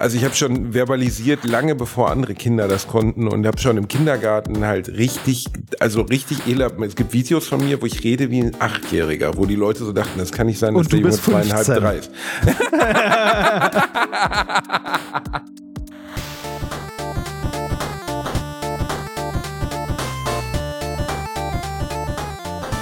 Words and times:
Also 0.00 0.16
ich 0.16 0.24
habe 0.24 0.36
schon 0.36 0.74
verbalisiert, 0.74 1.42
lange 1.42 1.74
bevor 1.74 2.12
andere 2.12 2.36
Kinder 2.36 2.68
das 2.68 2.86
konnten 2.86 3.26
und 3.26 3.44
habe 3.44 3.58
schon 3.58 3.76
im 3.76 3.88
Kindergarten 3.88 4.64
halt 4.64 4.86
richtig, 4.90 5.46
also 5.80 6.02
richtig 6.02 6.46
elab. 6.46 6.80
Es 6.82 6.94
gibt 6.94 7.12
Videos 7.12 7.48
von 7.48 7.64
mir, 7.64 7.82
wo 7.82 7.86
ich 7.86 8.04
rede 8.04 8.30
wie 8.30 8.42
ein 8.42 8.52
Achtjähriger, 8.60 9.36
wo 9.36 9.44
die 9.44 9.56
Leute 9.56 9.80
so 9.80 9.92
dachten, 9.92 10.16
das 10.16 10.30
kann 10.30 10.46
nicht 10.46 10.60
sein, 10.60 10.74
dass 10.74 10.84
Und 10.84 10.92
du 10.92 10.98
der 10.98 11.00
Junge 11.00 11.10
bist 11.10 11.24
zweieinhalb, 11.24 11.66
15. 11.66 11.82
drei 11.82 11.96
ist. 11.96 12.12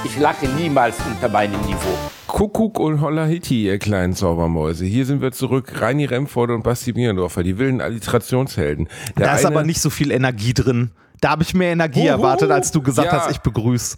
Ich 0.05 0.19
lache 0.21 0.49
niemals 0.49 0.97
unter 1.11 1.31
meinem 1.31 1.63
Niveau. 1.63 1.97
Kuckuck 2.27 2.79
und 2.81 3.01
Holla 3.01 3.25
Hitti, 3.25 3.65
ihr 3.65 3.79
kleinen 3.79 4.15
Zaubermäuse. 4.15 4.85
Hier 4.85 5.07
sind 5.07 5.21
wir 5.21 5.33
zurück. 5.33 5.81
Reini 5.81 6.05
Remford 6.07 6.51
und 6.51 6.63
Basti 6.63 6.93
Bierendorfer, 6.93 7.43
die 7.43 7.59
wilden 7.59 7.81
Alliterationshelden. 7.81 8.89
Der 9.17 9.27
Da 9.27 9.37
ist 9.37 9.45
aber 9.47 9.63
nicht 9.63 9.81
so 9.81 9.91
viel 9.91 10.11
Energie 10.11 10.53
drin. 10.53 10.91
Da 11.21 11.31
habe 11.31 11.43
ich 11.45 11.55
mehr 11.55 11.73
Energie 11.73 12.01
Huhu. 12.03 12.09
erwartet, 12.09 12.51
als 12.51 12.73
du 12.73 12.83
gesagt 12.83 13.13
Ja. 13.13 13.21
hast, 13.21 13.31
ich 13.31 13.39
begrüße. 13.39 13.97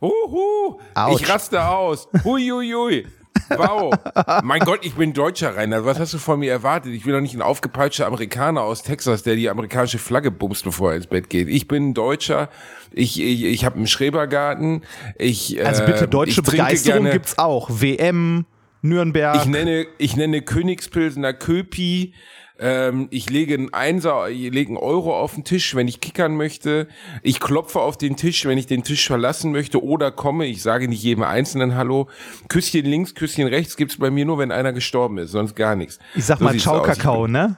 Uhu, 0.00 0.78
ich 1.16 1.28
raste 1.28 1.66
aus. 1.66 2.08
Huiuiui. 2.24 3.06
Wow. 3.50 3.94
mein 4.42 4.60
Gott, 4.60 4.80
ich 4.82 4.94
bin 4.94 5.12
Deutscher, 5.12 5.56
Rainer. 5.56 5.84
Was 5.84 5.98
hast 5.98 6.14
du 6.14 6.18
von 6.18 6.38
mir 6.40 6.50
erwartet? 6.52 6.92
Ich 6.92 7.04
bin 7.04 7.12
doch 7.12 7.20
nicht 7.20 7.34
ein 7.34 7.42
aufgepeitschter 7.42 8.06
Amerikaner 8.06 8.62
aus 8.62 8.82
Texas, 8.82 9.22
der 9.22 9.36
die 9.36 9.48
amerikanische 9.50 9.98
Flagge 9.98 10.30
bumst, 10.30 10.64
bevor 10.64 10.90
er 10.90 10.96
ins 10.96 11.06
Bett 11.06 11.28
geht. 11.30 11.48
Ich 11.48 11.68
bin 11.68 11.90
ein 11.90 11.94
Deutscher. 11.94 12.48
Ich, 12.92 13.20
ich, 13.20 13.44
ich 13.44 13.64
habe 13.64 13.76
einen 13.76 13.86
Schrebergarten. 13.86 14.82
Ich, 15.18 15.64
Also 15.64 15.82
äh, 15.82 15.86
bitte, 15.86 16.08
deutsche 16.08 16.30
ich 16.30 16.36
trinke 16.46 16.64
Begeisterung 16.64 16.98
gerne- 17.04 17.12
gibt's 17.12 17.38
auch. 17.38 17.68
WM, 17.70 18.46
Nürnberg. 18.82 19.36
Ich 19.36 19.46
nenne, 19.46 19.86
ich 19.98 20.16
nenne 20.16 20.42
Königspilsener 20.42 21.32
Köpi. 21.32 22.14
Ähm, 22.58 23.08
ich 23.10 23.28
lege 23.30 23.54
einen 23.54 23.74
Einser, 23.74 24.28
ich 24.28 24.50
lege 24.52 24.68
einen 24.68 24.76
Euro 24.76 25.18
auf 25.18 25.34
den 25.34 25.42
Tisch, 25.44 25.74
wenn 25.74 25.88
ich 25.88 26.00
kickern 26.00 26.36
möchte. 26.36 26.86
Ich 27.22 27.40
klopfe 27.40 27.80
auf 27.80 27.96
den 27.98 28.16
Tisch, 28.16 28.44
wenn 28.44 28.58
ich 28.58 28.66
den 28.66 28.84
Tisch 28.84 29.06
verlassen 29.06 29.50
möchte 29.50 29.82
oder 29.82 30.12
komme. 30.12 30.46
Ich 30.46 30.62
sage 30.62 30.86
nicht 30.88 31.02
jedem 31.02 31.24
Einzelnen 31.24 31.74
Hallo. 31.74 32.08
Küsschen 32.48 32.84
links, 32.84 33.14
Küsschen 33.14 33.48
rechts 33.48 33.76
gibt's 33.76 33.98
bei 33.98 34.10
mir 34.10 34.24
nur, 34.24 34.38
wenn 34.38 34.52
einer 34.52 34.72
gestorben 34.72 35.18
ist, 35.18 35.32
sonst 35.32 35.56
gar 35.56 35.74
nichts. 35.74 35.98
ich 36.14 36.24
sag 36.24 36.38
So 36.38 36.44
mal 36.44 36.56
Ciao. 36.58 36.82
Kakao, 36.82 37.26
ne? 37.26 37.56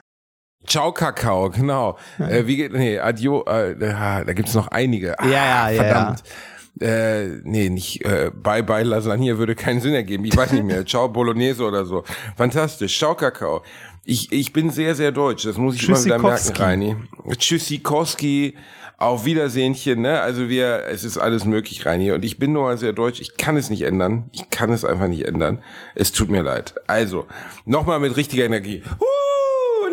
Ciao 0.65 0.91
Kakao, 0.91 1.49
genau. 1.51 1.97
Äh, 2.19 2.47
wie 2.47 2.57
geht, 2.57 2.73
nee, 2.73 2.99
Adio, 2.99 3.45
äh, 3.45 3.75
ah, 3.93 4.23
da 4.23 4.33
gibt's 4.33 4.53
noch 4.53 4.67
einige. 4.67 5.17
Ah, 5.19 5.25
Ja, 5.25 5.31
ja, 5.31 5.69
ja, 5.69 5.83
Verdammt. 5.83 6.23
Äh, 6.79 7.39
nee, 7.43 7.69
nicht 7.69 8.05
äh, 8.05 8.29
Bye 8.33 8.63
Bye 8.63 8.83
Lasagne 8.83 9.37
würde 9.37 9.55
keinen 9.55 9.81
Sinn 9.81 9.93
ergeben. 9.93 10.25
Ich 10.25 10.35
weiß 10.35 10.51
nicht 10.51 10.63
mehr. 10.63 10.85
Ciao 10.85 11.07
Bolognese 11.09 11.63
oder 11.63 11.85
so. 11.85 12.03
Fantastisch. 12.35 12.97
Ciao 12.97 13.15
Kakao. 13.15 13.63
Ich, 14.09 14.31
ich 14.31 14.53
bin 14.53 14.69
sehr, 14.69 14.95
sehr 14.95 15.11
deutsch. 15.11 15.43
Das 15.43 15.57
muss 15.57 15.75
ich 15.75 15.85
immer 15.85 16.03
wieder 16.03 16.17
merken. 16.17 16.55
Reini. 16.55 16.95
Tschüssikowski. 17.37 18.55
Auf 18.99 19.25
Wiedersehenchen, 19.25 20.01
ne? 20.01 20.21
Also 20.21 20.47
wir, 20.47 20.85
es 20.89 21.03
ist 21.03 21.17
alles 21.17 21.43
möglich, 21.43 21.85
Reini. 21.85 22.13
Und 22.13 22.23
ich 22.23 22.39
bin 22.39 22.53
nur 22.53 22.63
mal 22.63 22.77
sehr 22.77 22.93
deutsch. 22.93 23.19
Ich 23.19 23.35
kann 23.35 23.57
es 23.57 23.69
nicht 23.69 23.81
ändern. 23.81 24.29
Ich 24.31 24.49
kann 24.49 24.71
es 24.71 24.85
einfach 24.85 25.09
nicht 25.09 25.25
ändern. 25.25 25.61
Es 25.93 26.13
tut 26.13 26.29
mir 26.29 26.41
leid. 26.41 26.73
Also, 26.87 27.27
nochmal 27.65 27.99
mit 27.99 28.15
richtiger 28.15 28.45
Energie. 28.45 28.81
Uh, 28.99 29.26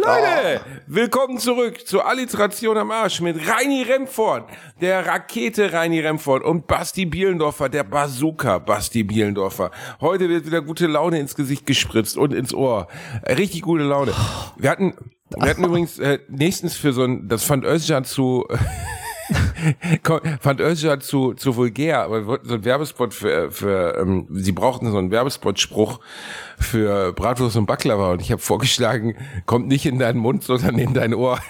Leute, 0.04 0.60
willkommen 0.86 1.38
zurück 1.38 1.86
zur 1.86 2.06
Alliteration 2.06 2.76
am 2.76 2.90
Arsch 2.90 3.22
mit 3.22 3.38
Reini 3.48 3.82
Remford, 3.82 4.50
der 4.82 5.06
Rakete 5.06 5.72
Reini 5.72 6.00
Remford 6.00 6.44
und 6.44 6.66
Basti 6.66 7.06
Bielendorfer, 7.06 7.70
der 7.70 7.84
Bazooka 7.84 8.58
Basti 8.58 9.02
Bielendorfer. 9.02 9.70
Heute 10.02 10.28
wird 10.28 10.44
wieder 10.44 10.60
gute 10.60 10.88
Laune 10.88 11.20
ins 11.20 11.34
Gesicht 11.34 11.64
gespritzt 11.64 12.18
und 12.18 12.34
ins 12.34 12.52
Ohr. 12.52 12.88
Richtig 13.26 13.62
gute 13.62 13.84
Laune. 13.84 14.12
Wir 14.58 14.68
hatten, 14.68 14.94
wir 15.30 15.48
hatten 15.48 15.64
übrigens 15.64 15.98
äh, 15.98 16.18
nächstens 16.28 16.76
für 16.76 16.92
so 16.92 17.04
ein, 17.04 17.26
das 17.28 17.44
fand 17.44 17.64
Özcan 17.64 18.04
zu, 18.04 18.46
fand 20.40 20.60
Özcan 20.60 21.00
zu, 21.00 21.34
zu 21.34 21.56
vulgär, 21.56 22.02
aber 22.02 22.20
wir 22.20 22.26
wollten 22.26 22.48
so 22.48 22.54
einen 22.54 22.64
Werbespot 22.64 23.14
für, 23.14 23.50
für 23.50 23.98
ähm, 23.98 24.26
sie 24.30 24.52
brauchten 24.52 24.90
so 24.90 24.98
einen 24.98 25.10
Werbespot-Spruch 25.10 26.00
für 26.58 27.12
Bratwurst 27.12 27.56
und 27.56 27.66
Baklava 27.66 28.12
und 28.12 28.20
ich 28.20 28.30
habe 28.32 28.42
vorgeschlagen, 28.42 29.16
kommt 29.46 29.68
nicht 29.68 29.86
in 29.86 29.98
deinen 29.98 30.18
Mund, 30.18 30.44
sondern 30.44 30.78
in 30.78 30.94
dein 30.94 31.14
Ohr. 31.14 31.38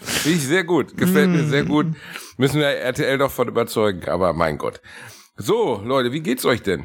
Finde 0.00 0.38
ich 0.38 0.46
sehr 0.46 0.64
gut, 0.64 0.96
gefällt 0.96 1.30
mir 1.30 1.44
sehr 1.44 1.64
gut. 1.64 1.86
Müssen 2.36 2.60
wir 2.60 2.66
RTL 2.66 3.18
doch 3.18 3.30
von 3.30 3.48
überzeugen, 3.48 4.08
aber 4.08 4.32
mein 4.32 4.58
Gott. 4.58 4.80
So, 5.36 5.80
Leute, 5.84 6.12
wie 6.12 6.20
geht's 6.20 6.44
euch 6.44 6.62
denn? 6.62 6.84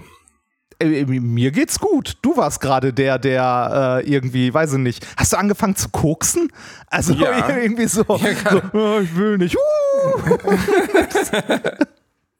Äh, 0.81 1.05
mir 1.05 1.51
geht's 1.51 1.79
gut. 1.79 2.17
Du 2.21 2.37
warst 2.37 2.61
gerade 2.61 2.93
der, 2.93 3.19
der 3.19 4.01
äh, 4.03 4.09
irgendwie, 4.09 4.53
weiß 4.53 4.73
ich 4.73 4.79
nicht. 4.79 5.05
Hast 5.17 5.33
du 5.33 5.37
angefangen 5.37 5.75
zu 5.75 5.89
koksen? 5.89 6.51
Also 6.87 7.13
Ja. 7.13 7.49
irgendwie 7.61 7.87
so, 7.87 8.03
so 8.03 8.13
oh, 8.73 8.99
ich 9.01 9.15
will 9.15 9.37
nicht. 9.37 9.55
Uh. 9.55 10.37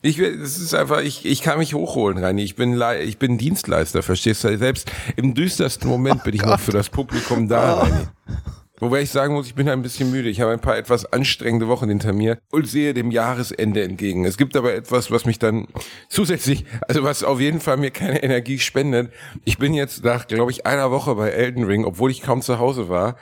Ich 0.01 0.17
will, 0.17 0.41
es 0.41 0.57
ist 0.57 0.73
einfach, 0.73 1.01
ich, 1.01 1.25
ich 1.25 1.41
kann 1.41 1.59
mich 1.59 1.73
hochholen, 1.73 2.23
Reini. 2.23 2.41
Ich 2.41 2.55
bin, 2.55 2.81
ich 3.01 3.19
bin 3.19 3.37
Dienstleister, 3.37 4.01
verstehst 4.01 4.45
du? 4.45 4.57
Selbst 4.57 4.89
im 5.17 5.33
düstersten 5.33 5.89
Moment 5.89 6.23
bin 6.23 6.33
ich 6.33 6.41
noch 6.41 6.57
für 6.57 6.71
das 6.71 6.89
Publikum 6.89 7.49
da, 7.49 7.81
Reini. 7.81 8.07
Wobei 8.79 9.01
ich 9.01 9.09
sagen 9.09 9.33
muss, 9.33 9.47
ich 9.47 9.55
bin 9.55 9.67
ein 9.67 9.81
bisschen 9.81 10.11
müde. 10.11 10.29
Ich 10.29 10.41
habe 10.41 10.51
ein 10.51 10.59
paar 10.59 10.77
etwas 10.77 11.05
anstrengende 11.11 11.67
Wochen 11.67 11.89
hinter 11.89 12.13
mir 12.13 12.37
und 12.51 12.67
sehe 12.67 12.93
dem 12.93 13.11
Jahresende 13.11 13.83
entgegen. 13.83 14.25
Es 14.25 14.37
gibt 14.37 14.55
aber 14.55 14.73
etwas, 14.73 15.11
was 15.11 15.25
mich 15.25 15.39
dann 15.39 15.67
zusätzlich, 16.07 16.65
also 16.87 17.03
was 17.03 17.23
auf 17.23 17.39
jeden 17.39 17.59
Fall 17.59 17.77
mir 17.77 17.91
keine 17.91 18.23
Energie 18.23 18.59
spendet. 18.59 19.11
Ich 19.45 19.57
bin 19.57 19.73
jetzt 19.73 20.03
nach, 20.03 20.27
glaube 20.27 20.51
ich, 20.51 20.65
einer 20.65 20.91
Woche 20.91 21.15
bei 21.15 21.29
Elden 21.29 21.63
Ring, 21.63 21.85
obwohl 21.85 22.11
ich 22.11 22.21
kaum 22.21 22.41
zu 22.41 22.59
Hause 22.59 22.89
war, 22.89 23.17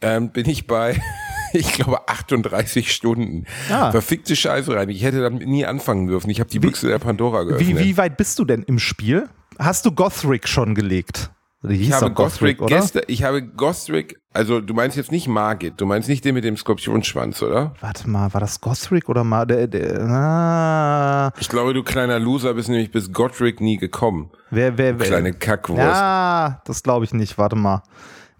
ähm, 0.00 0.30
bin 0.30 0.48
ich 0.48 0.66
bei, 0.66 1.00
ich 1.52 1.72
glaube, 1.72 2.08
38 2.08 2.92
Stunden. 2.92 3.46
Ah. 3.70 3.90
Verfickte 3.90 4.36
Scheiße 4.36 4.74
rein. 4.74 4.88
Ich 4.90 5.02
hätte 5.02 5.22
damit 5.22 5.46
nie 5.46 5.64
anfangen 5.64 6.06
dürfen. 6.06 6.30
Ich 6.30 6.40
habe 6.40 6.50
die 6.50 6.60
Büchse 6.60 6.88
der 6.88 6.98
Pandora 6.98 7.44
geöffnet. 7.44 7.68
Wie, 7.68 7.78
wie 7.78 7.96
weit 7.96 8.16
bist 8.16 8.38
du 8.38 8.44
denn 8.44 8.62
im 8.62 8.78
Spiel? 8.78 9.28
Hast 9.58 9.86
du 9.86 9.92
Gothric 9.92 10.48
schon 10.48 10.74
gelegt? 10.74 11.30
Ich 11.62 11.92
habe 11.92 12.12
Gothric 12.12 12.64
gestern, 12.66 13.02
ich 13.08 13.24
habe 13.24 13.42
Gothric, 13.42 14.20
also 14.32 14.60
du 14.60 14.74
meinst 14.74 14.96
jetzt 14.96 15.10
nicht 15.10 15.26
Margit, 15.26 15.80
du 15.80 15.86
meinst 15.86 16.08
nicht 16.08 16.24
den 16.24 16.34
mit 16.34 16.44
dem 16.44 16.56
Skorpionschwanz, 16.56 17.42
oder? 17.42 17.74
Warte 17.80 18.08
mal, 18.08 18.32
war 18.32 18.40
das 18.40 18.60
Gothric 18.60 19.08
oder 19.08 19.24
mal 19.24 19.44
der, 19.44 19.66
der 19.66 20.00
ah, 20.02 21.32
Ich 21.40 21.48
glaube, 21.48 21.74
du 21.74 21.82
kleiner 21.82 22.20
Loser 22.20 22.54
bist 22.54 22.68
nämlich 22.68 22.92
bis 22.92 23.12
Gothric 23.12 23.60
nie 23.60 23.76
gekommen. 23.76 24.30
wer, 24.50 24.78
wer, 24.78 25.00
wer? 25.00 25.06
Kleine 25.08 25.32
Kackwurst. 25.32 25.80
Ja, 25.80 26.62
das 26.64 26.84
glaube 26.84 27.04
ich 27.04 27.12
nicht. 27.12 27.38
Warte 27.38 27.56
mal. 27.56 27.82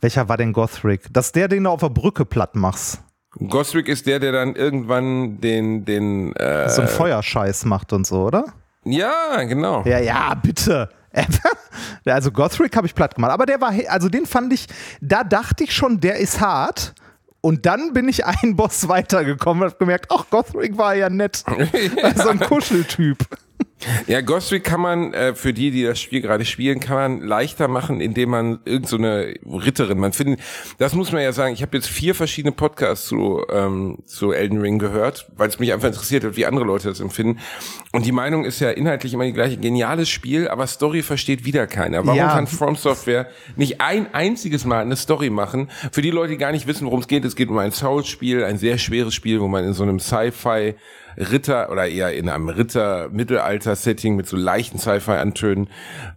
Welcher 0.00 0.28
war 0.28 0.36
denn 0.36 0.52
Gothric? 0.52 1.12
Das 1.12 1.26
ist 1.26 1.34
der, 1.34 1.48
den 1.48 1.64
du 1.64 1.70
auf 1.70 1.80
der 1.80 1.88
Brücke 1.88 2.24
platt 2.24 2.54
machst. 2.54 3.00
Gothric 3.48 3.88
ist 3.88 4.06
der, 4.06 4.20
der 4.20 4.30
dann 4.30 4.54
irgendwann 4.54 5.40
den, 5.40 5.84
den, 5.84 6.34
äh, 6.36 6.68
So 6.68 6.82
einen 6.82 6.88
Feuerscheiß 6.88 7.64
macht 7.64 7.92
und 7.92 8.06
so, 8.06 8.22
oder? 8.26 8.44
ja, 8.84 9.42
genau. 9.42 9.82
Ja, 9.84 9.98
ja, 9.98 10.34
bitte. 10.34 10.88
Also 12.04 12.30
Gothric 12.32 12.74
habe 12.76 12.86
ich 12.86 12.94
platt 12.94 13.14
gemacht. 13.14 13.32
Aber 13.32 13.44
der 13.44 13.60
war, 13.60 13.72
also 13.88 14.08
den 14.08 14.24
fand 14.24 14.52
ich, 14.52 14.66
da 15.00 15.24
dachte 15.24 15.64
ich 15.64 15.74
schon, 15.74 16.00
der 16.00 16.16
ist 16.16 16.40
hart. 16.40 16.94
Und 17.40 17.66
dann 17.66 17.92
bin 17.92 18.08
ich 18.08 18.24
einen 18.26 18.56
Boss 18.56 18.88
weitergekommen 18.88 19.62
und 19.62 19.70
habe 19.70 19.78
gemerkt, 19.78 20.10
ach, 20.10 20.24
Gothric 20.30 20.76
war 20.78 20.94
ja 20.94 21.08
nett. 21.10 21.44
so 22.16 22.28
ein 22.28 22.40
Kuscheltyp. 22.40 23.18
Ja, 24.08 24.20
Gothric 24.22 24.64
kann 24.64 24.80
man, 24.80 25.12
äh, 25.14 25.34
für 25.34 25.52
die, 25.52 25.70
die 25.70 25.84
das 25.84 26.00
Spiel 26.00 26.20
gerade 26.20 26.44
spielen, 26.44 26.80
kann 26.80 26.96
man 26.96 27.20
leichter 27.28 27.68
machen, 27.68 28.00
indem 28.00 28.30
man 28.30 28.58
irgend 28.64 28.88
so 28.88 28.96
eine 28.96 29.34
Ritterin, 29.46 29.98
man 29.98 30.12
findet, 30.12 30.40
das 30.78 30.94
muss 30.94 31.12
man 31.12 31.22
ja 31.22 31.32
sagen, 31.32 31.54
ich 31.54 31.62
habe 31.62 31.76
jetzt 31.76 31.88
vier 31.88 32.14
verschiedene 32.14 32.52
Podcasts 32.52 33.06
zu, 33.06 33.42
ähm, 33.52 33.98
zu 34.04 34.32
Elden 34.32 34.60
Ring 34.60 34.78
gehört, 34.78 35.28
weil 35.36 35.48
es 35.48 35.58
mich 35.60 35.72
einfach 35.72 35.88
interessiert 35.88 36.24
hat, 36.24 36.36
wie 36.36 36.46
andere 36.46 36.64
Leute 36.64 36.88
das 36.88 37.00
empfinden. 37.00 37.38
Und 37.92 38.04
die 38.04 38.12
Meinung 38.12 38.44
ist 38.44 38.60
ja 38.60 38.70
inhaltlich 38.70 39.14
immer 39.14 39.24
die 39.24 39.32
gleiche. 39.32 39.56
Geniales 39.56 40.08
Spiel, 40.08 40.48
aber 40.48 40.66
Story 40.66 41.02
versteht 41.02 41.44
wieder 41.44 41.66
keiner. 41.66 42.04
Warum 42.04 42.18
Ja. 42.18 42.28
kann 42.28 42.46
From 42.46 42.74
Software 42.76 43.28
nicht 43.56 43.80
ein 43.80 44.12
einziges 44.12 44.64
Mal 44.64 44.80
eine 44.82 44.96
Story 44.96 45.30
machen? 45.30 45.70
Für 45.92 46.02
die 46.02 46.10
Leute, 46.10 46.32
die 46.32 46.38
gar 46.38 46.52
nicht 46.52 46.66
wissen, 46.66 46.84
worum 46.86 47.00
es 47.00 47.08
geht, 47.08 47.24
es 47.24 47.36
geht 47.36 47.48
um 47.48 47.58
ein 47.58 47.70
Souls-Spiel, 47.72 48.42
ein 48.44 48.58
sehr 48.58 48.78
schweres 48.78 49.14
Spiel, 49.14 49.40
wo 49.40 49.48
man 49.48 49.64
in 49.64 49.72
so 49.72 49.84
einem 49.84 50.00
Sci-Fi 50.00 50.74
Ritter 51.18 51.70
oder 51.70 51.86
eher 51.88 52.14
in 52.14 52.28
einem 52.28 52.48
Ritter-Mittelalter-Setting 52.48 54.16
mit 54.16 54.26
so 54.26 54.36
leichten 54.36 54.78
Sci-Fi-Antönen 54.78 55.68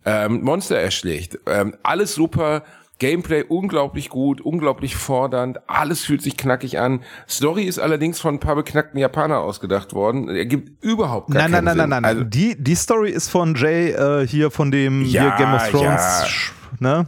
ähm, 0.06 0.42
Monster 0.44 0.78
erschlägt. 0.78 1.40
Ähm, 1.48 1.76
alles 1.84 2.16
super. 2.16 2.64
Gameplay 3.00 3.44
unglaublich 3.48 4.10
gut, 4.10 4.42
unglaublich 4.42 4.96
fordernd, 4.96 5.60
alles 5.68 6.06
fühlt 6.06 6.22
sich 6.22 6.38
knackig 6.38 6.78
an. 6.78 7.00
Story 7.28 7.64
ist 7.64 7.80
allerdings 7.80 8.20
von 8.20 8.36
ein 8.36 8.40
paar 8.40 8.54
beknackten 8.56 9.00
Japaner 9.00 9.40
ausgedacht 9.40 9.94
worden. 9.94 10.30
Er 10.30 10.46
gibt 10.46 10.84
überhaupt 10.84 11.32
gar 11.32 11.42
Nein, 11.50 11.52
nein, 11.52 11.66
keinen 11.66 11.78
nein, 11.78 11.78
nein, 11.78 11.84
Sinn. 11.90 11.90
nein. 12.04 12.06
Also, 12.06 12.24
die, 12.26 12.64
die 12.64 12.76
Story 12.76 13.10
ist 13.10 13.30
von 13.30 13.56
Jay 13.56 13.90
äh, 13.90 14.28
hier 14.28 14.52
von 14.52 14.70
dem 14.70 15.02
hier 15.04 15.24
Ja, 15.24 15.36
Game 15.36 15.52
of 15.52 15.68
Thrones, 15.72 15.84
ja. 15.84 16.28
ne? 16.80 17.08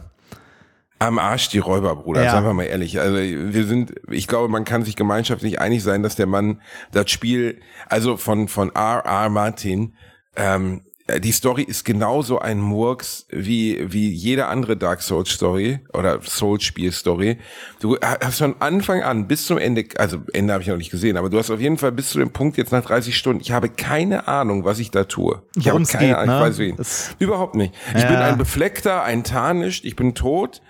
Am 1.04 1.18
Arsch 1.18 1.48
die 1.50 1.58
Räuber, 1.58 1.96
Bruder, 1.96 2.24
Ja. 2.24 2.30
sagen 2.30 2.46
wir 2.46 2.54
mal 2.54 2.64
ehrlich. 2.64 2.98
Also 2.98 3.16
wir 3.18 3.66
sind, 3.66 3.94
ich 4.10 4.26
glaube, 4.26 4.48
man 4.48 4.64
kann 4.64 4.84
sich 4.84 4.96
gemeinschaftlich 4.96 5.60
einig 5.60 5.82
sein, 5.82 6.02
dass 6.02 6.16
der 6.16 6.26
Mann 6.26 6.60
das 6.92 7.10
Spiel, 7.10 7.60
also 7.88 8.16
von 8.16 8.48
von 8.48 8.70
R. 8.74 9.02
R. 9.04 9.28
Martin, 9.28 9.94
ähm, 10.36 10.80
äh, 11.06 11.20
die 11.20 11.32
Story 11.32 11.62
ist 11.62 11.84
genauso 11.84 12.38
ein 12.38 12.58
Murks 12.58 13.26
wie, 13.30 13.92
wie 13.92 14.08
jede 14.10 14.46
andere 14.46 14.78
Dark 14.78 15.02
Souls 15.02 15.28
Story 15.28 15.80
oder 15.92 16.20
Souls 16.22 16.62
Spiel 16.64 16.90
Story. 16.92 17.36
Du 17.80 17.98
hast 18.00 18.38
von 18.38 18.56
Anfang 18.60 19.02
an 19.02 19.28
bis 19.28 19.44
zum 19.46 19.58
Ende, 19.58 19.84
also 19.98 20.20
Ende 20.32 20.54
habe 20.54 20.62
ich 20.62 20.68
noch 20.70 20.78
nicht 20.78 20.90
gesehen, 20.90 21.18
aber 21.18 21.28
du 21.28 21.38
hast 21.38 21.50
auf 21.50 21.60
jeden 21.60 21.76
Fall 21.76 21.92
bis 21.92 22.08
zu 22.08 22.18
dem 22.18 22.30
Punkt 22.30 22.56
jetzt 22.56 22.72
nach 22.72 22.82
30 22.86 23.14
Stunden, 23.14 23.42
ich 23.42 23.52
habe 23.52 23.68
keine 23.68 24.26
Ahnung, 24.28 24.64
was 24.64 24.78
ich 24.78 24.90
da 24.90 25.04
tue. 25.04 25.42
Ich 25.56 25.66
Worum's 25.66 25.92
habe 25.92 25.98
keine 26.06 26.12
geht, 26.14 26.16
Ahnung, 26.22 26.34
ne? 26.36 26.40
ich 26.40 26.48
weiß 26.48 26.58
wen. 26.58 27.16
Überhaupt 27.18 27.54
nicht. 27.54 27.74
Ich 27.94 28.02
Ja. 28.02 28.08
bin 28.08 28.16
ein 28.16 28.38
Befleckter, 28.38 29.02
ein 29.02 29.24
Tarnischt, 29.24 29.84
ich 29.84 29.96
bin 29.96 30.14
tot, 30.14 30.62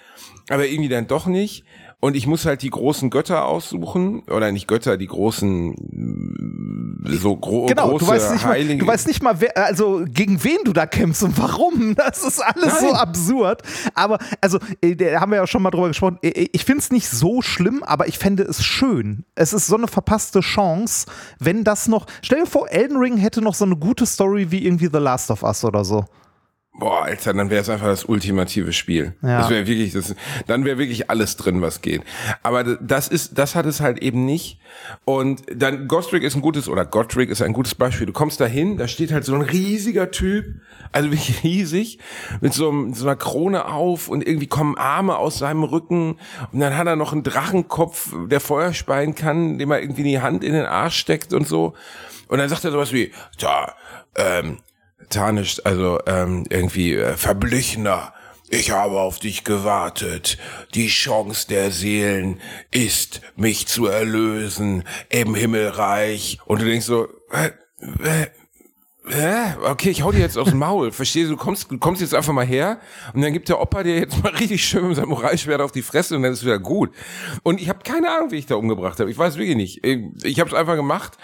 aber 0.49 0.67
irgendwie 0.67 0.89
dann 0.89 1.07
doch 1.07 1.27
nicht. 1.27 1.65
Und 2.01 2.17
ich 2.17 2.27
muss 2.27 2.45
halt 2.45 2.61
die 2.61 2.69
großen 2.69 3.09
Götter 3.09 3.47
aussuchen, 3.47 4.25
oder 4.29 4.53
nicht 4.53 4.69
Götter, 4.69 4.99
die 4.99 5.07
großen, 5.07 5.71
mm, 5.71 7.07
so 7.19 7.35
gro 7.37 7.65
Genau, 7.65 7.89
große 7.89 8.05
du 8.05 8.11
weißt, 8.11 8.33
nicht 8.33 8.45
mal, 8.45 8.51
Heilige. 8.51 8.79
du 8.81 8.87
weißt 8.87 9.07
nicht 9.07 9.23
mal, 9.23 9.41
wer, 9.41 9.57
also 9.57 10.05
gegen 10.07 10.45
wen 10.45 10.59
du 10.65 10.75
da 10.75 10.85
kämpfst 10.85 11.23
und 11.23 11.39
warum. 11.39 11.95
Das 12.05 12.23
ist 12.23 12.41
alles 12.45 12.79
so 12.81 12.87
Nein. 12.89 12.95
absurd. 12.97 13.63
Aber, 13.95 14.19
also, 14.43 14.59
äh, 14.83 14.95
da 14.97 15.19
haben 15.19 15.31
wir 15.33 15.37
ja 15.39 15.47
schon 15.47 15.63
mal 15.63 15.71
drüber 15.71 15.89
gesprochen. 15.89 16.19
Äh, 16.23 16.49
Ich 16.53 16.67
finde 16.67 16.81
es 16.81 16.91
nicht 16.91 17.09
so 17.09 17.41
schlimm, 17.41 17.83
aber 17.83 18.07
ich 18.07 18.19
fände 18.19 18.43
es 18.43 18.63
schön. 18.63 19.25
Es 19.35 19.55
ist 19.55 19.67
so 19.69 19.77
eine 19.77 19.89
verpasste 19.89 20.41
Chance, 20.41 21.07
wenn 21.39 21.65
das 21.65 21.89
noch. 21.89 22.05
Stell 22.21 22.41
dir 22.41 22.47
vor, 22.47 22.69
Elden 22.71 22.99
Ring 22.99 23.17
hätte 23.17 23.41
noch 23.41 23.55
so 23.55 23.65
eine 23.65 23.77
gute 23.77 24.05
Story 24.05 24.51
wie 24.51 24.65
irgendwie 24.67 24.91
The 24.93 24.99
Last 24.99 25.31
of 25.31 25.43
Us 25.43 25.65
oder 25.65 25.85
so. 25.87 26.05
Boah, 26.77 27.05
Alter, 27.05 27.33
dann 27.33 27.51
wäre 27.51 27.63
es 27.63 27.69
einfach 27.69 27.87
das 27.87 28.05
ultimative 28.05 28.73
Spiel. 28.73 29.15
Ja. 29.23 29.39
Das 29.39 29.51
wäre 29.51 29.65
wirklich, 29.69 29.93
das, 29.93 30.17
dann 30.49 30.65
wäre 30.65 30.77
wirklich 30.77 31.09
alles 31.09 31.37
drin, 31.37 31.63
was 31.63 31.83
geht. 31.83 32.03
Aber 32.43 32.65
das 32.65 33.07
ist, 33.07 33.39
das 33.39 33.55
hat 33.55 33.65
es 33.65 33.81
halt 33.81 33.99
eben 33.99 34.25
nicht. 34.25 34.59
Und 35.05 35.43
dann 35.55 35.87
Gostrick 35.87 36.25
ist 36.25 36.35
ein 36.35 36.43
gutes, 36.43 36.69
oder 36.69 36.85
Gottrick 36.85 37.31
ist 37.31 37.43
ein 37.43 37.53
gutes 37.53 37.77
Beispiel. 37.77 38.09
Du 38.09 38.13
kommst 38.13 38.41
da 38.41 38.47
hin, 38.47 38.77
da 38.77 38.89
steht 38.89 39.13
halt 39.13 39.25
so 39.25 39.37
ein 39.37 39.43
riesiger 39.43 40.11
Typ, 40.11 40.47
also 40.91 41.11
wirklich 41.13 41.45
riesig, 41.45 42.01
mit 42.41 42.53
so, 42.53 42.71
einem, 42.71 42.93
so 42.93 43.07
einer 43.07 43.17
Krone 43.17 43.67
auf 43.67 44.09
und 44.09 44.27
irgendwie 44.27 44.49
kommen 44.49 44.77
Arme 44.77 45.17
aus 45.17 45.39
seinem 45.39 45.63
Rücken 45.63 46.19
und 46.51 46.59
dann 46.59 46.77
hat 46.77 46.89
er 46.89 46.97
noch 46.97 47.13
einen 47.13 47.23
Drachenkopf, 47.23 48.13
der 48.27 48.41
Feuer 48.41 48.73
speien 48.73 49.15
kann, 49.15 49.59
dem 49.59 49.71
er 49.71 49.81
irgendwie 49.81 50.03
die 50.03 50.21
Hand 50.21 50.43
in 50.43 50.53
den 50.53 50.67
Arsch 50.67 50.97
steckt 50.97 51.33
und 51.33 51.47
so. 51.47 51.75
Und 52.27 52.39
dann 52.39 52.49
sagt 52.49 52.65
er 52.65 52.73
sowas 52.73 52.93
wie, 52.93 53.13
da, 53.39 53.75
ähm, 54.17 54.59
tarnischt, 55.09 55.61
also 55.65 55.99
ähm, 56.07 56.45
irgendwie 56.51 56.95
äh, 56.95 57.17
verblichener. 57.17 58.13
Ich 58.49 58.71
habe 58.71 59.01
auf 59.01 59.19
dich 59.19 59.45
gewartet. 59.45 60.39
Die 60.75 60.89
Chance 60.89 61.49
der 61.49 61.71
Seelen 61.71 62.41
ist, 62.71 63.21
mich 63.37 63.67
zu 63.67 63.87
erlösen 63.87 64.85
im 65.09 65.35
Himmelreich. 65.35 66.39
Und 66.45 66.61
du 66.61 66.67
denkst 66.67 66.87
so, 66.87 67.09
äh, 67.33 67.51
äh, 68.03 68.27
Hä? 69.07 69.55
Okay, 69.63 69.91
ich 69.91 70.03
hau 70.03 70.13
dir 70.13 70.21
jetzt 70.21 70.39
aufs 70.39 70.55
Maul. 70.55 70.91
Verstehst 70.91 71.27
du? 71.27 71.35
Du 71.35 71.37
kommst, 71.37 71.71
du 71.71 71.79
kommst 71.79 72.01
jetzt 72.01 72.15
einfach 72.15 72.33
mal 72.33 72.47
her 72.47 72.79
und 73.13 73.21
dann 73.21 73.35
gibt 73.35 73.51
der 73.51 73.61
Opa 73.61 73.83
dir 73.83 73.99
jetzt 73.99 74.23
mal 74.23 74.33
richtig 74.41 74.65
schön 74.65 74.89
mit 74.89 74.97
seinem 74.97 75.11
Moralschwert 75.11 75.61
auf 75.61 75.73
die 75.73 75.83
Fresse 75.83 76.17
und 76.17 76.23
dann 76.23 76.33
ist 76.33 76.39
es 76.39 76.45
wieder 76.45 76.59
gut. 76.59 76.91
Und 77.43 77.61
ich 77.61 77.69
habe 77.69 77.81
keine 77.85 78.11
Ahnung, 78.11 78.31
wie 78.31 78.37
ich 78.37 78.47
da 78.47 78.55
umgebracht 78.55 78.99
habe. 79.01 79.11
Ich 79.11 79.19
weiß 79.19 79.37
wirklich 79.37 79.57
nicht. 79.57 79.85
Ich 79.85 80.41
habe 80.41 80.49
es 80.49 80.57
einfach 80.57 80.77
gemacht. 80.77 81.19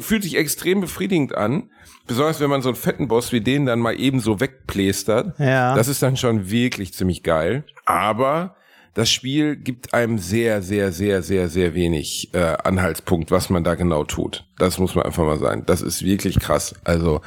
Fühlt 0.00 0.24
sich 0.24 0.36
extrem 0.36 0.82
befriedigend 0.82 1.34
an. 1.34 1.70
Besonders 2.06 2.40
wenn 2.40 2.50
man 2.50 2.60
so 2.60 2.68
einen 2.68 2.76
fetten 2.76 3.08
Boss 3.08 3.32
wie 3.32 3.40
den 3.40 3.64
dann 3.64 3.78
mal 3.78 3.98
eben 3.98 4.20
so 4.20 4.40
wegplästert. 4.40 5.38
Ja. 5.38 5.74
Das 5.74 5.88
ist 5.88 6.02
dann 6.02 6.16
schon 6.18 6.50
wirklich 6.50 6.92
ziemlich 6.92 7.22
geil. 7.22 7.64
Aber 7.86 8.56
das 8.94 9.10
Spiel 9.10 9.56
gibt 9.56 9.94
einem 9.94 10.18
sehr, 10.18 10.62
sehr, 10.62 10.92
sehr, 10.92 11.22
sehr, 11.22 11.48
sehr 11.48 11.74
wenig 11.74 12.34
äh, 12.34 12.56
Anhaltspunkt, 12.62 13.30
was 13.30 13.48
man 13.48 13.64
da 13.64 13.74
genau 13.74 14.04
tut. 14.04 14.46
Das 14.58 14.78
muss 14.78 14.94
man 14.94 15.06
einfach 15.06 15.24
mal 15.24 15.38
sagen. 15.38 15.64
Das 15.66 15.80
ist 15.80 16.04
wirklich 16.04 16.38
krass. 16.38 16.74
Also 16.84 17.22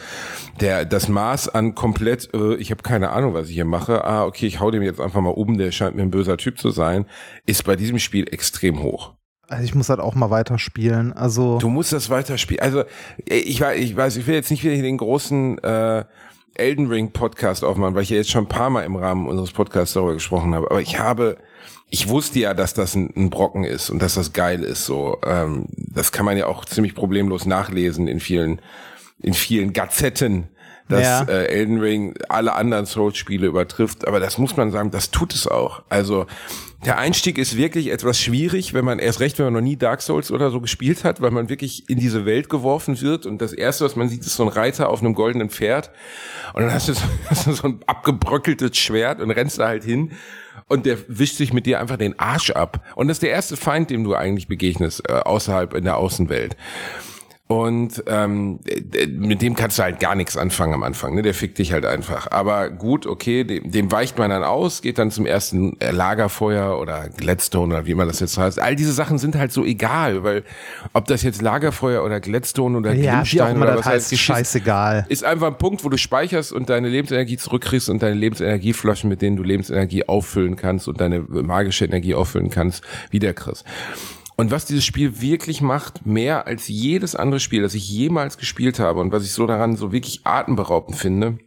der 0.62 0.86
das 0.86 1.08
Maß 1.08 1.50
an 1.50 1.74
komplett, 1.74 2.34
äh, 2.34 2.56
ich 2.56 2.70
habe 2.72 2.84
keine 2.84 3.10
Ahnung, 3.10 3.34
was 3.34 3.50
ich 3.50 3.56
hier 3.56 3.66
mache. 3.66 4.06
Ah, 4.06 4.26
okay, 4.26 4.46
ich 4.46 4.60
hau 4.60 4.70
dem 4.70 4.84
jetzt 4.84 5.02
einfach 5.02 5.22
mal 5.22 5.32
um. 5.32 5.58
Der 5.58 5.72
scheint 5.72 5.96
mir 5.96 6.04
ein 6.04 6.12
böser 6.12 6.38
Typ 6.38 6.60
zu 6.60 6.70
sein. 6.70 7.06
Ist 7.46 7.64
bei 7.64 7.76
diesem 7.76 7.98
Spiel 7.98 8.32
extrem 8.32 8.84
hoch. 8.84 9.14
Also 9.48 9.64
ich 9.64 9.76
muss 9.76 9.90
halt 9.90 10.00
auch 10.00 10.16
mal 10.16 10.30
weiterspielen. 10.30 11.14
Also. 11.14 11.60
Du 11.60 11.70
musst 11.70 11.94
das 11.94 12.10
weiterspielen. 12.10 12.62
Also 12.62 12.84
ich 13.26 13.62
weiß, 13.62 13.80
ich 13.80 13.96
weiß, 13.96 14.18
ich 14.18 14.28
will 14.28 14.36
jetzt 14.36 14.52
nicht 14.52 14.64
wieder 14.64 14.74
hier 14.74 14.84
den 14.84 14.98
großen 14.98 15.60
äh, 15.60 16.06
Elden 16.56 16.88
Ring 16.88 17.12
Podcast 17.12 17.64
aufmachen, 17.64 17.96
weil 17.96 18.04
ich 18.04 18.10
ja 18.10 18.18
jetzt 18.18 18.32
schon 18.32 18.46
ein 18.46 18.50
paar 18.50 18.70
Mal 18.70 18.84
im 18.84 18.96
Rahmen 18.96 19.28
unseres 19.28 19.52
Podcasts 19.52 19.94
darüber 19.94 20.14
gesprochen 20.14 20.56
habe. 20.56 20.70
Aber 20.72 20.82
ich 20.82 21.00
habe, 21.00 21.38
ich 21.90 22.08
wusste 22.10 22.40
ja, 22.40 22.54
dass 22.54 22.74
das 22.74 22.96
ein, 22.96 23.12
ein 23.16 23.30
Brocken 23.30 23.64
ist 23.64 23.90
und 23.90 24.02
dass 24.02 24.16
das 24.16 24.34
geil 24.34 24.64
ist. 24.64 24.86
So, 24.86 25.20
ähm, 25.26 25.66
das 25.76 26.12
kann 26.12 26.26
man 26.26 26.38
ja 26.38 26.48
auch 26.48 26.66
ziemlich 26.66 26.96
problemlos 26.96 27.46
nachlesen 27.46 28.08
in 28.08 28.20
vielen, 28.20 28.62
in 29.22 29.34
vielen 29.34 29.74
Gazetten, 29.74 30.50
dass 30.88 31.02
Ja. 31.02 31.24
äh, 31.24 31.46
Elden 31.48 31.80
Ring 31.80 32.14
alle 32.30 32.54
anderen 32.54 32.86
Souls-Spiele 32.86 33.48
übertrifft. 33.48 34.08
Aber 34.08 34.20
das 34.20 34.38
muss 34.38 34.56
man 34.56 34.72
sagen, 34.72 34.92
das 34.92 35.12
tut 35.12 35.34
es 35.34 35.48
auch. 35.48 35.84
Also 35.90 36.26
der 36.86 37.00
Einstieg 37.00 37.40
ist 37.40 37.58
wirklich 37.58 37.92
etwas 37.92 38.20
schwierig, 38.20 38.74
wenn 38.74 38.86
man 38.86 39.00
erst 39.00 39.20
recht, 39.20 39.40
wenn 39.40 39.46
man 39.46 39.54
noch 39.54 39.62
nie 39.62 39.76
Dark 39.76 40.02
Souls 40.02 40.32
oder 40.32 40.52
so 40.52 40.62
gespielt 40.62 41.04
hat, 41.04 41.20
weil 41.20 41.32
man 41.32 41.50
wirklich 41.50 41.90
in 41.90 42.00
diese 42.00 42.26
Welt 42.26 42.48
geworfen 42.48 43.02
wird 43.02 43.26
und 43.26 43.42
das 43.42 43.54
erste, 43.54 43.86
was 43.86 43.96
man 43.96 44.08
sieht, 44.08 44.22
ist 44.22 44.36
so 44.36 44.44
ein 44.44 44.50
Reiter 44.50 44.90
auf 44.90 45.02
einem 45.02 45.16
goldenen 45.16 45.50
Pferd 45.50 45.90
und 46.54 46.62
dann 46.62 46.72
hast 46.72 46.88
du 46.88 46.94
so, 46.94 47.02
hast 47.30 47.48
du 47.48 47.54
so 47.54 47.68
ein 47.68 47.80
abgebröckeltes 47.88 48.78
Schwert 48.78 49.20
und 49.20 49.32
rennst 49.32 49.60
da 49.60 49.68
halt 49.68 49.84
hin 49.84 50.12
und 50.68 50.86
der 50.86 50.98
wischt 51.08 51.38
sich 51.38 51.54
mit 51.54 51.66
dir 51.66 51.80
einfach 51.80 51.98
den 51.98 52.20
Arsch 52.20 52.52
ab 52.52 52.86
und 52.96 53.08
das 53.08 53.16
ist 53.16 53.24
der 53.24 53.32
erste 53.32 53.58
Feind, 53.58 53.90
dem 53.90 54.04
du 54.04 54.14
eigentlich 54.14 54.48
begegnest 54.48 55.10
äh, 55.10 55.14
außerhalb 55.14 55.74
in 55.74 55.86
der 55.86 55.98
Außenwelt. 55.98 56.56
Und 57.48 58.04
ähm, 58.08 58.60
mit 59.08 59.44
dem 59.44 59.54
kannst 59.54 59.78
du 59.78 59.84
halt 59.84 60.00
gar 60.00 60.16
nichts 60.16 60.36
anfangen 60.36 60.74
am 60.74 60.82
Anfang, 60.82 61.14
ne? 61.14 61.22
Der 61.22 61.36
fickt 61.36 61.60
dich 61.60 61.74
halt 61.74 61.86
einfach. 61.86 62.32
Aber 62.32 62.72
gut, 62.72 63.06
okay, 63.06 63.44
dem, 63.44 63.70
dem 63.70 63.92
weicht 63.92 64.18
man 64.18 64.32
dann 64.32 64.42
aus, 64.42 64.82
geht 64.82 64.98
dann 64.98 65.12
zum 65.12 65.28
ersten 65.28 65.80
äh, 65.80 65.92
Lagerfeuer 65.92 66.80
oder 66.80 67.08
Gladstone 67.10 67.76
oder 67.76 67.86
wie 67.86 67.94
man 67.94 68.08
das 68.08 68.20
jetzt 68.20 68.40
heißt. 68.40 68.60
All 68.60 68.76
diese 68.76 68.94
Sachen 68.94 69.20
sind 69.20 69.36
halt 69.36 69.52
so 69.52 69.64
egal, 69.64 70.24
weil 70.24 70.44
ob 70.94 71.06
das 71.06 71.22
jetzt 71.22 71.44
Lagerfeuer 71.44 72.04
oder 72.04 72.20
Gladstone 72.20 72.80
oder 72.80 72.94
ja, 72.94 73.12
Glimmstein 73.12 73.58
immer 73.58 73.66
oder 73.66 73.76
das 73.76 73.86
was 73.86 73.94
heißt, 73.94 74.18
scheißegal. 74.18 75.06
ist 75.10 75.24
einfach 75.24 75.48
ein 75.48 75.60
Punkt, 75.60 75.84
wo 75.84 75.90
du 75.90 76.00
speicherst 76.00 76.52
und 76.52 76.72
deine 76.72 76.90
Lebensenergie 76.90 77.38
zurückkriegst 77.38 77.90
und 77.90 78.02
deine 78.02 78.16
Lebensenergieflaschen, 78.16 79.08
mit 79.08 79.22
denen 79.22 79.38
du 79.38 79.44
Lebensenergie 79.44 80.08
auffüllen 80.08 80.56
kannst 80.56 80.88
und 80.88 81.00
deine 81.00 81.20
magische 81.20 81.86
Energie 81.86 82.16
auffüllen 82.16 82.50
kannst, 82.50 82.84
wiederkriegst. 83.12 83.66
Und 84.38 84.52
was 84.52 84.66
dieses 84.66 84.84
Spiel 84.84 85.22
wirklich 85.22 85.62
macht, 85.62 86.06
mehr 86.06 86.46
als 86.46 86.68
jedes 86.68 87.16
andere 87.16 87.40
Spiel, 87.40 87.62
das 87.62 87.74
ich 87.74 87.90
jemals 87.90 88.38
gespielt 88.38 88.80
habe 88.80 89.00
und 89.00 89.12
was 89.12 89.24
ich 89.24 89.32
so 89.32 89.48
daran 89.48 89.78
so 89.78 89.92
wirklich 89.92 90.22
atemberaubend 90.26 90.98
finde, 90.98 91.40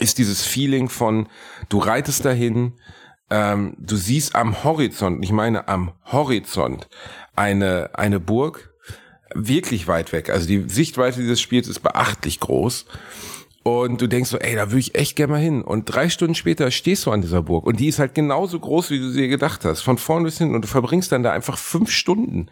ist 0.00 0.18
dieses 0.18 0.44
Feeling 0.44 0.88
von, 0.88 1.28
du 1.68 1.78
reitest 1.78 2.24
dahin, 2.24 2.74
ähm, 3.30 3.76
du 3.78 3.96
siehst 3.96 4.34
am 4.34 4.64
Horizont, 4.64 5.22
ich 5.24 5.32
meine 5.32 5.68
am 5.68 5.92
Horizont, 6.04 6.88
eine, 7.34 7.90
eine 7.94 8.20
Burg, 8.20 8.72
wirklich 9.34 9.88
weit 9.88 10.12
weg. 10.12 10.30
Also 10.30 10.46
die 10.46 10.68
Sichtweite 10.68 11.20
dieses 11.20 11.40
Spiels 11.40 11.68
ist 11.68 11.80
beachtlich 11.80 12.40
groß. 12.40 12.86
Und 13.66 14.00
du 14.00 14.06
denkst 14.06 14.30
so, 14.30 14.38
ey, 14.38 14.54
da 14.54 14.70
würde 14.70 14.78
ich 14.78 14.94
echt 14.94 15.16
gerne 15.16 15.32
mal 15.32 15.40
hin. 15.40 15.62
Und 15.62 15.86
drei 15.86 16.08
Stunden 16.08 16.36
später 16.36 16.70
stehst 16.70 17.04
du 17.04 17.10
an 17.10 17.20
dieser 17.20 17.42
Burg. 17.42 17.66
Und 17.66 17.80
die 17.80 17.88
ist 17.88 17.98
halt 17.98 18.14
genauso 18.14 18.60
groß, 18.60 18.90
wie 18.90 19.00
du 19.00 19.10
sie 19.10 19.26
gedacht 19.26 19.64
hast. 19.64 19.80
Von 19.80 19.98
vorn 19.98 20.22
bis 20.22 20.38
hinten. 20.38 20.54
Und 20.54 20.62
du 20.62 20.68
verbringst 20.68 21.10
dann 21.10 21.24
da 21.24 21.32
einfach 21.32 21.58
fünf 21.58 21.90
Stunden. 21.90 22.46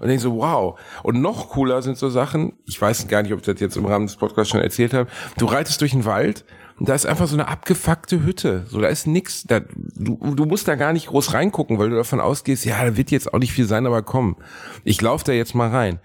Und 0.00 0.08
denkst 0.08 0.22
so, 0.22 0.36
wow. 0.36 0.78
Und 1.02 1.22
noch 1.22 1.48
cooler 1.48 1.80
sind 1.80 1.96
so 1.96 2.10
Sachen, 2.10 2.52
ich 2.66 2.78
weiß 2.78 3.08
gar 3.08 3.22
nicht, 3.22 3.32
ob 3.32 3.38
ich 3.38 3.46
das 3.46 3.58
jetzt 3.58 3.78
im 3.78 3.86
Rahmen 3.86 4.06
des 4.06 4.16
Podcasts 4.16 4.50
schon 4.50 4.60
erzählt 4.60 4.92
habe. 4.92 5.08
Du 5.38 5.46
reitest 5.46 5.80
durch 5.80 5.92
den 5.92 6.04
Wald 6.04 6.44
und 6.78 6.90
da 6.90 6.94
ist 6.94 7.06
einfach 7.06 7.26
so 7.26 7.36
eine 7.36 7.48
abgefuckte 7.48 8.22
Hütte. 8.22 8.66
So, 8.68 8.82
da 8.82 8.88
ist 8.88 9.06
nix. 9.06 9.44
Da, 9.44 9.60
du, 9.60 10.34
du 10.34 10.44
musst 10.44 10.68
da 10.68 10.74
gar 10.74 10.92
nicht 10.92 11.06
groß 11.06 11.32
reingucken, 11.32 11.78
weil 11.78 11.88
du 11.88 11.96
davon 11.96 12.20
ausgehst, 12.20 12.66
ja, 12.66 12.84
da 12.84 12.98
wird 12.98 13.10
jetzt 13.10 13.32
auch 13.32 13.38
nicht 13.38 13.52
viel 13.52 13.66
sein, 13.66 13.86
aber 13.86 14.02
komm, 14.02 14.36
ich 14.84 15.00
laufe 15.00 15.24
da 15.24 15.32
jetzt 15.32 15.54
mal 15.54 15.70
rein. 15.70 16.00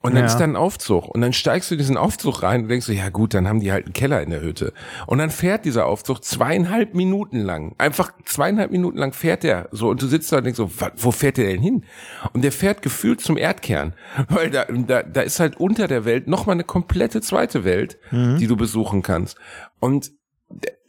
Und 0.00 0.14
dann 0.14 0.22
Ja. 0.22 0.26
ist 0.26 0.36
da 0.36 0.44
ein 0.44 0.54
Aufzug. 0.54 1.08
Und 1.08 1.22
dann 1.22 1.32
steigst 1.32 1.70
du 1.70 1.74
in 1.74 1.78
diesen 1.78 1.96
Aufzug 1.96 2.42
rein 2.44 2.62
und 2.62 2.68
denkst 2.68 2.86
so, 2.86 2.92
ja 2.92 3.08
gut, 3.08 3.34
dann 3.34 3.48
haben 3.48 3.58
die 3.58 3.72
halt 3.72 3.86
einen 3.86 3.92
Keller 3.94 4.22
in 4.22 4.30
der 4.30 4.40
Hütte. 4.40 4.72
Und 5.06 5.18
dann 5.18 5.30
fährt 5.30 5.64
dieser 5.64 5.86
Aufzug 5.86 6.22
zweieinhalb 6.24 6.94
Minuten 6.94 7.40
lang. 7.40 7.74
Einfach 7.78 8.12
zweieinhalb 8.24 8.70
Minuten 8.70 8.96
lang 8.98 9.12
fährt 9.12 9.42
der 9.42 9.68
so. 9.72 9.88
Und 9.88 10.00
du 10.00 10.06
sitzt 10.06 10.30
da 10.30 10.36
und 10.38 10.44
denkst 10.44 10.56
so, 10.56 10.70
wo 10.96 11.10
fährt 11.10 11.36
der 11.36 11.48
denn 11.48 11.60
hin? 11.60 11.84
Und 12.32 12.42
der 12.42 12.52
fährt 12.52 12.80
gefühlt 12.82 13.20
zum 13.20 13.36
Erdkern. 13.36 13.94
Weil 14.28 14.50
da, 14.50 14.66
da, 14.66 15.02
da 15.02 15.20
ist 15.22 15.40
halt 15.40 15.56
unter 15.56 15.88
der 15.88 16.04
Welt 16.04 16.28
nochmal 16.28 16.54
eine 16.54 16.64
komplette 16.64 17.20
zweite 17.20 17.64
Welt, 17.64 17.98
die 18.12 18.46
du 18.46 18.56
besuchen 18.56 19.02
kannst. 19.02 19.36
Und 19.80 20.12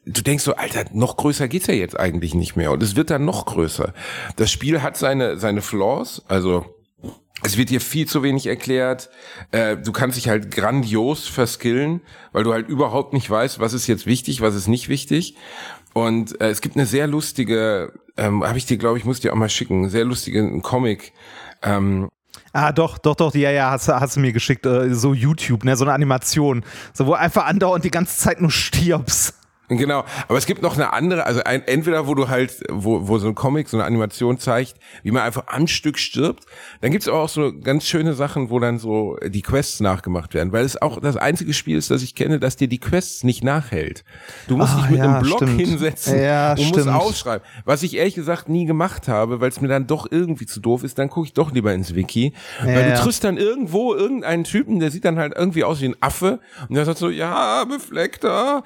du 0.05 0.21
denkst 0.21 0.43
so, 0.43 0.55
Alter, 0.55 0.85
noch 0.93 1.17
größer 1.17 1.47
geht's 1.47 1.65
ja 1.67 1.73
jetzt 1.73 1.99
eigentlich 1.99 2.35
nicht 2.35 2.55
mehr. 2.55 2.71
Und 2.71 2.83
es 2.83 2.95
wird 2.95 3.09
dann 3.09 3.25
noch 3.25 3.47
größer. 3.47 3.91
Das 4.35 4.51
Spiel 4.51 4.83
hat 4.83 4.97
seine, 4.97 5.37
seine 5.37 5.61
Flaws, 5.63 6.23
also 6.27 6.63
es 7.43 7.57
wird 7.57 7.69
dir 7.69 7.81
viel 7.81 8.07
zu 8.07 8.23
wenig 8.23 8.47
erklärt. 8.47 9.09
Äh, 9.51 9.77
du 9.77 9.91
kannst 9.91 10.17
dich 10.17 10.29
halt 10.29 10.51
grandios 10.51 11.27
verskillen, 11.27 12.01
weil 12.31 12.43
du 12.43 12.53
halt 12.53 12.67
überhaupt 12.67 13.13
nicht 13.13 13.29
weißt, 13.29 13.59
was 13.59 13.73
ist 13.73 13.87
jetzt 13.87 14.05
wichtig, 14.05 14.41
was 14.41 14.55
ist 14.55 14.67
nicht 14.67 14.89
wichtig. 14.89 15.35
Und 15.93 16.39
äh, 16.41 16.49
es 16.49 16.61
gibt 16.61 16.75
eine 16.75 16.85
sehr 16.85 17.07
lustige, 17.07 17.93
ähm, 18.17 18.43
habe 18.43 18.57
ich 18.57 18.65
dir, 18.65 18.77
glaube 18.77 18.97
ich, 18.97 19.05
muss 19.05 19.19
dir 19.19 19.33
auch 19.33 19.37
mal 19.37 19.49
schicken, 19.49 19.89
sehr 19.89 20.05
lustige 20.05 20.61
Comic. 20.61 21.13
Ähm, 21.63 22.09
Ah, 22.51 22.71
doch, 22.71 22.97
doch, 22.97 23.15
doch, 23.15 23.33
ja, 23.35 23.51
ja, 23.51 23.71
hast, 23.71 23.87
hast 23.89 24.15
du 24.15 24.21
mir 24.21 24.33
geschickt, 24.33 24.65
äh, 24.65 24.93
so 24.93 25.13
YouTube, 25.13 25.63
ne, 25.63 25.75
so 25.75 25.85
eine 25.85 25.93
Animation, 25.93 26.63
so 26.93 27.05
wo 27.05 27.13
einfach 27.13 27.45
andauernd 27.45 27.85
die 27.85 27.91
ganze 27.91 28.17
Zeit 28.17 28.41
nur 28.41 28.49
stirbst. 28.49 29.35
Genau, 29.69 30.03
aber 30.27 30.37
es 30.37 30.45
gibt 30.47 30.61
noch 30.63 30.75
eine 30.75 30.93
andere, 30.93 31.25
also 31.25 31.41
ein, 31.43 31.61
entweder 31.67 32.07
wo 32.07 32.15
du 32.15 32.27
halt, 32.27 32.55
wo, 32.69 33.07
wo 33.07 33.19
so 33.19 33.27
ein 33.27 33.35
Comic, 33.35 33.69
so 33.69 33.77
eine 33.77 33.85
Animation 33.85 34.39
zeigt, 34.39 34.75
wie 35.03 35.11
man 35.11 35.21
einfach 35.21 35.43
am 35.47 35.67
Stück 35.67 35.99
stirbt, 35.99 36.45
dann 36.81 36.91
gibt's 36.91 37.07
aber 37.07 37.19
auch 37.19 37.29
so 37.29 37.53
ganz 37.53 37.85
schöne 37.85 38.13
Sachen, 38.15 38.49
wo 38.49 38.59
dann 38.59 38.79
so 38.79 39.17
die 39.23 39.41
Quests 39.43 39.79
nachgemacht 39.79 40.33
werden, 40.33 40.51
weil 40.51 40.65
es 40.65 40.81
auch 40.81 40.99
das 40.99 41.15
einzige 41.17 41.53
Spiel 41.53 41.77
ist, 41.77 41.91
das 41.91 42.01
ich 42.01 42.15
kenne, 42.15 42.39
das 42.39 42.55
dir 42.55 42.67
die 42.67 42.79
Quests 42.79 43.23
nicht 43.23 43.43
nachhält. 43.43 44.03
Du 44.47 44.57
musst 44.57 44.73
Ah, 44.73 44.81
dich 44.81 44.89
mit 44.89 44.99
ja, 44.99 45.05
einem 45.05 45.21
Block 45.23 45.43
stimmt. 45.43 45.59
hinsetzen 45.61 46.19
Ja, 46.19 46.51
und 46.53 46.59
musst 46.59 46.69
stimmt. 46.79 46.89
aufschreiben. 46.89 47.45
Was 47.65 47.83
ich 47.83 47.95
ehrlich 47.95 48.15
gesagt 48.15 48.49
nie 48.49 48.65
gemacht 48.65 49.07
habe, 49.07 49.39
weil 49.39 49.49
es 49.49 49.61
mir 49.61 49.67
dann 49.67 49.85
doch 49.85 50.07
irgendwie 50.09 50.47
zu 50.47 50.59
doof 50.59 50.83
ist, 50.83 50.97
dann 50.97 51.09
gucke 51.09 51.27
ich 51.27 51.33
doch 51.33 51.51
lieber 51.51 51.73
ins 51.73 51.93
Wiki, 51.93 52.33
weil 52.63 52.73
Ja, 52.75 52.81
du 52.81 52.89
ja. 52.89 52.95
triffst 52.95 53.23
dann 53.23 53.37
irgendwo 53.37 53.93
irgendeinen 53.93 54.45
Typen, 54.45 54.79
der 54.79 54.89
sieht 54.89 55.05
dann 55.05 55.19
halt 55.19 55.33
irgendwie 55.35 55.63
aus 55.63 55.79
wie 55.81 55.85
ein 55.89 55.95
Affe 55.99 56.39
und 56.67 56.75
der 56.75 56.85
sagt 56.85 56.97
so, 56.97 57.09
ja, 57.09 57.63
Befleckter, 57.65 58.63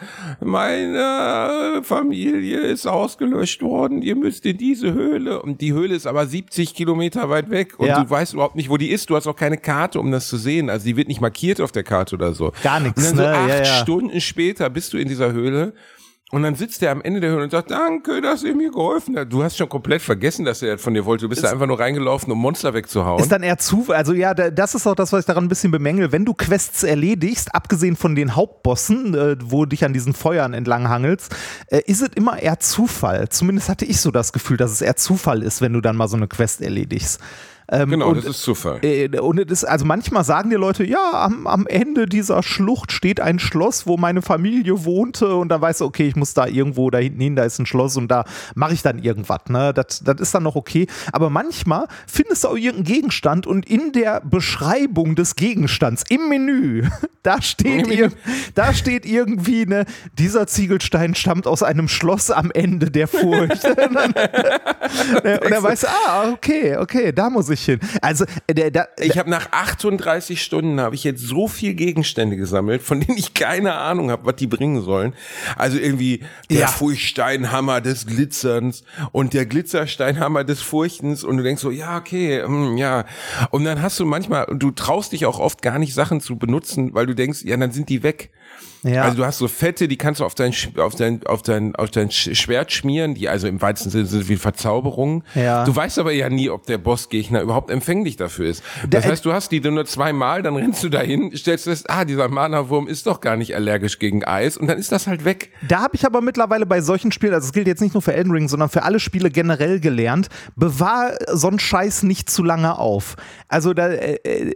meine 0.93 1.83
Familie 1.83 2.59
ist 2.59 2.85
ausgelöscht 2.87 3.61
worden, 3.61 4.01
ihr 4.01 4.15
müsst 4.15 4.45
in 4.45 4.57
diese 4.57 4.93
Höhle 4.93 5.41
und 5.41 5.61
die 5.61 5.73
Höhle 5.73 5.95
ist 5.95 6.05
aber 6.07 6.25
70 6.25 6.73
Kilometer 6.75 7.29
weit 7.29 7.49
weg 7.49 7.79
und 7.79 7.87
Ja. 7.87 8.03
du 8.03 8.09
weißt 8.09 8.33
überhaupt 8.33 8.55
nicht, 8.55 8.69
wo 8.69 8.77
die 8.77 8.89
ist, 8.89 9.09
du 9.09 9.15
hast 9.15 9.27
auch 9.27 9.35
keine 9.35 9.57
Karte, 9.57 9.99
um 9.99 10.11
das 10.11 10.27
zu 10.27 10.37
sehen, 10.37 10.69
also 10.69 10.85
die 10.85 10.95
wird 10.97 11.07
nicht 11.07 11.21
markiert 11.21 11.61
auf 11.61 11.71
der 11.71 11.83
Karte 11.83 12.15
oder 12.15 12.33
so. 12.33 12.51
Gar 12.63 12.79
nichts, 12.79 12.97
Und 13.11 13.17
dann 13.17 13.25
so 13.25 13.31
ne? 13.31 13.37
acht 13.37 13.49
Ja, 13.49 13.57
ja. 13.59 13.65
Stunden 13.65 14.21
später 14.21 14.69
bist 14.69 14.93
du 14.93 14.97
in 14.97 15.07
dieser 15.07 15.31
Höhle 15.33 15.73
und 16.33 16.43
dann 16.43 16.55
sitzt 16.55 16.81
er 16.83 16.91
am 16.91 17.01
Ende 17.01 17.19
der 17.21 17.29
Höhle 17.31 17.43
und 17.43 17.51
sagt, 17.51 17.71
danke, 17.71 18.19
dass 18.21 18.43
ihr 18.43 18.55
mir 18.55 18.71
geholfen 18.71 19.17
habt. 19.17 19.31
Du 19.31 19.43
hast 19.43 19.55
schon 19.57 19.69
komplett 19.69 20.01
vergessen, 20.01 20.43
dass 20.45 20.61
er 20.61 20.77
von 20.77 20.93
dir 20.93 21.05
wollte. 21.05 21.25
Du 21.25 21.29
bist 21.29 21.43
da 21.43 21.51
einfach 21.51 21.67
nur 21.67 21.79
reingelaufen, 21.79 22.31
um 22.31 22.39
Monster 22.39 22.73
wegzuhauen. 22.73 23.21
Ist 23.21 23.31
dann 23.31 23.43
eher 23.43 23.57
Zufall, 23.59 23.95
also 23.95 24.13
ja, 24.13 24.33
da- 24.33 24.49
das 24.49 24.75
ist 24.75 24.85
auch 24.87 24.95
das, 24.95 25.13
was 25.13 25.21
ich 25.21 25.25
daran 25.25 25.45
ein 25.45 25.47
bisschen 25.47 25.71
bemängel. 25.71 26.11
Wenn 26.11 26.25
du 26.25 26.33
Quests 26.33 26.83
erledigst, 26.83 27.53
abgesehen 27.55 27.95
von 27.95 28.15
den 28.15 28.35
Hauptbossen, 28.35 29.13
äh, 29.13 29.35
wo 29.43 29.63
du 29.65 29.69
dich 29.69 29.85
an 29.85 29.93
diesen 29.93 30.13
Feuern 30.13 30.53
entlang 30.53 30.89
hangelst, 30.89 31.33
äh, 31.67 31.81
ist 31.85 32.01
es 32.01 32.09
immer 32.15 32.39
eher 32.41 32.59
Zufall. 32.59 33.29
Zumindest 33.29 33.69
hatte 33.69 33.85
ich 33.85 34.01
so 34.01 34.11
das 34.11 34.33
Gefühl, 34.33 34.57
dass 34.57 34.71
es 34.71 34.81
eher 34.81 34.95
Zufall 34.95 35.43
ist, 35.43 35.61
wenn 35.61 35.73
du 35.73 35.81
dann 35.81 35.95
mal 35.95 36.07
so 36.07 36.17
eine 36.17 36.27
Quest 36.27 36.61
erledigst. 36.61 37.19
Ähm, 37.69 37.89
genau, 37.89 38.09
und, 38.09 38.17
das 38.17 38.25
ist 38.25 38.41
Zufall. 38.41 38.79
äh, 38.83 39.07
und 39.19 39.39
es 39.39 39.51
ist, 39.51 39.63
also 39.63 39.85
manchmal 39.85 40.23
sagen 40.23 40.49
dir 40.49 40.57
Leute, 40.57 40.83
ja, 40.83 41.11
am, 41.13 41.47
am 41.47 41.65
Ende 41.67 42.05
dieser 42.05 42.43
Schlucht 42.43 42.91
steht 42.91 43.19
ein 43.19 43.39
Schloss, 43.39 43.87
wo 43.87 43.97
meine 43.97 44.21
Familie 44.21 44.83
wohnte 44.85 45.35
und 45.35 45.49
dann 45.49 45.61
weißt 45.61 45.81
du, 45.81 45.85
okay, 45.85 46.07
ich 46.07 46.15
muss 46.15 46.33
da 46.33 46.45
irgendwo 46.45 46.89
da 46.89 46.97
hinten 46.97 47.21
hin, 47.21 47.35
da 47.35 47.43
ist 47.43 47.59
ein 47.59 47.65
Schloss 47.65 47.95
und 47.97 48.09
da 48.09 48.25
mache 48.55 48.73
ich 48.73 48.81
dann 48.81 48.99
irgendwas, 48.99 49.41
ne? 49.47 49.73
Das, 49.73 50.01
das 50.03 50.19
ist 50.19 50.35
dann 50.35 50.43
noch 50.43 50.55
okay. 50.55 50.87
Aber 51.11 51.29
manchmal 51.29 51.87
findest 52.07 52.43
du 52.43 52.49
auch 52.49 52.55
irgendeinen 52.55 52.83
Gegenstand 52.83 53.47
und 53.47 53.69
in 53.69 53.91
der 53.93 54.21
Beschreibung 54.21 55.15
des 55.15 55.35
Gegenstands, 55.35 56.03
im 56.09 56.29
Menü, 56.29 56.87
da 57.23 57.41
steht, 57.41 57.87
ir 57.87 58.11
da 58.55 58.73
steht 58.73 59.05
irgendwie, 59.05 59.65
ne, 59.65 59.85
dieser 60.17 60.47
Ziegelstein 60.47 61.15
stammt 61.15 61.47
aus 61.47 61.63
einem 61.63 61.87
Schloss 61.87 62.29
am 62.29 62.51
Ende 62.51 62.91
der 62.91 63.07
Furcht. 63.07 63.63
und 63.65 63.77
dann, 63.95 64.13
ne, 65.23 65.39
und 65.41 65.51
dann 65.51 65.63
weißt 65.63 65.83
du, 65.83 65.87
ah, 65.87 66.31
okay, 66.31 66.77
okay, 66.77 67.11
da 67.13 67.29
muss 67.29 67.49
ich 67.49 67.52
hin. 67.61 67.79
Also, 68.01 68.25
äh, 68.47 68.53
der, 68.53 68.71
der, 68.71 68.89
Ich 68.99 69.17
habe 69.17 69.29
nach 69.29 69.51
38 69.51 70.41
Stunden 70.41 70.79
habe 70.79 70.95
ich 70.95 71.03
jetzt 71.03 71.21
so 71.21 71.47
viel 71.47 71.73
Gegenstände 71.73 72.35
gesammelt, 72.37 72.81
von 72.81 72.99
denen 73.01 73.17
ich 73.17 73.33
keine 73.33 73.75
Ahnung 73.75 74.11
habe, 74.11 74.25
was 74.25 74.35
die 74.35 74.47
bringen 74.47 74.81
sollen. 74.81 75.13
Also 75.57 75.77
irgendwie 75.77 76.23
der 76.49 76.59
Ja. 76.61 76.67
Furchtsteinhammer 76.67 77.81
des 77.81 78.05
Glitzerns 78.05 78.83
und 79.11 79.33
der 79.33 79.45
Glitzersteinhammer 79.45 80.43
des 80.43 80.61
Furchtens 80.61 81.23
und 81.23 81.37
du 81.37 81.43
denkst 81.43 81.61
so, 81.61 81.71
ja, 81.71 81.97
okay, 81.97 82.41
hm, 82.43 82.77
ja. 82.77 83.05
Und 83.51 83.65
dann 83.65 83.81
hast 83.81 83.99
du 83.99 84.05
manchmal, 84.05 84.47
du 84.55 84.71
traust 84.71 85.11
dich 85.11 85.25
auch 85.25 85.39
oft 85.39 85.61
gar 85.61 85.79
nicht 85.79 85.93
Sachen 85.93 86.21
zu 86.21 86.37
benutzen, 86.37 86.93
weil 86.93 87.05
du 87.05 87.15
denkst, 87.15 87.43
ja, 87.43 87.57
dann 87.57 87.71
sind 87.71 87.89
die 87.89 88.03
weg. 88.03 88.31
Ja. 88.83 89.03
Also 89.03 89.15
du 89.17 89.25
hast 89.25 89.37
so 89.37 89.47
Fette, 89.47 89.87
die 89.87 89.95
kannst 89.97 90.19
du 90.19 90.25
auf 90.25 90.35
dein, 90.35 90.53
auf 90.77 90.93
dein, 90.95 91.25
auf 91.25 91.41
dein, 91.41 91.73
auf 91.75 91.89
dein 91.89 92.09
Sch- 92.09 92.35
Schwert 92.35 92.73
schmieren, 92.73 93.13
die 93.15 93.29
also 93.29 93.47
im 93.47 93.61
weitesten 93.61 93.89
Sinne 93.91 94.05
sind 94.07 94.27
wie 94.27 94.35
Verzauberungen. 94.35 95.23
Ja. 95.35 95.63
Du 95.63 95.73
weißt 95.73 95.99
aber 95.99 96.11
ja 96.11 96.27
nie, 96.29 96.49
ob 96.49 96.65
der 96.65 96.77
Bossgegner 96.79 97.41
überhaupt 97.41 97.71
empfänglich 97.71 98.17
dafür 98.17 98.49
ist. 98.49 98.61
Das 98.89 99.03
Der- 99.03 99.11
heißt, 99.11 99.23
du 99.23 99.31
hast 99.31 99.53
die 99.53 99.61
nur 99.61 99.85
zweimal, 99.85 100.43
dann 100.43 100.57
rennst 100.57 100.83
du 100.83 100.89
dahin, 100.89 101.35
stellst 101.35 101.63
fest, 101.63 101.89
ah, 101.89 102.03
dieser 102.03 102.27
Mana-Wurm 102.27 102.87
ist 102.89 103.07
doch 103.07 103.21
gar 103.21 103.37
nicht 103.37 103.55
allergisch 103.55 103.99
gegen 103.99 104.25
Eis 104.25 104.57
und 104.57 104.67
dann 104.67 104.77
ist 104.77 104.91
das 104.91 105.07
halt 105.07 105.23
weg. 105.23 105.51
Da 105.65 105.81
habe 105.81 105.95
ich 105.95 106.05
aber 106.05 106.19
mittlerweile 106.19 106.65
bei 106.65 106.81
solchen 106.81 107.13
Spielen, 107.13 107.33
also 107.33 107.45
es 107.45 107.53
gilt 107.53 107.67
jetzt 107.67 107.81
nicht 107.81 107.93
nur 107.93 108.01
für 108.01 108.13
Elden 108.13 108.31
Ring, 108.33 108.49
sondern 108.49 108.67
für 108.67 108.83
alle 108.83 108.99
Spiele 108.99 109.31
generell 109.31 109.79
gelernt, 109.79 110.27
bewahr 110.57 111.13
so 111.31 111.47
einen 111.47 111.59
Scheiß 111.59 112.03
nicht 112.03 112.29
zu 112.29 112.43
lange 112.43 112.77
auf. 112.77 113.15
Also 113.47 113.73
da, 113.73 113.87
äh, 113.87 114.15
äh, 114.25 114.51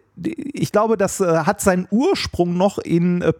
ich 0.54 0.72
glaube, 0.72 0.98
das 0.98 1.20
äh, 1.22 1.26
hat 1.46 1.62
seinen 1.62 1.88
Ursprung 1.92 2.58
noch 2.58 2.80
in 2.80 3.22
äh, 3.22 3.32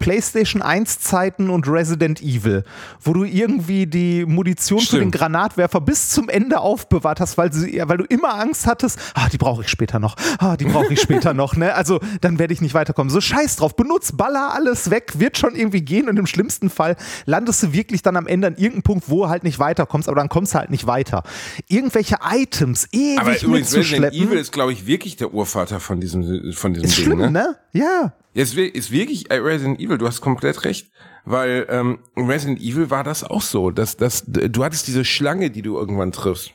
PlayStation 0.48 0.62
1 0.62 1.00
Zeiten 1.00 1.50
und 1.50 1.68
Resident 1.68 2.22
Evil, 2.22 2.64
wo 3.02 3.12
du 3.12 3.24
irgendwie 3.24 3.86
die 3.86 4.24
Munition 4.24 4.80
für 4.80 4.96
den 4.96 5.08
Stimmt. 5.08 5.14
Granatwerfer 5.14 5.80
bis 5.80 6.10
zum 6.10 6.28
Ende 6.28 6.60
aufbewahrt 6.60 7.20
hast, 7.20 7.36
weil, 7.36 7.52
sie, 7.52 7.82
weil 7.84 7.98
du 7.98 8.04
immer 8.04 8.34
Angst 8.34 8.66
hattest, 8.66 8.98
ah, 9.14 9.28
die 9.28 9.36
brauche 9.36 9.62
ich 9.62 9.68
später 9.68 9.98
noch, 9.98 10.16
ah, 10.38 10.56
die 10.56 10.64
brauche 10.64 10.92
ich 10.92 11.00
später 11.00 11.34
noch, 11.34 11.56
ne? 11.56 11.74
Also 11.74 12.00
dann 12.20 12.38
werde 12.38 12.54
ich 12.54 12.60
nicht 12.60 12.74
weiterkommen. 12.74 13.10
So 13.10 13.20
scheiß 13.20 13.56
drauf, 13.56 13.76
benutz, 13.76 14.12
baller 14.12 14.54
alles 14.54 14.90
weg, 14.90 15.18
wird 15.18 15.36
schon 15.36 15.54
irgendwie 15.54 15.82
gehen 15.82 16.08
und 16.08 16.16
im 16.18 16.26
schlimmsten 16.26 16.70
Fall 16.70 16.96
landest 17.26 17.62
du 17.62 17.72
wirklich 17.72 18.02
dann 18.02 18.16
am 18.16 18.26
Ende 18.26 18.46
an 18.46 18.54
irgendeinem 18.54 18.82
Punkt, 18.82 19.04
wo 19.08 19.24
du 19.24 19.28
halt 19.28 19.44
nicht 19.44 19.58
weiterkommst, 19.58 20.08
aber 20.08 20.16
dann 20.16 20.28
kommst 20.28 20.54
du 20.54 20.58
halt 20.58 20.70
nicht 20.70 20.86
weiter. 20.86 21.22
Irgendwelche 21.68 22.16
Items 22.30 22.88
ewig 22.92 23.18
Aber 23.18 23.42
übrigens, 23.42 23.74
Resident 23.74 24.14
mitzuschleppen. 24.14 24.28
Evil 24.28 24.38
ist, 24.38 24.52
glaube 24.52 24.72
ich, 24.72 24.86
wirklich 24.86 25.16
der 25.16 25.34
Urvater 25.34 25.80
von 25.80 26.00
diesem, 26.00 26.52
von 26.52 26.72
diesem 26.72 26.88
ist 26.88 26.96
Ding, 26.96 27.04
schlimm, 27.04 27.18
ne? 27.18 27.30
ne? 27.30 27.56
Ja. 27.72 28.12
Wir- 28.56 28.74
ist 28.74 28.90
wirklich 28.90 29.30
äh, 29.30 29.36
Resident 29.36 29.80
Evil, 29.80 29.98
du 29.98 30.06
hast 30.06 30.20
komplett 30.20 30.64
recht, 30.64 30.90
weil 31.24 31.66
ähm, 31.68 31.98
Resident 32.16 32.60
Evil 32.60 32.88
war 32.90 33.02
das 33.04 33.24
auch 33.24 33.42
so, 33.42 33.70
dass, 33.70 33.96
dass 33.96 34.24
du 34.26 34.64
hattest 34.64 34.86
diese 34.86 35.04
Schlange, 35.04 35.50
die 35.50 35.62
du 35.62 35.76
irgendwann 35.76 36.12
triffst. 36.12 36.52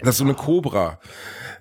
Das 0.00 0.10
ist 0.10 0.18
so 0.18 0.24
eine 0.24 0.34
Kobra. 0.34 0.98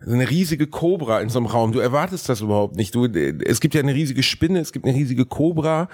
So 0.06 0.12
eine 0.12 0.30
riesige 0.30 0.68
Kobra 0.68 1.22
in 1.22 1.30
so 1.30 1.40
einem 1.40 1.46
Raum. 1.46 1.72
Du 1.72 1.80
erwartest 1.80 2.28
das 2.28 2.42
überhaupt 2.42 2.76
nicht. 2.76 2.94
Du, 2.94 3.06
es 3.06 3.62
gibt 3.62 3.74
ja 3.74 3.82
eine 3.82 3.96
riesige 3.96 4.24
Spinne, 4.24 4.60
es 4.60 4.74
gibt 4.74 4.86
eine 4.86 4.94
riesige 4.96 5.26
Kobra 5.26 5.88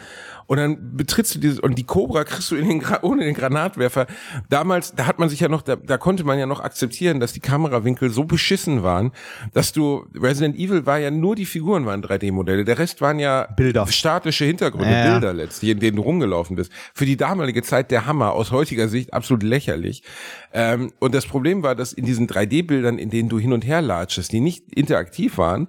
und 0.48 0.58
dann 0.58 0.98
betrittst 0.98 1.36
du 1.36 1.40
dieses 1.40 1.60
und 1.60 1.78
die 1.78 1.86
Kobra 1.86 2.24
kriegst 2.24 2.50
du 2.52 2.56
in 2.56 2.68
den, 2.68 2.84
ohne 3.04 3.24
den 3.24 3.36
Granatwerfer. 3.36 4.08
Damals, 4.50 4.94
da 4.96 5.06
hat 5.06 5.20
man 5.20 5.30
sich 5.30 5.40
ja 5.40 5.48
noch, 5.48 5.62
da, 5.62 5.76
da 5.76 5.98
konnte 5.98 6.24
man 6.24 6.40
ja 6.40 6.46
noch 6.48 6.60
akzeptieren, 6.60 7.20
dass 7.20 7.32
die 7.32 7.40
Kamerawinkel 7.40 8.10
so 8.10 8.24
beschissen 8.26 8.82
waren, 8.84 9.12
dass 9.54 9.72
du 9.72 10.06
Resident 10.16 10.58
Evil 10.58 10.86
war 10.86 10.98
ja 10.98 11.12
nur 11.12 11.36
die 11.36 11.46
Figuren 11.46 11.86
waren 11.86 12.04
3D-Modelle. 12.04 12.66
Der 12.66 12.80
Rest 12.80 13.02
waren 13.02 13.20
ja 13.20 13.48
Bilder. 13.56 13.86
statische 13.88 14.46
Hintergründe, 14.46 14.92
Ja, 14.92 15.06
ja. 15.06 15.12
Bilder 15.12 15.34
letztlich, 15.34 15.72
in 15.72 15.80
denen 15.80 15.96
du 15.98 16.02
rumgelaufen 16.02 16.56
bist. 16.56 16.72
Für 16.94 17.06
die 17.06 17.18
damalige 17.18 17.62
Zeit 17.62 17.92
der 17.92 18.08
Hammer, 18.08 18.34
aus 18.34 18.52
heutiger 18.52 18.88
Sicht 18.90 19.14
absolut 19.14 19.44
lächerlich. 19.44 20.04
Ähm, 20.54 20.92
und 21.00 21.14
das 21.16 21.26
Problem 21.28 21.64
war, 21.64 21.76
dass 21.76 21.94
in 21.94 22.06
diesen 22.06 22.28
3D-Bildern, 22.32 22.98
in 22.98 23.10
denen 23.10 23.30
du 23.30 23.40
hin 23.40 23.54
und 23.54 23.66
her 23.66 23.82
latschest, 23.82 24.32
die 24.32 24.40
nicht 24.40 24.74
interaktiv 24.74 25.38
waren, 25.38 25.68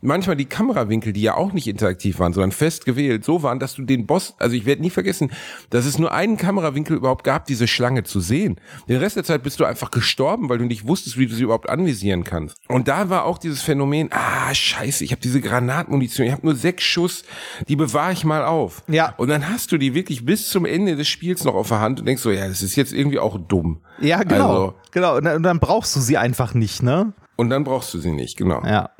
manchmal 0.00 0.36
die 0.36 0.44
Kamerawinkel, 0.44 1.12
die 1.12 1.22
ja 1.22 1.34
auch 1.34 1.52
nicht 1.52 1.66
interaktiv 1.66 2.18
waren, 2.18 2.32
sondern 2.32 2.52
fest 2.52 2.84
gewählt, 2.84 3.24
so 3.24 3.42
waren, 3.42 3.58
dass 3.58 3.74
du 3.74 3.82
den 3.82 4.06
Boss, 4.06 4.34
also 4.38 4.54
ich 4.54 4.66
werde 4.66 4.82
nie 4.82 4.90
vergessen, 4.90 5.30
dass 5.70 5.86
es 5.86 5.98
nur 5.98 6.12
einen 6.12 6.36
Kamerawinkel 6.36 6.96
überhaupt 6.96 7.24
gab, 7.24 7.46
diese 7.46 7.66
Schlange 7.66 8.04
zu 8.04 8.20
sehen. 8.20 8.60
Den 8.88 8.98
Rest 8.98 9.16
der 9.16 9.24
Zeit 9.24 9.42
bist 9.42 9.60
du 9.60 9.64
einfach 9.64 9.90
gestorben, 9.90 10.48
weil 10.48 10.58
du 10.58 10.64
nicht 10.64 10.86
wusstest, 10.86 11.18
wie 11.18 11.26
du 11.26 11.34
sie 11.34 11.42
überhaupt 11.42 11.68
anvisieren 11.68 12.24
kannst. 12.24 12.56
Und 12.68 12.88
da 12.88 13.10
war 13.10 13.24
auch 13.24 13.38
dieses 13.38 13.62
Phänomen, 13.62 14.10
ah, 14.12 14.54
scheiße, 14.54 15.04
ich 15.04 15.10
habe 15.12 15.20
diese 15.20 15.40
Granatmunition, 15.40 16.26
ich 16.26 16.32
habe 16.32 16.46
nur 16.46 16.54
sechs 16.54 16.84
Schuss, 16.84 17.24
die 17.68 17.76
bewahre 17.76 18.12
ich 18.12 18.24
mal 18.24 18.44
auf. 18.44 18.82
Ja. 18.88 19.14
Und 19.16 19.28
dann 19.28 19.48
hast 19.48 19.72
du 19.72 19.78
die 19.78 19.94
wirklich 19.94 20.24
bis 20.24 20.48
zum 20.48 20.64
Ende 20.64 20.96
des 20.96 21.08
Spiels 21.08 21.44
noch 21.44 21.54
auf 21.54 21.68
der 21.68 21.80
Hand 21.80 22.00
und 22.00 22.06
denkst 22.06 22.22
so, 22.22 22.30
ja, 22.30 22.46
das 22.46 22.62
ist 22.62 22.76
jetzt 22.76 22.92
irgendwie 22.92 23.18
auch 23.18 23.38
dumm. 23.38 23.80
Ja, 24.00 24.22
genau. 24.22 24.48
Also, 24.48 24.74
genau. 24.92 25.16
Und 25.16 25.24
dann, 25.24 25.36
und 25.36 25.42
dann 25.42 25.58
brauchst 25.58 25.96
du 25.96 26.00
sie 26.00 26.16
einfach 26.16 26.54
nicht, 26.54 26.82
ne? 26.82 27.12
und 27.38 27.50
dann 27.50 27.62
brauchst 27.62 27.94
du 27.94 28.00
sie 28.00 28.10
nicht, 28.10 28.36
genau. 28.36 28.62
Ja. 28.64 28.90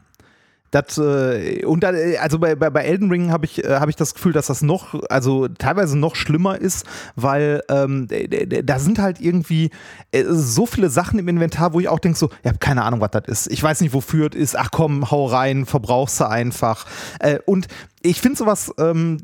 Das, 0.70 0.98
äh, 0.98 1.64
und 1.64 1.82
dann, 1.82 1.94
äh, 1.94 2.16
also 2.18 2.38
bei, 2.38 2.54
bei, 2.54 2.70
bei 2.70 2.82
Elden 2.82 3.10
Ring 3.10 3.32
habe 3.32 3.46
ich, 3.46 3.64
äh, 3.64 3.78
hab 3.80 3.88
ich 3.88 3.96
das 3.96 4.14
Gefühl, 4.14 4.32
dass 4.32 4.46
das 4.46 4.62
noch, 4.62 4.94
also 5.08 5.48
teilweise 5.48 5.98
noch 5.98 6.14
schlimmer 6.14 6.60
ist, 6.60 6.87
weil 7.16 7.62
ähm, 7.70 8.08
da 8.64 8.78
sind 8.78 8.98
halt 8.98 9.20
irgendwie 9.20 9.70
äh, 10.12 10.25
so 10.28 10.66
viele 10.66 10.90
Sachen 10.90 11.18
im 11.18 11.28
Inventar, 11.28 11.72
wo 11.72 11.80
ich 11.80 11.88
auch 11.88 11.98
denke, 11.98 12.18
so, 12.18 12.30
ich 12.42 12.48
habe 12.48 12.58
keine 12.58 12.84
Ahnung, 12.84 13.00
was 13.00 13.10
das 13.10 13.25
ist. 13.26 13.52
Ich 13.52 13.62
weiß 13.62 13.80
nicht, 13.80 13.94
wofür 13.94 14.28
es 14.30 14.37
ist. 14.37 14.58
Ach 14.58 14.70
komm, 14.70 15.10
hau 15.10 15.26
rein, 15.26 15.66
verbrauchst 15.66 16.20
du 16.20 16.28
einfach. 16.28 16.87
Äh, 17.20 17.38
und 17.46 17.68
ich 18.02 18.20
finde 18.20 18.38
sowas, 18.38 18.72
ähm, 18.78 19.18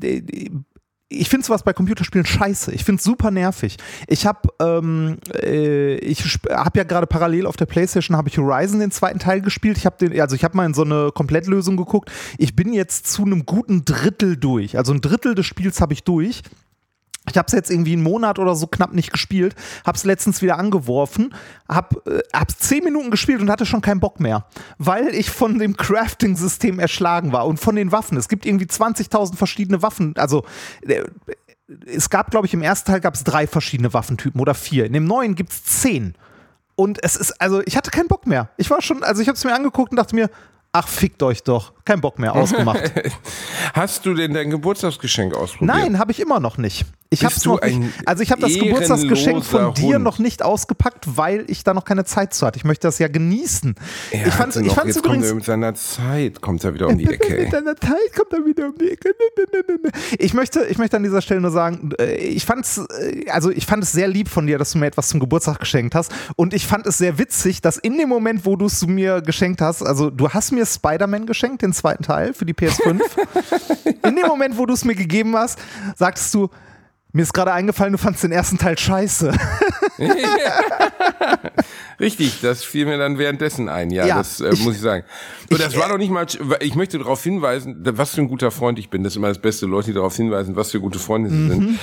ich 1.07 1.29
finde 1.29 1.45
sowas 1.45 1.63
bei 1.63 1.71
Computerspielen 1.71 2.25
scheiße. 2.25 2.71
Ich 2.71 2.83
finde 2.83 2.99
es 2.99 3.03
super 3.03 3.29
nervig. 3.29 3.77
Ich 4.07 4.25
habe 4.25 4.49
ähm, 4.59 5.17
äh, 5.33 5.95
ich 5.97 6.23
habe 6.49 6.79
ja 6.79 6.83
gerade 6.83 7.05
parallel 7.05 7.45
auf 7.45 7.57
der 7.57 7.67
PlayStation 7.67 8.17
habe 8.17 8.29
ich 8.29 8.37
Horizon 8.37 8.79
den 8.79 8.91
zweiten 8.91 9.19
Teil 9.19 9.41
gespielt. 9.41 9.77
Ich 9.77 9.85
habe 9.85 9.97
den 9.97 10.19
also 10.19 10.35
ich 10.35 10.43
habe 10.43 10.57
mal 10.57 10.65
in 10.65 10.73
so 10.73 10.83
eine 10.83 11.11
Komplettlösung 11.13 11.77
geguckt. 11.77 12.11
Ich 12.39 12.55
bin 12.55 12.73
jetzt 12.73 13.07
zu 13.07 13.23
einem 13.23 13.45
guten 13.45 13.85
Drittel 13.85 14.37
durch. 14.37 14.77
Also 14.77 14.93
ein 14.93 15.01
Drittel 15.01 15.35
des 15.35 15.45
Spiels 15.45 15.79
habe 15.79 15.93
ich 15.93 16.03
durch. 16.03 16.41
Ich 17.29 17.37
habe 17.37 17.47
es 17.47 17.53
jetzt 17.53 17.71
irgendwie 17.71 17.93
einen 17.93 18.03
Monat 18.03 18.39
oder 18.39 18.55
so 18.55 18.67
knapp 18.67 18.93
nicht 18.93 19.11
gespielt, 19.11 19.55
habe 19.85 19.97
es 19.97 20.03
letztens 20.03 20.41
wieder 20.41 20.57
angeworfen, 20.57 21.33
habe 21.67 22.01
äh, 22.05 22.37
hab 22.37 22.51
zehn 22.51 22.83
Minuten 22.83 23.11
gespielt 23.11 23.41
und 23.41 23.49
hatte 23.49 23.65
schon 23.65 23.81
keinen 23.81 23.99
Bock 23.99 24.19
mehr, 24.19 24.45
weil 24.77 25.13
ich 25.13 25.29
von 25.29 25.59
dem 25.59 25.77
Crafting-System 25.77 26.79
erschlagen 26.79 27.31
war 27.31 27.45
und 27.45 27.59
von 27.59 27.75
den 27.75 27.91
Waffen. 27.91 28.17
Es 28.17 28.29
gibt 28.29 28.45
irgendwie 28.45 28.65
20.000 28.65 29.35
verschiedene 29.35 29.81
Waffen. 29.81 30.13
Also 30.17 30.45
äh, 30.81 31.03
es 31.85 32.09
gab, 32.09 32.31
glaube 32.31 32.47
ich, 32.47 32.53
im 32.53 32.61
ersten 32.61 32.91
Teil 32.91 33.01
gab 33.01 33.15
es 33.15 33.23
drei 33.23 33.47
verschiedene 33.47 33.93
Waffentypen 33.93 34.39
oder 34.39 34.53
vier. 34.53 34.85
In 34.85 34.93
dem 34.93 35.05
neuen 35.05 35.35
gibt 35.35 35.51
es 35.51 35.63
zehn. 35.63 36.15
Und 36.75 37.03
es 37.03 37.15
ist, 37.15 37.41
also 37.41 37.61
ich 37.65 37.77
hatte 37.77 37.89
keinen 37.89 38.07
Bock 38.07 38.27
mehr. 38.27 38.49
Ich 38.57 38.69
war 38.69 38.81
schon, 38.81 39.03
also 39.03 39.21
ich 39.21 39.27
habe 39.27 39.37
es 39.37 39.43
mir 39.43 39.55
angeguckt 39.55 39.91
und 39.91 39.97
dachte 39.97 40.15
mir, 40.15 40.29
ach, 40.71 40.87
fickt 40.87 41.23
euch 41.23 41.43
doch. 41.43 41.73
Kein 41.85 42.01
Bock 42.01 42.17
mehr, 42.17 42.33
ausgemacht. 42.33 42.91
Hast 43.73 44.05
du 44.07 44.15
denn 44.15 44.33
dein 44.33 44.49
Geburtstagsgeschenk 44.49 45.35
ausprobiert? 45.35 45.77
Nein, 45.77 45.99
habe 45.99 46.11
ich 46.11 46.19
immer 46.19 46.39
noch 46.39 46.57
nicht. 46.57 46.85
Ich 47.11 47.19
du 47.19 47.51
noch 47.51 47.61
nicht. 47.61 47.79
Also 48.05 48.23
ich 48.23 48.31
habe 48.31 48.41
das 48.41 48.53
Geburtstagsgeschenk 48.55 49.45
von 49.45 49.73
dir 49.75 49.95
Hund. 49.95 50.03
noch 50.03 50.19
nicht 50.19 50.43
ausgepackt, 50.43 51.17
weil 51.17 51.45
ich 51.47 51.63
da 51.63 51.73
noch 51.73 51.85
keine 51.85 52.03
Zeit 52.03 52.33
zu 52.33 52.45
hatte. 52.45 52.57
Ich 52.57 52.65
möchte 52.65 52.87
das 52.87 52.99
ja 52.99 53.07
genießen. 53.07 53.75
Er 54.11 54.27
ich 54.27 54.33
fand's, 54.33 54.55
ich 54.55 54.71
fand's 54.71 54.95
jetzt 54.95 55.03
kommt 55.03 55.05
übrigens 55.05 55.27
er 55.27 55.35
mit 55.35 55.45
seiner 55.45 55.75
Zeit, 55.75 56.41
kommt 56.41 56.63
er 56.63 56.73
wieder 56.73 56.87
um 56.87 56.97
die 56.97 57.05
Ecke. 57.05 57.29
mit 57.29 57.39
ey. 57.39 57.49
deiner 57.49 57.75
Zeit 57.75 58.13
kommt 58.15 58.33
er 58.33 58.45
wieder 58.45 58.67
um 58.67 58.77
die 58.77 58.89
Ecke. 58.89 59.13
Ich 60.17 60.33
möchte, 60.33 60.65
ich 60.65 60.77
möchte 60.77 60.97
an 60.97 61.03
dieser 61.03 61.21
Stelle 61.21 61.41
nur 61.41 61.51
sagen, 61.51 61.91
äh, 61.99 62.15
ich 62.15 62.45
fand's, 62.45 62.77
äh, 62.77 63.29
also 63.29 63.51
ich 63.51 63.65
fand 63.65 63.83
es 63.83 63.91
sehr 63.91 64.07
lieb 64.07 64.27
von 64.27 64.47
dir, 64.47 64.57
dass 64.57 64.71
du 64.71 64.79
mir 64.79 64.87
etwas 64.87 65.09
zum 65.09 65.19
Geburtstag 65.19 65.59
geschenkt 65.59 65.95
hast. 65.95 66.11
Und 66.35 66.53
ich 66.53 66.65
fand 66.65 66.87
es 66.87 66.97
sehr 66.97 67.17
witzig, 67.19 67.61
dass 67.61 67.77
in 67.77 67.97
dem 67.97 68.09
Moment, 68.09 68.45
wo 68.45 68.55
du 68.55 68.65
es 68.65 68.85
mir 68.85 69.21
geschenkt 69.21 69.61
hast, 69.61 69.83
also 69.83 70.09
du 70.09 70.29
hast 70.29 70.51
mir 70.51 70.65
Spider-Man 70.65 71.27
geschenkt, 71.27 71.61
den 71.61 71.71
zweiten 71.75 72.03
Teil 72.03 72.33
für 72.33 72.45
die 72.45 72.53
PS5. 72.53 72.99
in 74.07 74.15
dem 74.15 74.27
Moment, 74.27 74.57
wo 74.57 74.65
du 74.65 74.73
es 74.73 74.83
mir 74.85 74.95
gegeben 74.95 75.35
hast, 75.35 75.59
sagtest 75.95 76.33
du, 76.33 76.49
mir 77.13 77.21
ist 77.21 77.33
gerade 77.33 77.53
eingefallen, 77.53 77.93
du 77.93 77.97
fandst 77.97 78.23
den 78.23 78.33
ersten 78.33 78.57
Teil 78.57 78.77
scheiße. 78.77 79.31
Richtig, 81.99 82.41
das 82.41 82.63
fiel 82.63 82.85
mir 82.85 82.97
dann 82.97 83.17
währenddessen 83.17 83.69
ein. 83.69 83.89
Ja, 83.89 84.05
Ja, 84.05 84.17
das 84.17 84.41
äh, 84.41 84.49
ich- 84.51 84.63
muss 84.63 84.75
ich 84.75 84.81
sagen. 84.81 85.03
Und 85.49 85.59
das 85.61 85.73
ich, 85.73 85.79
war 85.79 85.89
doch 85.89 85.97
nicht 85.97 86.11
mal, 86.11 86.25
ich 86.59 86.75
möchte 86.75 86.97
darauf 86.97 87.23
hinweisen, 87.23 87.77
was 87.93 88.11
für 88.11 88.21
ein 88.21 88.27
guter 88.27 88.51
Freund 88.51 88.77
ich 88.79 88.89
bin. 88.89 89.03
Das 89.03 89.13
ist 89.13 89.17
immer 89.17 89.29
das 89.29 89.39
Beste, 89.39 89.65
Leute, 89.65 89.87
die 89.87 89.93
darauf 89.93 90.15
hinweisen, 90.15 90.55
was 90.55 90.71
für 90.71 90.79
gute 90.81 90.99
Freunde 90.99 91.29
sie 91.29 91.35
Mhm. 91.35 91.49
sind. 91.49 91.79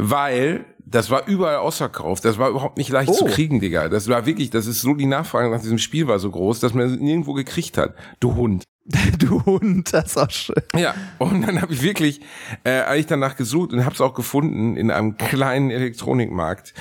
Weil 0.00 0.64
das 0.86 1.10
war 1.10 1.26
überall 1.26 1.56
ausverkauft. 1.56 2.24
Das 2.24 2.38
war 2.38 2.50
überhaupt 2.50 2.78
nicht 2.78 2.90
leicht 2.90 3.12
zu 3.12 3.24
Oh. 3.24 3.28
kriegen, 3.28 3.58
Digga. 3.58 3.88
Das 3.88 4.08
war 4.08 4.26
wirklich, 4.26 4.50
das 4.50 4.66
ist 4.68 4.80
so, 4.80 4.94
die 4.94 5.06
Nachfrage 5.06 5.50
nach 5.50 5.60
diesem 5.60 5.78
Spiel 5.78 6.06
war 6.06 6.20
so 6.20 6.30
groß, 6.30 6.60
dass 6.60 6.72
man 6.72 6.86
es 6.94 7.00
nirgendwo 7.00 7.32
gekriegt 7.32 7.76
hat. 7.78 7.94
Du 8.20 8.36
Hund. 8.36 8.62
du 9.18 9.44
Hund, 9.44 9.92
das 9.92 10.06
ist 10.06 10.16
auch 10.16 10.30
schön. 10.30 10.62
Ja, 10.74 10.94
und 11.18 11.46
dann 11.46 11.60
habe 11.60 11.72
ich 11.74 11.82
wirklich 11.82 12.20
äh, 12.64 12.80
eigentlich 12.82 13.06
danach 13.06 13.36
gesucht 13.36 13.72
und 13.72 13.84
habe 13.84 13.94
es 13.94 14.00
auch 14.00 14.14
gefunden 14.14 14.76
in 14.76 14.90
einem 14.90 15.18
kleinen 15.18 15.70
Elektronikmarkt 15.70 16.72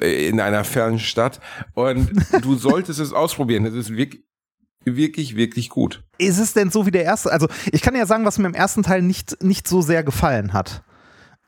äh, 0.00 0.28
in 0.28 0.40
einer 0.40 0.64
fernen 0.64 0.98
Stadt. 0.98 1.40
Und 1.74 2.10
du 2.42 2.54
solltest 2.56 2.98
es 2.98 3.12
ausprobieren. 3.12 3.64
Das 3.64 3.74
ist 3.74 3.96
wirklich, 3.96 4.24
wirklich, 4.84 5.36
wirklich 5.36 5.68
gut. 5.68 6.02
Ist 6.18 6.38
es 6.38 6.52
denn 6.52 6.70
so 6.70 6.84
wie 6.84 6.90
der 6.90 7.04
erste? 7.04 7.30
Also, 7.30 7.46
ich 7.70 7.80
kann 7.80 7.94
ja 7.94 8.06
sagen, 8.06 8.24
was 8.24 8.38
mir 8.38 8.48
im 8.48 8.54
ersten 8.54 8.82
Teil 8.82 9.02
nicht, 9.02 9.42
nicht 9.42 9.68
so 9.68 9.82
sehr 9.82 10.02
gefallen 10.02 10.52
hat. 10.52 10.82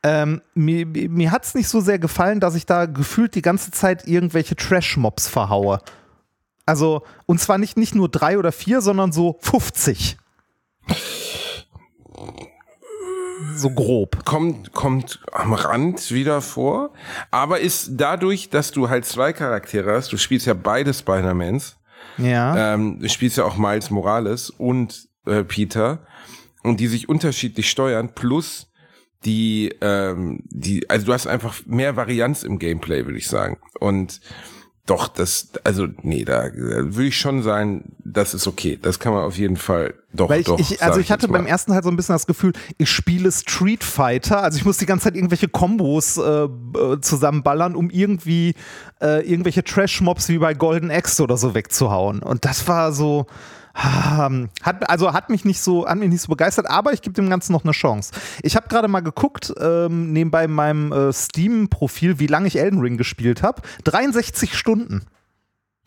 Ähm, 0.04 0.42
mir 0.54 0.86
mir 0.86 1.32
hat 1.32 1.44
es 1.44 1.54
nicht 1.54 1.68
so 1.68 1.80
sehr 1.80 1.98
gefallen, 1.98 2.38
dass 2.38 2.54
ich 2.54 2.66
da 2.66 2.84
gefühlt 2.84 3.34
die 3.34 3.42
ganze 3.42 3.70
Zeit 3.70 4.06
irgendwelche 4.06 4.54
Trash-Mobs 4.54 5.28
verhaue. 5.28 5.80
Also, 6.66 7.02
und 7.26 7.40
zwar 7.40 7.58
nicht, 7.58 7.76
nicht 7.76 7.94
nur 7.94 8.08
drei 8.08 8.38
oder 8.38 8.52
vier, 8.52 8.80
sondern 8.80 9.12
so 9.12 9.38
50. 9.42 10.16
So 13.56 13.70
grob. 13.70 14.24
Kommt, 14.24 14.72
kommt 14.72 15.20
am 15.32 15.52
Rand 15.52 16.10
wieder 16.10 16.40
vor, 16.40 16.92
aber 17.30 17.60
ist 17.60 17.90
dadurch, 17.94 18.48
dass 18.50 18.70
du 18.72 18.88
halt 18.88 19.04
zwei 19.04 19.32
Charaktere 19.32 19.92
hast, 19.94 20.12
du 20.12 20.16
spielst 20.16 20.46
ja 20.46 20.54
beide 20.54 20.92
Spider-Mans, 20.94 21.76
Ja. 22.16 22.74
ähm, 22.74 22.98
du 23.00 23.08
spielst 23.08 23.36
ja 23.36 23.44
auch 23.44 23.56
Miles 23.56 23.90
Morales 23.90 24.50
und 24.50 25.08
äh, 25.26 25.44
Peter 25.44 26.06
und 26.62 26.80
die 26.80 26.86
sich 26.86 27.08
unterschiedlich 27.08 27.70
steuern, 27.70 28.10
plus 28.14 28.70
die, 29.24 29.72
ähm, 29.80 30.40
die, 30.50 30.88
also 30.90 31.06
du 31.06 31.12
hast 31.12 31.26
einfach 31.26 31.54
mehr 31.66 31.96
Varianz 31.96 32.42
im 32.42 32.58
Gameplay, 32.58 33.04
würde 33.06 33.18
ich 33.18 33.28
sagen. 33.28 33.58
Und 33.80 34.20
doch, 34.86 35.08
das, 35.08 35.48
also 35.64 35.86
nee, 36.02 36.24
da, 36.24 36.50
würde 36.54 37.06
ich 37.06 37.18
schon 37.18 37.42
sagen, 37.42 37.92
das 38.04 38.34
ist 38.34 38.46
okay. 38.46 38.78
Das 38.80 38.98
kann 38.98 39.14
man 39.14 39.24
auf 39.24 39.38
jeden 39.38 39.56
Fall 39.56 39.94
doch, 40.12 40.28
Weil 40.28 40.40
ich, 40.40 40.46
doch. 40.46 40.58
ich, 40.58 40.82
also 40.82 41.00
ich 41.00 41.10
hatte 41.10 41.26
jetzt 41.26 41.32
beim 41.32 41.46
ersten 41.46 41.72
Teil 41.72 41.82
so 41.82 41.88
ein 41.88 41.96
bisschen 41.96 42.14
das 42.14 42.26
Gefühl, 42.26 42.52
ich 42.76 42.90
spiele 42.90 43.32
Street 43.32 43.82
Fighter, 43.82 44.42
also 44.42 44.58
ich 44.58 44.64
muss 44.66 44.76
die 44.76 44.84
ganze 44.84 45.04
Zeit 45.04 45.16
irgendwelche 45.16 45.48
Kombos 45.48 46.18
äh, 46.18 46.48
zusammenballern, 47.00 47.74
um 47.74 47.88
irgendwie 47.88 48.54
äh, 49.00 49.26
irgendwelche 49.26 49.64
Trash-Mobs 49.64 50.28
wie 50.28 50.38
bei 50.38 50.52
Golden 50.52 50.90
Axe 50.90 51.22
oder 51.22 51.38
so 51.38 51.54
wegzuhauen. 51.54 52.22
Und 52.22 52.44
das 52.44 52.68
war 52.68 52.92
so. 52.92 53.26
Ähm, 53.76 54.48
Hat, 54.62 54.88
also 54.88 55.12
hat 55.12 55.30
mich 55.30 55.44
nicht 55.44 55.60
so, 55.60 55.86
hat 55.88 55.98
mich 55.98 56.08
nicht 56.08 56.20
so 56.22 56.28
begeistert, 56.28 56.68
aber 56.70 56.92
ich 56.92 57.02
gebe 57.02 57.14
dem 57.14 57.28
Ganzen 57.28 57.52
noch 57.52 57.64
eine 57.64 57.72
Chance. 57.72 58.12
Ich 58.42 58.54
habe 58.56 58.68
gerade 58.68 58.88
mal 58.88 59.00
geguckt, 59.00 59.52
ähm, 59.60 60.12
nebenbei 60.12 60.44
in 60.44 60.52
meinem 60.52 60.92
äh, 60.92 61.12
Steam-Profil, 61.12 62.18
wie 62.18 62.26
lange 62.28 62.46
ich 62.46 62.58
Elden 62.58 62.80
Ring 62.80 62.96
gespielt 62.96 63.42
habe. 63.42 63.62
63 63.84 64.56
Stunden. 64.56 65.06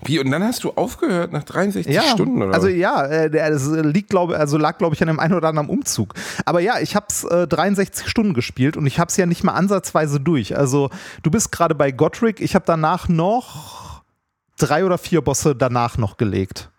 Wie, 0.03 0.19
und 0.19 0.29
dann 0.29 0.43
hast 0.43 0.63
du 0.63 0.73
aufgehört 0.73 1.31
nach 1.31 1.43
63 1.43 1.91
Stunden 2.11 2.43
oder 2.43 2.53
also 2.53 2.67
ja, 2.67 3.03
äh, 3.05 3.31
der- 3.31 3.49
das 3.49 3.67
liegt 3.67 4.11
glaube 4.11 4.37
also 4.37 4.55
lag 4.59 4.77
glaube 4.77 4.93
ich 4.93 5.01
an 5.01 5.07
dem 5.07 5.19
einen 5.19 5.33
oder 5.33 5.47
anderen 5.47 5.69
Umzug. 5.69 6.13
Aber 6.45 6.59
ja, 6.59 6.79
ich 6.79 6.95
habe 6.95 7.07
es 7.09 7.23
äh, 7.23 7.47
63 7.47 8.07
Stunden 8.07 8.35
gespielt 8.35 8.77
und 8.77 8.85
ich 8.85 8.99
habe 8.99 9.09
es 9.09 9.17
ja 9.17 9.25
nicht 9.25 9.43
mal 9.43 9.53
ansatzweise 9.53 10.19
durch. 10.19 10.55
Also 10.55 10.91
du 11.23 11.31
bist 11.31 11.51
gerade 11.51 11.73
bei 11.73 11.89
Godric, 11.91 12.41
ich 12.41 12.53
habe 12.53 12.65
danach 12.67 13.09
noch 13.09 14.03
drei 14.59 14.85
oder 14.85 14.99
vier 14.99 15.21
Bosse 15.21 15.55
danach 15.55 15.97
noch 15.97 16.17
gelegt. 16.17 16.69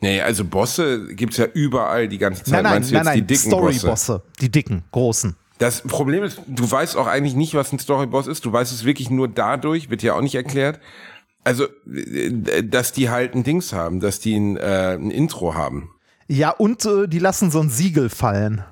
Nee, 0.00 0.20
also 0.20 0.44
Bosse 0.44 1.14
gibt's 1.14 1.36
ja 1.36 1.46
überall 1.46 2.08
die 2.08 2.18
ganze 2.18 2.42
Zeit. 2.44 2.54
Nein, 2.54 2.62
nein, 2.62 2.72
Meinst 2.72 2.90
du 2.90 2.94
nein, 2.94 3.04
jetzt 3.04 3.14
die 3.14 3.20
nein, 3.20 3.26
dicken 3.26 3.50
Bosse? 3.50 3.78
Story-Bosse, 3.78 4.22
die 4.40 4.50
dicken, 4.50 4.82
großen. 4.92 5.36
Das 5.58 5.82
Problem 5.82 6.24
ist, 6.24 6.40
du 6.46 6.70
weißt 6.70 6.96
auch 6.96 7.06
eigentlich 7.06 7.34
nicht, 7.34 7.54
was 7.54 7.70
ein 7.70 7.78
Storyboss 7.78 8.26
ist. 8.26 8.46
Du 8.46 8.52
weißt 8.52 8.72
es 8.72 8.84
wirklich 8.84 9.10
nur 9.10 9.28
dadurch, 9.28 9.90
wird 9.90 10.02
ja 10.02 10.14
auch 10.14 10.22
nicht 10.22 10.34
erklärt. 10.34 10.80
Also, 11.44 11.66
äh, 11.86 12.62
dass 12.62 12.92
die 12.92 13.10
halt 13.10 13.34
ein 13.34 13.44
Dings 13.44 13.74
haben, 13.74 14.00
dass 14.00 14.20
die 14.20 14.36
ein, 14.36 14.56
äh, 14.56 14.94
ein 14.94 15.10
Intro 15.10 15.54
haben. 15.54 15.90
Ja, 16.28 16.50
und 16.50 16.86
äh, 16.86 17.08
die 17.08 17.18
lassen 17.18 17.50
so 17.50 17.60
ein 17.60 17.68
Siegel 17.68 18.08
fallen. 18.08 18.64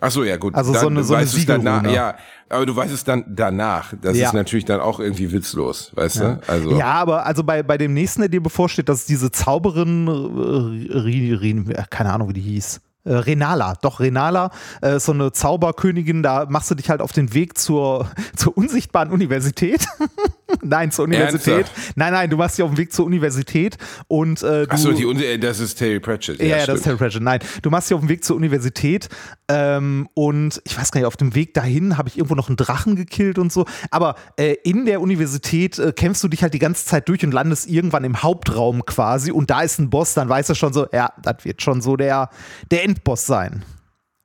Ach 0.00 0.10
so, 0.10 0.24
ja 0.24 0.36
gut. 0.36 0.54
Also 0.54 0.72
dann 0.72 0.82
so 0.82 0.88
eine- 0.88 1.02
so 1.04 1.14
eine 1.14 1.26
danach. 1.62 1.90
Ja, 1.90 2.16
aber 2.50 2.66
du 2.66 2.76
weißt 2.76 2.92
es 2.92 3.02
dann 3.04 3.24
danach. 3.28 3.94
Das 4.02 4.16
Ja. 4.16 4.26
ist 4.28 4.34
natürlich 4.34 4.64
dann 4.66 4.80
auch 4.80 5.00
irgendwie 5.00 5.32
witzlos, 5.32 5.90
weißt 5.94 6.20
du? 6.20 6.40
Also, 6.46 6.76
Ja, 6.78 6.92
aber 6.92 7.24
also 7.24 7.42
bei, 7.44 7.62
bei 7.62 7.78
dem 7.78 7.94
nächsten, 7.94 8.20
der 8.20 8.28
dir 8.28 8.42
bevorsteht, 8.42 8.88
das 8.88 9.00
ist 9.00 9.08
diese 9.08 9.30
Zauberin, 9.30 10.06
äh, 10.08 11.82
keine 11.90 12.12
Ahnung, 12.12 12.28
wie 12.28 12.34
die 12.34 12.40
hieß. 12.42 12.80
Äh, 13.04 13.14
Renala, 13.14 13.74
doch 13.82 14.00
Renala, 14.00 14.50
äh, 14.82 14.98
so 14.98 15.12
eine 15.12 15.30
Zauberkönigin, 15.32 16.22
da 16.24 16.46
machst 16.48 16.70
du 16.70 16.74
dich 16.74 16.90
halt 16.90 17.00
auf 17.00 17.12
den 17.12 17.32
Weg 17.34 17.56
zur, 17.56 18.10
zur 18.36 18.56
unsichtbaren 18.56 19.10
Universität. 19.10 19.86
nein, 20.62 20.90
zur 20.90 21.04
Universität. 21.04 21.66
Ernsthaft? 21.66 21.96
Nein, 21.96 22.12
nein, 22.12 22.30
du 22.30 22.36
machst 22.36 22.58
dich 22.58 22.62
auf 22.62 22.70
den 22.70 22.78
Weg 22.78 22.92
zur 22.92 23.06
Universität 23.06 23.76
und 24.08 24.42
äh, 24.42 24.66
du. 24.66 24.70
Ach 24.70 24.78
so, 24.78 24.92
die, 24.92 25.04
äh, 25.04 25.38
das 25.38 25.60
ist 25.60 25.76
Terry 25.76 26.00
Pratchett. 26.00 26.40
Ja, 26.40 26.58
ja, 26.58 26.66
das 26.66 26.76
ist 26.76 26.82
Terry 26.84 26.96
Pratchett. 26.96 27.22
Nein, 27.22 27.40
du 27.62 27.70
machst 27.70 27.90
dich 27.90 27.94
auf 27.94 28.00
dem 28.00 28.08
Weg 28.08 28.24
zur 28.24 28.36
Universität 28.36 29.08
ähm, 29.48 30.08
und 30.14 30.60
ich 30.64 30.78
weiß 30.78 30.92
gar 30.92 31.00
nicht, 31.00 31.06
auf 31.06 31.16
dem 31.16 31.34
Weg 31.34 31.54
dahin 31.54 31.98
habe 31.98 32.08
ich 32.08 32.16
irgendwo 32.16 32.34
noch 32.34 32.48
einen 32.48 32.56
Drachen 32.56 32.96
gekillt 32.96 33.38
und 33.38 33.52
so. 33.52 33.66
Aber 33.90 34.16
äh, 34.36 34.56
in 34.64 34.86
der 34.86 35.00
Universität 35.00 35.78
äh, 35.78 35.92
kämpfst 35.92 36.22
du 36.22 36.28
dich 36.28 36.42
halt 36.42 36.54
die 36.54 36.58
ganze 36.58 36.86
Zeit 36.86 37.08
durch 37.08 37.24
und 37.24 37.32
landest 37.32 37.68
irgendwann 37.68 38.04
im 38.04 38.22
Hauptraum 38.22 38.84
quasi 38.86 39.30
und 39.30 39.50
da 39.50 39.62
ist 39.62 39.78
ein 39.78 39.90
Boss, 39.90 40.14
dann 40.14 40.28
weißt 40.28 40.50
du 40.50 40.54
schon 40.54 40.72
so, 40.72 40.86
ja, 40.92 41.12
das 41.22 41.44
wird 41.44 41.62
schon 41.62 41.80
so 41.80 41.96
der, 41.96 42.30
der 42.70 42.84
Endboss 42.84 43.26
sein 43.26 43.64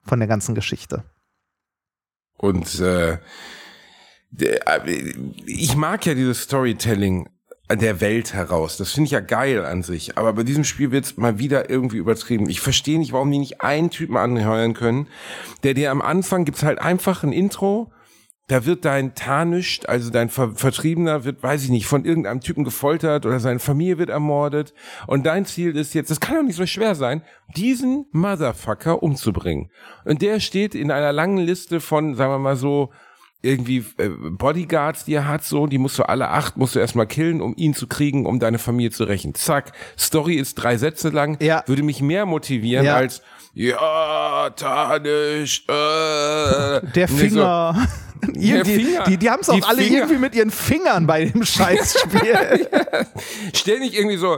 von 0.04 0.20
der 0.20 0.28
ganzen 0.28 0.56
Geschichte. 0.56 1.04
Und 2.38 2.80
äh, 2.80 3.20
ich 5.46 5.76
mag 5.76 6.06
ja 6.06 6.14
dieses 6.14 6.44
Storytelling 6.44 7.28
der 7.76 8.02
Welt 8.02 8.34
heraus. 8.34 8.78
Das 8.78 8.92
finde 8.92 9.06
ich 9.06 9.12
ja 9.12 9.20
geil 9.20 9.66
an 9.66 9.84
sich. 9.84 10.18
Aber 10.18 10.34
bei 10.34 10.44
diesem 10.44 10.64
Spiel 10.64 10.92
wird's 10.92 11.18
mal 11.18 11.40
wieder 11.40 11.70
irgendwie 11.70 11.98
übertrieben. 11.98 12.50
Ich 12.50 12.62
verstehe 12.62 13.00
nicht, 13.00 13.14
warum 13.14 13.32
die 13.32 13.40
nicht 13.40 13.62
einen 13.62 13.90
Typen 13.90 14.18
anheuern 14.18 14.74
können, 14.74 15.08
der 15.64 15.74
dir 15.74 15.92
am 15.92 16.02
Anfang 16.02 16.46
gibt's 16.46 16.64
halt 16.64 16.80
einfach 16.80 17.24
ein 17.24 17.32
Intro. 17.32 17.92
Da 18.48 18.66
wird 18.66 18.84
dein 18.84 19.16
Tarnischt, 19.16 19.86
also 19.86 20.10
dein 20.10 20.28
Ver 20.28 20.56
Vertriebener 20.56 21.24
wird, 21.24 21.42
weiß 21.42 21.64
ich 21.64 21.70
nicht, 21.70 21.86
von 21.86 22.04
irgendeinem 22.04 22.42
Typen 22.42 22.66
gefoltert 22.66 23.26
oder 23.26 23.40
seine 23.40 23.60
Familie 23.60 23.98
wird 23.98 24.10
ermordet. 24.10 24.74
Und 25.08 25.26
dein 25.26 25.46
Ziel 25.46 25.78
ist 25.78 25.94
jetzt, 25.94 26.12
das 26.12 26.20
kann 26.20 26.36
doch 26.36 26.44
nicht 26.44 26.58
so 26.58 26.66
schwer 26.66 26.96
sein, 26.96 27.22
diesen 27.56 28.08
Motherfucker 28.12 29.02
umzubringen. 29.02 29.72
Und 30.04 30.22
der 30.22 30.42
steht 30.42 30.76
in 30.76 30.92
einer 30.92 31.14
langen 31.14 31.38
Liste 31.38 31.80
von, 31.80 32.16
sagen 32.16 32.34
wir 32.34 32.40
mal 32.40 32.58
so, 32.58 32.92
irgendwie 33.44 33.84
äh, 33.98 34.10
Bodyguards, 34.10 35.06
die 35.06 35.14
er 35.16 35.28
hat, 35.28 35.44
so, 35.44 35.66
die 35.68 35.78
musst 35.80 35.98
du 35.98 36.04
alle 36.04 36.30
acht, 36.30 36.58
musst 36.58 36.76
du 36.76 36.80
erstmal 36.80 37.08
killen, 37.08 37.42
um 37.42 37.56
ihn 37.58 37.74
zu 37.74 37.88
kriegen, 37.88 38.26
um 38.26 38.40
deine 38.40 38.60
Familie 38.60 38.92
zu 38.92 39.04
rächen. 39.06 39.34
Zack. 39.34 39.72
Story 39.98 40.36
ist 40.36 40.56
drei 40.56 40.78
Sätze 40.78 41.10
lang, 41.10 41.38
Ja. 41.42 41.64
würde 41.66 41.82
mich 41.84 42.02
mehr 42.02 42.26
motivieren 42.26 42.86
Ja. 42.86 42.96
als 42.96 43.22
ja, 43.54 44.50
Tarnisch, 44.52 45.66
äh, 45.68 46.82
Der 46.96 47.08
so. 47.08 47.16
Finger. 47.18 47.88
Ihr, 48.36 48.64
die 48.64 48.76
Finger. 48.86 49.04
die, 49.06 49.18
die 49.18 49.30
haben 49.32 49.40
es 49.42 49.50
auch 49.50 49.56
Die 49.56 49.64
alle 49.64 49.82
Finger. 49.82 49.98
irgendwie 50.02 50.18
mit 50.20 50.36
ihren 50.36 50.52
Fingern 50.52 51.08
bei 51.08 51.26
dem 51.26 51.44
Scheißspiel. 51.44 52.68
Stell 53.56 53.80
nicht 53.80 53.96
irgendwie 53.96 54.18
so, 54.18 54.38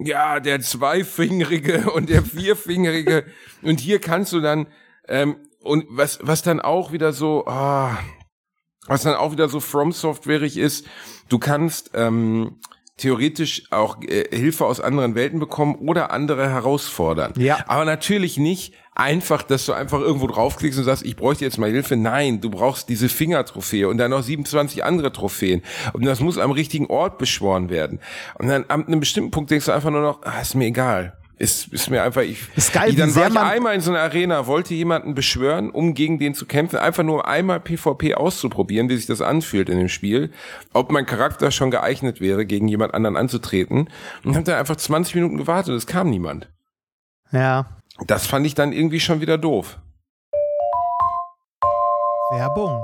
ja, 0.00 0.40
der 0.40 0.60
Zweifingerige 0.60 1.90
und 1.94 2.08
der 2.10 2.22
Vierfingerige. 2.22 3.24
und 3.62 3.78
hier 3.80 4.00
kannst 4.00 4.32
du 4.32 4.40
dann, 4.40 4.66
ähm, 5.08 5.36
und 5.62 5.84
was, 5.90 6.18
was 6.22 6.42
dann 6.42 6.60
auch 6.60 6.90
wieder 6.92 7.12
so, 7.12 7.46
ah, 7.46 7.96
was 8.86 9.02
dann 9.02 9.14
auch 9.14 9.32
wieder 9.32 9.48
so 9.48 9.60
from 9.60 9.92
softwareig 9.92 10.56
ist, 10.56 10.86
du 11.28 11.38
kannst 11.38 11.90
ähm, 11.94 12.56
theoretisch 13.00 13.64
auch 13.70 14.00
äh, 14.02 14.24
Hilfe 14.30 14.66
aus 14.66 14.80
anderen 14.80 15.14
Welten 15.14 15.40
bekommen 15.40 15.74
oder 15.76 16.10
andere 16.10 16.48
herausfordern. 16.48 17.32
Ja. 17.36 17.64
Aber 17.66 17.84
natürlich 17.84 18.36
nicht 18.36 18.74
einfach, 18.94 19.42
dass 19.42 19.64
du 19.64 19.72
einfach 19.72 20.00
irgendwo 20.00 20.26
draufklickst 20.26 20.78
und 20.78 20.84
sagst, 20.84 21.04
ich 21.04 21.16
bräuchte 21.16 21.44
jetzt 21.44 21.58
mal 21.58 21.70
Hilfe. 21.70 21.96
Nein, 21.96 22.40
du 22.40 22.50
brauchst 22.50 22.88
diese 22.88 23.08
Fingertrophäe 23.08 23.88
und 23.88 23.98
dann 23.98 24.10
noch 24.10 24.22
27 24.22 24.84
andere 24.84 25.12
Trophäen. 25.12 25.62
Und 25.94 26.04
das 26.04 26.20
muss 26.20 26.38
am 26.38 26.50
richtigen 26.50 26.86
Ort 26.86 27.18
beschworen 27.18 27.70
werden. 27.70 28.00
Und 28.38 28.48
dann 28.48 28.64
an 28.68 28.86
einem 28.86 29.00
bestimmten 29.00 29.30
Punkt 29.30 29.50
denkst 29.50 29.66
du 29.66 29.72
einfach 29.72 29.90
nur 29.90 30.02
noch, 30.02 30.22
ah, 30.22 30.40
ist 30.40 30.54
mir 30.54 30.66
egal. 30.66 31.16
Ist, 31.40 31.72
ist 31.72 31.88
mir 31.88 32.02
einfach, 32.02 32.20
ich, 32.20 32.38
Ist 32.54 32.70
geil, 32.70 32.90
ich, 32.90 32.96
dann 32.96 33.14
war 33.14 33.28
ich 33.28 33.38
einmal 33.38 33.74
in 33.74 33.80
so 33.80 33.90
einer 33.90 34.00
Arena, 34.00 34.46
wollte 34.46 34.74
jemanden 34.74 35.14
beschwören, 35.14 35.70
um 35.70 35.94
gegen 35.94 36.18
den 36.18 36.34
zu 36.34 36.44
kämpfen, 36.44 36.78
einfach 36.78 37.02
nur 37.02 37.26
einmal 37.26 37.60
PvP 37.60 38.14
auszuprobieren, 38.14 38.90
wie 38.90 38.96
sich 38.96 39.06
das 39.06 39.22
anfühlt 39.22 39.70
in 39.70 39.78
dem 39.78 39.88
Spiel, 39.88 40.32
ob 40.74 40.92
mein 40.92 41.06
Charakter 41.06 41.50
schon 41.50 41.70
geeignet 41.70 42.20
wäre, 42.20 42.44
gegen 42.44 42.68
jemand 42.68 42.92
anderen 42.92 43.16
anzutreten. 43.16 43.88
Und 44.22 44.36
hab 44.36 44.44
dann 44.44 44.56
einfach 44.56 44.76
20 44.76 45.14
Minuten 45.14 45.38
gewartet, 45.38 45.74
es 45.74 45.86
kam 45.86 46.10
niemand. 46.10 46.50
ja. 47.32 47.66
Das 48.06 48.26
fand 48.26 48.46
ich 48.46 48.54
dann 48.54 48.72
irgendwie 48.72 49.00
schon 49.00 49.22
wieder 49.22 49.36
doof. 49.38 49.78
Werbung. 52.32 52.82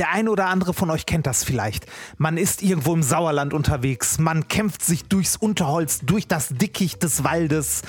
Der 0.00 0.12
eine 0.12 0.30
oder 0.30 0.46
andere 0.46 0.72
von 0.72 0.88
euch 0.88 1.04
kennt 1.04 1.26
das 1.26 1.44
vielleicht. 1.44 1.84
Man 2.16 2.38
ist 2.38 2.62
irgendwo 2.62 2.94
im 2.94 3.02
Sauerland 3.02 3.52
unterwegs, 3.52 4.18
man 4.18 4.48
kämpft 4.48 4.82
sich 4.82 5.04
durchs 5.04 5.36
Unterholz, 5.36 6.00
durch 6.00 6.26
das 6.26 6.48
Dickicht 6.48 7.02
des 7.02 7.22
Waldes. 7.22 7.82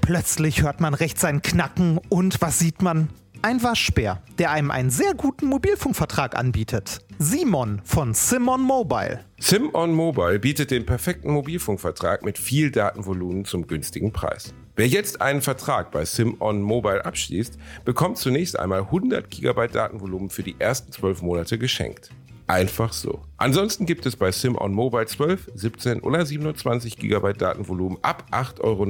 Plötzlich 0.00 0.62
hört 0.62 0.80
man 0.80 0.94
rechts 0.94 1.24
ein 1.24 1.42
Knacken 1.42 2.00
und 2.08 2.40
was 2.40 2.58
sieht 2.58 2.82
man? 2.82 3.08
Ein 3.42 3.62
Waschbär, 3.62 4.20
der 4.38 4.50
einem 4.50 4.72
einen 4.72 4.90
sehr 4.90 5.14
guten 5.14 5.46
Mobilfunkvertrag 5.46 6.36
anbietet. 6.36 6.98
Simon 7.20 7.80
von 7.84 8.14
Simon 8.14 8.60
Mobile. 8.60 9.20
SimOn 9.38 9.92
Mobile 9.92 10.40
bietet 10.40 10.72
den 10.72 10.84
perfekten 10.84 11.30
Mobilfunkvertrag 11.30 12.24
mit 12.24 12.36
viel 12.36 12.72
Datenvolumen 12.72 13.44
zum 13.44 13.68
günstigen 13.68 14.12
Preis. 14.12 14.52
Wer 14.76 14.88
jetzt 14.88 15.20
einen 15.20 15.40
Vertrag 15.40 15.92
bei 15.92 16.04
SimOn 16.04 16.60
Mobile 16.60 17.04
abschließt, 17.04 17.58
bekommt 17.84 18.18
zunächst 18.18 18.58
einmal 18.58 18.80
100 18.80 19.30
GB 19.30 19.68
Datenvolumen 19.68 20.30
für 20.30 20.42
die 20.42 20.56
ersten 20.58 20.90
12 20.90 21.22
Monate 21.22 21.58
geschenkt. 21.58 22.10
Einfach 22.48 22.92
so. 22.92 23.22
Ansonsten 23.36 23.86
gibt 23.86 24.04
es 24.04 24.16
bei 24.16 24.32
SimOn 24.32 24.74
Mobile 24.74 25.06
12, 25.06 25.52
17 25.54 26.00
oder 26.00 26.26
27 26.26 26.96
GB 26.96 27.34
Datenvolumen 27.34 27.98
ab 28.02 28.24
8,99 28.32 28.62
Euro 28.62 28.84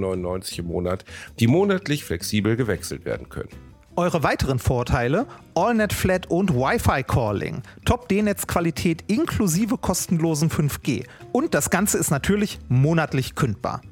im 0.58 0.66
Monat, 0.66 1.04
die 1.38 1.48
monatlich 1.48 2.04
flexibel 2.04 2.56
gewechselt 2.56 3.04
werden 3.04 3.28
können. 3.28 3.50
Eure 3.96 4.22
weiteren 4.22 4.58
Vorteile: 4.58 5.26
AllNet 5.54 5.92
Flat 5.92 6.30
und 6.30 6.54
Wi-Fi 6.54 7.02
Calling, 7.02 7.62
Top 7.84 8.08
D-Netz-Qualität 8.08 9.04
inklusive 9.08 9.76
kostenlosen 9.76 10.50
5G 10.50 11.04
und 11.32 11.52
das 11.52 11.68
Ganze 11.68 11.98
ist 11.98 12.10
natürlich 12.10 12.58
monatlich 12.68 13.34
kündbar. 13.34 13.82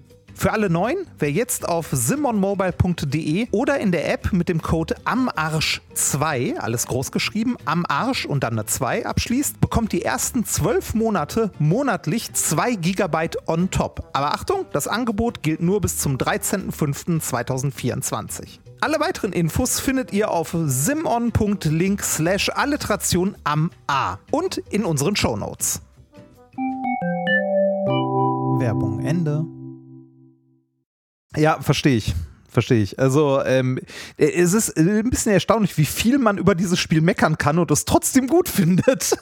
Für 0.42 0.52
alle 0.52 0.68
Neuen, 0.68 1.06
wer 1.20 1.30
jetzt 1.30 1.68
auf 1.68 1.86
simonmobile.de 1.92 3.46
oder 3.52 3.78
in 3.78 3.92
der 3.92 4.12
App 4.12 4.32
mit 4.32 4.48
dem 4.48 4.60
Code 4.60 4.96
AMARSCH2, 5.04 6.56
alles 6.56 6.88
groß 6.88 7.12
geschrieben, 7.12 7.56
am 7.64 7.86
Arsch 7.88 8.26
und 8.26 8.42
dann 8.42 8.54
eine 8.54 8.66
2 8.66 9.06
abschließt, 9.06 9.60
bekommt 9.60 9.92
die 9.92 10.02
ersten 10.02 10.44
12 10.44 10.94
Monate 10.94 11.52
monatlich 11.60 12.32
2 12.32 12.74
GB 12.74 13.28
on 13.46 13.70
top. 13.70 14.10
Aber 14.14 14.34
Achtung, 14.34 14.66
das 14.72 14.88
Angebot 14.88 15.44
gilt 15.44 15.62
nur 15.62 15.80
bis 15.80 15.98
zum 15.98 16.16
13.05.2024. 16.16 18.58
Alle 18.80 18.98
weiteren 18.98 19.32
Infos 19.32 19.78
findet 19.78 20.12
ihr 20.12 20.32
auf 20.32 20.56
simon.link 20.64 22.02
slash 22.02 22.50
Alliteration 22.52 23.36
am 23.44 23.70
A 23.86 24.16
und 24.32 24.58
in 24.70 24.84
unseren 24.84 25.14
Shownotes. 25.14 25.82
Werbung 28.58 29.04
Ende. 29.04 29.61
Ja, 31.36 31.60
verstehe 31.60 31.96
ich. 31.96 32.14
Verstehe 32.48 32.82
ich. 32.82 32.98
Also, 32.98 33.42
ähm, 33.44 33.80
es 34.18 34.52
ist 34.52 34.76
ein 34.76 35.08
bisschen 35.08 35.32
erstaunlich, 35.32 35.78
wie 35.78 35.86
viel 35.86 36.18
man 36.18 36.36
über 36.36 36.54
dieses 36.54 36.78
Spiel 36.78 37.00
meckern 37.00 37.38
kann 37.38 37.58
und 37.58 37.70
es 37.70 37.86
trotzdem 37.86 38.26
gut 38.26 38.46
findet. 38.50 39.16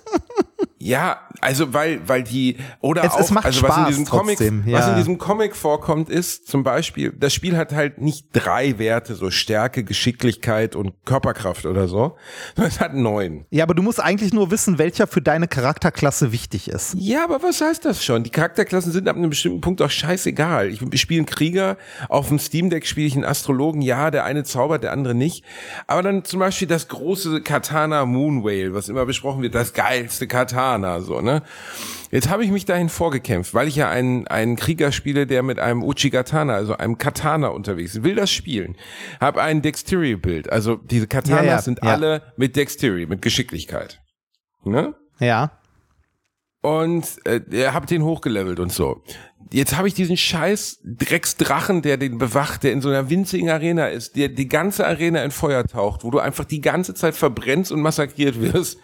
Ja, 0.82 1.20
also 1.42 1.74
weil 1.74 2.00
weil 2.08 2.22
die 2.22 2.56
oder 2.80 3.04
Es- 3.04 3.12
auch 3.12 3.20
es 3.20 3.30
also 3.30 3.34
was 3.36 3.44
in 3.44 3.52
Spaß 3.52 3.88
diesem 3.88 4.04
Comic 4.06 4.38
trotzdem, 4.38 4.64
was 4.64 4.86
ja. 4.86 4.90
in 4.92 4.96
diesem 4.96 5.18
Comic 5.18 5.54
vorkommt 5.54 6.08
ist 6.08 6.48
zum 6.48 6.62
Beispiel 6.64 7.12
das 7.12 7.34
Spiel 7.34 7.54
hat 7.58 7.72
halt 7.74 8.00
nicht 8.00 8.28
drei 8.32 8.78
Werte 8.78 9.14
so 9.14 9.30
Stärke 9.30 9.84
Geschicklichkeit 9.84 10.74
und 10.76 10.94
Körperkraft 11.04 11.66
oder 11.66 11.86
so 11.86 12.16
sondern 12.56 12.72
es 12.72 12.80
hat 12.80 12.94
neun 12.94 13.44
ja, 13.50 13.62
aber 13.64 13.74
du 13.74 13.82
musst 13.82 14.00
eigentlich 14.00 14.32
nur 14.32 14.50
wissen, 14.50 14.78
welcher 14.78 15.06
für 15.06 15.20
deine 15.20 15.48
Charakterklasse 15.48 16.32
wichtig 16.32 16.68
ist. 16.68 16.94
ja 16.98 17.24
aber 17.24 17.42
was 17.42 17.60
heißt 17.60 17.84
das 17.84 18.02
schon 18.02 18.22
die 18.24 18.30
Charakterklassen 18.30 18.90
sind 18.90 19.06
ab 19.06 19.16
einem 19.16 19.28
bestimmten 19.30 19.60
Punkt 19.60 19.82
auch 19.82 19.90
scheißegal 19.90 20.68
ich, 20.70 20.80
spiele 21.00 21.20
einen 21.20 21.26
Krieger 21.26 21.76
auf 22.08 22.28
dem 22.28 22.38
Steam 22.38 22.70
Deck 22.70 22.86
spiele 22.86 23.06
ich 23.06 23.14
einen 23.16 23.24
Astrologen 23.26 23.82
ja 23.82 24.10
der 24.10 24.24
eine 24.24 24.44
zaubert 24.44 24.82
der 24.82 24.92
andere 24.92 25.14
nicht 25.14 25.44
aber 25.86 26.02
dann 26.02 26.24
zum 26.24 26.40
Beispiel 26.40 26.68
das 26.68 26.88
große 26.88 27.42
Katana 27.42 28.06
Moonwale 28.06 28.72
was 28.72 28.88
immer 28.88 29.04
besprochen 29.04 29.42
wird 29.42 29.54
das 29.54 29.74
geilste 29.74 30.26
Katana 30.26 30.69
so 31.00 31.20
ne 31.20 31.42
Jetzt 32.10 32.28
habe 32.28 32.44
ich 32.44 32.50
mich 32.50 32.64
dahin 32.64 32.88
vorgekämpft, 32.88 33.54
weil 33.54 33.68
ich 33.68 33.76
ja 33.76 33.88
einen, 33.88 34.26
einen 34.26 34.56
Krieger 34.56 34.90
spiele, 34.90 35.28
der 35.28 35.44
mit 35.44 35.60
einem 35.60 35.84
Uchigatana, 35.84 36.54
also 36.54 36.76
einem 36.76 36.98
Katana 36.98 37.48
unterwegs 37.48 37.94
ist. 37.94 38.02
Will 38.02 38.16
das 38.16 38.32
spielen. 38.32 38.76
Habe 39.20 39.40
ein 39.42 39.62
Dexterity-Bild. 39.62 40.50
Also 40.50 40.76
diese 40.76 41.06
Katanas 41.06 41.44
Ja, 41.44 41.50
ja, 41.52 41.62
sind 41.62 41.80
ja. 41.82 41.90
alle 41.90 42.22
mit 42.36 42.56
Dexterity, 42.56 43.06
mit 43.06 43.22
Geschicklichkeit. 43.22 44.00
Ne? 44.64 44.94
Ja. 45.20 45.52
Und 46.62 47.06
äh, 47.24 47.68
habt 47.68 47.90
den 47.90 48.02
hochgelevelt 48.02 48.58
und 48.58 48.72
so. 48.72 49.02
Jetzt 49.52 49.76
habe 49.76 49.88
ich 49.88 49.94
diesen 49.94 50.16
scheiß 50.16 50.80
Drecksdrachen, 50.84 51.80
der 51.82 51.96
den 51.96 52.18
bewacht, 52.18 52.64
der 52.64 52.72
in 52.72 52.80
so 52.80 52.88
einer 52.88 53.08
winzigen 53.08 53.50
Arena 53.50 53.86
ist, 53.86 54.16
der 54.16 54.28
die 54.28 54.48
ganze 54.48 54.86
Arena 54.86 55.22
in 55.24 55.30
Feuer 55.30 55.64
taucht, 55.64 56.04
wo 56.04 56.10
du 56.10 56.18
einfach 56.18 56.44
die 56.44 56.60
ganze 56.60 56.94
Zeit 56.94 57.14
verbrennst 57.14 57.72
und 57.72 57.80
massakriert 57.80 58.40
wirst. 58.40 58.78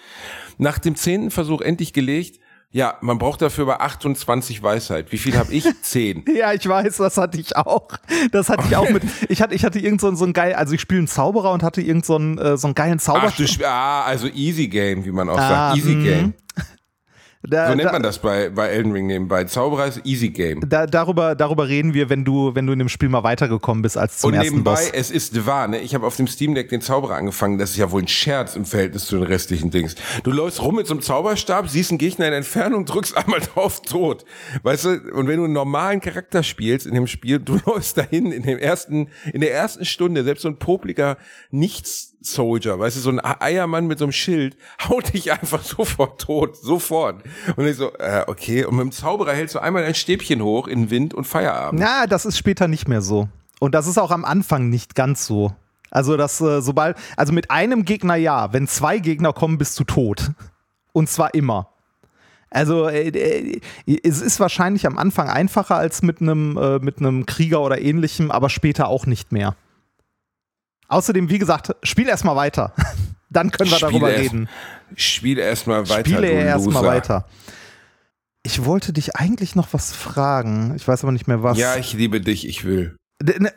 Nach 0.58 0.78
dem 0.78 0.96
zehnten 0.96 1.30
Versuch 1.30 1.60
endlich 1.60 1.92
gelegt. 1.92 2.40
Ja, 2.72 2.98
man 3.00 3.16
braucht 3.18 3.40
dafür 3.42 3.62
aber 3.64 3.80
28 3.80 4.62
Weisheit. 4.62 5.10
Wie 5.12 5.18
viel 5.18 5.38
habe 5.38 5.52
ich? 5.52 5.64
Zehn. 5.82 6.24
Ja, 6.36 6.52
ich 6.52 6.68
weiß, 6.68 6.96
das 6.96 7.16
hatte 7.16 7.38
ich 7.40 7.56
auch. 7.56 7.88
Das 8.32 8.48
hatte 8.50 8.64
ich 8.68 8.76
auch 8.76 8.90
mit. 8.90 9.02
Ich 9.28 9.40
hatte, 9.40 9.54
ich 9.54 9.64
hatte 9.64 9.78
irgend 9.78 10.00
so, 10.00 10.08
einen- 10.08 10.16
so 10.16 10.24
einen 10.24 10.32
geil, 10.32 10.52
also 10.54 10.74
ich 10.74 10.80
spiele 10.80 10.98
einen 10.98 11.08
Zauberer 11.08 11.52
und 11.52 11.62
hatte 11.62 11.80
irgend 11.80 12.04
so 12.04 12.16
einen, 12.16 12.36
äh, 12.38 12.56
so 12.58 12.66
einen 12.66 12.74
geilen 12.74 12.98
Zauber. 12.98 13.22
Ach, 13.26 13.36
du, 13.36 13.44
sp- 13.46 13.64
ah, 13.64 14.02
also 14.04 14.26
Easy 14.28 14.66
Game, 14.68 15.04
wie 15.04 15.12
man 15.12 15.28
auch 15.30 15.38
Ah, 15.38 15.70
sagt. 15.70 15.78
Easy 15.78 15.94
mhm. 15.94 16.04
Game. 16.04 16.34
Da, 17.48 17.68
So 17.68 17.74
nennt 17.74 17.88
da, 17.88 17.92
man 17.92 18.02
das 18.02 18.18
bei, 18.18 18.50
bei 18.50 18.68
Elden 18.68 18.92
Ring 18.92 19.06
nebenbei. 19.06 19.44
Zauberer 19.44 19.86
ist 19.86 20.00
Easy 20.04 20.30
Game. 20.30 20.60
Da, 20.68 20.86
darüber, 20.86 21.34
darüber 21.34 21.68
reden 21.68 21.94
wir, 21.94 22.08
wenn 22.10 22.24
du, 22.24 22.54
wenn 22.54 22.66
du 22.66 22.72
in 22.72 22.78
dem 22.78 22.88
Spiel 22.88 23.08
mal 23.08 23.22
weitergekommen 23.22 23.82
bist 23.82 23.96
als 23.96 24.18
zum 24.18 24.28
Und 24.28 24.34
ersten 24.34 24.50
nebenbei, 24.50 24.72
Boss. 24.72 24.90
es 24.92 25.10
ist 25.10 25.46
wahr, 25.46 25.68
ne? 25.68 25.78
Ich 25.80 25.94
habe 25.94 26.06
auf 26.06 26.16
dem 26.16 26.26
Steam 26.26 26.54
Deck 26.54 26.68
den 26.68 26.80
Zauberer 26.80 27.14
angefangen. 27.16 27.58
Das 27.58 27.70
ist 27.70 27.76
ja 27.76 27.90
wohl 27.90 28.02
ein 28.02 28.08
Scherz 28.08 28.56
im 28.56 28.64
Verhältnis 28.64 29.06
zu 29.06 29.16
den 29.16 29.24
restlichen 29.24 29.70
Dings. 29.70 29.94
Du 30.24 30.30
läufst 30.30 30.62
rum 30.62 30.76
mit 30.76 30.86
so 30.86 30.94
einem 30.94 31.02
Zauberstab, 31.02 31.68
siehst 31.68 31.90
einen 31.90 31.98
Gegner 31.98 32.28
in 32.28 32.34
Entfernung, 32.34 32.84
drückst 32.84 33.16
einmal 33.16 33.40
drauf, 33.54 33.82
tot. 33.82 34.24
Weißt 34.62 34.84
du? 34.84 34.88
Und 35.12 35.28
wenn 35.28 35.38
du 35.38 35.44
einen 35.44 35.52
normalen 35.52 36.00
Charakter 36.00 36.42
spielst 36.42 36.86
in 36.86 36.94
dem 36.94 37.06
Spiel, 37.06 37.38
du 37.38 37.58
läufst 37.66 37.98
dahin 37.98 38.32
in 38.32 38.42
dem 38.42 38.58
ersten, 38.58 39.08
in 39.32 39.40
der 39.40 39.52
ersten 39.52 39.84
Stunde, 39.84 40.24
selbst 40.24 40.42
so 40.42 40.48
ein 40.48 40.58
popliger 40.58 41.16
Nichts-Soldier, 42.26 42.78
weißt 42.78 42.96
du, 42.96 43.00
so 43.00 43.10
ein 43.10 43.20
Eiermann 43.22 43.86
mit 43.86 43.98
so 43.98 44.04
einem 44.04 44.12
Schild, 44.12 44.56
haut 44.88 45.12
dich 45.14 45.32
einfach 45.32 45.62
sofort 45.62 46.20
tot, 46.20 46.56
sofort. 46.56 47.22
Und 47.56 47.66
ich 47.66 47.76
so, 47.76 47.92
äh, 47.94 48.24
okay. 48.26 48.64
Und 48.64 48.76
mit 48.76 48.84
dem 48.84 48.92
Zauberer 48.92 49.32
hältst 49.32 49.54
du 49.54 49.60
einmal 49.60 49.84
ein 49.84 49.94
Stäbchen 49.94 50.42
hoch 50.42 50.66
in 50.66 50.90
Wind 50.90 51.14
und 51.14 51.24
Feierabend. 51.24 51.80
Na, 51.80 52.06
das 52.06 52.26
ist 52.26 52.36
später 52.36 52.68
nicht 52.68 52.88
mehr 52.88 53.02
so. 53.02 53.28
Und 53.60 53.74
das 53.74 53.86
ist 53.86 53.98
auch 53.98 54.10
am 54.10 54.24
Anfang 54.24 54.68
nicht 54.68 54.94
ganz 54.94 55.26
so. 55.26 55.52
Also, 55.90 56.16
das, 56.16 56.40
äh, 56.40 56.60
sobald, 56.60 56.96
also 57.16 57.32
mit 57.32 57.50
einem 57.50 57.84
Gegner 57.84 58.16
ja, 58.16 58.52
wenn 58.52 58.66
zwei 58.66 58.98
Gegner 58.98 59.32
kommen, 59.32 59.56
bist 59.56 59.78
du 59.78 59.84
tot. 59.84 60.32
Und 60.92 61.08
zwar 61.08 61.32
immer. 61.34 61.68
Also, 62.50 62.88
äh, 62.88 63.08
äh, 63.08 63.60
es 64.02 64.20
ist 64.20 64.40
wahrscheinlich 64.40 64.86
am 64.86 64.98
Anfang 64.98 65.28
einfacher 65.28 65.76
als 65.76 66.02
mit 66.02 66.20
einem, 66.20 66.58
äh, 66.58 66.78
mit 66.80 66.98
einem 66.98 67.24
Krieger 67.24 67.60
oder 67.60 67.80
ähnlichem, 67.80 68.30
aber 68.30 68.50
später 68.50 68.88
auch 68.88 69.06
nicht 69.06 69.30
mehr. 69.32 69.56
Außerdem, 70.88 71.28
wie 71.30 71.38
gesagt, 71.38 71.74
spiel 71.82 72.08
erstmal 72.08 72.36
weiter. 72.36 72.72
Dann 73.30 73.50
können 73.50 73.70
wir 73.70 73.76
Spiel 73.76 73.88
darüber 73.90 74.10
erst- 74.10 74.32
reden. 74.32 74.48
Spiel 74.94 75.38
erstmal 75.38 75.88
weiter, 75.88 76.08
Spiele 76.08 76.28
erstmal 76.28 76.84
weiter. 76.84 77.26
Ich 78.44 78.64
wollte 78.64 78.92
dich 78.92 79.16
eigentlich 79.16 79.56
noch 79.56 79.68
was 79.72 79.92
fragen. 79.92 80.74
Ich 80.76 80.86
weiß 80.86 81.02
aber 81.02 81.10
nicht 81.12 81.26
mehr 81.26 81.42
was. 81.42 81.58
Ja, 81.58 81.76
ich 81.76 81.92
liebe 81.92 82.20
dich, 82.20 82.46
ich 82.46 82.64
will. 82.64 82.96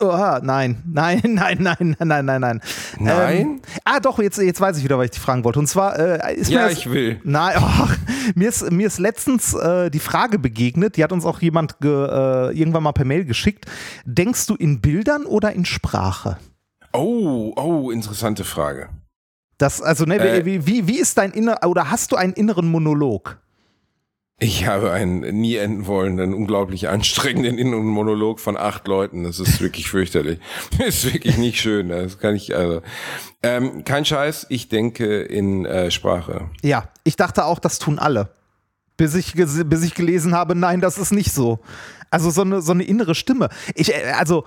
Oh, 0.00 0.38
nein, 0.42 0.82
nein, 0.86 1.20
nein, 1.24 1.58
nein, 1.60 1.96
nein, 2.00 2.24
nein, 2.24 2.40
nein. 2.40 2.60
Nein? 2.98 3.36
Ähm, 3.40 3.60
ah, 3.84 4.00
doch, 4.00 4.18
jetzt, 4.18 4.38
jetzt 4.38 4.60
weiß 4.60 4.78
ich 4.78 4.84
wieder, 4.84 4.98
was 4.98 5.04
ich 5.04 5.10
dich 5.12 5.20
fragen 5.20 5.44
wollte. 5.44 5.60
Und 5.60 5.68
zwar 5.68 5.98
äh, 5.98 6.34
ist 6.34 6.50
Ja, 6.50 6.62
mir 6.62 6.68
das, 6.70 6.78
ich 6.78 6.90
will. 6.90 7.20
Nein, 7.22 7.56
oh, 7.60 7.88
mir, 8.34 8.48
ist, 8.48 8.68
mir 8.72 8.86
ist 8.86 8.98
letztens 8.98 9.54
äh, 9.54 9.90
die 9.90 10.00
Frage 10.00 10.38
begegnet, 10.38 10.96
die 10.96 11.04
hat 11.04 11.12
uns 11.12 11.24
auch 11.24 11.40
jemand 11.40 11.78
ge, 11.80 11.90
äh, 11.90 12.58
irgendwann 12.58 12.82
mal 12.82 12.92
per 12.92 13.04
Mail 13.04 13.24
geschickt. 13.24 13.66
Denkst 14.04 14.46
du 14.46 14.56
in 14.56 14.80
Bildern 14.80 15.24
oder 15.26 15.52
in 15.52 15.64
Sprache? 15.64 16.38
Oh, 16.92 17.52
oh, 17.56 17.90
interessante 17.90 18.44
Frage. 18.44 18.88
Das, 19.58 19.82
also, 19.82 20.04
ne, 20.04 20.18
Äh. 20.18 20.44
wie, 20.44 20.66
wie, 20.66 20.88
wie 20.88 20.98
ist 20.98 21.18
dein 21.18 21.32
inner 21.32 21.58
oder 21.66 21.90
hast 21.90 22.12
du 22.12 22.16
einen 22.16 22.32
inneren 22.32 22.68
Monolog? 22.68 23.38
Ich 24.42 24.66
habe 24.66 24.90
einen 24.90 25.20
nie 25.38 25.56
enden 25.56 25.86
wollenden, 25.86 26.32
unglaublich 26.32 26.88
anstrengenden 26.88 27.58
inneren 27.58 27.84
Monolog 27.84 28.40
von 28.40 28.56
acht 28.56 28.88
Leuten. 28.88 29.24
Das 29.24 29.38
ist 29.38 29.60
wirklich 29.60 29.90
fürchterlich. 29.90 30.40
Das 30.78 30.88
ist 31.04 31.12
wirklich 31.12 31.36
nicht 31.36 31.60
schön. 31.60 31.90
Das 31.90 32.18
kann 32.18 32.34
ich, 32.34 32.56
also. 32.56 32.80
Ähm, 33.42 33.84
kein 33.84 34.06
Scheiß, 34.06 34.46
ich 34.48 34.70
denke 34.70 35.20
in 35.20 35.66
äh, 35.66 35.90
Sprache. 35.90 36.48
Ja, 36.62 36.88
ich 37.04 37.16
dachte 37.16 37.44
auch, 37.44 37.58
das 37.58 37.78
tun 37.78 37.98
alle. 37.98 38.30
Bis 38.96 39.14
ich, 39.14 39.34
bis 39.34 39.82
ich 39.84 39.94
gelesen 39.94 40.34
habe, 40.34 40.54
nein, 40.54 40.80
das 40.80 40.96
ist 40.96 41.12
nicht 41.12 41.32
so. 41.32 41.58
Also 42.10 42.30
so 42.30 42.40
eine, 42.40 42.62
so 42.62 42.72
eine 42.72 42.84
innere 42.84 43.14
Stimme. 43.14 43.50
Ich, 43.74 43.94
äh, 43.94 44.12
also, 44.18 44.44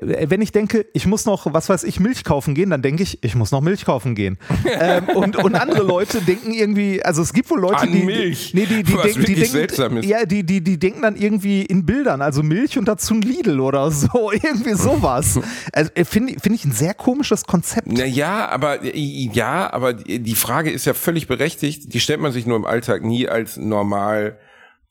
wenn 0.00 0.40
ich 0.40 0.52
denke, 0.52 0.86
ich 0.92 1.06
muss 1.06 1.24
noch, 1.26 1.52
was 1.52 1.68
weiß 1.68 1.84
ich, 1.84 2.00
Milch 2.00 2.24
kaufen 2.24 2.54
gehen, 2.54 2.70
dann 2.70 2.82
denke 2.82 3.02
ich, 3.02 3.22
ich 3.22 3.34
muss 3.34 3.50
noch 3.50 3.60
Milch 3.60 3.84
kaufen 3.84 4.14
gehen. 4.14 4.38
ähm, 4.80 5.08
und, 5.10 5.36
und 5.36 5.54
andere 5.54 5.82
Leute 5.82 6.20
denken 6.20 6.52
irgendwie, 6.52 7.02
also 7.02 7.22
es 7.22 7.32
gibt 7.32 7.50
wohl 7.50 7.60
Leute, 7.60 7.78
An 7.78 7.92
die. 7.92 8.02
Milch? 8.02 8.52
Nee, 8.54 8.66
die, 8.66 8.82
die, 8.82 8.94
Was 8.94 9.02
denken, 9.02 9.24
die 9.24 9.34
denken. 9.34 10.02
Ja, 10.02 10.24
die, 10.24 10.44
die, 10.44 10.62
die 10.62 10.78
denken 10.78 11.02
dann 11.02 11.16
irgendwie 11.16 11.62
in 11.62 11.84
Bildern, 11.86 12.22
also 12.22 12.42
Milch 12.42 12.78
und 12.78 12.86
dazu 12.86 13.14
ein 13.14 13.22
Lidl 13.22 13.60
oder 13.60 13.90
so, 13.90 14.30
irgendwie 14.32 14.74
sowas. 14.74 15.38
Also, 15.72 15.90
äh, 15.94 16.04
Finde 16.04 16.34
find 16.40 16.54
ich 16.54 16.64
ein 16.64 16.72
sehr 16.72 16.94
komisches 16.94 17.44
Konzept. 17.44 17.86
Na 17.90 18.04
ja, 18.04 18.48
aber 18.48 18.82
äh, 18.82 18.98
ja, 19.32 19.72
aber 19.72 19.92
die 19.94 20.34
Frage 20.34 20.70
ist 20.70 20.84
ja 20.84 20.94
völlig 20.94 21.26
berechtigt. 21.26 21.92
Die 21.92 22.00
stellt 22.00 22.20
man 22.20 22.32
sich 22.32 22.46
nur 22.46 22.56
im 22.56 22.64
Alltag 22.64 23.02
nie 23.02 23.28
als 23.28 23.56
normal 23.56 24.38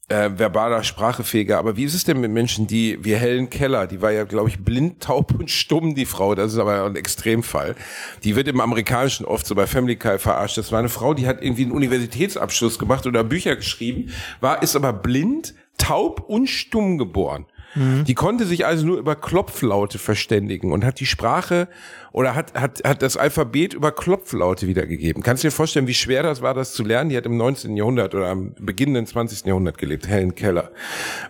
äh, 0.10 0.30
verbaler 0.36 0.84
Sprachefähiger. 0.84 1.58
Aber 1.58 1.76
wie 1.76 1.84
ist 1.84 1.94
es 1.94 2.04
denn 2.04 2.22
mit 2.22 2.32
Menschen, 2.32 2.68
die 2.68 3.04
wie 3.04 3.16
Helen 3.16 3.50
Keller, 3.50 3.88
die 3.88 4.02
war 4.02 4.12
ja, 4.12 4.24
glaube 4.24 4.50
ich, 4.50 4.60
blind, 4.60 5.02
taub 5.04 5.34
und 5.38 5.52
stumm, 5.52 5.96
die 5.96 6.06
Frau. 6.06 6.36
Das 6.36 6.54
ist 6.54 6.60
aber 6.60 6.86
ein 6.86 6.96
Extremfall. 6.96 7.76
Die 8.24 8.36
wird 8.36 8.48
im 8.48 8.62
Amerikanischen 8.62 9.26
oft 9.26 9.46
so 9.46 9.56
bei 9.56 9.68
Family 9.68 9.96
Guy 9.96 10.20
verarscht. 10.20 10.58
Das 10.58 10.72
war 10.72 10.80
eine 10.80 10.90
Frau, 10.90 11.14
die 11.14 11.28
hat 11.28 11.42
irgendwie 11.42 11.64
einen 11.64 11.72
Universitätsabschluss 11.72 12.80
gemacht 12.80 13.06
oder 13.06 13.24
Bücher 13.24 13.56
geschrieben, 13.56 14.12
war 14.40 14.64
ist 14.64 14.76
aber 14.76 14.94
blind, 14.94 15.54
taub 15.78 16.24
und 16.28 16.48
stumm 16.48 16.98
geboren. 16.98 17.46
Die 17.76 18.16
konnte 18.16 18.46
sich 18.46 18.66
also 18.66 18.86
nur 18.86 18.98
über 18.98 19.16
Klopflaute 19.16 20.00
verständigen 20.00 20.72
und 20.72 20.84
hat 20.84 21.00
die 21.00 21.06
Sprache 21.06 21.68
oder 22.12 22.34
hat, 22.34 22.54
hat, 22.60 22.82
hat 22.84 23.02
das 23.02 23.18
Alphabet 23.18 23.74
über 23.74 23.92
Klopflaute 23.92 24.68
wiedergegeben. 24.68 25.22
Kannst 25.22 25.44
du 25.44 25.48
dir 25.48 25.52
vorstellen, 25.52 25.88
wie 25.88 25.94
schwer 25.94 26.24
das 26.24 26.42
war, 26.42 26.54
das 26.54 26.74
zu 26.74 26.84
lernen? 26.84 27.10
Die 27.10 27.18
hat 27.18 27.26
im 27.26 27.38
19. 27.38 27.78
Jahrhundert 27.78 28.16
oder 28.16 28.30
am 28.30 28.54
beginnenden 28.60 29.06
20. 29.06 29.46
Jahrhundert 29.46 29.78
gelebt, 29.78 30.08
Helen 30.08 30.34
Keller. 30.34 30.72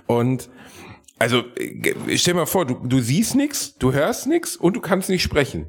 Und 0.06 0.50
also 1.20 1.44
äh, 1.58 2.18
stell 2.18 2.34
dir 2.34 2.40
mal 2.40 2.46
vor, 2.46 2.66
du, 2.66 2.76
du 2.76 3.00
siehst 3.00 3.36
nichts, 3.36 3.78
du 3.78 3.92
hörst 3.92 4.28
nichts 4.28 4.56
und 4.56 4.76
du 4.76 4.82
kannst 4.82 5.10
nicht 5.10 5.24
sprechen. 5.24 5.68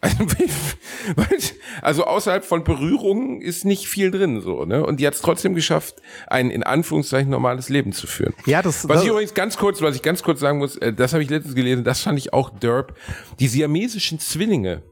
Also, 0.00 0.24
also 1.82 2.04
außerhalb 2.04 2.44
von 2.44 2.62
Berührungen 2.64 3.40
ist 3.40 3.64
nicht 3.64 3.88
viel 3.88 4.10
drin 4.10 4.40
so, 4.40 4.64
ne? 4.64 4.84
Und 4.86 5.00
die 5.00 5.06
hat 5.06 5.14
es 5.14 5.20
trotzdem 5.20 5.54
geschafft, 5.54 5.96
ein 6.28 6.50
in 6.50 6.62
Anführungszeichen 6.62 7.30
normales 7.30 7.68
Leben 7.68 7.92
zu 7.92 8.06
führen. 8.06 8.34
Ja, 8.46 8.62
das- 8.62 8.88
Was 8.88 8.96
das- 8.96 9.02
ich 9.04 9.10
übrigens 9.10 9.34
ganz 9.34 9.56
kurz, 9.56 9.82
was 9.82 9.96
ich 9.96 10.02
ganz 10.02 10.22
kurz 10.22 10.40
sagen 10.40 10.58
muss, 10.58 10.76
äh, 10.76 10.92
das 10.92 11.12
habe 11.12 11.22
ich 11.22 11.30
letztens 11.30 11.54
gelesen, 11.54 11.82
das 11.84 12.00
fand 12.02 12.18
ich 12.18 12.32
auch 12.32 12.50
derb. 12.50 12.94
Die 13.40 13.48
siamesischen 13.48 14.20
Zwillinge 14.20 14.82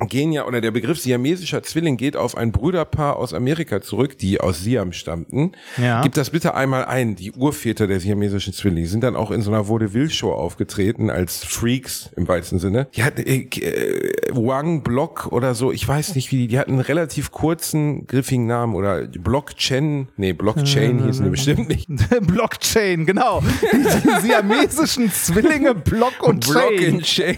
gehen 0.00 0.32
ja, 0.32 0.44
oder 0.44 0.60
der 0.60 0.72
Begriff 0.72 0.98
siamesischer 0.98 1.62
Zwilling 1.62 1.96
geht 1.96 2.16
auf 2.16 2.36
ein 2.36 2.50
Brüderpaar 2.50 3.16
aus 3.16 3.32
Amerika 3.32 3.80
zurück, 3.80 4.18
die 4.18 4.40
aus 4.40 4.60
Siam 4.60 4.92
stammten. 4.92 5.52
Ja. 5.76 6.02
Gib 6.02 6.14
das 6.14 6.30
bitte 6.30 6.54
einmal 6.54 6.84
ein, 6.84 7.14
die 7.14 7.30
Urväter 7.30 7.86
der 7.86 8.00
siamesischen 8.00 8.52
Zwillinge. 8.52 8.82
Die 8.82 8.86
sind 8.88 9.04
dann 9.04 9.14
auch 9.14 9.30
in 9.30 9.40
so 9.42 9.52
einer 9.52 9.68
Vaudeville-Show 9.68 10.32
aufgetreten, 10.32 11.10
als 11.10 11.44
Freaks 11.44 12.10
im 12.16 12.26
weitesten 12.26 12.58
Sinne. 12.58 12.88
Die 12.96 13.04
hatten 13.04 13.22
äh, 13.24 13.42
äh, 13.42 14.12
Wang 14.32 14.82
Block 14.82 15.28
oder 15.30 15.54
so, 15.54 15.70
ich 15.70 15.86
weiß 15.86 16.16
nicht 16.16 16.32
wie, 16.32 16.38
die, 16.38 16.48
die 16.48 16.58
hatten 16.58 16.72
einen 16.72 16.80
relativ 16.80 17.30
kurzen, 17.30 18.08
griffigen 18.08 18.46
Namen 18.46 18.74
oder 18.74 19.06
Blockchain, 19.06 20.08
nee, 20.16 20.32
Blockchain 20.32 21.04
hießen 21.04 21.24
die 21.24 21.30
bestimmt 21.30 21.68
nicht. 21.68 21.88
Blockchain, 22.20 23.06
genau. 23.06 23.42
Die, 23.72 23.76
die 23.78 24.26
siamesischen 24.26 25.12
Zwillinge 25.12 25.76
Block 25.76 26.20
und 26.22 26.48
Block 26.48 26.76
Chain. 26.76 26.94
and 26.94 27.02
Chain. 27.04 27.36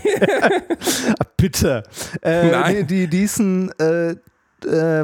Bitte. 1.37 1.83
Äh, 2.23 2.46
Nein. 2.51 2.77
Die, 2.77 2.85
die, 2.85 3.07
die 3.09 3.19
hießen 3.19 3.71
äh, 3.79 4.11
äh, 4.11 4.17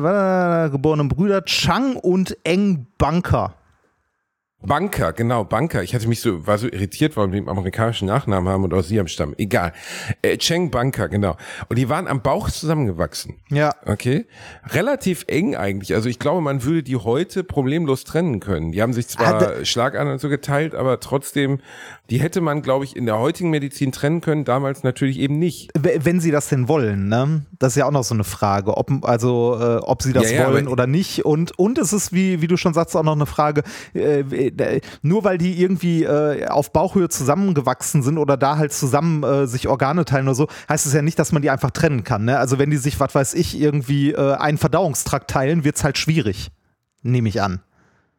warte, 0.03 0.73
geborene 0.73 1.05
Brüder 1.05 1.45
Chang 1.45 1.97
und 1.97 2.37
Eng 2.45 2.87
Banker. 2.99 3.55
Banker, 4.65 5.13
genau, 5.13 5.43
Banker. 5.43 5.83
Ich 5.83 5.93
hatte 5.93 6.07
mich 6.07 6.21
so, 6.21 6.47
war 6.47 6.57
so 6.57 6.69
irritiert, 6.69 7.17
weil 7.17 7.33
wir 7.33 7.41
den 7.41 7.49
amerikanischen 7.49 8.07
Nachnamen 8.07 8.49
haben 8.53 8.63
und 8.63 8.73
aus 8.73 8.87
Siam 8.87 9.09
stammen. 9.09 9.35
Egal. 9.37 9.73
Äh, 10.23 10.37
Cheng 10.37 10.71
Banker, 10.71 11.09
genau. 11.09 11.37
Und 11.69 11.81
die 11.81 11.89
waren 11.89 12.07
am 12.07 12.23
Bauch 12.23 12.49
zusammengewachsen. 12.49 13.41
Ja. 13.51 13.75
Okay. 13.87 14.25
Relativ 14.71 15.25
eng 15.27 15.57
eigentlich. 15.57 15.95
Also 15.97 16.09
ich 16.09 16.21
glaube, 16.21 16.43
man 16.43 16.63
würde 16.63 16.85
die 16.85 16.95
heute 16.95 17.43
problemlos 17.43 18.05
trennen 18.05 18.39
können. 18.39 18.71
Die 18.71 18.81
haben 18.81 18.93
sich 18.93 19.09
zwar 19.09 19.35
Ah, 19.35 19.39
da- 19.41 19.65
Schlagadern 19.65 20.13
und 20.13 20.21
so 20.21 20.29
geteilt, 20.29 20.77
aber 20.77 21.01
trotzdem, 21.01 21.59
die 22.11 22.21
hätte 22.21 22.41
man, 22.41 22.63
glaube 22.63 22.85
ich, 22.85 22.97
in 22.97 23.07
der 23.07 23.19
heutigen 23.19 23.51
Medizin 23.51 23.93
trennen 23.93 24.21
können, 24.21 24.45
damals 24.45 24.83
natürlich 24.83 25.19
eben 25.19 25.39
nicht. 25.39 25.71
Wenn 25.75 26.21
sie 26.21 26.31
das 26.31 26.49
denn 26.49 26.69
wollen, 26.69 27.09
ne? 27.09 27.47
Das 27.59 27.73
ist 27.73 27.77
ja 27.77 27.87
auch 27.87 27.93
noch 27.93 28.05
so 28.05 28.15
eine 28.15 28.25
Frage, 28.25 28.77
ob, 28.77 28.91
also, 29.03 29.57
äh, 29.59 29.77
ob 29.79 30.03
sie 30.03 30.13
das 30.13 30.31
Ja, 30.31 30.43
ja, 30.43 30.49
wollen 30.49 30.69
oder 30.69 30.87
nicht. 30.87 31.25
Und, 31.25 31.59
und 31.59 31.79
es 31.79 31.93
ist, 31.93 32.13
wie, 32.13 32.43
wie 32.43 32.49
du 32.49 32.57
schon 32.57 32.75
sagst, 32.75 32.97
auch 32.97 33.03
noch 33.03 33.15
eine 33.15 33.27
Frage, 33.27 33.63
äh, 33.95 34.81
nur 35.03 35.25
weil 35.25 35.39
die 35.39 35.61
irgendwie 35.61 36.03
äh, 36.03 36.47
auf 36.49 36.73
Bauchhöhe 36.73 37.09
zusammengewachsen 37.09 38.03
sind 38.03 38.19
oder 38.19 38.37
da 38.37 38.57
halt 38.57 38.73
zusammen 38.73 39.23
äh, 39.23 39.47
sich 39.47 39.69
Organe 39.69 40.05
teilen 40.05 40.27
oder 40.27 40.35
so, 40.35 40.49
heißt 40.69 40.85
es 40.87 40.93
ja 40.93 41.03
nicht, 41.03 41.19
dass 41.19 41.33
man 41.33 41.41
die 41.41 41.51
einfach 41.51 41.71
trennen 41.71 42.05
kann. 42.05 42.25
Ne? 42.25 42.37
Also 42.39 42.59
wenn 42.59 42.71
die 42.71 42.77
sich, 42.77 43.01
was 43.01 43.15
weiß 43.15 43.35
ich, 43.35 43.59
irgendwie 43.59 44.13
äh, 44.13 44.35
einen 44.35 44.59
Verdauungstrakt 44.59 45.31
teilen, 45.31 45.65
wird's 45.65 45.85
halt 45.85 45.97
schwierig. 45.97 46.51
Nehme 47.03 47.29
ich 47.29 47.41
an. 47.41 47.61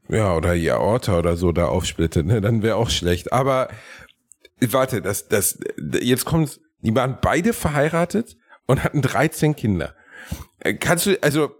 Ja, 0.09 0.35
oder 0.35 0.55
die 0.55 0.69
Aorta 0.69 1.17
oder 1.17 1.37
so 1.37 1.51
da 1.51 1.67
aufsplittet, 1.67 2.25
ne? 2.25 2.41
Dann 2.41 2.61
wäre 2.61 2.75
auch 2.75 2.89
schlecht. 2.89 3.31
Aber 3.31 3.69
warte, 4.59 5.01
das, 5.01 5.27
das, 5.27 5.59
jetzt 6.01 6.25
kommt's. 6.25 6.59
Die 6.81 6.93
waren 6.93 7.19
beide 7.21 7.53
verheiratet 7.53 8.35
und 8.65 8.83
hatten 8.83 9.01
13 9.01 9.55
Kinder. 9.55 9.95
Äh, 10.59 10.73
Kannst 10.73 11.05
du, 11.05 11.21
also, 11.21 11.51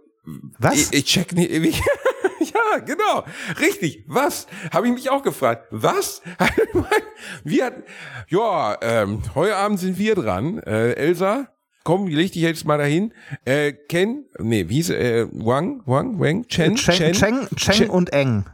Was? 0.58 0.74
ich, 0.74 0.92
ich 0.92 1.04
check 1.06 1.32
nicht, 1.32 1.50
wie, 1.50 1.70
ja, 2.40 2.78
genau, 2.84 3.24
richtig. 3.58 4.04
Was? 4.06 4.46
Habe 4.70 4.88
ich 4.88 4.92
mich 4.92 5.10
auch 5.10 5.22
gefragt. 5.22 5.66
Was? 5.70 6.20
wir 7.44 7.64
hatten, 7.64 7.84
ja, 8.28 8.76
ähm, 8.82 9.22
heute 9.34 9.56
Abend 9.56 9.80
sind 9.80 9.98
wir 9.98 10.14
dran. 10.14 10.58
Äh, 10.58 10.92
Elsa, 10.92 11.53
komm, 11.84 12.08
leg 12.08 12.32
dich 12.32 12.42
jetzt 12.42 12.64
mal 12.64 12.78
dahin. 12.78 13.12
Äh, 13.44 13.72
Ken, 13.72 14.24
nee, 14.38 14.68
wie 14.68 14.74
hieß 14.74 14.90
äh, 14.90 15.26
Wang, 15.30 15.82
Wang, 15.86 16.18
Wang, 16.18 16.46
Chen, 16.48 16.74
Cheng, 16.74 17.12
Cheng, 17.12 17.12
Cheng, 17.12 17.46
Chen- 17.56 17.90
und 17.90 18.12
Eng. 18.12 18.44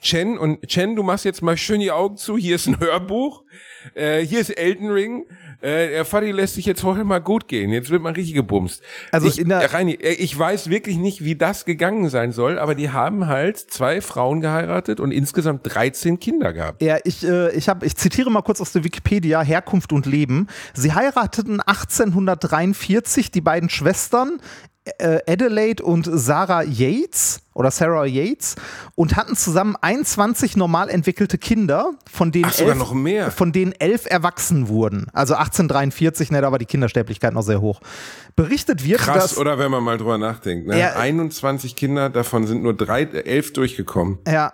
Chen 0.00 0.36
und 0.38 0.66
Chen, 0.68 0.94
du 0.94 1.02
machst 1.02 1.24
jetzt 1.24 1.42
mal 1.42 1.56
schön 1.56 1.80
die 1.80 1.90
Augen 1.90 2.16
zu. 2.16 2.36
Hier 2.36 2.56
ist 2.56 2.66
ein 2.66 2.78
Hörbuch. 2.78 3.42
Äh, 3.94 4.20
hier 4.20 4.40
ist 4.40 4.50
Elden 4.50 4.90
Ring. 4.90 5.24
Äh, 5.62 5.88
der 5.88 6.04
Fadi 6.04 6.30
lässt 6.32 6.54
sich 6.54 6.66
jetzt 6.66 6.84
heute 6.84 7.02
mal 7.04 7.20
gut 7.20 7.48
gehen. 7.48 7.70
Jetzt 7.72 7.88
wird 7.90 8.02
mal 8.02 8.12
richtig 8.12 8.34
gebumst. 8.34 8.82
Also 9.10 9.26
ich, 9.26 9.38
in 9.38 9.48
der- 9.48 9.60
äh, 9.62 9.66
Reini, 9.66 9.94
äh, 9.94 10.12
ich 10.12 10.38
weiß 10.38 10.68
wirklich 10.68 10.98
nicht, 10.98 11.24
wie 11.24 11.34
das 11.34 11.64
gegangen 11.64 12.10
sein 12.10 12.30
soll, 12.32 12.58
aber 12.58 12.74
die 12.74 12.90
haben 12.90 13.26
halt 13.26 13.58
zwei 13.58 14.00
Frauen 14.02 14.40
geheiratet 14.42 15.00
und 15.00 15.12
insgesamt 15.12 15.60
13 15.64 16.20
Kinder 16.20 16.52
gehabt. 16.52 16.82
Ja, 16.82 16.98
ich, 17.04 17.26
äh, 17.26 17.52
ich, 17.56 17.68
hab, 17.68 17.82
ich 17.82 17.96
zitiere 17.96 18.30
mal 18.30 18.42
kurz 18.42 18.60
aus 18.60 18.72
der 18.72 18.84
Wikipedia 18.84 19.40
Herkunft 19.40 19.92
und 19.92 20.04
Leben. 20.04 20.46
Sie 20.74 20.92
heirateten 20.92 21.60
1843 21.60 23.30
die 23.30 23.40
beiden 23.40 23.70
Schwestern 23.70 24.40
Adelaide 25.26 25.82
und 25.82 26.08
Sarah 26.10 26.62
Yates 26.62 27.40
oder 27.54 27.70
Sarah 27.70 28.04
Yates 28.04 28.54
und 28.94 29.16
hatten 29.16 29.34
zusammen 29.34 29.76
21 29.80 30.56
normal 30.56 30.88
entwickelte 30.88 31.38
Kinder, 31.38 31.92
von 32.10 32.30
denen, 32.32 32.46
Ach, 32.48 32.60
elf, 32.60 32.76
noch 32.76 32.92
mehr. 32.94 33.30
von 33.30 33.52
denen 33.52 33.72
elf 33.72 34.06
erwachsen 34.06 34.68
wurden. 34.68 35.06
Also 35.12 35.34
1843, 35.34 36.30
ne, 36.30 36.40
da 36.40 36.52
war 36.52 36.58
die 36.58 36.66
Kindersterblichkeit 36.66 37.32
noch 37.32 37.42
sehr 37.42 37.60
hoch. 37.60 37.80
Berichtet 38.36 38.84
wird, 38.84 39.00
Krass, 39.00 39.30
dass 39.30 39.38
oder 39.38 39.58
wenn 39.58 39.70
man 39.70 39.82
mal 39.82 39.96
drüber 39.98 40.18
nachdenkt. 40.18 40.66
Ne? 40.66 40.78
Ja. 40.78 40.96
21 40.96 41.76
Kinder, 41.76 42.10
davon 42.10 42.46
sind 42.46 42.62
nur 42.62 42.74
drei, 42.74 43.02
äh, 43.02 43.24
elf 43.24 43.52
durchgekommen. 43.52 44.18
Ja. 44.26 44.52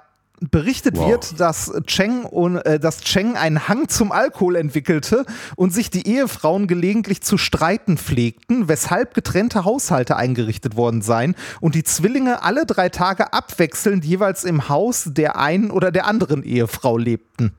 Berichtet 0.50 0.96
Wow. 0.96 1.08
wird, 1.08 1.40
dass 1.40 1.72
Cheng, 1.86 2.24
und, 2.24 2.56
äh, 2.56 2.80
dass 2.80 3.00
Cheng 3.02 3.36
einen 3.36 3.68
Hang 3.68 3.88
zum 3.88 4.10
Alkohol 4.10 4.56
entwickelte 4.56 5.24
und 5.56 5.72
sich 5.72 5.88
die 5.90 6.06
Ehefrauen 6.08 6.66
gelegentlich 6.66 7.22
zu 7.22 7.38
streiten 7.38 7.96
pflegten, 7.96 8.66
weshalb 8.68 9.14
getrennte 9.14 9.64
Haushalte 9.64 10.16
eingerichtet 10.16 10.74
worden 10.76 11.00
seien 11.00 11.36
und 11.60 11.74
die 11.76 11.84
Zwillinge 11.84 12.42
alle 12.42 12.66
drei 12.66 12.88
Tage 12.88 13.32
abwechselnd 13.32 14.04
jeweils 14.04 14.42
im 14.44 14.68
Haus 14.68 15.04
der 15.06 15.38
einen 15.38 15.70
oder 15.70 15.92
der 15.92 16.06
anderen 16.06 16.42
Ehefrau 16.42 16.98
lebten. 16.98 17.54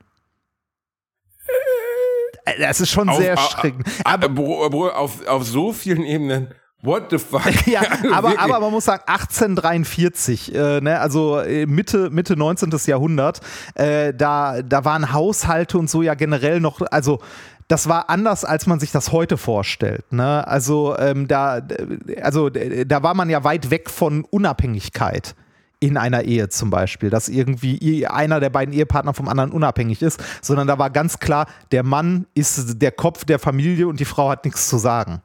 Äh, 2.44 2.58
Das 2.60 2.80
ist 2.80 2.90
schon 2.90 3.08
Auf, 3.08 3.16
sehr 3.18 3.34
auf, 3.38 3.50
schräg. 3.50 3.74
aber, 4.04 4.28
Bro, 4.28 4.68
Bro, 4.70 4.88
auf, 4.90 5.26
auf 5.26 5.44
so 5.46 5.72
vielen 5.72 6.02
Ebenen. 6.04 6.48
What 6.84 7.10
the 7.10 7.18
fuck? 7.18 7.42
Ja, 7.66 7.82
aber, 8.12 8.38
aber 8.38 8.60
man 8.60 8.70
muss 8.70 8.84
sagen, 8.84 9.02
1843, 9.06 10.54
äh, 10.54 10.80
ne, 10.80 11.00
also 11.00 11.38
äh, 11.38 11.66
Mitte, 11.66 12.10
Mitte 12.10 12.36
19. 12.36 12.70
Jahrhundert, 12.86 13.40
äh, 13.74 14.12
da, 14.12 14.60
da 14.62 14.84
waren 14.84 15.12
Haushalte 15.12 15.78
und 15.78 15.88
so 15.88 16.02
ja 16.02 16.14
generell 16.14 16.60
noch, 16.60 16.82
also 16.90 17.20
das 17.68 17.88
war 17.88 18.10
anders, 18.10 18.44
als 18.44 18.66
man 18.66 18.78
sich 18.80 18.92
das 18.92 19.12
heute 19.12 19.38
vorstellt. 19.38 20.12
Ne? 20.12 20.46
Also, 20.46 20.96
ähm, 20.98 21.26
da, 21.26 21.62
also 22.22 22.48
äh, 22.48 22.84
da 22.84 23.02
war 23.02 23.14
man 23.14 23.30
ja 23.30 23.42
weit 23.44 23.70
weg 23.70 23.88
von 23.88 24.24
Unabhängigkeit 24.24 25.34
in 25.80 25.96
einer 25.96 26.24
Ehe 26.24 26.50
zum 26.50 26.68
Beispiel, 26.68 27.08
dass 27.08 27.28
irgendwie 27.28 28.06
einer 28.06 28.40
der 28.40 28.50
beiden 28.50 28.74
Ehepartner 28.74 29.14
vom 29.14 29.28
anderen 29.28 29.52
unabhängig 29.52 30.02
ist, 30.02 30.22
sondern 30.42 30.66
da 30.66 30.78
war 30.78 30.90
ganz 30.90 31.18
klar, 31.18 31.46
der 31.72 31.82
Mann 31.82 32.26
ist 32.34 32.82
der 32.82 32.92
Kopf 32.92 33.24
der 33.24 33.38
Familie 33.38 33.88
und 33.88 34.00
die 34.00 34.04
Frau 34.04 34.28
hat 34.28 34.44
nichts 34.44 34.68
zu 34.68 34.76
sagen. 34.76 35.22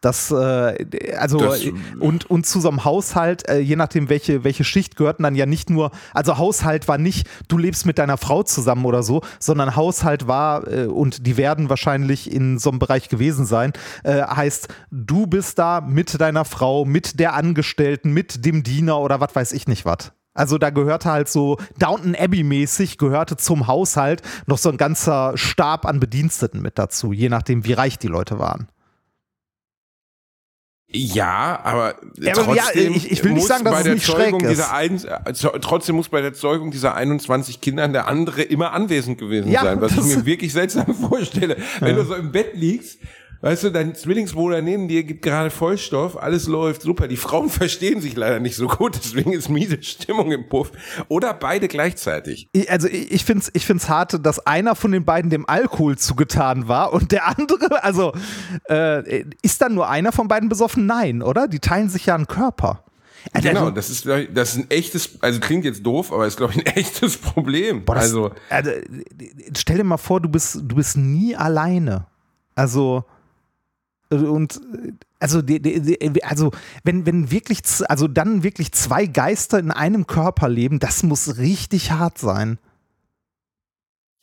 Das, 0.00 0.30
äh, 0.30 1.14
also, 1.18 1.38
Das- 1.38 1.64
und, 1.98 2.28
und 2.30 2.46
zu 2.46 2.60
so 2.60 2.68
einem 2.68 2.84
Haushalt, 2.84 3.48
äh, 3.48 3.58
je 3.58 3.76
nachdem, 3.76 4.08
welche, 4.08 4.44
welche 4.44 4.64
Schicht 4.64 4.96
gehörten 4.96 5.24
dann 5.24 5.34
ja 5.34 5.44
nicht 5.44 5.68
nur, 5.68 5.90
also 6.14 6.38
Haushalt 6.38 6.88
war 6.88 6.96
nicht, 6.96 7.28
du 7.48 7.58
lebst 7.58 7.84
mit 7.84 7.98
deiner 7.98 8.16
Frau 8.16 8.42
zusammen 8.42 8.86
oder 8.86 9.02
so, 9.02 9.20
sondern 9.38 9.76
Haushalt 9.76 10.26
war, 10.26 10.66
äh, 10.66 10.86
und 10.86 11.26
die 11.26 11.36
werden 11.36 11.68
wahrscheinlich 11.68 12.32
in 12.32 12.58
so 12.58 12.70
einem 12.70 12.78
Bereich 12.78 13.10
gewesen 13.10 13.44
sein, 13.44 13.72
äh, 14.02 14.22
heißt, 14.22 14.68
du 14.90 15.26
bist 15.26 15.58
da 15.58 15.82
mit 15.82 16.18
deiner 16.18 16.46
Frau, 16.46 16.86
mit 16.86 17.20
der 17.20 17.34
Angestellten, 17.34 18.12
mit 18.12 18.46
dem 18.46 18.62
Diener 18.62 19.00
oder 19.00 19.20
was 19.20 19.34
weiß 19.34 19.52
ich 19.52 19.68
nicht 19.68 19.84
was. 19.84 20.12
Also 20.32 20.56
da 20.56 20.70
gehörte 20.70 21.10
halt 21.10 21.28
so 21.28 21.58
Downton 21.78 22.14
Abbey 22.14 22.44
mäßig, 22.44 22.96
gehörte 22.96 23.36
zum 23.36 23.66
Haushalt 23.66 24.22
noch 24.46 24.58
so 24.58 24.70
ein 24.70 24.76
ganzer 24.78 25.32
Stab 25.36 25.84
an 25.84 26.00
Bediensteten 26.00 26.62
mit 26.62 26.78
dazu, 26.78 27.12
je 27.12 27.28
nachdem, 27.28 27.64
wie 27.66 27.72
reich 27.74 27.98
die 27.98 28.06
Leute 28.06 28.38
waren. 28.38 28.68
Ja, 30.92 31.60
aber, 31.62 31.94
Ja, 32.18 32.36
aber 32.36 32.54
ja, 32.56 32.64
trotzdem 32.64 32.94
ich- 32.94 33.10
ich 33.12 33.22
will 33.22 33.30
nicht 33.32 33.40
muss 33.42 33.48
sagen, 33.48 33.64
dass 33.64 33.72
bei 33.72 33.78
es 33.78 33.84
der 33.84 33.94
nicht 33.94 34.06
Zeugung 34.06 34.40
schräg 34.40 34.50
ist. 34.52 34.72
Ein, 34.72 35.04
äh, 35.04 35.32
trotzdem 35.60 35.94
muss 35.96 36.08
bei 36.08 36.20
der 36.20 36.34
Zeugung 36.34 36.72
dieser 36.72 36.94
21 36.96 37.60
Kindern 37.60 37.92
der 37.92 38.08
andere 38.08 38.42
immer 38.42 38.72
anwesend 38.72 39.16
gewesen 39.18 39.50
Ja, 39.52 39.62
sein, 39.62 39.80
was 39.80 39.92
ich 39.92 40.02
mir 40.02 40.26
wirklich 40.26 40.52
seltsam 40.52 40.92
vorstelle. 41.08 41.56
Wenn 41.78 41.94
du 41.94 42.04
so 42.04 42.14
im 42.14 42.32
Bett 42.32 42.52
liegst, 42.54 42.98
weißt 43.42 43.64
du, 43.64 43.70
dein 43.70 43.94
Zwillingsbruder 43.94 44.60
neben 44.62 44.88
dir 44.88 45.02
gibt 45.04 45.22
gerade 45.22 45.50
Vollstoff, 45.50 46.16
alles 46.16 46.46
läuft 46.46 46.82
super. 46.82 47.08
Die 47.08 47.16
Frauen 47.16 47.48
verstehen 47.50 48.00
sich 48.00 48.16
leider 48.16 48.40
nicht 48.40 48.56
so 48.56 48.66
gut, 48.68 48.96
deswegen 48.96 49.32
ist 49.32 49.48
miese 49.48 49.82
Stimmung 49.82 50.30
im 50.32 50.48
Puff. 50.48 50.72
Oder 51.08 51.34
beide 51.34 51.68
gleichzeitig. 51.68 52.48
Ich- 52.52 52.70
Also 52.70 52.88
ich 52.88 53.24
finde 53.24 53.42
es 53.44 53.50
ich 53.54 53.66
find's 53.66 53.88
hart, 53.88 54.24
dass 54.24 54.46
einer 54.46 54.74
von 54.74 54.92
den 54.92 55.04
beiden 55.04 55.30
dem 55.30 55.48
Alkohol 55.48 55.96
zugetan 55.98 56.68
war 56.68 56.92
und 56.92 57.12
der 57.12 57.26
andere, 57.28 57.82
also 57.84 58.12
äh, 58.68 59.24
ist 59.42 59.60
dann 59.62 59.74
nur 59.74 59.88
einer 59.88 60.12
von 60.12 60.28
beiden 60.28 60.48
besoffen? 60.48 60.86
Nein, 60.86 61.22
oder? 61.22 61.48
Die 61.48 61.60
teilen 61.60 61.88
sich 61.88 62.06
ja 62.06 62.14
einen 62.14 62.26
Körper. 62.26 62.84
Also, 63.32 63.48
Genau, 63.48 63.70
das 63.70 63.90
ist, 63.90 64.06
das 64.06 64.52
ist 64.52 64.56
ein 64.56 64.70
echtes, 64.70 65.18
also 65.22 65.40
klingt 65.40 65.66
jetzt 65.66 65.84
doof, 65.84 66.10
aber 66.10 66.26
ist, 66.26 66.38
glaube 66.38 66.54
ich, 66.54 66.58
ein 66.66 66.66
echtes 66.76 67.18
Problem. 67.18 67.84
Boah, 67.84 67.96
das, 67.96 68.04
also, 68.04 68.30
also, 68.48 68.70
stell 69.58 69.76
dir 69.76 69.84
mal 69.84 69.98
vor, 69.98 70.20
du 70.22 70.28
bist, 70.30 70.56
du 70.62 70.74
bist 70.76 70.96
nie 70.96 71.36
alleine. 71.36 72.06
Also, 72.54 73.04
und 74.10 74.60
also, 75.20 75.42
die, 75.42 75.60
die, 75.60 75.80
die, 75.80 76.24
also 76.24 76.50
wenn, 76.82 77.06
wenn 77.06 77.30
wirklich, 77.30 77.60
also 77.88 78.08
dann 78.08 78.42
wirklich 78.42 78.72
zwei 78.72 79.06
Geister 79.06 79.58
in 79.58 79.70
einem 79.70 80.06
Körper 80.06 80.48
leben, 80.48 80.78
das 80.78 81.02
muss 81.02 81.38
richtig 81.38 81.92
hart 81.92 82.18
sein. 82.18 82.58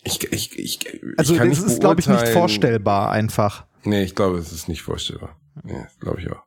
ich, 0.03 0.31
ich, 0.31 0.57
ich, 0.57 0.79
Also, 1.17 1.35
ich 1.35 1.39
das 1.39 1.63
ist, 1.63 1.79
glaube 1.79 2.01
ich, 2.01 2.07
nicht 2.07 2.27
vorstellbar 2.29 3.11
einfach. 3.11 3.65
Nee, 3.83 4.03
ich 4.03 4.15
glaube, 4.15 4.37
es 4.37 4.51
ist 4.51 4.67
nicht 4.67 4.81
vorstellbar. 4.81 5.39
Nee, 5.63 5.85
glaube 5.99 6.21
ich 6.21 6.29
auch. 6.31 6.43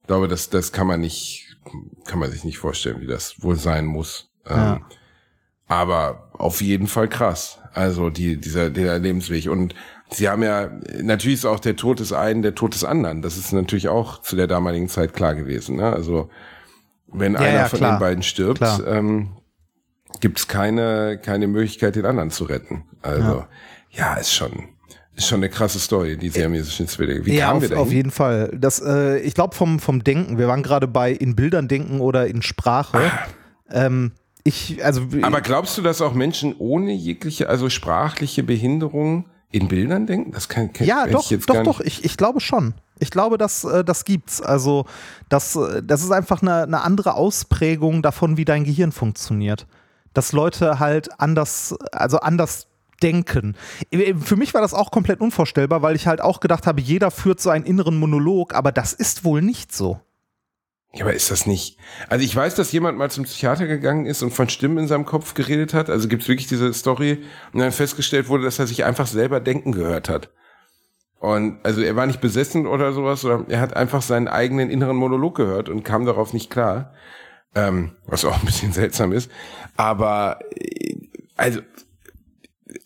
Ich 0.00 0.06
glaube, 0.06 0.26
das, 0.26 0.50
das 0.50 0.72
kann 0.72 0.86
man 0.86 1.00
nicht, 1.00 1.56
kann 2.04 2.18
man 2.18 2.30
sich 2.30 2.44
nicht 2.44 2.58
vorstellen, 2.58 3.00
wie 3.00 3.06
das 3.06 3.42
wohl 3.42 3.56
sein 3.56 3.86
muss. 3.86 4.30
Ja. 4.48 4.76
Ähm, 4.76 4.84
aber 5.66 6.30
auf 6.32 6.60
jeden 6.60 6.86
Fall 6.86 7.08
krass. 7.08 7.58
Also 7.72 8.08
die, 8.10 8.40
dieser, 8.40 8.70
der 8.70 8.98
Lebensweg. 8.98 9.48
Und 9.50 9.74
sie 10.10 10.28
haben 10.28 10.42
ja, 10.42 10.70
natürlich 11.02 11.38
ist 11.38 11.44
auch 11.44 11.60
der 11.60 11.76
Tod 11.76 12.00
des 12.00 12.12
einen 12.12 12.42
der 12.42 12.54
Tod 12.54 12.74
des 12.74 12.84
anderen. 12.84 13.22
Das 13.22 13.36
ist 13.36 13.52
natürlich 13.52 13.88
auch 13.88 14.22
zu 14.22 14.36
der 14.36 14.46
damaligen 14.46 14.88
Zeit 14.88 15.12
klar 15.14 15.34
gewesen. 15.34 15.76
Ne? 15.76 15.92
Also 15.92 16.30
wenn 17.08 17.34
Ja, 17.34 17.40
einer 17.40 17.54
ja, 17.54 17.68
von 17.68 17.80
den 17.80 17.98
beiden 17.98 18.22
stirbt, 18.22 18.58
Klar. 18.58 18.86
ähm, 18.86 19.30
gibt 20.20 20.38
es 20.38 20.48
keine, 20.48 21.18
keine 21.22 21.46
Möglichkeit, 21.46 21.96
den 21.96 22.06
anderen 22.06 22.30
zu 22.30 22.44
retten. 22.44 22.84
Also 23.02 23.44
ja, 23.90 24.14
ist 24.14 24.32
schon, 24.32 24.68
ist 25.14 25.26
schon 25.28 25.38
eine 25.38 25.48
krasse 25.48 25.78
Story, 25.78 26.16
die 26.16 26.28
siamesischen 26.28 26.88
Zwillinge. 26.88 27.24
Wie 27.24 27.34
ja, 27.34 27.46
kamen 27.46 27.62
wir 27.62 27.68
dahin? 27.68 27.82
auf 27.82 27.92
jeden 27.92 28.10
Fall. 28.10 28.52
Das, 28.58 28.80
äh, 28.80 29.18
ich 29.20 29.34
glaube 29.34 29.54
vom, 29.54 29.78
vom 29.78 30.04
Denken, 30.04 30.38
wir 30.38 30.48
waren 30.48 30.62
gerade 30.62 30.88
bei 30.88 31.12
in 31.12 31.36
Bildern 31.36 31.68
denken 31.68 32.00
oder 32.00 32.26
in 32.26 32.42
Sprache. 32.42 33.00
Ähm, 33.70 34.12
ich, 34.44 34.84
also 34.84 35.02
Aber 35.22 35.40
glaubst 35.40 35.76
du, 35.76 35.82
dass 35.82 36.00
auch 36.00 36.14
Menschen 36.14 36.54
ohne 36.58 36.92
jegliche, 36.92 37.48
also 37.48 37.68
sprachliche 37.68 38.42
Behinderung 38.42 39.26
in 39.50 39.68
Bildern 39.68 40.06
denken? 40.06 40.32
Das 40.32 40.48
kann, 40.48 40.72
kann 40.72 40.86
Ja, 40.86 41.06
doch, 41.06 41.30
ich 41.30 41.46
doch, 41.46 41.62
doch, 41.62 41.80
ich, 41.80 42.04
ich 42.04 42.16
glaube 42.16 42.40
schon. 42.40 42.74
Ich 42.98 43.10
glaube, 43.10 43.38
das, 43.38 43.64
äh, 43.64 43.84
das 43.84 44.04
gibt's. 44.04 44.40
Also, 44.40 44.86
das, 45.28 45.56
äh, 45.56 45.82
das 45.82 46.02
ist 46.02 46.10
einfach 46.10 46.42
eine, 46.42 46.62
eine 46.62 46.82
andere 46.82 47.14
Ausprägung 47.14 48.02
davon, 48.02 48.36
wie 48.36 48.44
dein 48.44 48.64
Gehirn 48.64 48.92
funktioniert. 48.92 49.66
Dass 50.14 50.32
Leute 50.32 50.78
halt 50.78 51.20
anders, 51.20 51.74
also 51.92 52.20
anders 52.20 52.66
denken. 53.02 53.54
Für 53.92 54.36
mich 54.36 54.54
war 54.54 54.62
das 54.62 54.72
auch 54.72 54.90
komplett 54.90 55.20
unvorstellbar, 55.20 55.82
weil 55.82 55.96
ich 55.96 56.06
halt 56.06 56.20
auch 56.20 56.40
gedacht 56.40 56.66
habe, 56.66 56.80
jeder 56.80 57.10
führt 57.10 57.40
so 57.40 57.50
einen 57.50 57.64
inneren 57.64 57.98
Monolog, 57.98 58.54
aber 58.54 58.72
das 58.72 58.94
ist 58.94 59.24
wohl 59.24 59.42
nicht 59.42 59.74
so. 59.74 60.00
Ja, 60.92 61.04
aber 61.04 61.14
ist 61.14 61.30
das 61.30 61.46
nicht? 61.46 61.78
Also 62.08 62.24
ich 62.24 62.34
weiß, 62.34 62.54
dass 62.54 62.72
jemand 62.72 62.96
mal 62.96 63.10
zum 63.10 63.24
Psychiater 63.24 63.66
gegangen 63.66 64.06
ist 64.06 64.22
und 64.22 64.32
von 64.32 64.48
Stimmen 64.48 64.78
in 64.78 64.88
seinem 64.88 65.04
Kopf 65.04 65.34
geredet 65.34 65.74
hat. 65.74 65.90
Also 65.90 66.08
gibt's 66.08 66.28
wirklich 66.28 66.46
diese 66.46 66.72
Story 66.72 67.22
und 67.52 67.60
dann 67.60 67.72
festgestellt 67.72 68.28
wurde, 68.28 68.44
dass 68.44 68.58
er 68.58 68.66
sich 68.66 68.84
einfach 68.84 69.06
selber 69.06 69.40
denken 69.40 69.72
gehört 69.72 70.08
hat. 70.08 70.30
Und 71.18 71.58
also 71.64 71.80
er 71.82 71.96
war 71.96 72.06
nicht 72.06 72.20
besessen 72.20 72.66
oder 72.66 72.92
sowas, 72.92 73.22
sondern 73.22 73.50
er 73.50 73.60
hat 73.60 73.74
einfach 73.76 74.02
seinen 74.02 74.28
eigenen 74.28 74.70
inneren 74.70 74.96
Monolog 74.96 75.34
gehört 75.34 75.68
und 75.68 75.82
kam 75.82 76.06
darauf 76.06 76.32
nicht 76.32 76.50
klar. 76.50 76.94
Ähm, 77.54 77.92
was 78.06 78.24
auch 78.24 78.38
ein 78.38 78.44
bisschen 78.44 78.72
seltsam 78.72 79.12
ist. 79.12 79.30
Aber 79.76 80.40
äh, 80.54 80.94
also 81.36 81.60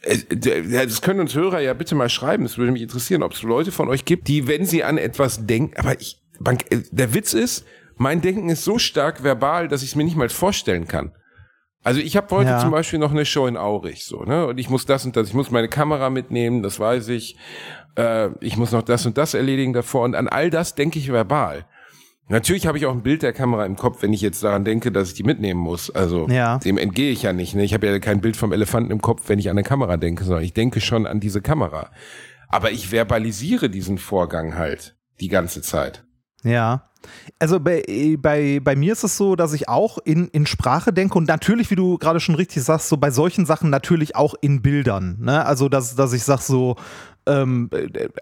äh, 0.02 0.86
das 0.86 1.02
können 1.02 1.20
uns 1.20 1.34
Hörer 1.34 1.60
ja 1.60 1.74
bitte 1.74 1.94
mal 1.94 2.08
schreiben. 2.08 2.44
Es 2.44 2.58
würde 2.58 2.72
mich 2.72 2.82
interessieren, 2.82 3.22
ob 3.22 3.32
es 3.32 3.42
Leute 3.42 3.72
von 3.72 3.88
euch 3.88 4.04
gibt, 4.04 4.28
die, 4.28 4.46
wenn 4.46 4.64
sie 4.64 4.84
an 4.84 4.98
etwas 4.98 5.46
denken, 5.46 5.76
aber 5.76 6.00
ich, 6.00 6.22
äh, 6.70 6.78
der 6.90 7.14
Witz 7.14 7.34
ist, 7.34 7.64
mein 8.00 8.22
Denken 8.22 8.48
ist 8.48 8.64
so 8.64 8.78
stark 8.78 9.22
verbal, 9.22 9.68
dass 9.68 9.82
ich 9.82 9.90
es 9.90 9.94
mir 9.94 10.04
nicht 10.04 10.16
mal 10.16 10.28
vorstellen 10.30 10.88
kann. 10.88 11.12
Also 11.84 12.00
ich 12.00 12.16
habe 12.16 12.34
heute 12.34 12.50
Ja. 12.50 12.58
zum 12.58 12.70
Beispiel 12.70 12.98
noch 12.98 13.10
eine 13.10 13.24
Show 13.26 13.46
in 13.46 13.56
Aurich, 13.56 14.04
so, 14.04 14.22
ne? 14.24 14.46
Und 14.46 14.58
ich 14.58 14.68
muss 14.70 14.86
das 14.86 15.04
und 15.04 15.16
das, 15.16 15.28
ich 15.28 15.34
muss 15.34 15.50
meine 15.50 15.68
Kamera 15.68 16.08
mitnehmen, 16.10 16.62
das 16.62 16.80
weiß 16.80 17.08
ich. 17.08 17.36
Äh, 17.96 18.30
ich 18.40 18.56
muss 18.56 18.72
noch 18.72 18.82
das 18.82 19.04
und 19.06 19.18
das 19.18 19.34
erledigen 19.34 19.72
davor. 19.74 20.02
Und 20.04 20.14
an 20.14 20.28
all 20.28 20.48
das 20.50 20.74
denke 20.74 20.98
ich 20.98 21.12
verbal. 21.12 21.66
Natürlich 22.28 22.66
habe 22.66 22.78
ich 22.78 22.86
auch 22.86 22.92
ein 22.92 23.02
Bild 23.02 23.22
der 23.22 23.32
Kamera 23.32 23.66
im 23.66 23.76
Kopf, 23.76 24.02
wenn 24.02 24.12
ich 24.12 24.20
jetzt 24.20 24.42
daran 24.44 24.64
denke, 24.64 24.92
dass 24.92 25.08
ich 25.08 25.14
die 25.14 25.22
mitnehmen 25.24 25.60
muss. 25.60 25.90
Also 25.90 26.26
Ja. 26.28 26.58
dem 26.58 26.78
entgehe 26.78 27.10
ich 27.12 27.22
ja 27.22 27.32
nicht. 27.32 27.54
Ne? 27.54 27.64
Ich 27.64 27.74
habe 27.74 27.86
ja 27.86 27.98
kein 27.98 28.20
Bild 28.20 28.36
vom 28.36 28.52
Elefanten 28.52 28.90
im 28.92 29.02
Kopf, 29.02 29.28
wenn 29.28 29.38
ich 29.38 29.48
an 29.50 29.58
eine 29.58 29.64
Kamera 29.64 29.96
denke, 29.96 30.24
sondern 30.24 30.44
ich 30.44 30.54
denke 30.54 30.80
schon 30.80 31.06
an 31.06 31.18
diese 31.20 31.42
Kamera. 31.42 31.90
Aber 32.48 32.70
ich 32.70 32.88
verbalisiere 32.90 33.68
diesen 33.68 33.98
Vorgang 33.98 34.56
halt 34.56 34.96
die 35.20 35.28
ganze 35.28 35.60
Zeit. 35.62 36.04
Ja. 36.44 36.89
Also 37.38 37.60
bei, 37.60 37.82
bei, 38.18 38.60
bei 38.62 38.76
mir 38.76 38.92
ist 38.92 39.04
es 39.04 39.16
so, 39.16 39.36
dass 39.36 39.52
ich 39.52 39.68
auch 39.68 39.98
in, 40.04 40.28
in 40.28 40.46
Sprache 40.46 40.92
denke 40.92 41.16
und 41.16 41.28
natürlich, 41.28 41.70
wie 41.70 41.76
du 41.76 41.98
gerade 41.98 42.20
schon 42.20 42.34
richtig 42.34 42.62
sagst, 42.62 42.88
so 42.88 42.96
bei 42.96 43.10
solchen 43.10 43.46
Sachen 43.46 43.70
natürlich 43.70 44.16
auch 44.16 44.34
in 44.40 44.62
Bildern. 44.62 45.16
Ne? 45.20 45.44
Also, 45.44 45.68
dass, 45.68 45.96
dass 45.96 46.12
ich 46.12 46.24
sag 46.24 46.40
so, 46.40 46.76
ähm, 47.26 47.70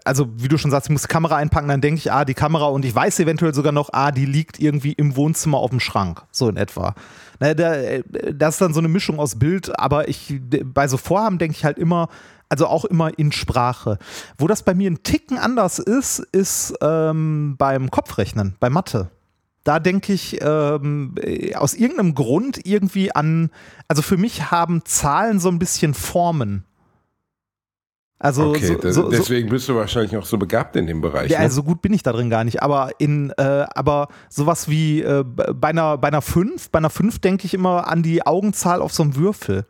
also 0.05 0.29
wie 0.35 0.47
du 0.47 0.57
schon 0.57 0.71
sagst, 0.71 0.87
ich 0.87 0.91
muss 0.91 1.03
die 1.03 1.07
Kamera 1.07 1.37
einpacken, 1.37 1.67
dann 1.67 1.81
denke 1.81 1.97
ich, 1.99 2.11
ah, 2.11 2.25
die 2.25 2.33
Kamera 2.33 2.65
und 2.65 2.85
ich 2.85 2.93
weiß 2.93 3.19
eventuell 3.19 3.53
sogar 3.53 3.71
noch, 3.71 3.89
ah, 3.93 4.11
die 4.11 4.25
liegt 4.25 4.59
irgendwie 4.59 4.93
im 4.93 5.15
Wohnzimmer 5.15 5.57
auf 5.57 5.69
dem 5.69 5.79
Schrank, 5.79 6.23
so 6.31 6.49
in 6.49 6.57
etwa. 6.57 6.95
Ne, 7.39 7.55
da, 7.55 7.73
das 8.33 8.55
ist 8.55 8.61
dann 8.61 8.73
so 8.73 8.79
eine 8.79 8.89
Mischung 8.89 9.19
aus 9.19 9.39
Bild, 9.39 9.77
aber 9.79 10.09
ich 10.09 10.39
bei 10.63 10.87
so 10.87 10.97
Vorhaben 10.97 11.37
denke 11.37 11.55
ich 11.57 11.65
halt 11.65 11.77
immer, 11.77 12.09
also 12.49 12.67
auch 12.67 12.85
immer 12.85 13.17
in 13.17 13.31
Sprache. 13.31 13.97
Wo 14.37 14.47
das 14.47 14.63
bei 14.63 14.73
mir 14.73 14.89
ein 14.89 15.03
Ticken 15.03 15.37
anders 15.37 15.79
ist, 15.79 16.19
ist 16.31 16.73
ähm, 16.81 17.55
beim 17.57 17.89
Kopfrechnen, 17.91 18.55
bei 18.59 18.69
Mathe. 18.69 19.09
Da 19.63 19.79
denke 19.79 20.13
ich 20.13 20.39
ähm, 20.41 21.15
äh, 21.21 21.55
aus 21.55 21.75
irgendeinem 21.75 22.15
Grund 22.15 22.65
irgendwie 22.65 23.13
an, 23.13 23.51
also 23.87 24.01
für 24.01 24.17
mich 24.17 24.51
haben 24.51 24.83
Zahlen 24.85 25.39
so 25.39 25.49
ein 25.49 25.59
bisschen 25.59 25.93
Formen. 25.93 26.65
Also 28.21 28.49
Okay, 28.49 28.65
so, 28.65 28.81
so, 28.81 28.91
so, 29.03 29.09
deswegen 29.09 29.47
bist 29.47 29.69
du 29.69 29.75
wahrscheinlich 29.75 30.17
auch 30.17 30.25
so 30.25 30.37
begabt 30.37 30.75
in 30.75 30.87
dem 30.87 30.99
Bereich. 30.99 31.31
ja, 31.31 31.37
ne? 31.37 31.45
also 31.45 31.57
so 31.57 31.63
gut 31.63 31.81
bin 31.81 31.93
ich 31.93 32.03
da 32.03 32.11
drin 32.11 32.29
gar 32.29 32.43
nicht. 32.43 32.61
Aber 32.61 32.91
in, 32.97 33.31
äh, 33.37 33.65
aber 33.73 34.09
sowas 34.27 34.67
wie 34.67 35.01
äh, 35.01 35.23
bei 35.23 35.69
einer, 35.69 35.97
bei 35.97 36.09
einer 36.09 36.21
5, 36.21 36.69
bei 36.69 36.79
einer 36.79 36.89
5 36.89 37.19
denke 37.19 37.45
ich 37.45 37.53
immer 37.53 37.87
an 37.87 38.03
die 38.03 38.25
Augenzahl 38.25 38.81
auf 38.81 38.93
so 38.93 39.03
einem 39.03 39.15
Würfel. 39.15 39.65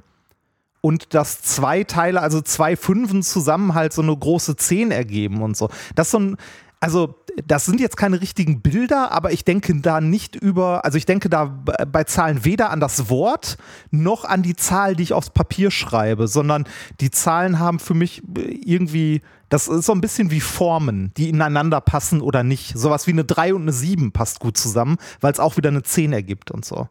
Und 0.81 1.13
dass 1.13 1.41
zwei 1.41 1.83
Teile, 1.83 2.21
also 2.21 2.41
zwei 2.41 2.75
Fünfen 2.75 3.23
zusammen 3.23 3.73
halt 3.73 3.93
so 3.93 4.01
eine 4.01 4.15
große 4.15 4.55
Zehn 4.55 4.91
ergeben 4.91 5.41
und 5.41 5.57
so. 5.57 5.69
Das 5.95 6.07
ist 6.07 6.11
so 6.11 6.19
ein, 6.19 6.37
also 6.79 7.15
das 7.45 7.65
sind 7.65 7.79
jetzt 7.79 7.97
keine 7.97 8.21
richtigen 8.21 8.61
Bilder, 8.61 9.11
aber 9.11 9.31
ich 9.31 9.43
denke 9.43 9.79
da 9.81 10.01
nicht 10.01 10.35
über, 10.35 10.85
also 10.85 10.97
ich 10.97 11.05
denke 11.05 11.29
da 11.29 11.45
bei 11.91 12.03
Zahlen 12.05 12.45
weder 12.45 12.69
an 12.69 12.79
das 12.79 13.09
Wort 13.09 13.57
noch 13.91 14.25
an 14.25 14.43
die 14.43 14.55
Zahl, 14.55 14.95
die 14.95 15.03
ich 15.03 15.13
aufs 15.13 15.29
Papier 15.29 15.71
schreibe, 15.71 16.27
sondern 16.27 16.65
die 17.01 17.11
Zahlen 17.11 17.59
haben 17.59 17.79
für 17.79 17.93
mich 17.93 18.23
irgendwie, 18.35 19.21
das 19.49 19.67
ist 19.67 19.85
so 19.85 19.93
ein 19.93 20.01
bisschen 20.01 20.31
wie 20.31 20.41
Formen, 20.41 21.11
die 21.17 21.29
ineinander 21.29 21.81
passen 21.81 22.21
oder 22.21 22.43
nicht. 22.43 22.77
Sowas 22.77 23.07
wie 23.07 23.11
eine 23.11 23.25
3 23.25 23.53
und 23.53 23.63
eine 23.63 23.73
7 23.73 24.11
passt 24.11 24.39
gut 24.39 24.57
zusammen, 24.57 24.97
weil 25.21 25.33
es 25.33 25.39
auch 25.39 25.57
wieder 25.57 25.69
eine 25.69 25.83
10 25.83 26.13
ergibt 26.13 26.51
und 26.51 26.63
so. 26.63 26.87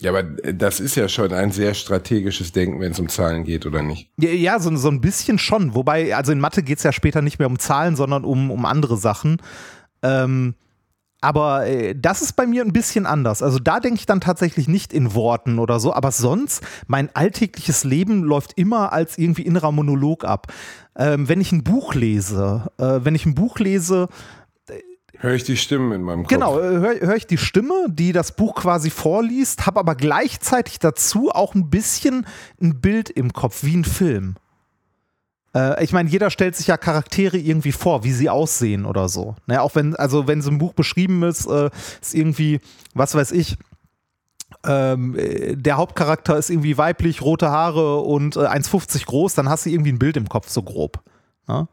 Ja, 0.00 0.10
aber 0.10 0.22
das 0.22 0.80
ist 0.80 0.94
ja 0.94 1.08
schon 1.08 1.32
ein 1.32 1.52
sehr 1.52 1.74
strategisches 1.74 2.52
Denken, 2.52 2.80
wenn 2.80 2.92
es 2.92 2.98
um 2.98 3.10
Zahlen 3.10 3.44
geht, 3.44 3.66
oder 3.66 3.82
nicht? 3.82 4.10
Ja, 4.16 4.30
ja 4.30 4.58
so, 4.58 4.74
so 4.76 4.88
ein 4.88 5.02
bisschen 5.02 5.38
schon. 5.38 5.74
Wobei, 5.74 6.16
also 6.16 6.32
in 6.32 6.40
Mathe 6.40 6.62
geht 6.62 6.78
es 6.78 6.84
ja 6.84 6.92
später 6.92 7.20
nicht 7.20 7.38
mehr 7.38 7.48
um 7.48 7.58
Zahlen, 7.58 7.96
sondern 7.96 8.24
um, 8.24 8.50
um 8.50 8.64
andere 8.64 8.96
Sachen. 8.96 9.42
Ähm, 10.02 10.54
aber 11.20 11.66
äh, 11.66 11.94
das 11.94 12.22
ist 12.22 12.32
bei 12.32 12.46
mir 12.46 12.64
ein 12.64 12.72
bisschen 12.72 13.04
anders. 13.04 13.42
Also 13.42 13.58
da 13.58 13.78
denke 13.78 14.00
ich 14.00 14.06
dann 14.06 14.22
tatsächlich 14.22 14.68
nicht 14.68 14.94
in 14.94 15.14
Worten 15.14 15.58
oder 15.58 15.78
so, 15.78 15.92
aber 15.92 16.12
sonst, 16.12 16.62
mein 16.86 17.14
alltägliches 17.14 17.84
Leben 17.84 18.22
läuft 18.22 18.54
immer 18.56 18.94
als 18.94 19.18
irgendwie 19.18 19.42
innerer 19.42 19.70
Monolog 19.70 20.24
ab. 20.24 20.46
Ähm, 20.96 21.28
wenn 21.28 21.42
ich 21.42 21.52
ein 21.52 21.62
Buch 21.62 21.94
lese, 21.94 22.70
äh, 22.78 23.00
wenn 23.02 23.14
ich 23.14 23.26
ein 23.26 23.34
Buch 23.34 23.58
lese, 23.58 24.08
Höre 25.18 25.34
ich 25.34 25.44
die 25.44 25.56
Stimmen 25.56 25.92
in 25.92 26.02
meinem 26.02 26.22
Kopf. 26.22 26.28
Genau, 26.30 26.58
äh, 26.58 26.62
höre 26.62 27.00
hör 27.00 27.16
ich 27.16 27.26
die 27.26 27.38
Stimme, 27.38 27.86
die 27.88 28.12
das 28.12 28.36
Buch 28.36 28.54
quasi 28.54 28.90
vorliest, 28.90 29.66
habe 29.66 29.80
aber 29.80 29.94
gleichzeitig 29.94 30.78
dazu 30.78 31.30
auch 31.30 31.54
ein 31.54 31.70
bisschen 31.70 32.26
ein 32.60 32.80
Bild 32.80 33.10
im 33.10 33.32
Kopf, 33.32 33.62
wie 33.64 33.76
ein 33.76 33.84
Film. 33.84 34.36
Äh, 35.54 35.82
ich 35.84 35.92
meine, 35.92 36.08
jeder 36.08 36.30
stellt 36.30 36.56
sich 36.56 36.68
ja 36.68 36.76
Charaktere 36.76 37.36
irgendwie 37.36 37.72
vor, 37.72 38.04
wie 38.04 38.12
sie 38.12 38.30
aussehen 38.30 38.86
oder 38.86 39.08
so. 39.08 39.36
Naja, 39.46 39.62
auch 39.62 39.74
wenn, 39.74 39.96
also 39.96 40.26
wenn 40.26 40.42
so 40.42 40.50
ein 40.50 40.58
Buch 40.58 40.74
beschrieben 40.74 41.22
ist, 41.22 41.46
äh, 41.46 41.70
ist 42.00 42.14
irgendwie, 42.14 42.60
was 42.94 43.14
weiß 43.14 43.32
ich, 43.32 43.58
ähm, 44.64 45.16
äh, 45.16 45.56
der 45.56 45.76
Hauptcharakter 45.76 46.36
ist 46.36 46.50
irgendwie 46.50 46.76
weiblich, 46.76 47.22
rote 47.22 47.50
Haare 47.50 48.00
und 48.00 48.36
äh, 48.36 48.40
1,50 48.40 49.06
groß, 49.06 49.34
dann 49.34 49.48
hast 49.48 49.66
du 49.66 49.70
irgendwie 49.70 49.92
ein 49.92 49.98
Bild 49.98 50.16
im 50.16 50.28
Kopf, 50.28 50.48
so 50.48 50.62
grob. 50.62 51.00
Ja? 51.48 51.68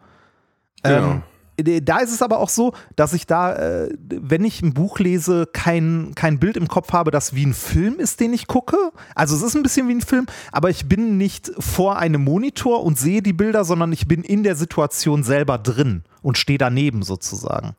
Genau. 0.83 1.21
Ähm, 1.57 1.85
da 1.85 1.99
ist 1.99 2.11
es 2.11 2.21
aber 2.21 2.39
auch 2.39 2.49
so, 2.49 2.73
dass 2.95 3.13
ich 3.13 3.25
da, 3.25 3.53
äh, 3.55 3.89
wenn 3.97 4.43
ich 4.43 4.61
ein 4.61 4.73
Buch 4.73 4.99
lese, 4.99 5.47
kein, 5.51 6.13
kein 6.15 6.39
Bild 6.39 6.57
im 6.57 6.67
Kopf 6.67 6.93
habe, 6.93 7.11
das 7.11 7.33
wie 7.35 7.45
ein 7.45 7.53
Film 7.53 7.99
ist, 7.99 8.19
den 8.19 8.33
ich 8.33 8.47
gucke. 8.47 8.77
Also 9.15 9.35
es 9.35 9.41
ist 9.41 9.55
ein 9.55 9.63
bisschen 9.63 9.87
wie 9.87 9.95
ein 9.95 10.01
Film, 10.01 10.27
aber 10.51 10.69
ich 10.69 10.87
bin 10.87 11.17
nicht 11.17 11.51
vor 11.59 11.97
einem 11.97 12.23
Monitor 12.23 12.83
und 12.83 12.97
sehe 12.97 13.21
die 13.21 13.33
Bilder, 13.33 13.65
sondern 13.65 13.91
ich 13.91 14.07
bin 14.07 14.23
in 14.23 14.43
der 14.43 14.55
Situation 14.55 15.23
selber 15.23 15.57
drin 15.57 16.03
und 16.21 16.37
stehe 16.37 16.57
daneben 16.57 17.03
sozusagen. 17.03 17.75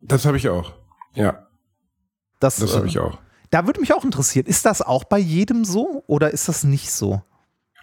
Das 0.00 0.24
habe 0.24 0.36
ich 0.36 0.48
auch. 0.48 0.72
Ja. 1.14 1.46
Das, 2.40 2.56
Das 2.56 2.76
habe 2.76 2.86
ich 2.86 2.98
auch. 2.98 3.18
Da 3.50 3.66
würde 3.66 3.80
mich 3.80 3.94
auch 3.94 4.04
interessieren, 4.04 4.46
ist 4.46 4.66
das 4.66 4.82
auch 4.82 5.04
bei 5.04 5.18
jedem 5.18 5.64
so 5.64 6.04
oder 6.06 6.30
ist 6.32 6.48
das 6.48 6.64
nicht 6.64 6.90
so? 6.90 7.22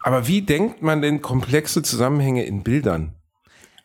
Aber 0.04 0.28
wie 0.28 0.42
denkt 0.42 0.82
man 0.82 1.02
denn 1.02 1.22
komplexe 1.22 1.82
Zusammenhänge 1.82 2.44
in 2.44 2.64
Bildern? 2.64 3.14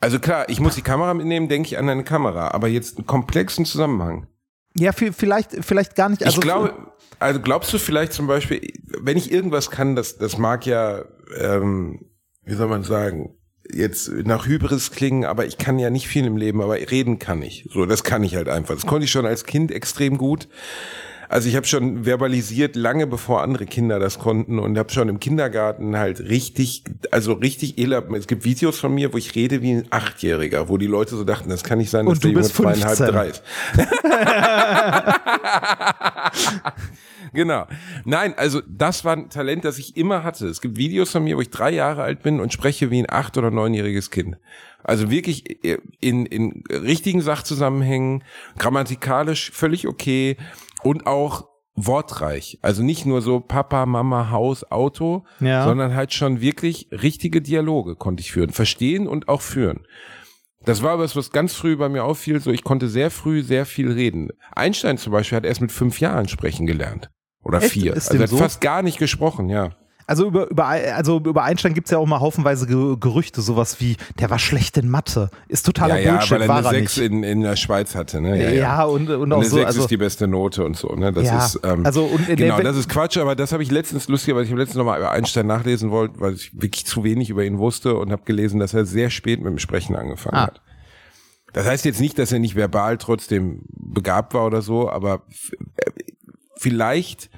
Also 0.00 0.18
klar, 0.20 0.48
ich 0.48 0.60
muss 0.60 0.74
die 0.76 0.82
Kamera 0.82 1.12
mitnehmen, 1.14 1.48
denke 1.48 1.66
ich 1.68 1.78
an 1.78 1.88
eine 1.88 2.04
Kamera, 2.04 2.48
aber 2.52 2.68
jetzt 2.68 2.98
einen 2.98 3.06
komplexen 3.06 3.64
Zusammenhang. 3.64 4.26
Ja, 4.76 4.92
vi- 4.92 5.12
vielleicht, 5.12 5.64
vielleicht 5.64 5.96
gar 5.96 6.08
nicht. 6.08 6.24
Also 6.24 6.36
ich 6.38 6.42
glaube, 6.42 6.92
also 7.18 7.40
glaubst 7.40 7.72
du 7.72 7.78
vielleicht 7.78 8.12
zum 8.12 8.26
Beispiel, 8.28 8.60
wenn 9.00 9.16
ich 9.16 9.32
irgendwas 9.32 9.70
kann, 9.70 9.96
das, 9.96 10.18
das 10.18 10.38
mag 10.38 10.66
ja, 10.66 11.04
ähm, 11.36 12.06
wie 12.44 12.54
soll 12.54 12.68
man 12.68 12.84
sagen, 12.84 13.34
jetzt 13.70 14.08
nach 14.08 14.46
Hybris 14.46 14.92
klingen, 14.92 15.24
aber 15.24 15.46
ich 15.46 15.58
kann 15.58 15.78
ja 15.80 15.90
nicht 15.90 16.06
viel 16.06 16.24
im 16.26 16.36
Leben, 16.36 16.62
aber 16.62 16.74
reden 16.76 17.18
kann 17.18 17.42
ich. 17.42 17.68
So, 17.72 17.84
das 17.84 18.04
kann 18.04 18.22
ich 18.22 18.36
halt 18.36 18.48
einfach. 18.48 18.74
Das 18.74 18.86
konnte 18.86 19.04
ich 19.04 19.10
schon 19.10 19.26
als 19.26 19.44
Kind 19.44 19.72
extrem 19.72 20.16
gut. 20.16 20.48
Also 21.28 21.48
ich 21.48 21.56
habe 21.56 21.66
schon 21.66 22.04
verbalisiert, 22.04 22.74
lange 22.74 23.06
bevor 23.06 23.42
andere 23.42 23.66
Kinder 23.66 23.98
das 23.98 24.18
konnten 24.18 24.58
und 24.58 24.78
habe 24.78 24.90
schon 24.90 25.08
im 25.08 25.20
Kindergarten 25.20 25.96
halt 25.96 26.20
richtig, 26.20 26.84
also 27.10 27.34
richtig 27.34 27.78
elab. 27.78 28.10
Es 28.12 28.26
gibt 28.26 28.44
Videos 28.44 28.78
von 28.78 28.94
mir, 28.94 29.12
wo 29.12 29.18
ich 29.18 29.34
rede 29.34 29.60
wie 29.60 29.72
ein 29.72 29.86
Achtjähriger, 29.90 30.68
wo 30.68 30.78
die 30.78 30.86
Leute 30.86 31.16
so 31.16 31.24
dachten, 31.24 31.50
das 31.50 31.64
kann 31.64 31.78
nicht 31.78 31.90
sein, 31.90 32.06
dass 32.06 32.14
Und 32.14 32.24
du 32.24 32.28
der 32.28 32.36
Junge 32.36 32.52
zweieinhalb, 32.52 32.96
15. 32.96 33.14
drei 33.14 33.28
ist. 33.28 33.42
Genau. 37.32 37.66
Nein, 38.04 38.34
also 38.36 38.62
das 38.66 39.04
war 39.04 39.14
ein 39.14 39.30
Talent, 39.30 39.64
das 39.64 39.78
ich 39.78 39.96
immer 39.96 40.24
hatte. 40.24 40.46
Es 40.46 40.60
gibt 40.60 40.78
Videos 40.78 41.10
von 41.10 41.24
mir, 41.24 41.36
wo 41.36 41.40
ich 41.40 41.50
drei 41.50 41.70
Jahre 41.70 42.02
alt 42.02 42.22
bin 42.22 42.40
und 42.40 42.52
spreche 42.52 42.90
wie 42.90 43.00
ein 43.00 43.10
acht- 43.10 43.36
oder 43.36 43.50
neunjähriges 43.50 44.10
Kind. 44.10 44.36
Also 44.82 45.10
wirklich 45.10 45.64
in, 46.00 46.24
in 46.26 46.62
richtigen 46.70 47.20
Sachzusammenhängen, 47.20 48.24
grammatikalisch 48.58 49.50
völlig 49.50 49.86
okay 49.86 50.36
und 50.82 51.06
auch 51.06 51.48
wortreich. 51.74 52.58
Also 52.62 52.82
nicht 52.82 53.06
nur 53.06 53.22
so 53.22 53.40
Papa, 53.40 53.86
Mama, 53.86 54.30
Haus, 54.30 54.68
Auto, 54.70 55.24
Ja. 55.40 55.64
sondern 55.64 55.94
halt 55.94 56.12
schon 56.12 56.40
wirklich 56.40 56.88
richtige 56.90 57.40
Dialoge 57.40 57.94
konnte 57.96 58.20
ich 58.20 58.32
führen. 58.32 58.50
Verstehen 58.50 59.06
und 59.06 59.28
auch 59.28 59.42
führen. 59.42 59.86
Das 60.64 60.82
war 60.82 60.98
was, 60.98 61.14
was 61.14 61.30
ganz 61.30 61.54
früh 61.54 61.76
bei 61.76 61.88
mir 61.88 62.04
auffiel. 62.04 62.40
So, 62.40 62.50
ich 62.50 62.64
konnte 62.64 62.88
sehr 62.88 63.10
früh 63.10 63.42
sehr 63.42 63.64
viel 63.64 63.92
reden. 63.92 64.30
Einstein 64.54 64.98
zum 64.98 65.12
Beispiel 65.12 65.36
hat 65.36 65.44
erst 65.46 65.60
mit 65.60 65.70
fünf 65.72 66.00
Jahren 66.00 66.28
sprechen 66.28 66.66
gelernt. 66.66 67.10
Oder 67.44 67.62
Echt? 67.62 67.72
vier. 67.72 67.94
Ist 67.94 68.08
also 68.08 68.18
er 68.18 68.22
hat 68.24 68.30
so? 68.30 68.36
fast 68.38 68.60
gar 68.60 68.82
nicht 68.82 68.98
gesprochen, 68.98 69.48
ja. 69.48 69.76
Also 70.08 70.26
über, 70.26 70.50
über, 70.50 70.64
also 70.66 71.18
über 71.18 71.44
Einstein 71.44 71.74
gibt 71.74 71.86
es 71.86 71.90
ja 71.92 71.98
auch 71.98 72.06
mal 72.06 72.18
haufenweise 72.18 72.66
Ge 72.66 72.96
Gerüchte, 72.98 73.42
sowas 73.42 73.78
wie, 73.80 73.96
der 74.18 74.30
war 74.30 74.38
schlecht 74.38 74.76
in 74.78 74.88
Mathe. 74.88 75.28
Ist 75.48 75.66
totaler 75.66 75.98
ja, 75.98 76.04
ja, 76.06 76.12
Bullshit, 76.12 76.30
weil 76.32 76.42
er 76.42 76.48
war 76.48 76.56
eine 76.56 76.66
er 76.66 76.70
Sechs 76.72 76.96
nicht. 76.96 77.06
in, 77.12 77.22
in 77.22 77.42
der 77.42 77.56
Schweiz 77.56 77.94
hatte, 77.94 78.20
ne? 78.22 78.54
ja, 78.56 78.84
und, 78.84 79.10
und 79.10 79.20
Und 79.20 79.32
auch 79.34 79.36
eine 79.40 79.46
so. 79.48 79.56
Sechs 79.56 79.66
Also, 79.66 79.80
ist 79.82 79.90
die 79.90 79.96
beste 79.98 80.26
Note 80.26 80.64
und 80.64 80.76
so, 80.78 80.88
ne? 80.96 81.12
Das 81.12 81.24
Ja, 81.24 81.44
ist, 81.44 81.60
ähm, 81.62 81.84
also 81.84 82.04
und 82.04 82.26
der 82.26 82.36
genau, 82.36 82.58
das 82.60 82.76
ist 82.76 82.88
Quatsch, 82.88 83.18
aber 83.18 83.36
das 83.36 83.52
habe 83.52 83.62
ich 83.62 83.70
letztens 83.70 84.08
lustig, 84.08 84.34
weil 84.34 84.44
ich 84.44 84.50
letztens 84.50 84.76
nochmal 84.78 84.98
über 84.98 85.10
Einstein 85.12 85.46
nachlesen 85.46 85.90
wollte, 85.90 86.18
weil 86.20 86.32
ich 86.32 86.52
wirklich 86.58 86.86
zu 86.86 87.04
wenig 87.04 87.28
über 87.28 87.44
ihn 87.44 87.58
wusste 87.58 87.94
und 87.94 88.10
habe 88.10 88.22
gelesen, 88.24 88.58
dass 88.60 88.72
er 88.74 88.86
sehr 88.86 89.10
spät 89.10 89.40
mit 89.40 89.50
dem 89.50 89.58
Sprechen 89.58 89.94
angefangen 89.94 90.36
Ah. 90.36 90.46
hat. 90.46 90.62
Das 91.52 91.66
heißt 91.66 91.84
jetzt 91.84 92.00
nicht, 92.00 92.18
dass 92.18 92.32
er 92.32 92.38
nicht 92.38 92.56
verbal 92.56 92.96
trotzdem 92.98 93.60
begabt 93.68 94.32
war 94.32 94.46
oder 94.46 94.62
so, 94.62 94.88
aber 94.90 95.22
äh, 95.76 95.90
vielleicht 96.56 97.30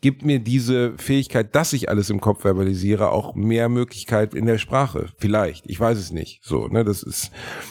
gibt 0.00 0.24
mir 0.24 0.38
diese 0.38 0.94
Fähigkeit, 0.96 1.54
dass 1.54 1.72
ich 1.72 1.88
alles 1.88 2.08
im 2.10 2.20
Kopf 2.20 2.42
verbalisiere, 2.42 3.10
auch 3.10 3.34
mehr 3.34 3.68
Möglichkeit 3.68 4.34
in 4.34 4.46
der 4.46 4.58
Sprache. 4.58 5.06
Vielleicht. 5.18 5.66
Ich 5.68 5.78
weiß 5.80 5.98
es 5.98 6.12
nicht. 6.12 6.40
So, 6.44 6.68
ne, 6.68 6.84
das 6.84 7.02
ist, 7.02 7.30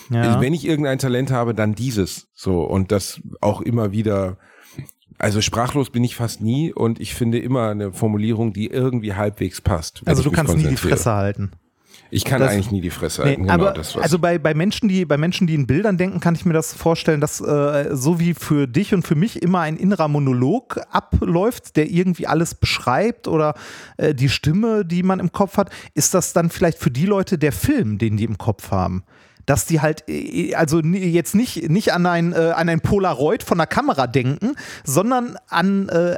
Ja. 0.09 0.41
wenn 0.41 0.53
ich 0.53 0.65
irgendein 0.67 0.99
Talent 0.99 1.31
habe, 1.31 1.53
dann 1.53 1.73
dieses. 1.73 2.27
So, 2.33 2.61
und 2.63 2.91
das 2.91 3.21
auch 3.39 3.61
immer 3.61 3.91
wieder, 3.93 4.37
also 5.17 5.41
sprachlos 5.41 5.89
bin 5.89 6.03
ich 6.03 6.15
fast 6.15 6.41
nie 6.41 6.73
und 6.73 6.99
ich 6.99 7.15
finde 7.15 7.39
immer 7.39 7.69
eine 7.69 7.93
Formulierung, 7.93 8.51
die 8.53 8.67
irgendwie 8.67 9.13
halbwegs 9.13 9.61
passt. 9.61 10.01
also 10.05 10.21
du 10.23 10.31
kannst 10.31 10.55
nie 10.57 10.67
die. 10.67 10.75
Fresse 10.75 11.11
halten. 11.13 11.51
Ich 12.09 12.23
kann 12.25 12.39
Das- 12.39 12.51
eigentlich 12.51 12.71
nie 12.71 12.81
die 12.81 12.89
Fresse 12.89 13.21
Nee, 13.21 13.27
halten. 13.29 13.41
Genau, 13.43 13.53
aber 13.53 13.71
das 13.71 13.95
was. 13.95 14.03
also 14.03 14.19
bei, 14.19 14.37
bei 14.39 14.53
Menschen, 14.53 14.87
die 14.89 15.05
bei 15.05 15.17
Menschen, 15.17 15.47
die 15.47 15.55
in 15.55 15.67
Bildern 15.67 15.97
denken, 15.97 16.19
kann 16.19 16.35
ich 16.35 16.45
mir 16.45 16.53
das 16.53 16.73
vorstellen, 16.73 17.21
dass 17.21 17.41
äh, 17.41 17.89
so 17.95 18.19
wie 18.19 18.33
für 18.33 18.67
dich 18.67 18.93
und 18.93 19.05
für 19.05 19.15
mich 19.15 19.41
immer 19.41 19.61
ein 19.61 19.77
innerer 19.77 20.07
Monolog 20.07 20.79
abläuft, 20.89 21.75
der 21.75 21.89
irgendwie 21.89 22.27
alles 22.27 22.55
beschreibt 22.55 23.27
oder 23.27 23.53
äh, 23.97 24.13
die 24.13 24.29
Stimme, 24.29 24.85
die 24.85 25.03
man 25.03 25.19
im 25.19 25.31
Kopf 25.31 25.57
hat, 25.57 25.69
ist 25.93 26.13
das 26.13 26.33
dann 26.33 26.49
vielleicht 26.49 26.77
für 26.79 26.91
die 26.91 27.05
Leute 27.05 27.37
der 27.37 27.51
Film, 27.51 27.97
den 27.97 28.17
die 28.17 28.23
im 28.25 28.37
Kopf 28.37 28.71
haben. 28.71 29.03
Dass 29.47 29.65
die 29.65 29.81
halt, 29.81 30.03
äh, 30.07 30.53
also 30.53 30.79
jetzt 30.81 31.33
nicht, 31.33 31.69
nicht 31.69 31.91
an 31.93 32.05
ein, 32.05 32.33
äh, 32.33 32.51
an 32.55 32.69
ein 32.69 32.81
Polaroid 32.81 33.41
von 33.41 33.57
der 33.57 33.65
Kamera 33.65 34.05
denken, 34.05 34.51
sondern 34.83 35.37
an, 35.47 35.89
äh, 35.89 36.17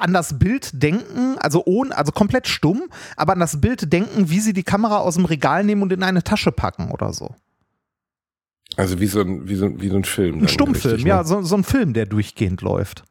an 0.00 0.12
das 0.12 0.40
Bild 0.40 0.82
denken, 0.82 1.36
also 1.38 1.62
ohne, 1.66 1.96
also 1.96 2.10
komplett 2.10 2.48
stumm, 2.48 2.82
aber 3.16 3.34
an 3.34 3.40
das 3.40 3.60
Bild 3.60 3.92
denken, 3.92 4.30
wie 4.30 4.40
sie 4.40 4.52
die 4.54 4.64
Kamera 4.64 4.98
aus 4.98 5.14
dem 5.14 5.26
Regal 5.26 5.62
nehmen 5.62 5.82
und 5.82 5.92
in 5.92 6.02
eine 6.02 6.24
Tasche 6.24 6.50
packen 6.50 6.90
oder 6.90 7.12
so. 7.12 7.34
also 8.76 8.98
wie 9.00 9.06
so 9.06 9.20
ein, 9.20 9.46
wie 9.48 9.54
so, 9.54 9.66
ein- 9.66 9.80
wie 9.80 9.88
so 9.90 9.96
ein 9.96 10.04
Film. 10.04 10.40
Ein 10.40 10.48
Stummfilm, 10.48 10.94
richtig, 10.94 11.04
ne? 11.04 11.10
ja, 11.10 11.24
so, 11.24 11.42
so 11.42 11.54
ein 11.56 11.64
Film, 11.64 11.92
der 11.92 12.06
durchgehend 12.06 12.62
läuft. 12.62 13.04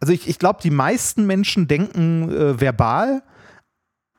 Also 0.00 0.12
ich, 0.12 0.28
ich 0.28 0.38
glaube, 0.38 0.60
die 0.62 0.70
meisten 0.70 1.26
Menschen 1.26 1.66
denken 1.68 2.30
äh, 2.30 2.60
verbal, 2.60 3.22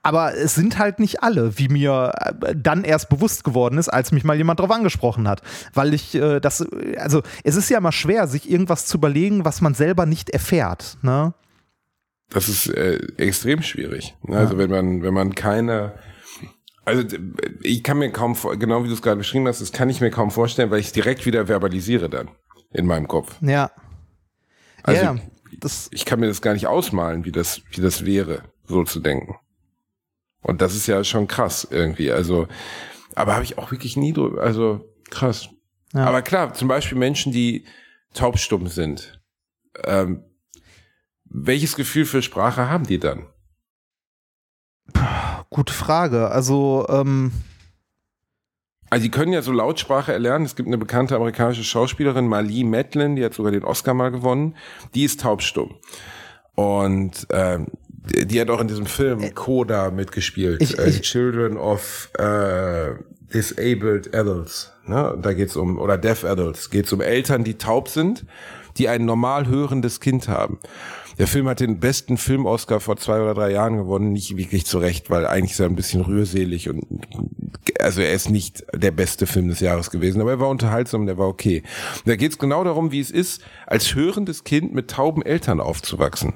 aber 0.02 0.36
es 0.36 0.56
sind 0.56 0.78
halt 0.78 1.00
nicht 1.00 1.24
alle, 1.24 1.58
wie 1.58 1.68
mir 1.68 2.14
äh, 2.16 2.56
dann 2.56 2.84
erst 2.84 3.10
bewusst 3.10 3.44
geworden 3.44 3.78
ist, 3.78 3.90
als 3.90 4.12
mich 4.12 4.24
mal 4.24 4.38
jemand 4.38 4.60
drauf 4.60 4.72
angesprochen 4.72 5.28
hat. 5.28 5.42
Weil 5.74 5.94
ich 5.94 6.16
äh, 6.16 6.40
das, 6.40 6.66
also 6.98 7.22
es 7.44 7.56
ist 7.56 7.70
ja 7.70 7.80
immer 7.80 7.92
schwer, 7.92 8.28
sich 8.28 8.50
irgendwas 8.50 8.86
zu 8.86 8.98
überlegen, 8.98 9.46
was 9.46 9.62
man 9.62 9.74
selber 9.74 10.06
nicht 10.06 10.30
erfährt. 10.30 10.98
Ne? 11.02 11.34
Das 12.30 12.48
ist 12.48 12.68
äh, 12.68 13.00
extrem 13.18 13.62
schwierig. 13.62 14.16
Ne? 14.24 14.38
Also 14.38 14.58
wenn 14.58 14.70
man, 14.70 15.02
wenn 15.02 15.14
man 15.14 15.36
keine, 15.36 15.94
also 16.86 17.04
ich 17.62 17.84
kann 17.84 17.98
mir 17.98 18.12
kaum, 18.12 18.38
genau 18.58 18.84
wie 18.84 18.88
du 18.88 18.94
es 18.94 19.02
gerade 19.02 19.18
beschrieben 19.18 19.48
hast, 19.48 19.62
das 19.62 19.74
kann 19.74 19.90
ich 19.90 20.00
mir 20.00 20.12
kaum 20.12 20.32
vorstellen, 20.32 20.72
weil 20.72 20.80
ich 20.80 20.88
es 20.88 20.94
direkt 20.94 21.26
wieder 21.26 21.48
verbalisiere 21.48 22.10
dann 22.10 22.30
in 22.72 22.86
meinem 22.86 23.08
Kopf. 23.08 23.36
Ja. 23.42 23.72
Also 24.84 25.04
ja, 25.04 25.16
das, 25.60 25.90
ich 25.92 26.06
kann 26.06 26.22
mir 26.22 26.28
das 26.28 26.42
gar 26.42 26.54
nicht 26.54 26.68
ausmalen, 26.68 27.26
wie 27.26 27.34
das, 27.34 27.62
wie 27.72 27.82
das 27.82 28.06
wäre. 28.06 28.44
so 28.66 28.84
zu 28.84 29.02
denken. 29.02 29.36
Und 30.42 30.62
das 30.62 30.76
ist 30.76 30.88
ja 30.88 31.04
schon 31.04 31.28
krass 31.28 31.68
irgendwie. 31.70 32.12
Also, 32.12 32.48
aber 33.16 33.34
habe 33.34 33.44
ich 33.44 33.58
auch 33.58 33.72
wirklich 33.72 33.98
nie 33.98 34.14
drüber, 34.14 34.42
also 34.42 34.94
krass. 35.10 35.50
Ja. 35.94 36.06
Aber 36.06 36.22
klar, 36.22 36.54
zum 36.54 36.68
Beispiel 36.68 36.98
Menschen, 36.98 37.32
die 37.32 37.66
taubstumm 38.14 38.68
sind. 38.68 39.20
Ähm, 39.84 40.24
welches 41.26 41.76
Gefühl 41.76 42.06
für 42.06 42.22
Sprache 42.22 42.70
haben 42.70 42.86
die 42.88 43.00
dann? 43.00 43.28
Gute 45.50 45.74
Frage. 45.74 46.30
Also, 46.30 46.86
ähm, 46.90 47.32
Also 48.90 49.04
die 49.04 49.12
können 49.12 49.34
ja 49.34 49.42
so 49.42 49.52
Lautsprache 49.52 50.12
erlernen. 50.14 50.46
Es 50.46 50.56
gibt 50.56 50.68
eine 50.68 50.78
bekannte 50.78 51.16
amerikanische 51.16 51.64
Schauspielerin, 51.64 52.28
Marlee 52.28 52.64
Matlin, 52.64 53.16
die 53.16 53.24
hat 53.24 53.34
sogar 53.34 53.52
den 53.52 53.64
Oscar 53.64 53.94
mal 53.94 54.10
gewonnen. 54.10 54.56
Die 54.96 55.04
ist 55.04 55.22
taubstumm. 55.22 55.76
Und 56.56 57.28
ähm, 57.32 57.68
die, 58.26 58.40
hat 58.42 58.50
auch 58.50 58.62
in 58.62 58.68
diesem 58.68 58.86
Film 58.86 59.34
Coda 59.36 59.92
mitgespielt. 59.92 60.62
Ich- 60.62 60.78
äh, 60.80 60.90
ich- 60.90 61.02
Children 61.02 61.58
of 61.58 62.10
äh, 62.18 62.94
Disabled 63.34 64.14
Adults. 64.16 64.72
Ne? 64.86 65.18
Da 65.22 65.34
geht's 65.34 65.56
um, 65.56 65.78
oder 65.80 65.98
Deaf 65.98 66.24
Adults, 66.26 66.70
geht's 66.70 66.92
um 66.92 67.02
Eltern, 67.02 67.44
die 67.44 67.56
taub 67.56 67.88
sind, 67.88 68.26
die 68.78 68.88
ein 68.90 69.06
normal 69.06 69.48
hörendes 69.48 70.00
Kind 70.00 70.28
haben. 70.28 70.60
Der 71.20 71.28
Film 71.28 71.48
hat 71.50 71.60
den 71.60 71.80
besten 71.80 72.18
Film-Oscar 72.18 72.80
vor 72.80 72.96
zwei 72.96 73.22
oder 73.22 73.34
drei 73.34 73.52
Jahren 73.52 73.76
gewonnen, 73.78 74.14
nicht 74.14 74.38
wirklich 74.38 74.66
zurecht, 74.66 75.10
weil 75.10 75.28
eigentlich 75.28 75.52
ist 75.52 75.60
er 75.60 75.66
ein 75.66 75.76
bisschen 75.76 76.02
rührselig 76.02 76.70
und 76.70 76.86
also 77.80 78.02
er 78.02 78.14
ist 78.14 78.30
nicht 78.30 78.64
der 78.74 78.92
beste 78.92 79.28
Film 79.28 79.50
des 79.50 79.60
Jahres 79.60 79.92
gewesen, 79.92 80.22
aber 80.22 80.32
er 80.32 80.40
war 80.40 80.48
unterhaltsam, 80.50 81.06
der 81.06 81.18
war 81.18 81.28
okay. 81.28 81.62
Und 81.98 82.08
da 82.08 82.16
geht's 82.16 82.38
genau 82.38 82.64
darum, 82.64 82.92
wie 82.92 83.02
es 83.02 83.12
ist, 83.12 83.42
als 83.68 83.94
hörendes 83.96 84.44
Kind 84.46 84.74
mit 84.74 84.90
tauben 84.90 85.22
Eltern 85.22 85.60
aufzuwachsen. 85.60 86.36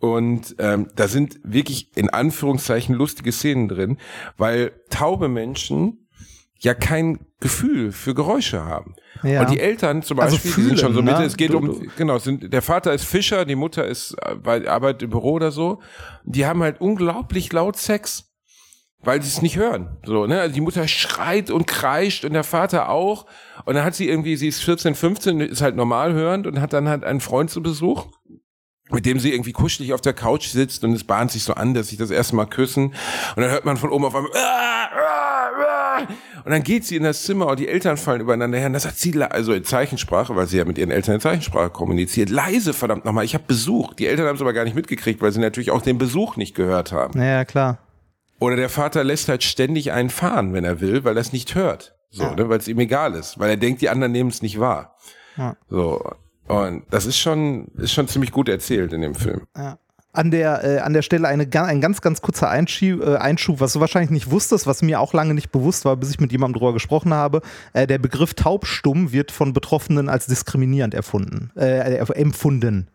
Und 0.00 0.54
ähm, 0.58 0.88
da 0.94 1.08
sind 1.08 1.40
wirklich 1.42 1.90
in 1.96 2.08
Anführungszeichen 2.10 2.94
lustige 2.94 3.32
Szenen 3.32 3.68
drin, 3.68 3.98
weil 4.36 4.72
taube 4.90 5.28
Menschen 5.28 6.08
ja 6.60 6.74
kein 6.74 7.20
Gefühl 7.40 7.92
für 7.92 8.14
Geräusche 8.14 8.64
haben. 8.64 8.94
Ja. 9.22 9.40
Und 9.42 9.50
die 9.50 9.60
Eltern 9.60 10.02
zum 10.02 10.18
Also 10.20 10.36
Beispiel, 10.36 10.52
die 10.54 10.62
sind 10.68 10.78
schon 10.80 10.92
so 10.92 10.98
fühlen, 11.00 11.04
Mitte, 11.04 11.20
ne? 11.20 11.26
es 11.26 11.36
geht 11.36 11.52
Du- 11.52 11.58
um, 11.58 11.66
du- 11.66 11.86
genau, 11.96 12.16
es 12.16 12.24
sind, 12.24 12.52
der 12.52 12.62
Vater 12.62 12.92
ist 12.92 13.04
Fischer, 13.04 13.44
die 13.44 13.54
Mutter 13.56 13.86
ist 13.86 14.14
äh, 14.22 14.34
bei 14.36 14.68
arbeitet 14.68 15.02
im 15.02 15.10
Büro 15.10 15.32
oder 15.32 15.50
so. 15.52 15.80
Die 16.24 16.46
haben 16.46 16.62
halt 16.62 16.80
unglaublich 16.80 17.52
laut 17.52 17.76
Sex 17.76 18.24
weil 19.00 19.22
sie 19.22 19.28
es 19.28 19.42
nicht 19.42 19.56
hören. 19.56 19.96
So, 20.04 20.26
ne? 20.26 20.40
Also 20.40 20.56
die 20.56 20.60
Mutter 20.60 20.88
schreit 20.88 21.52
und 21.52 21.68
kreischt 21.68 22.24
und 22.24 22.32
der 22.32 22.42
Vater 22.42 22.88
auch. 22.88 23.26
Und 23.64 23.74
dann 23.76 23.84
hat 23.84 23.94
sie 23.94 24.08
irgendwie, 24.08 24.34
sie 24.36 24.48
ist 24.48 24.60
14, 24.64 24.96
15, 24.96 25.38
ist 25.40 25.62
halt 25.62 25.76
normal 25.76 26.14
hörend 26.14 26.48
und 26.48 26.60
hat 26.60 26.72
dann 26.72 26.88
halt 26.88 27.04
einen 27.04 27.20
Freund 27.20 27.48
zu 27.48 27.62
Besuch, 27.62 28.08
mit 28.90 29.06
dem 29.06 29.18
sie 29.20 29.32
irgendwie 29.32 29.52
kuschelig 29.52 29.92
auf 29.92 30.00
der 30.00 30.14
Couch 30.14 30.48
sitzt 30.48 30.84
und 30.84 30.92
es 30.94 31.04
bahnt 31.04 31.30
sich 31.30 31.44
so 31.44 31.54
an, 31.54 31.74
dass 31.74 31.88
sich 31.88 31.98
das 31.98 32.10
erste 32.10 32.36
Mal 32.36 32.46
küssen. 32.46 32.94
Und 33.36 33.42
dann 33.42 33.50
hört 33.50 33.64
man 33.64 33.76
von 33.76 33.90
oben 33.90 34.04
auf 34.04 34.14
einmal, 34.14 34.30
"Ah, 34.34 34.88
ah, 34.96 35.98
ah." 35.98 36.06
und 36.44 36.50
dann 36.50 36.62
geht 36.62 36.84
sie 36.84 36.96
in 36.96 37.02
das 37.02 37.24
Zimmer 37.24 37.48
und 37.48 37.58
die 37.58 37.68
Eltern 37.68 37.96
fallen 37.96 38.20
übereinander 38.20 38.58
her. 38.58 38.68
Und 38.68 38.72
das 38.72 38.86
hat 38.86 38.96
sie, 38.96 39.20
also 39.22 39.52
in 39.52 39.64
Zeichensprache, 39.64 40.34
weil 40.36 40.46
sie 40.46 40.58
ja 40.58 40.64
mit 40.64 40.78
ihren 40.78 40.90
Eltern 40.90 41.16
in 41.16 41.20
Zeichensprache 41.20 41.70
kommuniziert, 41.70 42.30
leise, 42.30 42.72
verdammt 42.72 43.04
nochmal, 43.04 43.24
ich 43.24 43.34
habe 43.34 43.44
Besuch. 43.46 43.94
Die 43.94 44.06
Eltern 44.06 44.26
haben 44.26 44.36
es 44.36 44.40
aber 44.40 44.52
gar 44.52 44.64
nicht 44.64 44.76
mitgekriegt, 44.76 45.20
weil 45.20 45.32
sie 45.32 45.40
natürlich 45.40 45.70
auch 45.70 45.82
den 45.82 45.98
Besuch 45.98 46.36
nicht 46.36 46.54
gehört 46.54 46.92
haben. 46.92 47.18
naja, 47.18 47.44
klar. 47.44 47.78
Oder 48.40 48.54
der 48.54 48.68
Vater 48.68 49.02
lässt 49.02 49.28
halt 49.28 49.42
ständig 49.42 49.90
einen 49.90 50.10
fahren, 50.10 50.52
wenn 50.52 50.64
er 50.64 50.80
will, 50.80 51.02
weil 51.02 51.16
er 51.16 51.20
es 51.20 51.32
nicht 51.32 51.56
hört. 51.56 51.96
So, 52.10 52.30
ne, 52.34 52.48
weil 52.48 52.58
es 52.58 52.68
ihm 52.68 52.78
egal 52.78 53.14
ist, 53.14 53.38
weil 53.38 53.50
er 53.50 53.56
denkt, 53.56 53.82
die 53.82 53.88
anderen 53.90 54.12
nehmen 54.12 54.30
es 54.30 54.40
nicht 54.42 54.58
wahr. 54.60 54.96
Ja. 55.36 55.56
So. 55.68 56.12
Und 56.48 56.84
das 56.90 57.06
ist 57.06 57.18
schon, 57.18 57.68
ist 57.76 57.92
schon 57.92 58.08
ziemlich 58.08 58.32
gut 58.32 58.48
erzählt 58.48 58.92
in 58.92 59.02
dem 59.02 59.14
Film. 59.14 59.42
An 60.12 60.30
der, 60.30 60.64
äh, 60.64 60.78
an 60.78 60.94
der 60.94 61.02
Stelle 61.02 61.28
eine, 61.28 61.46
ein 61.52 61.80
ganz, 61.80 62.00
ganz 62.00 62.22
kurzer 62.22 62.48
Einschub, 62.48 63.02
äh, 63.02 63.16
Einschub, 63.16 63.60
was 63.60 63.74
du 63.74 63.80
wahrscheinlich 63.80 64.10
nicht 64.10 64.30
wusstest, 64.30 64.66
was 64.66 64.80
mir 64.80 64.98
auch 65.00 65.12
lange 65.12 65.34
nicht 65.34 65.52
bewusst 65.52 65.84
war, 65.84 65.96
bis 65.96 66.10
ich 66.10 66.18
mit 66.18 66.32
jemandem 66.32 66.58
drüber 66.58 66.72
gesprochen 66.72 67.12
habe. 67.12 67.42
Äh, 67.74 67.86
der 67.86 67.98
Begriff 67.98 68.32
taubstumm 68.34 69.12
wird 69.12 69.30
von 69.30 69.52
Betroffenen 69.52 70.08
als 70.08 70.26
diskriminierend 70.26 70.94
erfunden, 70.94 71.50
äh, 71.56 71.96
äh, 71.96 72.12
empfunden. 72.14 72.88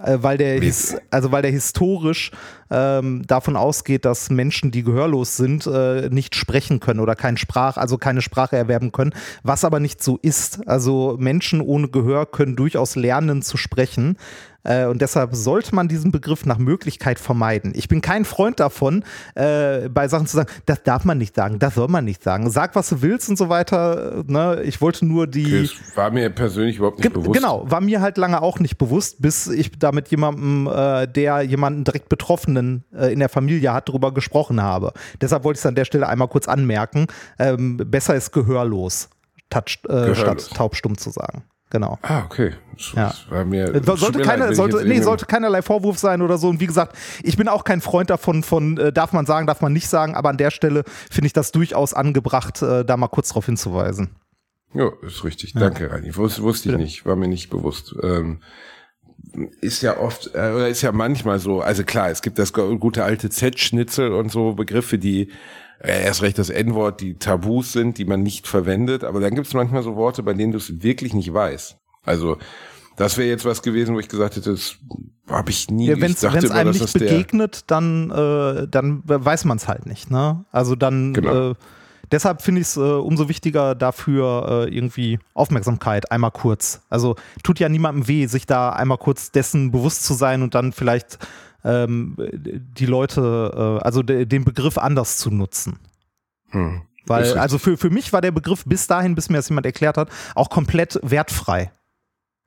Äh, 0.00 0.18
weil 0.20 0.38
der, 0.38 0.60
his, 0.60 0.96
also 1.10 1.30
weil 1.30 1.42
der 1.42 1.52
historisch 1.52 2.32
ähm, 2.68 3.22
davon 3.26 3.56
ausgeht, 3.56 4.04
dass 4.04 4.28
Menschen, 4.28 4.72
die 4.72 4.82
gehörlos 4.82 5.36
sind, 5.36 5.68
äh, 5.68 6.08
nicht 6.10 6.34
sprechen 6.34 6.80
können 6.80 6.98
oder 6.98 7.14
kein 7.14 7.36
Sprach, 7.36 7.76
also 7.76 7.96
keine 7.96 8.20
Sprache 8.20 8.56
erwerben 8.56 8.90
können, 8.90 9.14
was 9.44 9.64
aber 9.64 9.78
nicht 9.78 10.02
so 10.02 10.18
ist. 10.20 10.66
Also 10.66 11.16
Menschen 11.20 11.60
ohne 11.60 11.88
Gehör 11.88 12.26
können 12.26 12.56
durchaus 12.56 12.96
lernen 12.96 13.42
zu 13.42 13.56
sprechen. 13.56 14.18
Äh, 14.64 14.86
und 14.86 15.00
deshalb 15.00 15.34
sollte 15.34 15.74
man 15.74 15.88
diesen 15.88 16.10
Begriff 16.10 16.46
nach 16.46 16.58
Möglichkeit 16.58 17.18
vermeiden. 17.18 17.72
Ich 17.74 17.88
bin 17.88 18.00
kein 18.00 18.24
Freund 18.24 18.60
davon, 18.60 19.04
äh, 19.34 19.88
bei 19.88 20.08
Sachen 20.08 20.26
zu 20.26 20.36
sagen, 20.36 20.50
das 20.66 20.82
darf 20.82 21.04
man 21.04 21.18
nicht 21.18 21.36
sagen, 21.36 21.58
das 21.58 21.74
soll 21.74 21.88
man 21.88 22.04
nicht 22.04 22.22
sagen. 22.22 22.50
Sag, 22.50 22.74
was 22.74 22.88
du 22.88 23.02
willst 23.02 23.28
und 23.28 23.36
so 23.36 23.48
weiter. 23.48 24.24
Ne? 24.26 24.62
Ich 24.64 24.80
wollte 24.80 25.06
nur 25.06 25.26
die. 25.26 25.62
Das 25.62 25.96
war 25.96 26.10
mir 26.10 26.30
persönlich 26.30 26.78
überhaupt 26.78 26.98
nicht 26.98 27.12
bewusst. 27.12 27.34
Genau, 27.34 27.70
war 27.70 27.80
mir 27.80 28.00
halt 28.00 28.16
lange 28.16 28.42
auch 28.42 28.58
nicht 28.58 28.78
bewusst, 28.78 29.20
bis 29.20 29.46
ich 29.46 29.78
da 29.78 29.92
mit 29.92 30.08
jemandem, 30.08 30.66
äh, 30.66 31.06
der 31.06 31.42
jemanden 31.42 31.84
direkt 31.84 32.08
Betroffenen 32.08 32.84
äh, 32.92 33.12
in 33.12 33.18
der 33.18 33.28
Familie 33.28 33.72
hat, 33.72 33.88
darüber 33.88 34.12
gesprochen 34.12 34.62
habe. 34.62 34.92
Deshalb 35.20 35.44
wollte 35.44 35.58
ich 35.58 35.62
es 35.62 35.66
an 35.66 35.74
der 35.74 35.84
Stelle 35.84 36.08
einmal 36.08 36.28
kurz 36.28 36.48
anmerken. 36.48 37.06
Ähm, 37.38 37.76
besser 37.76 38.14
ist 38.14 38.32
gehörlos, 38.32 39.10
touch, 39.50 39.78
äh, 39.84 39.88
Gehörlos. 39.88 40.18
statt 40.18 40.56
taubstumm 40.56 40.96
zu 40.96 41.10
sagen. 41.10 41.44
Genau. 41.74 41.98
Ah, 42.02 42.22
okay. 42.24 42.52
Das, 42.76 42.92
Ja. 42.92 43.12
war 43.30 43.44
mir. 43.44 43.74
Äh, 43.74 43.82
Sollte, 43.82 44.18
mir 44.18 44.24
keine, 44.24 44.46
leid, 44.46 44.54
sollte, 44.54 44.86
nee, 44.86 45.00
sollte 45.00 45.26
keinerlei 45.26 45.60
Vorwurf 45.60 45.98
sein 45.98 46.22
oder 46.22 46.38
so. 46.38 46.48
Und 46.48 46.60
wie 46.60 46.68
gesagt, 46.68 46.96
ich 47.24 47.36
bin 47.36 47.48
auch 47.48 47.64
kein 47.64 47.80
Freund 47.80 48.10
davon, 48.10 48.44
von 48.44 48.78
äh, 48.78 48.92
darf 48.92 49.12
man 49.12 49.26
sagen, 49.26 49.48
darf 49.48 49.60
man 49.60 49.72
nicht 49.72 49.88
sagen, 49.88 50.14
aber 50.14 50.28
an 50.28 50.36
der 50.36 50.52
Stelle 50.52 50.84
finde 51.10 51.26
ich 51.26 51.32
das 51.32 51.50
durchaus 51.50 51.92
angebracht, 51.92 52.62
äh, 52.62 52.84
da 52.84 52.96
mal 52.96 53.08
kurz 53.08 53.30
darauf 53.30 53.46
hinzuweisen. 53.46 54.10
Ja, 54.72 54.92
ist 55.02 55.24
richtig. 55.24 55.54
Danke, 55.54 55.90
Reini. 55.90 56.14
Wus 56.16 56.40
wusste 56.40 56.70
ich 56.70 56.76
nicht, 56.76 57.06
war 57.06 57.16
mir 57.16 57.26
nicht 57.26 57.50
bewusst. 57.50 57.92
Ähm, 58.04 58.38
ist 59.60 59.82
ja 59.82 59.98
oft, 59.98 60.30
äh, 60.36 60.52
oder 60.54 60.68
ist 60.68 60.82
ja 60.82 60.92
manchmal 60.92 61.40
so, 61.40 61.60
also 61.60 61.82
klar, 61.82 62.08
es 62.10 62.22
gibt 62.22 62.38
das 62.38 62.52
gute 62.52 63.02
alte 63.02 63.30
Z-Schnitzel 63.30 64.12
und 64.12 64.30
so 64.30 64.52
Begriffe, 64.54 64.96
die 64.96 65.32
erst 65.88 66.22
recht 66.22 66.38
das 66.38 66.50
N-Wort, 66.50 67.00
die 67.00 67.14
Tabus 67.14 67.72
sind, 67.72 67.98
die 67.98 68.04
man 68.04 68.22
nicht 68.22 68.46
verwendet, 68.46 69.04
aber 69.04 69.20
dann 69.20 69.34
gibt 69.34 69.46
es 69.46 69.54
manchmal 69.54 69.82
so 69.82 69.96
Worte, 69.96 70.22
bei 70.22 70.32
denen 70.32 70.52
du 70.52 70.58
es 70.58 70.82
wirklich 70.82 71.14
nicht 71.14 71.32
weißt. 71.32 71.76
Also 72.04 72.38
das 72.96 73.18
wäre 73.18 73.28
jetzt 73.28 73.44
was 73.44 73.62
gewesen, 73.62 73.94
wo 73.94 74.00
ich 74.00 74.08
gesagt 74.08 74.36
hätte, 74.36 74.52
das 74.52 74.76
habe 75.28 75.50
ich 75.50 75.70
nie. 75.70 75.86
Ja, 75.88 76.00
Wenn 76.00 76.12
es 76.12 76.24
einem 76.50 76.70
nicht 76.70 76.92
begegnet, 76.92 77.62
dann, 77.66 78.10
äh, 78.10 78.68
dann 78.68 79.02
weiß 79.04 79.44
man 79.46 79.56
es 79.56 79.66
halt 79.68 79.86
nicht. 79.86 80.10
Ne? 80.10 80.44
Also 80.52 80.76
dann, 80.76 81.12
Genau. 81.14 81.50
äh, 81.50 81.54
deshalb 82.12 82.42
finde 82.42 82.60
ich 82.60 82.68
es 82.68 82.76
äh, 82.76 82.80
umso 82.80 83.28
wichtiger 83.28 83.74
dafür 83.74 84.66
äh, 84.68 84.74
irgendwie 84.76 85.18
Aufmerksamkeit, 85.32 86.12
einmal 86.12 86.30
kurz. 86.30 86.82
Also 86.88 87.16
tut 87.42 87.58
ja 87.58 87.68
niemandem 87.68 88.06
weh, 88.06 88.26
sich 88.26 88.46
da 88.46 88.70
einmal 88.70 88.98
kurz 88.98 89.32
dessen 89.32 89.70
bewusst 89.72 90.04
zu 90.04 90.14
sein 90.14 90.42
und 90.42 90.54
dann 90.54 90.72
vielleicht 90.72 91.18
ähm, 91.64 92.16
die 92.18 92.86
Leute, 92.86 93.80
äh, 93.80 93.84
also 93.84 94.02
de 94.02 94.26
den 94.26 94.44
Begriff 94.44 94.78
anders 94.78 95.18
zu 95.18 95.30
nutzen. 95.30 95.78
Hm. 96.50 96.82
Weil, 97.06 97.36
also 97.38 97.58
für, 97.58 97.76
für 97.76 97.90
mich 97.90 98.12
war 98.12 98.20
der 98.20 98.30
Begriff 98.30 98.64
bis 98.64 98.86
dahin, 98.86 99.14
bis 99.14 99.28
mir 99.28 99.36
das 99.36 99.48
jemand 99.48 99.66
erklärt 99.66 99.98
hat, 99.98 100.08
auch 100.34 100.48
komplett 100.48 100.98
wertfrei. 101.02 101.70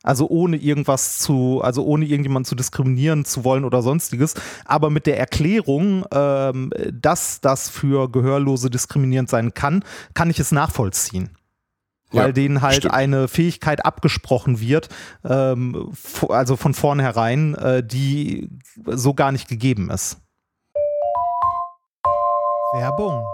Also 0.04 0.28
ohne 0.30 0.58
irgendwas 0.58 1.20
zu, 1.20 1.62
also 1.64 1.84
ohne 1.84 2.06
irgendjemanden 2.06 2.46
zu 2.46 2.56
diskriminieren 2.56 3.26
zu 3.26 3.44
wollen 3.44 3.66
oder 3.66 3.82
sonstiges. 3.82 4.36
Aber 4.66 4.90
mit 4.90 5.06
der 5.06 5.20
Erklärung, 5.20 6.06
ähm, 6.12 6.72
dass 6.92 7.42
das 7.42 7.70
für 7.70 8.10
Gehörlose 8.10 8.70
diskriminierend 8.70 9.30
sein 9.30 9.54
kann, 9.54 9.84
kann 10.14 10.30
ich 10.30 10.40
es 10.40 10.52
nachvollziehen. 10.52 11.37
Weil 12.12 12.28
Ja, 12.28 12.32
denen 12.32 12.62
halt 12.62 12.78
stimmt. 12.78 12.94
eine 12.94 13.28
Fähigkeit 13.28 13.86
abgesprochen 13.86 14.62
wird, 14.62 14.88
ähm, 15.26 15.92
also 16.30 16.56
von 16.56 16.74
vornherein, 16.74 17.54
äh, 17.56 17.84
die 17.84 18.50
so 18.86 19.14
gar 19.14 19.32
nicht 19.32 19.50
gegeben 19.50 19.90
ist. 19.90 20.18
Werbung. 22.74 23.26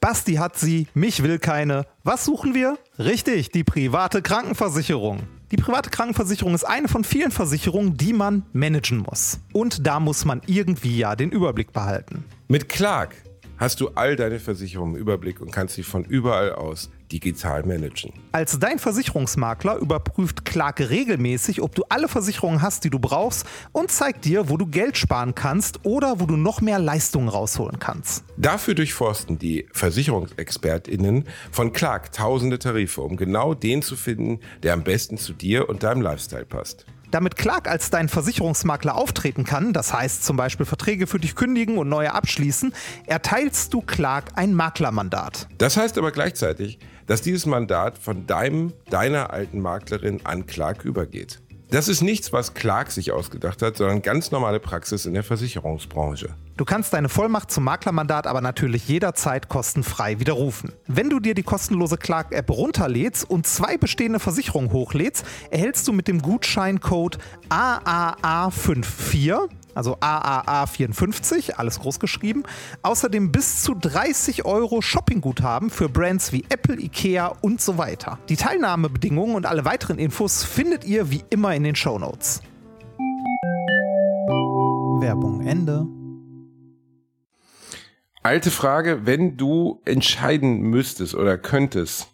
Basti 0.00 0.34
hat 0.36 0.56
sie, 0.56 0.86
mich 0.94 1.22
will 1.22 1.38
keine. 1.38 1.84
Was 2.04 2.24
suchen 2.24 2.54
wir? 2.54 2.78
Richtig, 2.98 3.50
die 3.50 3.64
private 3.64 4.22
Krankenversicherung. 4.22 5.20
Die 5.50 5.56
private 5.56 5.90
Krankenversicherung 5.90 6.54
ist 6.54 6.64
eine 6.64 6.88
von 6.88 7.04
vielen 7.04 7.30
Versicherungen, 7.32 7.96
die 7.96 8.12
man 8.12 8.44
managen 8.52 8.98
muss. 8.98 9.40
Und 9.52 9.86
da 9.86 10.00
muss 10.00 10.24
man 10.24 10.40
irgendwie 10.46 10.96
ja 10.96 11.16
den 11.16 11.30
Überblick 11.30 11.72
behalten. 11.72 12.24
Mit 12.48 12.68
Clark 12.68 13.14
hast 13.58 13.80
du 13.80 13.88
all 13.90 14.16
deine 14.16 14.38
Versicherungen 14.38 14.94
im 14.94 15.00
Überblick 15.00 15.40
und 15.40 15.50
kannst 15.52 15.74
sie 15.74 15.82
von 15.82 16.04
überall 16.04 16.52
aus 16.54 16.88
digital 17.12 17.64
managen. 17.64 18.12
Als 18.32 18.58
dein 18.58 18.78
Versicherungsmakler 18.78 19.76
überprüft 19.76 20.44
Clark 20.44 20.80
regelmäßig, 20.80 21.62
ob 21.62 21.74
du 21.74 21.82
alle 21.88 22.08
Versicherungen 22.08 22.62
hast, 22.62 22.84
die 22.84 22.90
du 22.90 22.98
brauchst 22.98 23.46
und 23.72 23.90
zeigt 23.90 24.24
dir, 24.24 24.48
wo 24.48 24.56
du 24.56 24.66
Geld 24.66 24.96
sparen 24.96 25.34
kannst 25.34 25.84
oder 25.84 26.20
wo 26.20 26.26
du 26.26 26.36
noch 26.36 26.60
mehr 26.60 26.78
Leistungen 26.78 27.28
rausholen 27.28 27.78
kannst. 27.78 28.24
Dafür 28.36 28.74
durchforsten 28.74 29.38
die 29.38 29.66
VersicherungsexpertInnen 29.72 31.24
von 31.50 31.72
Clark 31.72 32.12
tausende 32.12 32.58
Tarife, 32.58 33.02
um 33.02 33.16
genau 33.16 33.54
den 33.54 33.82
zu 33.82 33.96
finden, 33.96 34.40
der 34.62 34.74
am 34.74 34.84
besten 34.84 35.18
zu 35.18 35.32
dir 35.32 35.68
und 35.68 35.82
deinem 35.82 36.02
Lifestyle 36.02 36.46
passt. 36.46 36.86
Damit 37.10 37.36
Clark 37.36 37.68
als 37.68 37.90
dein 37.90 38.08
Versicherungsmakler 38.08 38.94
auftreten 38.94 39.44
kann, 39.44 39.72
das 39.72 39.92
heißt 39.92 40.24
zum 40.24 40.36
Beispiel 40.36 40.64
Verträge 40.64 41.06
für 41.06 41.18
dich 41.18 41.34
kündigen 41.34 41.78
und 41.78 41.88
neue 41.88 42.14
abschließen, 42.14 42.72
erteilst 43.06 43.74
du 43.74 43.80
Clark 43.80 44.26
ein 44.36 44.54
Maklermandat. 44.54 45.48
Das 45.58 45.76
heißt 45.76 45.98
aber 45.98 46.12
gleichzeitig, 46.12 46.78
dass 47.10 47.22
dieses 47.22 47.44
Mandat 47.44 47.98
von 47.98 48.28
deinem, 48.28 48.72
deiner 48.88 49.32
alten 49.32 49.60
Maklerin 49.60 50.20
an 50.22 50.46
Clark 50.46 50.84
übergeht. 50.84 51.40
Das 51.68 51.88
ist 51.88 52.02
nichts, 52.02 52.32
was 52.32 52.54
Clark 52.54 52.92
sich 52.92 53.10
ausgedacht 53.10 53.62
hat, 53.62 53.78
sondern 53.78 54.00
ganz 54.00 54.30
normale 54.30 54.60
Praxis 54.60 55.06
in 55.06 55.14
der 55.14 55.24
Versicherungsbranche. 55.24 56.28
Du 56.56 56.64
kannst 56.64 56.92
deine 56.92 57.08
Vollmacht 57.08 57.50
zum 57.50 57.64
Maklermandat 57.64 58.28
aber 58.28 58.40
natürlich 58.40 58.86
jederzeit 58.86 59.48
kostenfrei 59.48 60.20
widerrufen. 60.20 60.70
Wenn 60.86 61.10
du 61.10 61.18
dir 61.18 61.34
die 61.34 61.42
kostenlose 61.42 61.96
Clark-App 61.96 62.48
runterlädst 62.48 63.28
und 63.28 63.44
zwei 63.44 63.76
bestehende 63.76 64.20
Versicherungen 64.20 64.70
hochlädst, 64.70 65.26
erhältst 65.50 65.88
du 65.88 65.92
mit 65.92 66.06
dem 66.06 66.22
Gutscheincode 66.22 67.18
AAA54 67.48 69.48
also 69.74 69.96
AAA54, 69.98 71.52
alles 71.52 71.80
groß 71.80 72.00
geschrieben. 72.00 72.44
Außerdem 72.82 73.32
bis 73.32 73.62
zu 73.62 73.74
30 73.74 74.44
Euro 74.44 74.82
Shoppingguthaben 74.82 75.70
für 75.70 75.88
Brands 75.88 76.32
wie 76.32 76.44
Apple, 76.48 76.80
Ikea 76.80 77.28
und 77.40 77.60
so 77.60 77.78
weiter. 77.78 78.18
Die 78.28 78.36
Teilnahmebedingungen 78.36 79.36
und 79.36 79.46
alle 79.46 79.64
weiteren 79.64 79.98
Infos 79.98 80.44
findet 80.44 80.84
ihr 80.84 81.10
wie 81.10 81.24
immer 81.30 81.54
in 81.54 81.64
den 81.64 81.74
Show 81.74 81.98
Notes. 81.98 82.42
Werbung 85.00 85.46
Ende. 85.46 85.86
Alte 88.22 88.50
Frage, 88.50 89.06
wenn 89.06 89.38
du 89.38 89.80
entscheiden 89.86 90.60
müsstest 90.60 91.14
oder 91.14 91.38
könntest, 91.38 92.08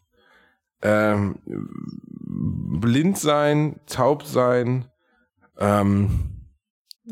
ähm, 0.83 1.41
blind 1.45 3.19
sein, 3.19 3.81
taub 3.87 4.23
sein, 4.23 4.87
ähm, 5.59 6.36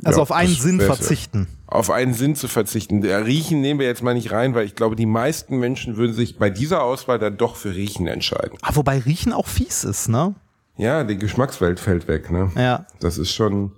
also 0.02 0.18
Ja, 0.18 0.22
auf 0.22 0.32
einen 0.32 0.54
Sinn 0.54 0.80
verzichten. 0.80 1.46
auf 1.66 1.90
einen 1.90 2.14
Sinn 2.14 2.34
zu 2.36 2.48
verzichten. 2.48 3.00
Der 3.00 3.26
Riechen 3.26 3.60
nehmen 3.60 3.78
wir 3.80 3.86
jetzt 3.86 4.02
mal 4.02 4.14
nicht 4.14 4.32
rein, 4.32 4.54
weil 4.54 4.64
ich 4.66 4.74
glaube, 4.74 4.96
die 4.96 5.06
meisten 5.06 5.58
Menschen 5.58 5.96
würden 5.96 6.14
sich 6.14 6.38
bei 6.38 6.50
dieser 6.50 6.82
Auswahl 6.82 7.18
dann 7.18 7.36
doch 7.36 7.56
für 7.56 7.74
Riechen 7.74 8.06
entscheiden. 8.06 8.58
Ah, 8.62 8.70
wobei 8.74 8.98
Riechen 8.98 9.32
auch 9.32 9.46
fies 9.46 9.84
ist, 9.84 10.08
ne? 10.08 10.34
Ja, 10.76 11.04
die 11.04 11.16
Geschmackswelt 11.18 11.78
fällt 11.78 12.08
weg, 12.08 12.30
ne? 12.30 12.50
Ja. 12.56 12.86
Das 13.00 13.18
ist 13.18 13.32
schon, 13.32 13.72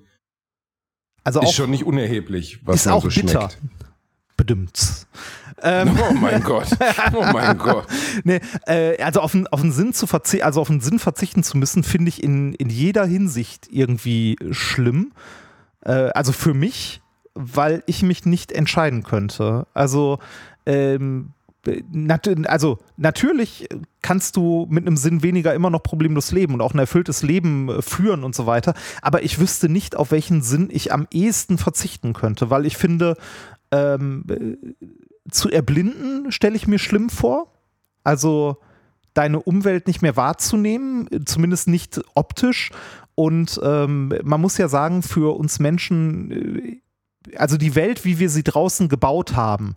Also 1.25 1.41
ist 1.43 1.53
schon 1.55 1.71
nicht 1.71 1.85
unerheblich, 1.85 2.61
was 2.65 2.77
ist 2.77 2.87
man 2.87 2.95
auch 2.95 3.03
so 3.03 3.09
bitter. 3.09 3.51
schmeckt. 3.51 3.59
Bedimmt. 4.37 5.07
Ähm, 5.63 5.99
Oh 6.11 6.13
mein 6.15 6.43
Gott. 6.43 6.69
Oh 7.15 7.25
mein 7.33 7.57
Gott. 7.59 7.87
nee, 8.25 8.41
äh, 8.67 9.03
also 9.03 9.21
auf 9.21 9.33
den, 9.33 9.47
auf 9.47 9.63
den 9.63 9.73
Sinn 9.73 9.95
zu 9.95 10.07
verzichten, 10.07 10.45
also 10.45 10.61
auf 10.61 10.69
den 10.69 10.81
Sinn 10.81 10.99
verzichten 10.99 11.43
zu 11.43 11.57
müssen, 11.57 11.83
finde 11.83 12.11
ich 12.11 12.23
in, 12.23 12.53
in 12.55 12.69
jeder 12.69 13.07
Hinsicht 13.07 13.67
irgendwie 13.71 14.37
schlimm. 14.51 15.13
Äh, 15.87 16.11
also 16.15 16.33
für 16.33 16.55
mich, 16.55 17.01
weil 17.35 17.83
ich 17.87 18.03
mich 18.03 18.27
nicht 18.27 18.53
entscheiden 18.53 19.03
könnte. 19.03 19.67
Also, 19.73 20.19
ähm, 20.67 21.33
nat 21.91 22.29
also 22.49 22.79
natürlich 22.97 23.69
kannst 24.01 24.37
du 24.37 24.67
mit 24.71 24.87
einem 24.87 24.97
Sinn 24.97 25.23
weniger 25.23 25.53
immer 25.53 25.71
noch 25.71 25.83
problemlos 25.83 26.31
leben 26.31 26.55
und 26.55 26.61
auch 26.61 26.75
ein 26.75 26.79
erfülltes 26.79 27.23
Leben 27.23 27.69
äh, 27.69 27.83
führen 27.83 28.25
und 28.25 28.35
so 28.35 28.47
weiter. 28.47 28.75
Aber 29.03 29.23
ich 29.23 29.39
wüsste 29.39 29.69
nicht, 29.69 29.97
auf 29.97 30.11
welchen 30.11 30.43
Sinn 30.43 30.69
ich 30.71 30.93
am 30.93 31.07
ehesten 31.11 31.59
verzichten 31.59 32.13
könnte, 32.13 32.51
weil 32.51 32.67
ich 32.67 32.77
finde, 32.77 33.17
ähm, 33.71 34.25
äh, 34.29 34.57
zu 35.31 35.51
erblinden 35.51 36.31
stelle 36.31 36.57
ich 36.57 36.67
mir 36.67 36.79
schlimm 36.79 37.11
vor. 37.11 37.53
Also 38.05 38.59
deine 39.15 39.41
Umwelt 39.41 39.87
nicht 39.87 40.03
mehr 40.03 40.17
wahrzunehmen, 40.17 41.09
äh, 41.11 41.25
zumindest 41.25 41.69
nicht 41.69 42.01
optisch. 42.15 42.71
Und 43.17 43.59
ähm, 43.65 44.15
man 44.23 44.41
muss 44.41 44.59
ja 44.59 44.69
sagen, 44.69 45.03
für 45.03 45.37
uns 45.37 45.59
Menschen, 45.59 46.31
äh, 47.31 47.37
also 47.37 47.57
die 47.57 47.75
Welt, 47.75 48.05
wie 48.05 48.21
wir 48.21 48.31
sie 48.31 48.45
draußen 48.45 48.89
gebaut 48.89 49.35
haben, 49.35 49.75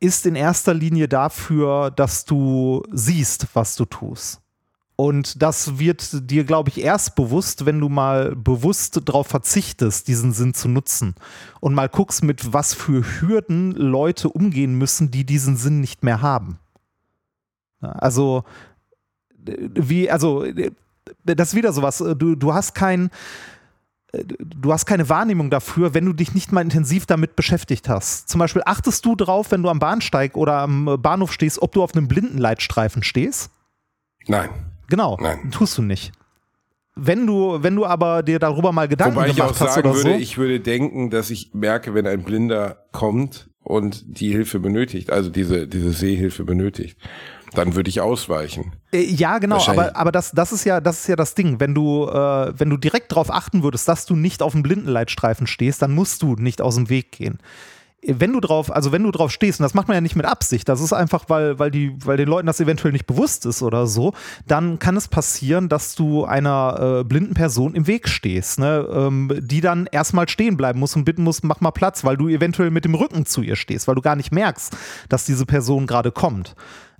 ist 0.00 0.26
in 0.26 0.34
erster 0.34 0.74
Linie 0.74 1.06
dafür, 1.06 1.90
dass 1.90 2.24
du 2.24 2.82
siehst, 2.90 3.48
was 3.54 3.76
du 3.76 3.84
tust. 3.84 4.40
Und 4.96 5.42
das 5.42 5.78
wird 5.78 6.30
dir, 6.30 6.44
glaube 6.44 6.70
ich, 6.70 6.80
erst 6.80 7.16
bewusst, 7.16 7.66
wenn 7.66 7.80
du 7.80 7.88
mal 7.88 8.34
bewusst 8.34 9.00
darauf 9.04 9.26
verzichtest, 9.26 10.08
diesen 10.08 10.32
Sinn 10.32 10.54
zu 10.54 10.68
nutzen. 10.68 11.14
Und 11.60 11.74
mal 11.74 11.88
guckst, 11.88 12.22
mit 12.22 12.52
was 12.52 12.74
für 12.74 13.04
Hürden 13.20 13.72
Leute 13.72 14.28
umgehen 14.30 14.74
müssen, 14.78 15.10
die 15.10 15.26
diesen 15.26 15.56
Sinn 15.56 15.80
nicht 15.80 16.02
mehr 16.02 16.22
haben. 16.22 16.60
Also, 17.80 18.44
äh, 19.44 19.68
wie, 19.74 20.10
also, 20.10 20.44
äh, 20.44 20.70
das 21.24 21.48
ist 21.48 21.54
wieder 21.54 21.72
sowas. 21.72 22.00
äh, 22.00 22.14
Du, 22.16 22.34
du 22.34 22.54
hast 22.54 22.74
kein, 22.74 23.10
äh, 24.12 24.24
du 24.38 24.72
hast 24.72 24.86
keine 24.86 25.08
Wahrnehmung 25.08 25.50
dafür, 25.50 25.94
wenn 25.94 26.04
du 26.04 26.12
dich 26.12 26.34
nicht 26.34 26.52
mal 26.52 26.60
intensiv 26.62 27.06
damit 27.06 27.36
beschäftigt 27.36 27.88
hast. 27.88 28.28
Zum 28.28 28.38
Beispiel 28.38 28.62
achtest 28.64 29.04
du 29.04 29.16
drauf, 29.16 29.50
wenn 29.50 29.62
du 29.62 29.68
am 29.68 29.78
Bahnsteig 29.78 30.36
oder 30.36 30.58
am 30.58 30.88
äh, 30.88 30.96
Bahnhof 30.96 31.32
stehst, 31.32 31.60
ob 31.62 31.72
du 31.72 31.82
auf 31.82 31.94
einem 31.94 32.08
Blindenleitstreifen 32.08 33.02
stehst? 33.02 33.50
Nein. 34.26 34.50
Genau, 34.88 35.18
Nein. 35.20 35.50
tust 35.50 35.78
du 35.78 35.82
nicht. 35.82 36.12
Wenn 36.96 37.26
du, 37.26 37.58
wenn 37.60 37.74
du 37.74 37.86
aber 37.86 38.22
dir 38.22 38.38
darüber 38.38 38.70
mal 38.70 38.86
Gedanken 38.86 39.16
Wobei 39.16 39.28
ich 39.28 39.36
gemacht 39.36 39.56
auch 39.56 39.60
hast 39.60 39.74
sagen 39.74 39.88
oder 39.88 39.96
würde, 39.96 40.12
so, 40.12 40.16
ich 40.16 40.38
würde 40.38 40.60
denken, 40.60 41.10
dass 41.10 41.30
ich 41.30 41.52
merke, 41.52 41.92
wenn 41.94 42.06
ein 42.06 42.22
Blinder 42.22 42.84
kommt 42.92 43.50
und 43.60 44.20
die 44.20 44.30
Hilfe 44.30 44.60
benötigt, 44.60 45.10
also 45.10 45.28
diese, 45.30 45.66
diese 45.66 45.90
Sehhilfe 45.90 46.44
benötigt, 46.44 46.96
dann 47.54 47.74
würde 47.74 47.88
ich 47.88 48.00
ausweichen. 48.00 48.72
Äh, 48.92 49.02
ja, 49.02 49.38
genau, 49.38 49.64
aber, 49.66 49.96
aber 49.96 50.12
das, 50.12 50.32
das, 50.32 50.52
ist 50.52 50.64
ja, 50.64 50.80
das 50.80 51.00
ist 51.00 51.08
ja 51.08 51.16
das 51.16 51.34
Ding. 51.34 51.60
Wenn 51.60 51.74
du, 51.74 52.06
äh, 52.06 52.52
wenn 52.58 52.70
du 52.70 52.76
direkt 52.76 53.12
darauf 53.12 53.30
achten 53.30 53.62
würdest, 53.62 53.88
dass 53.88 54.06
du 54.06 54.16
nicht 54.16 54.42
auf 54.42 54.52
dem 54.52 54.62
Blindenleitstreifen 54.62 55.46
stehst, 55.46 55.82
dann 55.82 55.94
musst 55.94 56.22
du 56.22 56.34
nicht 56.36 56.60
aus 56.60 56.74
dem 56.76 56.88
Weg 56.88 57.12
gehen. 57.12 57.38
Äh, 58.04 58.14
Wenn 58.18 58.32
du 58.32 58.40
drauf, 58.40 58.70
also 58.70 58.92
wenn 58.92 59.02
du 59.02 59.10
drauf 59.10 59.30
stehst, 59.30 59.60
und 59.60 59.64
das 59.64 59.74
macht 59.74 59.88
man 59.88 59.96
ja 59.96 60.00
nicht 60.00 60.16
mit 60.16 60.26
Absicht, 60.26 60.68
das 60.68 60.80
ist 60.80 60.92
einfach, 60.92 61.24
weil, 61.28 61.58
weil, 61.58 61.70
die, 61.70 61.96
weil 62.04 62.16
den 62.16 62.28
Leuten 62.28 62.46
das 62.46 62.60
eventuell 62.60 62.92
nicht 62.92 63.06
bewusst 63.06 63.46
ist 63.46 63.62
oder 63.62 63.86
so, 63.86 64.12
dann 64.46 64.78
kann 64.78 64.96
es 64.96 65.08
passieren, 65.08 65.68
dass 65.68 65.94
du 65.94 66.24
einer 66.24 67.00
äh, 67.00 67.04
blinden 67.04 67.34
Person 67.34 67.74
im 67.74 67.86
Weg 67.86 68.08
stehst, 68.08 68.58
ne? 68.58 68.86
ähm, 68.92 69.32
die 69.40 69.60
dann 69.60 69.86
erstmal 69.90 70.28
stehen 70.28 70.56
bleiben 70.56 70.78
muss 70.78 70.96
und 70.96 71.04
bitten 71.04 71.22
muss, 71.22 71.42
mach 71.42 71.60
mal 71.60 71.70
Platz, 71.70 72.04
weil 72.04 72.16
du 72.16 72.28
eventuell 72.28 72.70
mit 72.70 72.84
dem 72.84 72.94
Rücken 72.94 73.26
zu 73.26 73.42
ihr 73.42 73.56
stehst, 73.56 73.88
weil 73.88 73.94
du 73.94 74.02
gar 74.02 74.16
nicht 74.16 74.32
merkst, 74.32 74.76
dass 75.08 75.24
diese 75.24 75.46
Person 75.46 75.86
gerade 75.86 76.12
kommt. 76.12 76.54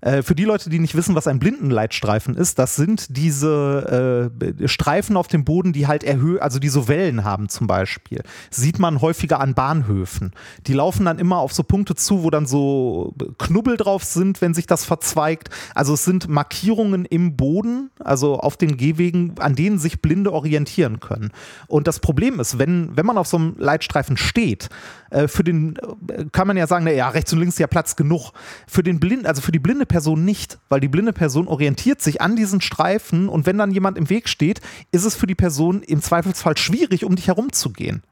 Äh, 0.04 0.22
Für 0.22 0.34
die 0.34 0.44
Leute, 0.44 0.68
die 0.68 0.78
nicht 0.78 0.94
wissen, 0.94 1.14
was 1.14 1.26
ein 1.26 1.38
Blindenleitstreifen 1.38 2.36
ist, 2.36 2.58
das 2.58 2.76
sind 2.76 3.16
diese 3.16 4.30
äh, 4.60 4.68
Streifen 4.68 5.16
auf 5.16 5.28
dem 5.28 5.44
Boden, 5.44 5.72
die 5.72 5.86
halt 5.86 6.04
erhöht, 6.04 6.42
also 6.42 6.58
die 6.58 6.68
so 6.68 6.88
Wellen 6.88 7.24
haben 7.24 7.48
zum 7.48 7.66
Beispiel. 7.66 8.22
Sieht 8.50 8.78
man 8.78 9.00
häufiger 9.00 9.40
an 9.40 9.54
Bahnhöfen. 9.54 10.32
Die 10.66 10.74
laufen 10.74 11.06
dann 11.06 11.18
immer 11.18 11.38
auf 11.38 11.54
so 11.54 11.62
Punkte 11.62 11.94
zu, 11.94 12.22
wo 12.22 12.28
dann 12.28 12.46
so 12.46 13.14
Knubbel 13.38 13.78
drauf 13.78 14.04
sind, 14.04 14.42
wenn 14.42 14.52
sich 14.52 14.66
das 14.66 14.84
verzweigt. 14.84 15.48
Also 15.74 15.94
es 15.94 16.04
sind 16.04 16.28
Markierungen 16.28 17.06
im 17.06 17.36
Boden, 17.36 17.90
also 17.98 18.38
auf 18.38 18.58
den 18.58 18.76
Gehwegen, 18.76 19.34
an 19.38 19.54
denen 19.54 19.78
sich 19.78 20.02
Blinde 20.02 20.32
orientieren 20.32 21.00
können. 21.00 21.30
Und 21.66 21.86
das 21.88 22.00
Problem 22.00 22.40
ist, 22.40 22.58
wenn, 22.58 22.94
wenn 22.94 23.06
man 23.06 23.16
auf 23.16 23.26
so 23.26 23.38
einem 23.38 23.54
Leitstreifen 23.56 24.18
steht, 24.18 24.68
äh, 25.14 25.28
für 25.28 25.44
den 25.44 25.76
äh, 26.08 26.26
kann 26.32 26.46
man 26.46 26.56
ja 26.56 26.66
sagen, 26.66 26.84
na 26.84 26.90
ja, 26.90 27.08
rechts 27.08 27.32
und 27.32 27.38
links 27.38 27.54
ist 27.54 27.60
ja 27.60 27.66
Platz 27.66 27.96
genug. 27.96 28.32
Für 28.66 28.82
den 28.82 29.00
Blind, 29.00 29.26
also 29.26 29.40
für 29.40 29.52
die 29.52 29.58
blinde 29.58 29.86
Person 29.94 30.24
nicht, 30.24 30.58
weil 30.68 30.80
die 30.80 30.88
blinde 30.88 31.12
Person 31.12 31.46
orientiert 31.46 32.02
sich 32.02 32.20
an 32.20 32.34
diesen 32.34 32.60
Streifen 32.60 33.28
und 33.28 33.46
wenn 33.46 33.58
dann 33.58 33.70
jemand 33.70 33.96
im 33.96 34.10
Weg 34.10 34.28
steht, 34.28 34.60
ist 34.90 35.04
es 35.04 35.14
für 35.14 35.28
die 35.28 35.36
Person 35.36 35.84
im 35.84 36.02
Zweifelsfall 36.02 36.56
schwierig, 36.56 37.04
um 37.04 37.14
dich 37.14 37.28
herumzugehen. 37.28 38.02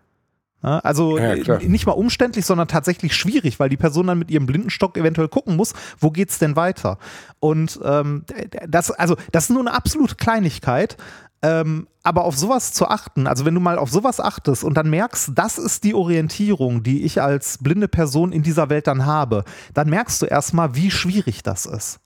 Also 0.60 1.18
Ja, 1.18 1.34
äh, 1.34 1.66
nicht 1.66 1.86
mal 1.86 1.94
umständlich, 1.94 2.46
sondern 2.46 2.68
tatsächlich 2.68 3.16
schwierig, 3.16 3.58
weil 3.58 3.68
die 3.68 3.76
Person 3.76 4.06
dann 4.06 4.20
mit 4.20 4.30
ihrem 4.30 4.46
Blindenstock 4.46 4.96
eventuell 4.96 5.26
gucken 5.26 5.56
muss, 5.56 5.72
wo 5.98 6.12
geht's 6.12 6.38
denn 6.38 6.54
weiter? 6.54 6.98
Und 7.40 7.80
ähm, 7.82 8.24
das, 8.68 8.92
also 8.92 9.16
das 9.32 9.44
ist 9.44 9.50
nur 9.50 9.58
eine 9.58 9.74
absolute 9.74 10.14
Kleinigkeit, 10.14 10.96
ähm, 11.43 11.88
aber 12.03 12.24
auf 12.24 12.36
sowas 12.36 12.72
zu 12.72 12.88
achten, 12.88 13.26
also 13.26 13.45
wenn 13.45 13.55
du 13.55 13.61
mal 13.61 13.78
auf 13.78 13.90
sowas 13.90 14.20
achtest 14.20 14.64
und 14.64 14.74
dann 14.74 14.90
merkst, 14.90 15.32
das 15.34 15.59
ist 15.59 15.84
die 15.84 15.95
Orientierung, 15.95 16.82
die 16.82 17.03
ich 17.03 17.20
als 17.20 17.59
blinde 17.59 17.88
Person 17.88 18.32
in 18.32 18.43
dieser 18.43 18.70
Welt 18.70 18.86
dann 18.86 19.07
habe, 19.07 19.45
dann 19.74 19.90
merkst 19.90 20.22
du 20.22 20.26
erstmal, 20.26 20.74
wie 20.74 20.90
schwierig 20.90 21.43
das 21.43 21.66
ist. 21.66 22.01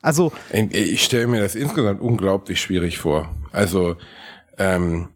Also, 0.00 0.32
Ich 0.70 1.04
stelle 1.04 1.26
mir 1.26 1.40
das 1.40 1.54
insgesamt 1.54 2.00
unglaublich 2.00 2.60
schwierig 2.60 2.98
vor. 2.98 3.28
Also, 3.52 3.96
ähm, 4.56 5.08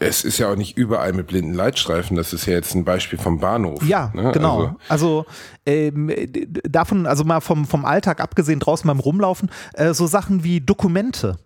es 0.00 0.24
ist 0.24 0.38
ja 0.38 0.50
auch 0.50 0.56
nicht 0.56 0.76
überall 0.76 1.12
mit 1.12 1.28
blinden 1.28 1.54
Leitstreifen. 1.54 2.16
Das 2.16 2.32
ist 2.32 2.46
ja 2.46 2.54
jetzt 2.54 2.74
ein 2.74 2.84
Beispiel 2.84 3.18
vom 3.18 3.38
Bahnhof. 3.38 3.80
Ja, 3.84 4.10
ne? 4.12 4.32
genau. 4.32 4.76
Also, 4.88 5.24
Also, 5.24 5.26
ähm, 5.66 6.10
davon, 6.64 7.06
also 7.06 7.22
mal 7.22 7.40
vom, 7.40 7.64
vom 7.64 7.84
Alltag 7.84 8.20
abgesehen, 8.20 8.58
draußen 8.58 8.88
beim 8.88 8.98
Rumlaufen, 8.98 9.50
äh, 9.74 9.94
so 9.94 10.08
Sachen 10.08 10.42
wie 10.42 10.60
Dokumente. 10.60 11.36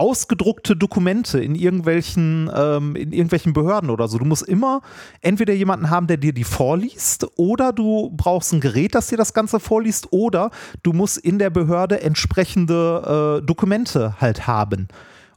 Ausgedruckte 0.00 0.76
Dokumente 0.76 1.40
in 1.40 1.54
irgendwelchen, 1.54 2.50
ähm, 2.54 2.96
in 2.96 3.12
irgendwelchen 3.12 3.52
Behörden 3.52 3.90
oder 3.90 4.08
so. 4.08 4.16
Du 4.16 4.24
musst 4.24 4.48
immer 4.48 4.80
entweder 5.20 5.52
jemanden 5.52 5.90
haben, 5.90 6.06
der 6.06 6.16
dir 6.16 6.32
die 6.32 6.44
vorliest, 6.44 7.26
oder 7.36 7.74
du 7.74 8.10
brauchst 8.16 8.54
ein 8.54 8.60
Gerät, 8.60 8.94
das 8.94 9.08
dir 9.08 9.18
das 9.18 9.34
Ganze 9.34 9.60
vorliest, 9.60 10.10
oder 10.10 10.50
du 10.82 10.94
musst 10.94 11.18
in 11.18 11.38
der 11.38 11.50
Behörde 11.50 12.00
entsprechende 12.00 13.40
äh, 13.42 13.46
Dokumente 13.46 14.14
halt 14.18 14.46
haben. 14.46 14.88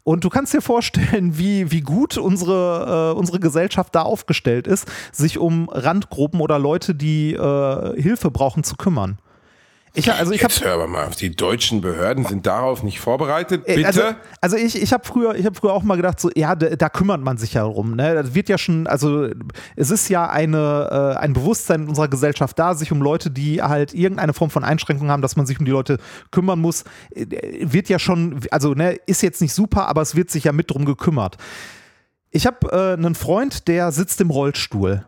Und 0.04 0.24
du 0.24 0.30
kannst 0.30 0.54
dir 0.54 0.62
vorstellen, 0.62 1.38
wie, 1.38 1.70
wie 1.70 1.82
gut 1.82 2.18
unsere, 2.18 3.12
äh, 3.12 3.18
unsere 3.18 3.42
Gesellschaft 3.42 3.94
da 3.94 4.04
aufgestellt 4.04 4.66
ist, 4.68 4.88
sich 5.12 5.40
um 5.40 5.68
Randgruppen 5.68 6.40
oder 6.40 6.58
Leute, 6.58 6.96
die 6.96 7.34
äh, 7.34 8.02
Hilfe 8.02 8.32
brauchen, 8.32 8.64
zu 8.64 8.78
kümmern. 8.78 9.18
Ich, 9.96 10.12
also 10.12 10.32
ich 10.32 10.42
Jetzt 10.42 10.62
hab, 10.62 10.66
hör 10.66 10.88
mal, 10.88 11.12
die 11.20 11.36
deutschen 11.36 11.82
Behörden 11.82 12.26
sind 12.26 12.48
darauf 12.48 12.82
nicht 12.82 13.00
vorbereitet. 13.00 13.66
Bitte? 13.66 13.86
Also, 13.86 14.02
also 14.42 14.58
ich, 14.58 14.82
ich 14.82 14.92
habe 14.92 15.06
früher, 15.06 15.36
hab 15.36 15.56
früher 15.56 15.72
auch 15.72 15.84
mal 15.84 15.98
gedacht, 15.98 16.20
so, 16.20 16.32
ja, 16.36 16.56
da, 16.56 16.76
da, 16.76 16.90
kümmert 16.90 17.22
man 17.22 17.38
sich 17.38 17.54
ja 17.54 17.64
drum. 17.64 17.96
Ne? 17.96 18.16
Das 18.16 18.34
wird 18.34 18.50
ja 18.50 18.58
schon, 18.58 18.88
also 18.88 19.30
es 19.76 19.92
ist 19.92 20.10
ja 20.10 20.28
eine, 20.28 21.14
äh, 21.16 21.20
ein 21.20 21.34
Bewusstsein 21.34 21.84
in 21.84 21.90
unserer 21.90 22.08
Gesellschaft 22.08 22.58
da, 22.58 22.74
sich 22.74 22.92
um 22.92 23.04
Leute, 23.04 23.30
die 23.30 23.62
halt 23.62 23.94
irgendeine 23.94 24.34
Form 24.34 24.50
von 24.50 24.64
Einschränkung 24.64 25.12
haben, 25.12 25.22
dass 25.22 25.36
man 25.36 25.46
sich 25.46 25.60
um 25.60 25.66
die 25.66 25.72
Leute 25.72 26.00
kümmern 26.32 26.58
muss, 26.58 26.86
äh, 27.14 27.28
wird 27.62 27.88
ja 27.88 28.00
schon, 28.00 28.40
also 28.50 28.74
ne, 28.74 28.98
ist 29.06 29.22
jetzt 29.22 29.42
nicht 29.42 29.54
super, 29.54 29.88
aber 29.88 30.02
es 30.02 30.16
wird 30.16 30.32
sich 30.32 30.46
ja 30.46 30.54
mit 30.54 30.72
drum 30.72 30.86
gekümmert. 30.86 31.38
Ich 32.32 32.48
habe 32.48 32.72
äh, 32.72 32.94
einen 32.94 33.14
Freund, 33.14 33.68
der 33.68 33.92
sitzt 33.92 34.20
im 34.22 34.32
Rollstuhl 34.32 35.06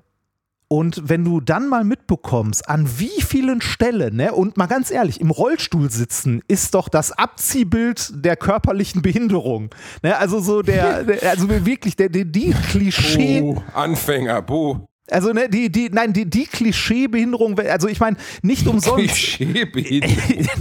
und 0.67 1.09
wenn 1.09 1.23
du 1.23 1.41
dann 1.41 1.67
mal 1.67 1.83
mitbekommst, 1.83 2.67
an 2.67 2.89
wie 2.97 3.21
vielen 3.21 3.61
Stellen, 3.61 4.15
ne, 4.15 4.33
und 4.33 4.57
mal 4.57 4.65
ganz 4.65 4.89
ehrlich, 4.91 5.21
im 5.21 5.29
Rollstuhl 5.29 5.91
sitzen 5.91 6.41
ist 6.47 6.73
doch 6.73 6.89
das 6.89 7.11
Abziehbild 7.11 8.25
der 8.25 8.35
körperlichen 8.35 9.01
Behinderung. 9.01 9.69
Ne, 10.01 10.17
also 10.17 10.39
so 10.39 10.61
der, 10.61 11.03
der 11.03 11.29
also 11.29 11.49
wirklich, 11.49 11.95
der, 11.95 12.09
der 12.09 12.25
die 12.25 12.51
Klischee. 12.51 13.41
Oh, 13.41 13.61
Anfänger, 13.73 14.41
buh. 14.41 14.87
Also 15.11 15.33
ne, 15.33 15.47
die, 15.49 15.71
die, 15.71 15.89
nein, 15.89 16.13
die, 16.13 16.27
die 16.27 16.45
Klischeebehinderung, 16.45 17.59
also 17.59 17.87
ich 17.87 17.99
meine, 17.99 18.17
nicht 18.41 18.67
umsonst. 18.67 19.05
Klischeebehinderung. 19.05 20.59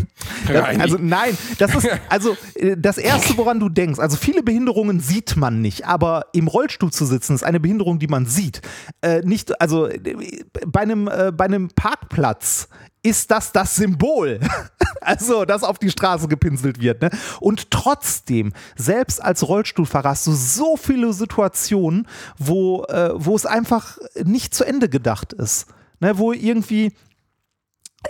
also 0.80 0.99
nein, 1.01 1.36
das 1.59 1.74
ist, 1.74 1.88
also 2.11 2.36
äh, 2.55 2.76
das 2.78 2.99
Erste, 2.99 3.38
woran 3.38 3.59
du 3.59 3.70
denkst, 3.70 3.99
also 3.99 4.18
viele 4.18 4.42
Behinderungen 4.42 5.01
sieht 5.01 5.36
man 5.36 5.62
nicht, 5.62 5.86
aber 5.86 6.26
im 6.34 6.49
Rollstuhl 6.49 6.92
zu 6.92 7.07
sitzen 7.07 7.34
ist 7.34 7.42
eine 7.42 7.59
Behinderung, 7.59 7.99
die 7.99 8.07
man 8.07 8.26
sieht. 8.26 8.61
Äh, 9.01 9.20
nicht, 9.20 9.61
also 9.62 9.86
äh, 9.86 10.45
bei 10.66 10.80
einem, 10.80 11.09
äh, 11.09 11.32
bei 11.32 11.47
einem 11.47 11.68
Parkplatz 11.68 12.68
ist 13.05 13.30
das 13.30 13.52
das 13.52 13.76
Symbol. 13.76 14.40
also, 15.00 15.44
das 15.44 15.62
auf 15.62 15.78
die 15.78 15.90
Straße 15.90 16.26
gepinselt 16.26 16.80
wird. 16.80 17.02
Ne? 17.02 17.11
Und 17.40 17.70
trotzdem, 17.70 18.52
selbst 18.76 19.22
als 19.22 19.46
Rollstuhlfahrer 19.46 20.11
hast 20.11 20.26
du 20.26 20.32
so 20.32 20.76
viele 20.76 21.12
Situationen, 21.12 22.09
wo, 22.38 22.84
äh, 22.84 23.11
wo 23.14 23.36
es 23.36 23.46
einfach 23.46 23.98
nicht 24.24 24.55
zu 24.55 24.64
Ende 24.64 24.88
gedacht 24.88 25.32
ist. 25.32 25.66
Ne? 26.00 26.18
Wo 26.18 26.32
irgendwie 26.32 26.92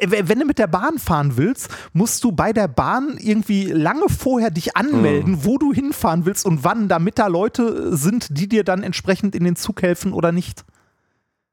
wenn 0.00 0.40
du 0.40 0.44
mit 0.44 0.58
der 0.58 0.66
Bahn 0.66 0.98
fahren 0.98 1.36
willst, 1.36 1.68
musst 1.92 2.24
du 2.24 2.32
bei 2.32 2.52
der 2.52 2.68
Bahn 2.68 3.16
irgendwie 3.18 3.66
lange 3.66 4.08
vorher 4.08 4.50
dich 4.50 4.76
anmelden, 4.76 5.32
mhm. 5.32 5.44
wo 5.44 5.56
du 5.56 5.72
hinfahren 5.72 6.26
willst 6.26 6.46
und 6.46 6.64
wann, 6.64 6.88
damit 6.88 7.18
da 7.18 7.28
Leute 7.28 7.96
sind, 7.96 8.36
die 8.36 8.48
dir 8.48 8.64
dann 8.64 8.82
entsprechend 8.82 9.34
in 9.34 9.44
den 9.44 9.56
Zug 9.56 9.82
helfen 9.82 10.12
oder 10.12 10.32
nicht. 10.32 10.64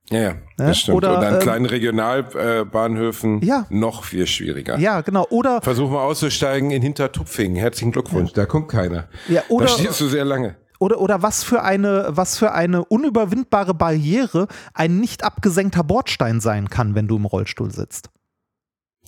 Ja, 0.10 0.20
ja, 0.20 0.34
das 0.58 0.80
stimmt. 0.80 0.97
Oder, 0.97 1.18
und 1.18 1.24
an 1.24 1.34
ähm, 1.36 1.39
kleinen 1.39 1.66
Regionalbahnhöfen 1.66 3.41
ja. 3.43 3.66
noch 3.70 4.04
viel 4.04 4.28
schwieriger. 4.28 4.78
Ja, 4.78 5.02
genau. 5.02 5.26
Oder 5.30 5.62
versuchen 5.62 5.93
wir 5.93 6.02
auszusteigen 6.02 6.72
in 6.72 6.82
Hintertupfingen. 6.82 7.56
Herzlichen 7.56 7.91
Glückwunsch. 7.91 8.32
Ja. 8.32 8.36
Da 8.36 8.45
kommt 8.45 8.68
keiner. 8.68 9.08
Ja, 9.30 9.43
oder, 9.47 9.68
da 9.68 9.72
stehst 9.72 10.02
du 10.02 10.08
sehr 10.08 10.26
lange. 10.26 10.56
Oder, 10.80 10.99
oder 10.99 11.22
was 11.22 11.43
für 11.43 11.62
eine, 11.62 12.08
was 12.10 12.38
für 12.38 12.54
eine 12.54 12.84
unüberwindbare 12.84 13.74
Barriere 13.74 14.47
ein 14.74 14.99
nicht 14.99 15.24
abgesenkter 15.24 15.84
Bordstein 15.84 16.41
sein 16.41 16.70
kann, 16.70 16.95
wenn 16.95 17.08
du 17.08 17.18
im 17.18 17.26
Rollstuhl 17.26 17.72
sitzt. 17.72 18.10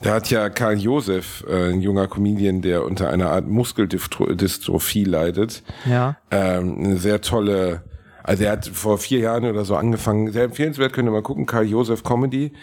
Da 0.02 0.16
hat 0.16 0.30
ja 0.30 0.50
Karl 0.50 0.78
Josef, 0.78 1.44
äh, 1.48 1.72
ein 1.72 1.82
junger 1.82 2.08
Comedian, 2.08 2.62
der 2.62 2.84
unter 2.84 3.10
einer 3.10 3.32
Art 3.32 3.48
Muskeldystrophie 3.48 5.06
leidet, 5.06 5.64
ja. 5.86 6.18
ähm, 6.30 6.78
eine 6.78 6.98
sehr 6.98 7.22
tolle 7.22 7.84
also 8.24 8.43
er 8.45 8.53
hat 8.53 8.67
vor 8.67 8.97
vier 8.97 9.19
Jahren 9.19 9.45
oder 9.45 9.65
so 9.65 9.76
angefangen, 9.76 10.32
sehr 10.32 10.45
empfehlenswert, 10.45 10.93
könnt 10.93 11.07
ihr 11.07 11.11
mal 11.11 11.21
gucken, 11.21 11.45
Karl 11.45 11.65
Josef 11.65 12.03
Comedy. 12.03 12.53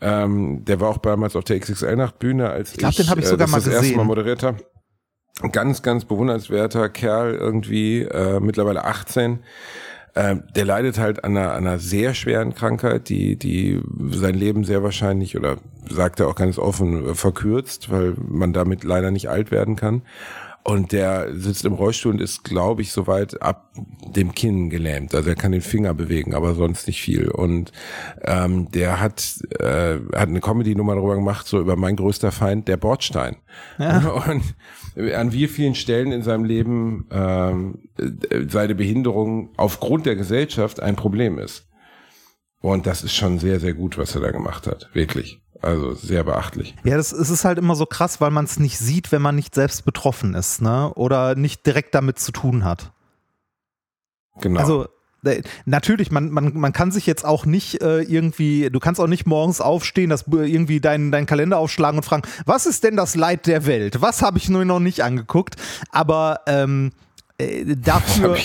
Ähm, 0.00 0.64
der 0.66 0.80
war 0.80 0.90
auch 0.90 0.98
damals 0.98 1.36
auf 1.36 1.44
der 1.44 1.58
XXL-Nachtbühne, 1.58 2.50
als 2.50 2.72
ich, 2.72 2.78
glaub, 2.78 2.90
ich, 2.90 2.98
den 2.98 3.08
hab 3.08 3.18
ich 3.18 3.24
äh, 3.24 3.28
sogar 3.28 3.48
äh, 3.48 3.50
das, 3.50 3.50
mal 3.50 3.56
das 3.56 3.64
gesehen. 3.64 3.82
erste 3.82 3.96
Mal 3.96 4.04
moderiert 4.04 4.42
habe. 4.42 4.58
Ganz, 5.52 5.82
ganz 5.82 6.04
bewundernswerter 6.04 6.88
Kerl 6.88 7.34
irgendwie, 7.34 8.02
äh, 8.02 8.40
mittlerweile 8.40 8.84
18. 8.84 9.40
Äh, 10.14 10.36
der 10.54 10.64
leidet 10.64 10.98
halt 10.98 11.24
an 11.24 11.36
einer, 11.36 11.52
einer 11.52 11.78
sehr 11.78 12.14
schweren 12.14 12.54
Krankheit, 12.54 13.08
die, 13.10 13.36
die 13.36 13.82
sein 14.10 14.34
Leben 14.34 14.64
sehr 14.64 14.82
wahrscheinlich 14.82 15.36
oder 15.36 15.58
sagt 15.90 16.20
er 16.20 16.28
auch 16.28 16.34
ganz 16.34 16.58
offen 16.58 17.14
verkürzt, 17.14 17.90
weil 17.90 18.14
man 18.26 18.54
damit 18.54 18.82
leider 18.82 19.10
nicht 19.10 19.28
alt 19.28 19.50
werden 19.50 19.76
kann. 19.76 20.02
Und 20.66 20.90
der 20.90 21.32
sitzt 21.32 21.64
im 21.64 21.74
Rollstuhl 21.74 22.14
und 22.14 22.20
ist, 22.20 22.42
glaube 22.42 22.82
ich, 22.82 22.90
soweit 22.90 23.40
ab 23.40 23.72
dem 24.04 24.34
Kinn 24.34 24.68
gelähmt. 24.68 25.14
Also 25.14 25.30
er 25.30 25.36
kann 25.36 25.52
den 25.52 25.60
Finger 25.60 25.94
bewegen, 25.94 26.34
aber 26.34 26.56
sonst 26.56 26.88
nicht 26.88 27.00
viel. 27.00 27.28
Und 27.28 27.70
ähm, 28.24 28.68
der 28.72 28.98
hat, 28.98 29.38
äh, 29.60 29.98
hat 30.12 30.28
eine 30.28 30.40
Comedy-Nummer 30.40 30.96
darüber 30.96 31.14
gemacht, 31.14 31.46
so 31.46 31.60
über 31.60 31.76
mein 31.76 31.94
größter 31.94 32.32
Feind, 32.32 32.66
der 32.66 32.78
Bordstein. 32.78 33.36
Ja. 33.78 33.98
Und 34.28 34.42
an 35.14 35.32
wie 35.32 35.46
vielen 35.46 35.76
Stellen 35.76 36.10
in 36.10 36.24
seinem 36.24 36.44
Leben 36.44 37.06
ähm, 37.12 37.88
seine 38.48 38.74
Behinderung 38.74 39.50
aufgrund 39.56 40.04
der 40.04 40.16
Gesellschaft 40.16 40.80
ein 40.80 40.96
Problem 40.96 41.38
ist. 41.38 41.68
Und 42.60 42.88
das 42.88 43.04
ist 43.04 43.14
schon 43.14 43.38
sehr, 43.38 43.60
sehr 43.60 43.74
gut, 43.74 43.98
was 43.98 44.16
er 44.16 44.20
da 44.20 44.32
gemacht 44.32 44.66
hat. 44.66 44.90
Wirklich. 44.94 45.40
Also 45.62 45.94
sehr 45.94 46.24
beachtlich. 46.24 46.74
Ja, 46.84 46.96
das, 46.96 47.12
es 47.12 47.30
ist 47.30 47.44
halt 47.44 47.58
immer 47.58 47.76
so 47.76 47.86
krass, 47.86 48.20
weil 48.20 48.30
man 48.30 48.44
es 48.44 48.58
nicht 48.58 48.78
sieht, 48.78 49.12
wenn 49.12 49.22
man 49.22 49.36
nicht 49.36 49.54
selbst 49.54 49.84
betroffen 49.84 50.34
ist, 50.34 50.62
ne? 50.62 50.92
Oder 50.94 51.34
nicht 51.34 51.66
direkt 51.66 51.94
damit 51.94 52.18
zu 52.18 52.32
tun 52.32 52.64
hat. 52.64 52.92
Genau. 54.40 54.60
Also 54.60 54.86
äh, 55.24 55.42
natürlich, 55.64 56.10
man, 56.10 56.30
man, 56.30 56.56
man 56.56 56.72
kann 56.72 56.90
sich 56.90 57.06
jetzt 57.06 57.24
auch 57.24 57.46
nicht 57.46 57.82
äh, 57.82 58.00
irgendwie, 58.00 58.70
du 58.70 58.80
kannst 58.80 59.00
auch 59.00 59.06
nicht 59.06 59.26
morgens 59.26 59.60
aufstehen, 59.60 60.10
das 60.10 60.24
irgendwie 60.28 60.80
deinen 60.80 61.10
dein 61.10 61.26
Kalender 61.26 61.58
aufschlagen 61.58 61.98
und 61.98 62.04
fragen, 62.04 62.22
was 62.44 62.66
ist 62.66 62.84
denn 62.84 62.96
das 62.96 63.14
Leid 63.14 63.46
der 63.46 63.66
Welt? 63.66 64.00
Was 64.00 64.22
habe 64.22 64.38
ich 64.38 64.48
nur 64.48 64.64
noch 64.64 64.80
nicht 64.80 65.02
angeguckt? 65.02 65.56
Aber 65.90 66.40
ähm, 66.46 66.92
äh, 67.38 67.76
dafür 67.76 68.36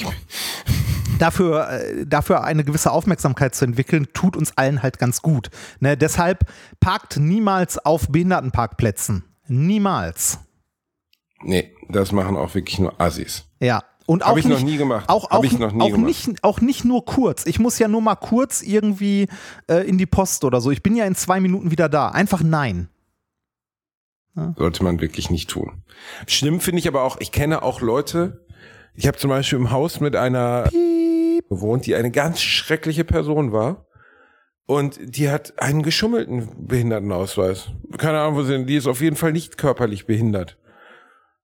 dafür, 1.21 1.69
äh, 1.69 2.05
dafür 2.05 2.43
eine 2.43 2.63
gewisse 2.63 2.91
Aufmerksamkeit 2.91 3.55
zu 3.55 3.65
entwickeln, 3.65 4.07
tut 4.13 4.35
uns 4.35 4.57
allen 4.57 4.81
halt 4.81 4.99
ganz 4.99 5.21
gut. 5.21 5.49
Ne? 5.79 5.95
Deshalb 5.97 6.45
parkt 6.79 7.17
niemals 7.17 7.77
auf 7.77 8.09
Behindertenparkplätzen. 8.09 9.23
Niemals. 9.47 10.39
Nee, 11.43 11.73
das 11.89 12.11
machen 12.11 12.37
auch 12.37 12.53
wirklich 12.55 12.79
nur 12.79 12.99
Assis. 12.99 13.45
Ja, 13.59 13.83
und 14.05 14.23
auch 14.23 14.29
Habe 14.29 14.39
ich 14.39 14.45
nicht, 14.45 14.59
noch 14.59 14.65
nie 14.65 14.77
gemacht. 14.77 15.05
Auch, 15.07 15.31
auch, 15.31 15.37
auch, 15.37 15.41
gemacht. 15.41 15.97
Nicht, 15.97 16.43
auch 16.43 16.59
nicht 16.59 16.85
nur 16.85 17.05
kurz. 17.05 17.45
Ich 17.45 17.59
muss 17.59 17.79
ja 17.79 17.87
nur 17.87 18.01
mal 18.01 18.15
kurz 18.15 18.61
irgendwie 18.61 19.27
äh, 19.67 19.87
in 19.87 19.97
die 19.97 20.05
Post 20.05 20.43
oder 20.43 20.59
so. 20.59 20.71
Ich 20.71 20.83
bin 20.83 20.95
ja 20.95 21.05
in 21.05 21.15
zwei 21.15 21.39
Minuten 21.39 21.71
wieder 21.71 21.87
da. 21.87 22.09
Einfach 22.09 22.41
nein. 22.43 22.89
Ja. 24.35 24.53
Sollte 24.57 24.83
man 24.83 25.01
wirklich 25.01 25.29
nicht 25.29 25.49
tun. 25.49 25.83
Schlimm 26.27 26.59
finde 26.59 26.79
ich 26.79 26.87
aber 26.87 27.03
auch, 27.03 27.17
ich 27.19 27.31
kenne 27.31 27.63
auch 27.63 27.81
Leute, 27.81 28.45
ich 28.95 29.07
habe 29.07 29.17
zum 29.17 29.29
Beispiel 29.29 29.59
im 29.59 29.71
Haus 29.71 29.99
mit 29.99 30.15
einer 30.15 30.63
Piep. 30.63 31.00
Gewohnt, 31.49 31.85
die 31.85 31.95
eine 31.95 32.11
ganz 32.11 32.41
schreckliche 32.41 33.03
Person 33.03 33.51
war. 33.51 33.85
Und 34.65 34.99
die 35.03 35.29
hat 35.29 35.59
einen 35.59 35.83
geschummelten 35.83 36.67
Behindertenausweis. 36.67 37.71
Keine 37.97 38.19
Ahnung, 38.19 38.35
wo 38.35 38.43
sie 38.43 38.53
sind. 38.53 38.67
Die 38.67 38.77
ist 38.77 38.87
auf 38.87 39.01
jeden 39.01 39.17
Fall 39.17 39.33
nicht 39.33 39.57
körperlich 39.57 40.05
behindert. 40.05 40.57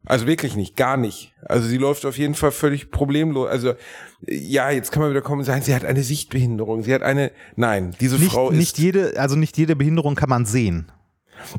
Also 0.06 0.26
wirklich 0.26 0.56
nicht, 0.56 0.78
gar 0.78 0.96
nicht. 0.96 1.34
Also 1.44 1.68
sie 1.68 1.78
läuft 1.78 2.06
auf 2.06 2.18
jeden 2.18 2.36
Fall 2.36 2.52
völlig 2.52 2.92
problemlos. 2.92 3.50
Also 3.50 3.74
ja, 4.22 4.72
jetzt 4.72 4.94
kann 4.94 5.02
man 5.02 5.12
wieder 5.12 5.22
kommen 5.22 5.40
und 5.40 5.46
sagen, 5.46 5.62
sie 5.62 5.76
hat 5.76 5.84
eine 5.84 6.04
Sichtbehinderung. 6.04 6.84
Sie 6.84 6.94
hat 6.94 7.02
eine, 7.02 7.32
nein, 7.58 7.94
diese 8.00 8.16
nicht, 8.16 8.32
Frau 8.32 8.50
ist. 8.50 8.58
Nicht 8.58 8.78
jede, 8.78 9.20
also 9.20 9.36
nicht 9.36 9.58
jede 9.58 9.76
Behinderung 9.76 10.16
kann 10.16 10.30
man 10.30 10.46
sehen. 10.46 10.90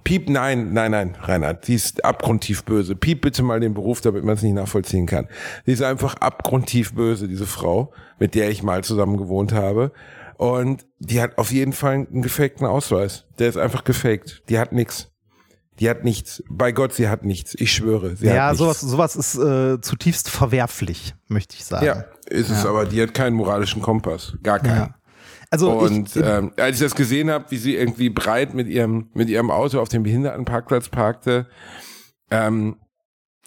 Piep, 0.04 0.28
nein, 0.28 0.72
nein, 0.72 0.90
nein, 0.90 1.16
Reinhard, 1.20 1.66
die 1.68 1.74
ist 1.74 2.04
abgrundtief 2.04 2.64
böse. 2.64 2.94
Piep 2.94 3.22
bitte 3.22 3.42
mal 3.42 3.60
den 3.60 3.74
Beruf, 3.74 4.00
damit 4.00 4.24
man 4.24 4.34
es 4.34 4.42
nicht 4.42 4.54
nachvollziehen 4.54 5.06
kann. 5.06 5.28
Die 5.66 5.72
ist 5.72 5.82
einfach 5.82 6.14
abgrundtief 6.16 6.94
böse, 6.94 7.28
diese 7.28 7.46
Frau, 7.46 7.92
mit 8.18 8.34
der 8.34 8.50
ich 8.50 8.62
mal 8.62 8.84
zusammen 8.84 9.16
gewohnt 9.16 9.52
habe. 9.52 9.92
Und 10.36 10.86
die 11.00 11.20
hat 11.20 11.36
auf 11.38 11.50
jeden 11.50 11.72
Fall 11.72 11.94
einen 11.94 12.22
gefakten 12.22 12.66
Ausweis. 12.66 13.24
Der 13.38 13.48
ist 13.48 13.56
einfach 13.56 13.84
gefaked. 13.84 14.42
Die 14.48 14.58
hat 14.58 14.72
nichts. 14.72 15.10
Die 15.80 15.88
hat 15.88 16.04
nichts. 16.04 16.42
Bei 16.48 16.72
Gott, 16.72 16.92
sie 16.92 17.08
hat 17.08 17.24
nichts. 17.24 17.54
Ich 17.54 17.72
schwöre. 17.72 18.16
Sie 18.16 18.26
ja, 18.26 18.48
hat 18.48 18.56
sowas, 18.56 18.80
sowas 18.80 19.16
ist 19.16 19.36
äh, 19.36 19.80
zutiefst 19.80 20.28
verwerflich, 20.28 21.14
möchte 21.28 21.56
ich 21.56 21.64
sagen. 21.64 21.86
Ja, 21.86 22.04
ist 22.26 22.50
es, 22.50 22.66
aber 22.66 22.84
die 22.84 23.00
hat 23.00 23.14
keinen 23.14 23.34
moralischen 23.34 23.80
Kompass. 23.80 24.36
Gar 24.42 24.58
keinen. 24.58 24.76
Ja. 24.76 24.94
Also 25.50 25.70
und 25.72 26.14
ich, 26.14 26.22
ähm, 26.22 26.52
als 26.56 26.76
ich 26.76 26.82
das 26.82 26.94
gesehen 26.94 27.30
habe, 27.30 27.46
wie 27.50 27.56
sie 27.56 27.74
irgendwie 27.74 28.10
breit 28.10 28.54
mit 28.54 28.68
ihrem 28.68 29.08
mit 29.14 29.28
ihrem 29.30 29.50
Auto 29.50 29.80
auf 29.80 29.88
dem 29.88 30.02
Behindertenparkplatz 30.02 30.88
parkte, 30.88 31.46
ähm, 32.30 32.76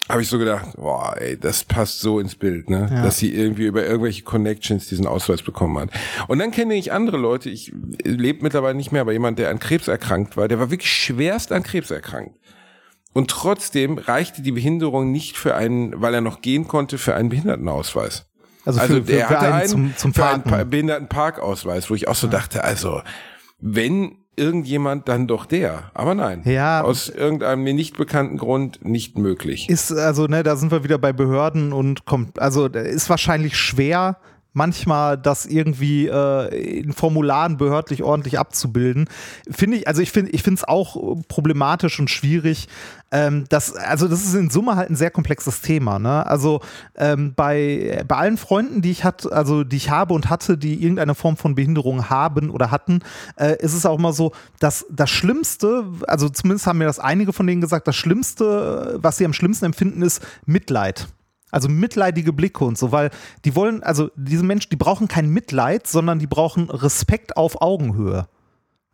habe 0.10 0.22
ich 0.24 0.28
so 0.28 0.39
gedacht, 0.39 0.76
boah, 0.76 1.16
ey, 1.18 1.38
das 1.38 1.64
passt 1.64 1.99
so 1.99 2.20
ins 2.20 2.36
Bild, 2.36 2.70
ne? 2.70 2.89
Ja. 2.91 3.04
Dass 3.04 3.20
sie 3.20 3.34
irgendwie 3.34 3.66
über 3.66 3.86
irgendwelche 3.86 4.24
Connections 4.24 4.88
diesen 4.88 5.06
Ausweis 5.06 5.41
bekommen 5.41 5.78
hat. 5.78 5.89
Und 6.28 6.39
dann 6.39 6.52
kenne 6.52 6.74
ich 6.74 6.91
andere 6.91 7.18
Leute, 7.18 7.49
ich 7.49 7.72
lebe 8.04 8.43
mittlerweile 8.43 8.76
nicht 8.76 8.91
mehr, 8.91 9.02
aber 9.02 9.14
jemand, 9.14 9.39
der 9.39 9.49
an 9.49 9.60
Krebs 9.60 9.88
erkrankt 9.88 10.38
war, 10.38 10.47
der 10.47 10.60
war 10.60 10.72
wirklich 10.72 10.91
schwerst 10.91 11.52
an 11.52 11.64
Krebs 11.64 11.91
erkrankt. 11.91 12.38
Und 13.14 13.30
trotzdem 13.30 13.97
reichte 13.97 14.41
die 14.41 14.52
Behinderung 14.52 15.12
nicht 15.12 15.38
für 15.38 15.56
einen, 15.56 16.02
weil 16.02 16.14
er 16.14 16.22
noch 16.22 16.41
gehen 16.41 16.68
konnte, 16.68 16.97
für 16.97 17.14
einen 17.14 17.30
Behindertenausweis. 17.30 18.26
Also, 18.66 18.80
für, 18.80 18.84
Also 18.84 18.95
für, 18.95 19.01
der 19.01 19.30
hatte 19.30 19.39
einen 19.39 19.53
einen, 19.53 19.70
zum, 19.70 19.93
zum 19.97 20.14
für 20.14 20.26
einen 20.26 20.70
Behindertenparkausweis, 20.70 21.89
wo 21.89 21.95
ich 21.95 22.07
auch 22.07 22.16
so 22.16 22.28
dachte, 22.28 22.64
also 22.64 23.01
wenn 23.59 24.18
irgendjemand, 24.36 25.07
dann 25.07 25.28
doch 25.28 25.45
der. 25.45 25.91
Aber 25.93 26.16
nein, 26.16 26.41
Ja. 26.45 26.82
aus 26.82 27.09
irgendeinem 27.09 27.64
mir 27.64 27.74
nicht 27.74 27.97
bekannten 27.97 28.38
Grund 28.38 28.84
nicht 28.84 29.18
möglich. 29.18 29.70
ist 29.70 29.91
also, 29.91 30.26
ne, 30.26 30.41
da 30.43 30.55
sind 30.55 30.72
wir 30.72 30.84
wieder 30.84 30.97
bei 30.97 31.14
Behörden 31.14 31.74
und 31.74 32.05
kommt, 32.05 32.39
also 32.39 32.68
ist 32.68 33.09
wahrscheinlich 33.09 33.57
schwer, 33.57 34.18
manchmal 34.54 35.18
das 35.18 35.45
irgendwie 35.45 36.08
äh, 36.08 36.80
in 36.80 36.93
Formularen 36.93 37.58
behördlich 37.58 38.04
ordentlich 38.04 38.38
abzubilden. 38.38 39.08
Finde 39.49 39.78
ich, 39.78 39.88
also 39.88 40.02
ich 40.02 40.12
finde, 40.12 40.32
ich 40.32 40.43
finde 40.43 40.60
es 40.60 40.68
auch 40.68 41.18
problematisch 41.28 41.99
und 41.99 42.10
schwierig. 42.10 42.68
Ähm, 43.12 43.45
das, 43.49 43.76
also 43.76 44.08
das 44.08 44.24
ist 44.24 44.34
in 44.34 44.49
Summe 44.49 44.76
halt 44.76 44.89
ein 44.89 44.95
sehr 44.95 45.12
komplexes 45.12 45.62
Thema. 45.62 45.99
Ne? 45.99 46.26
Also 46.26 46.62
ähm, 46.95 47.34
bei, 47.36 48.04
bei 48.08 48.16
allen 48.16 48.38
Freunden, 48.38 48.82
die 48.82 48.91
ich 48.91 49.04
hatte, 49.04 49.32
also 49.32 49.64
die 49.64 49.78
ich 49.78 49.89
habe 49.89 50.14
und 50.14 50.30
hatte, 50.30 50.58
die 50.58 50.82
irgendeine 50.82 51.16
Form 51.16 51.38
von 51.38 51.56
Behinderung 51.56 52.10
haben 52.10 52.49
oder 52.49 52.72
hatten, 52.72 52.99
äh, 53.38 53.58
ist 53.62 53.74
es 53.74 53.86
auch 53.86 53.97
immer 53.97 54.14
so, 54.14 54.34
dass 54.60 54.86
das 54.89 55.10
Schlimmste, 55.10 55.86
also 56.08 56.30
zumindest 56.30 56.68
haben 56.68 56.80
mir 56.80 56.86
das 56.86 56.99
einige 56.99 57.34
von 57.34 57.47
denen 57.47 57.62
gesagt, 57.62 57.88
das 57.88 57.95
Schlimmste, 57.95 58.97
was 59.02 59.18
sie 59.18 59.26
am 59.26 59.34
schlimmsten 59.34 59.66
empfinden, 59.66 60.02
ist 60.02 60.22
Mitleid. 60.45 61.08
Also 61.52 61.70
mitleidige 61.70 62.34
Blicke 62.34 62.64
und 62.64 62.78
so, 62.78 62.91
weil 62.91 63.12
die 63.45 63.56
wollen, 63.56 63.84
also 63.84 64.10
diese 64.16 64.43
Menschen, 64.43 64.70
die 64.70 64.78
brauchen 64.78 65.08
kein 65.08 65.30
Mitleid, 65.30 65.86
sondern 65.86 66.20
die 66.20 66.28
brauchen 66.28 66.70
Respekt 66.70 67.38
auf 67.38 67.62
Augenhöhe. 67.62 68.28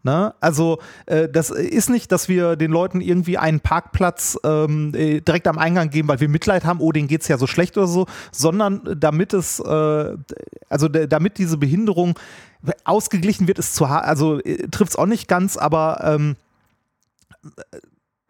Ne? 0.03 0.34
Also 0.39 0.80
äh, 1.05 1.28
das 1.28 1.49
ist 1.49 1.89
nicht, 1.89 2.12
dass 2.12 2.30
wir 2.30 2.55
den 2.55 2.72
Leuten 2.72 3.01
irgendwie 3.01 3.38
einen 3.38 3.60
Parkplatz 3.60 4.38
ähm, 4.43 4.93
äh, 4.95 5.20
direkt 5.22 5.47
am 5.47 5.58
Eingang 5.58 5.89
geben, 5.89 6.08
weil 6.08 6.20
wir 6.20 6.30
Mitleid 6.30 6.64
haben, 6.66 6.80
oh, 6.80 6.91
denen 6.91 7.08
geht's 7.08 7.28
ja 7.28 7.38
so 7.38 7.45
schlecht 7.45 7.78
oder 7.78 7.88
so, 7.88 8.05
sondern 8.32 8.95
damit 8.97 9.34
es, 9.34 9.60
äh, 9.60 10.16
also 10.70 10.88
damit 10.88 11.38
diese 11.38 11.58
Behinderung 11.58 12.18
ausgeglichen 12.86 13.47
wird, 13.47 13.60
ist 13.60 13.76
zu 13.76 13.89
hart, 13.89 14.05
also 14.05 14.39
äh, 14.39 14.68
trifft 14.70 14.91
es 14.91 14.95
auch 14.97 15.08
nicht 15.08 15.28
ganz, 15.28 15.58
aber 15.58 15.99
ähm, 16.03 16.36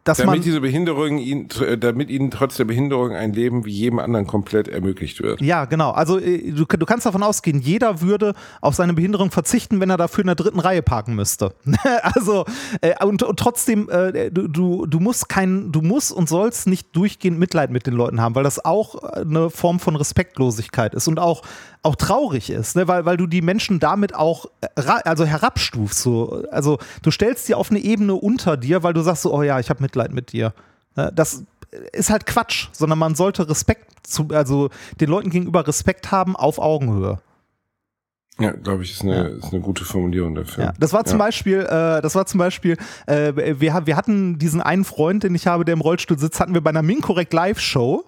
dass 0.07 0.19
man 0.19 0.27
damit 0.27 0.45
diese 0.45 0.61
Behinderung 0.61 1.17
ihnen, 1.17 1.49
damit 1.79 2.09
ihnen 2.09 2.31
trotz 2.31 2.57
der 2.57 2.65
Behinderung 2.65 3.11
ein 3.11 3.33
Leben 3.33 3.65
wie 3.65 3.71
jedem 3.71 3.99
anderen 3.99 4.27
komplett 4.27 4.67
ermöglicht 4.67 5.21
wird. 5.21 5.41
Ja, 5.41 5.65
genau. 5.65 5.91
Also 5.91 6.19
äh, 6.19 6.51
du, 6.51 6.65
du 6.65 6.85
kannst 6.85 7.05
davon 7.05 7.23
ausgehen, 7.23 7.59
jeder 7.59 8.01
würde 8.01 8.33
auf 8.61 8.75
seine 8.75 8.93
Behinderung 8.93 9.31
verzichten, 9.31 9.79
wenn 9.79 9.89
er 9.89 9.97
dafür 9.97 10.21
in 10.23 10.27
der 10.27 10.35
dritten 10.35 10.59
Reihe 10.59 10.81
parken 10.81 11.15
müsste. 11.15 11.53
also 12.01 12.45
äh, 12.81 13.03
und, 13.05 13.23
und 13.23 13.39
trotzdem, 13.39 13.89
äh, 13.89 14.31
du, 14.31 14.47
du, 14.47 14.85
du 14.85 14.99
musst 14.99 15.29
kein, 15.29 15.71
du 15.71 15.81
musst 15.81 16.11
und 16.11 16.29
sollst 16.29 16.67
nicht 16.67 16.95
durchgehend 16.95 17.39
Mitleid 17.39 17.71
mit 17.71 17.87
den 17.87 17.93
Leuten 17.93 18.21
haben, 18.21 18.35
weil 18.35 18.43
das 18.43 18.63
auch 18.63 19.03
eine 19.03 19.49
Form 19.49 19.79
von 19.79 19.95
Respektlosigkeit 19.95 20.93
ist 20.93 21.07
und 21.07 21.19
auch 21.19 21.41
auch 21.83 21.95
traurig 21.95 22.49
ist, 22.49 22.75
ne? 22.75 22.87
weil, 22.87 23.05
weil 23.05 23.17
du 23.17 23.27
die 23.27 23.41
Menschen 23.41 23.79
damit 23.79 24.13
auch 24.15 24.45
äh, 24.61 24.81
also 25.05 25.25
herabstufst. 25.25 25.99
So. 25.99 26.43
Also 26.51 26.79
du 27.01 27.11
stellst 27.11 27.47
dir 27.47 27.57
auf 27.57 27.71
eine 27.71 27.79
Ebene 27.79 28.15
unter 28.15 28.57
dir, 28.57 28.83
weil 28.83 28.93
du 28.93 29.01
sagst 29.01 29.23
so, 29.23 29.33
oh 29.33 29.43
ja, 29.43 29.59
ich 29.59 29.69
habe 29.69 29.81
Mitleid 29.81 30.11
mit 30.11 30.31
dir. 30.31 30.53
Ne? 30.95 31.11
Das 31.15 31.43
ist 31.91 32.09
halt 32.09 32.25
Quatsch, 32.25 32.69
sondern 32.71 32.99
man 32.99 33.15
sollte 33.15 33.47
Respekt 33.49 34.07
zu, 34.07 34.27
also 34.31 34.69
den 34.99 35.09
Leuten 35.09 35.29
gegenüber 35.29 35.67
Respekt 35.67 36.11
haben 36.11 36.35
auf 36.35 36.59
Augenhöhe. 36.59 37.19
Ja, 38.39 38.51
glaube 38.51 38.83
ich, 38.83 38.91
ist 38.91 39.01
eine, 39.01 39.29
ist 39.29 39.51
eine 39.51 39.61
gute 39.61 39.83
Formulierung 39.83 40.35
dafür. 40.35 40.65
Ja, 40.65 40.73
das 40.79 40.93
war 40.93 41.03
zum 41.05 41.17
Ja. 41.17 41.25
Beispiel, 41.25 41.59
äh, 41.61 42.01
das 42.01 42.13
war 42.13 42.27
zum 42.27 42.37
Beispiel, 42.37 42.77
äh, 43.07 43.33
wir, 43.35 43.85
wir 43.87 43.95
hatten 43.97 44.37
diesen 44.37 44.61
einen 44.61 44.83
Freund, 44.83 45.23
den 45.23 45.33
ich 45.33 45.47
habe, 45.47 45.65
der 45.65 45.73
im 45.73 45.81
Rollstuhl 45.81 46.19
sitzt, 46.19 46.39
hatten 46.39 46.53
wir 46.53 46.61
bei 46.61 46.69
einer 46.69 46.83
Minkorrekt 46.83 47.33
Live-Show. 47.33 48.05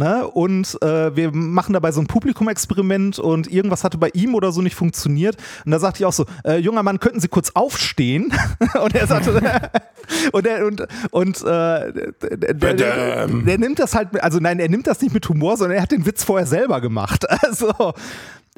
Ne? 0.00 0.26
Und 0.26 0.80
äh, 0.80 1.14
wir 1.14 1.30
machen 1.30 1.74
dabei 1.74 1.92
so 1.92 2.00
ein 2.00 2.06
Publikumexperiment 2.06 3.18
und 3.18 3.52
irgendwas 3.52 3.84
hatte 3.84 3.98
bei 3.98 4.08
ihm 4.14 4.34
oder 4.34 4.50
so 4.50 4.62
nicht 4.62 4.74
funktioniert. 4.74 5.36
Und 5.66 5.72
da 5.72 5.78
sagte 5.78 6.00
ich 6.00 6.06
auch 6.06 6.14
so, 6.14 6.24
äh, 6.42 6.56
junger 6.56 6.82
Mann, 6.82 7.00
könnten 7.00 7.20
Sie 7.20 7.28
kurz 7.28 7.50
aufstehen? 7.50 8.32
und 8.82 8.94
er 8.94 9.06
sagte, 9.06 9.34
und 10.32 10.46
er, 10.46 10.64
und, 10.64 10.86
und 11.10 11.42
äh, 11.42 11.92
der, 12.22 12.54
der, 12.54 13.26
der, 13.26 13.58
nimmt 13.58 13.78
das 13.78 13.94
halt, 13.94 14.22
also 14.22 14.38
nein, 14.38 14.58
er 14.58 14.70
nimmt 14.70 14.86
das 14.86 15.02
nicht 15.02 15.12
mit 15.12 15.28
Humor, 15.28 15.58
sondern 15.58 15.76
er 15.76 15.82
hat 15.82 15.92
den 15.92 16.06
Witz 16.06 16.24
vorher 16.24 16.46
selber 16.46 16.80
gemacht. 16.80 17.26
Also, 17.42 17.94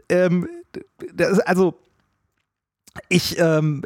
ähm, 0.09 0.49
das, 1.15 1.41
also 1.41 1.75
ich, 3.09 3.37
ähm, 3.39 3.83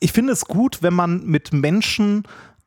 ich 0.00 0.12
finde 0.12 0.32
es 0.32 0.46
gut, 0.46 0.82
wenn 0.82 0.94
man 0.94 1.26
mit 1.26 1.52
Menschen 1.52 2.24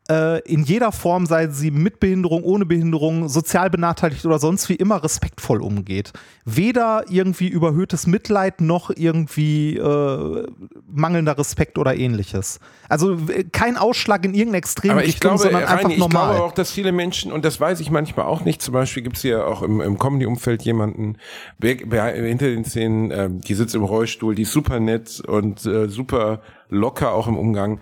in 0.09 0.63
jeder 0.63 0.91
Form, 0.91 1.25
sei 1.25 1.47
sie 1.47 1.71
mit 1.71 2.01
Behinderung, 2.01 2.43
ohne 2.43 2.65
Behinderung, 2.65 3.29
sozial 3.29 3.69
benachteiligt 3.69 4.25
oder 4.25 4.37
sonst 4.37 4.67
wie 4.67 4.75
immer 4.75 5.01
respektvoll 5.01 5.61
umgeht. 5.61 6.11
Weder 6.43 7.05
irgendwie 7.09 7.47
überhöhtes 7.47 8.05
Mitleid 8.05 8.59
noch 8.59 8.89
irgendwie 8.89 9.77
äh, 9.77 10.47
mangelnder 10.91 11.37
Respekt 11.37 11.77
oder 11.77 11.95
ähnliches. 11.95 12.59
Also 12.89 13.17
kein 13.53 13.77
Ausschlag 13.77 14.25
in 14.25 14.33
irgendeine 14.33 14.57
extreme 14.57 14.93
Aber 14.93 15.03
ich 15.03 15.15
Richtung, 15.15 15.35
glaube, 15.37 15.43
sondern 15.43 15.63
einfach 15.63 15.83
Reini, 15.83 15.93
ich 15.93 15.99
normal. 15.99 16.31
glaube 16.31 16.45
auch, 16.45 16.51
dass 16.51 16.71
viele 16.71 16.91
Menschen, 16.91 17.31
und 17.31 17.45
das 17.45 17.61
weiß 17.61 17.79
ich 17.79 17.89
manchmal 17.89 18.25
auch 18.25 18.43
nicht, 18.43 18.61
zum 18.61 18.73
Beispiel 18.73 19.03
gibt 19.03 19.15
es 19.15 19.21
hier 19.21 19.47
auch 19.47 19.61
im, 19.61 19.79
im 19.79 19.97
Comedy-Umfeld 19.97 20.63
jemanden 20.63 21.17
hinter 21.61 22.47
den 22.47 22.65
Szenen, 22.65 23.11
ähm, 23.11 23.41
die 23.41 23.53
sitzt 23.53 23.73
im 23.73 23.83
Rollstuhl, 23.83 24.35
die 24.35 24.43
ist 24.43 24.51
super 24.51 24.79
nett 24.79 25.21
und 25.25 25.65
äh, 25.65 25.87
super 25.87 26.41
locker 26.69 27.13
auch 27.13 27.27
im 27.27 27.37
Umgang. 27.37 27.79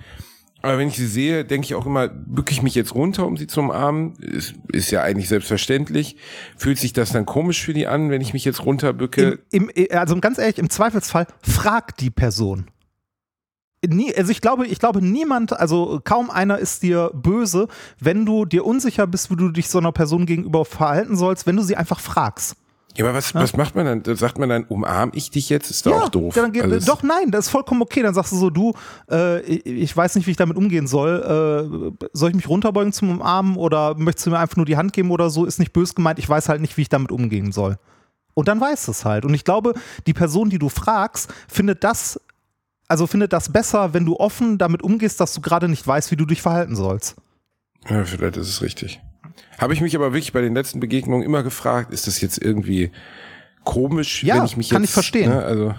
Aber 0.61 0.77
wenn 0.77 0.87
ich 0.87 0.95
sie 0.95 1.07
sehe, 1.07 1.43
denke 1.43 1.65
ich 1.65 1.75
auch 1.75 1.85
immer, 1.85 2.07
bücke 2.07 2.51
ich 2.51 2.61
mich 2.61 2.75
jetzt 2.75 2.93
runter, 2.93 3.25
um 3.25 3.37
sie 3.37 3.47
zu 3.47 3.61
umarmen? 3.61 4.13
Ist, 4.19 4.53
ist 4.71 4.91
ja 4.91 5.01
eigentlich 5.01 5.27
selbstverständlich. 5.27 6.17
Fühlt 6.55 6.77
sich 6.77 6.93
das 6.93 7.11
dann 7.11 7.25
komisch 7.25 7.63
für 7.63 7.73
die 7.73 7.87
an, 7.87 8.11
wenn 8.11 8.21
ich 8.21 8.33
mich 8.33 8.45
jetzt 8.45 8.65
runterbücke? 8.65 9.39
Im, 9.51 9.69
im, 9.69 9.87
also 9.91 10.19
ganz 10.19 10.37
ehrlich, 10.37 10.59
im 10.59 10.69
Zweifelsfall 10.69 11.27
frag 11.41 11.97
die 11.97 12.11
Person. 12.11 12.67
Nie, 13.87 14.13
also 14.15 14.31
ich 14.31 14.41
glaube, 14.41 14.67
ich 14.67 14.77
glaube, 14.77 15.01
niemand, 15.01 15.59
also 15.59 15.99
kaum 16.03 16.29
einer 16.29 16.59
ist 16.59 16.83
dir 16.83 17.09
böse, 17.15 17.67
wenn 17.99 18.27
du 18.27 18.45
dir 18.45 18.63
unsicher 18.63 19.07
bist, 19.07 19.31
wie 19.31 19.35
du 19.35 19.49
dich 19.49 19.69
so 19.69 19.79
einer 19.79 19.91
Person 19.91 20.27
gegenüber 20.27 20.65
verhalten 20.65 21.17
sollst, 21.17 21.47
wenn 21.47 21.55
du 21.55 21.63
sie 21.63 21.75
einfach 21.75 21.99
fragst. 21.99 22.55
Ja, 22.97 23.05
aber 23.05 23.13
was, 23.13 23.33
was 23.33 23.55
macht 23.55 23.75
man 23.75 23.85
dann? 23.85 24.03
Da 24.03 24.15
sagt 24.15 24.37
man 24.37 24.49
dann, 24.49 24.65
umarm 24.65 25.11
ich 25.13 25.31
dich 25.31 25.49
jetzt? 25.49 25.71
Ist 25.71 25.85
doch 25.85 26.03
auch 26.03 26.09
doof. 26.09 26.35
Dann, 26.35 26.53
Also 26.59 26.85
doch, 26.91 27.03
nein, 27.03 27.31
das 27.31 27.45
ist 27.45 27.51
vollkommen 27.51 27.81
okay. 27.81 28.01
Dann 28.01 28.13
sagst 28.13 28.31
du 28.31 28.37
so, 28.37 28.49
du, 28.49 28.73
äh, 29.09 29.39
ich, 29.41 29.95
weiß 29.95 30.15
nicht, 30.15 30.27
wie 30.27 30.31
ich 30.31 30.37
damit 30.37 30.57
umgehen 30.57 30.87
soll. 30.87 31.93
Äh, 32.01 32.07
soll 32.13 32.29
ich 32.29 32.35
mich 32.35 32.49
runterbeugen 32.49 32.91
zum 32.91 33.09
Umarmen 33.09 33.55
oder 33.55 33.95
möchtest 33.97 34.27
du 34.27 34.31
mir 34.31 34.39
einfach 34.39 34.57
nur 34.57 34.65
die 34.65 34.77
Hand 34.77 34.93
geben 34.93 35.11
oder 35.11 35.29
so? 35.29 35.45
Ist 35.45 35.59
nicht 35.59 35.73
böse 35.73 35.93
gemeint, 35.93 36.19
ich 36.19 36.27
weiß 36.27 36.49
halt 36.49 36.61
nicht, 36.61 36.75
wie 36.77 36.81
ich 36.81 36.89
damit 36.89 37.11
umgehen 37.11 37.51
soll. 37.51 37.77
Und 38.33 38.47
dann 38.47 38.59
weiß 38.59 38.87
es 38.87 39.05
halt. 39.05 39.25
Und 39.25 39.33
ich 39.33 39.43
glaube, 39.43 39.73
die 40.07 40.13
Person, 40.13 40.49
die 40.49 40.59
du 40.59 40.69
fragst, 40.69 41.33
findet 41.47 41.83
das, 41.83 42.19
also 42.87 43.07
findet 43.07 43.33
das 43.33 43.51
besser, 43.51 43.93
wenn 43.93 44.05
du 44.05 44.17
offen 44.17 44.57
damit 44.57 44.83
umgehst, 44.83 45.19
dass 45.19 45.33
du 45.33 45.41
gerade 45.41 45.69
nicht 45.69 45.85
weißt, 45.85 46.11
wie 46.11 46.15
du 46.17 46.25
dich 46.25 46.41
verhalten 46.41 46.75
sollst. 46.75 47.15
Ja, 47.89 48.03
vielleicht 48.03 48.37
ist 48.37 48.47
es 48.49 48.61
richtig. 48.61 49.01
Habe 49.57 49.73
ich 49.73 49.81
mich 49.81 49.95
aber 49.95 50.13
wirklich 50.13 50.33
bei 50.33 50.41
den 50.41 50.53
letzten 50.55 50.79
Begegnungen 50.79 51.23
immer 51.23 51.43
gefragt, 51.43 51.93
ist 51.93 52.07
das 52.07 52.19
jetzt 52.21 52.41
irgendwie 52.41 52.91
komisch, 53.63 54.23
Ja, 54.23 54.37
wenn 54.37 54.45
ich 54.45 54.57
mich 54.57 54.69
kann 54.69 54.81
jetzt, 54.81 54.89
ich 54.89 54.93
verstehen. 54.93 55.29
Ne, 55.29 55.43
also 55.43 55.73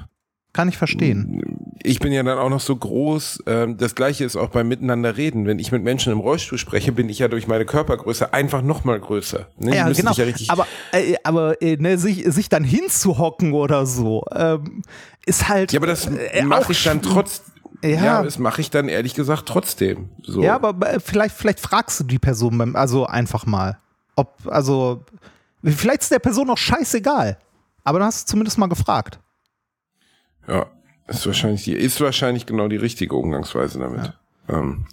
Kann 0.52 0.68
ich 0.68 0.78
verstehen. 0.78 1.42
ich 1.82 1.98
bin 1.98 2.12
ja 2.12 2.22
dann 2.22 2.38
auch 2.38 2.50
noch 2.50 2.60
so 2.60 2.76
groß. 2.76 3.42
Ähm, 3.46 3.76
das 3.78 3.94
gleiche 3.94 4.24
ist 4.24 4.36
auch 4.36 4.50
beim 4.50 4.68
Miteinander 4.68 5.16
reden. 5.16 5.46
Wenn 5.46 5.58
ich 5.58 5.72
mit 5.72 5.82
Menschen 5.82 6.12
im 6.12 6.20
Rollstuhl 6.20 6.58
spreche, 6.58 6.92
bin 6.92 7.08
ich 7.08 7.18
ja 7.18 7.28
durch 7.28 7.48
meine 7.48 7.64
Körpergröße 7.64 8.32
einfach 8.32 8.62
noch 8.62 8.84
mal 8.84 9.00
größer. 9.00 9.48
Ne? 9.58 9.74
Ja, 9.76 9.90
genau. 9.90 10.12
Ja 10.12 10.24
richtig, 10.24 10.50
aber 10.50 10.66
äh, 10.92 11.14
aber 11.24 11.60
äh, 11.62 11.76
ne, 11.76 11.98
sich, 11.98 12.24
sich 12.26 12.48
dann 12.48 12.62
hinzuhocken 12.64 13.52
oder 13.52 13.86
so, 13.86 14.24
ähm, 14.32 14.82
ist 15.26 15.48
halt. 15.48 15.72
ja, 15.72 15.80
aber 15.80 15.86
das 15.88 16.06
äh, 16.06 16.44
mache 16.44 16.70
ich 16.72 16.84
dann 16.84 17.00
sch- 17.00 17.04
trotz. 17.12 17.42
Ja. 17.82 17.88
Ja, 17.90 18.22
das 18.22 18.38
mache 18.38 18.60
ich 18.60 18.70
dann 18.70 18.88
ehrlich 18.88 19.14
gesagt 19.14 19.46
trotzdem. 19.46 20.10
So. 20.22 20.42
Ja, 20.42 20.54
aber 20.54 20.88
äh, 20.88 21.00
vielleicht, 21.00 21.34
vielleicht 21.34 21.60
fragst 21.60 22.00
du 22.00 22.04
die 22.04 22.18
Person 22.18 22.56
beim, 22.58 22.76
also 22.76 23.06
einfach 23.06 23.46
mal. 23.46 23.78
Ob, 24.14 24.46
also, 24.46 25.04
vielleicht 25.64 26.02
ist 26.02 26.10
der 26.10 26.18
Person 26.18 26.50
auch 26.50 26.58
scheißegal. 26.58 27.38
Aber 27.84 27.98
dann 27.98 28.06
hast 28.06 28.28
du 28.28 28.30
zumindest 28.32 28.58
mal 28.58 28.68
gefragt. 28.68 29.18
Ja, 30.46 30.66
ist 31.08 31.26
wahrscheinlich 31.26 31.64
die, 31.64 31.72
ist 31.72 32.00
wahrscheinlich 32.00 32.46
genau 32.46 32.68
die 32.68 32.76
richtige 32.76 33.16
Umgangsweise 33.16 33.78
damit. 33.78 34.12
Ähm. 34.48 34.86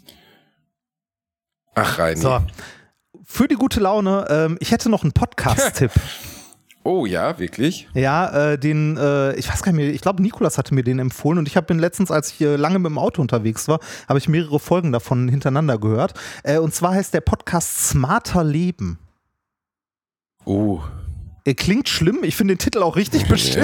Ach, 1.75 1.99
Reini. 1.99 2.19
So. 2.19 2.39
Für 3.23 3.47
die 3.47 3.55
gute 3.55 3.79
Laune, 3.79 4.25
ähm, 4.29 4.57
ich 4.59 4.71
hätte 4.71 4.89
noch 4.89 5.03
einen 5.03 5.13
Podcast-Tipp. 5.13 5.91
Oh 6.83 7.05
ja, 7.05 7.37
wirklich? 7.39 7.87
ja, 7.93 8.51
äh, 8.53 8.57
den, 8.57 8.95
äh, 8.97 9.35
ich 9.35 9.49
weiß 9.49 9.61
gar 9.63 9.71
nicht 9.73 9.81
mehr, 9.85 9.93
ich 9.93 10.01
glaube, 10.01 10.21
Nikolas 10.23 10.57
hatte 10.57 10.73
mir 10.73 10.83
den 10.83 10.97
empfohlen 10.99 11.37
und 11.37 11.47
ich 11.47 11.57
habe 11.57 11.67
den 11.67 11.77
letztens, 11.77 12.09
als 12.09 12.31
ich 12.31 12.41
äh, 12.41 12.55
lange 12.55 12.79
mit 12.79 12.89
dem 12.89 12.97
Auto 12.97 13.21
unterwegs 13.21 13.67
war, 13.67 13.79
habe 14.07 14.17
ich 14.17 14.29
mehrere 14.29 14.59
Folgen 14.59 14.91
davon 14.91 15.27
hintereinander 15.27 15.77
gehört. 15.77 16.13
Äh, 16.43 16.57
und 16.57 16.73
zwar 16.73 16.93
heißt 16.93 17.13
der 17.13 17.21
Podcast 17.21 17.89
Smarter 17.89 18.43
Leben. 18.43 18.97
Oh. 20.45 20.79
Er 21.45 21.53
klingt 21.55 21.89
schlimm, 21.89 22.19
ich 22.23 22.35
finde 22.35 22.55
den 22.55 22.59
Titel 22.59 22.81
auch 22.81 22.95
richtig 22.95 23.25
beschissen. 23.27 23.61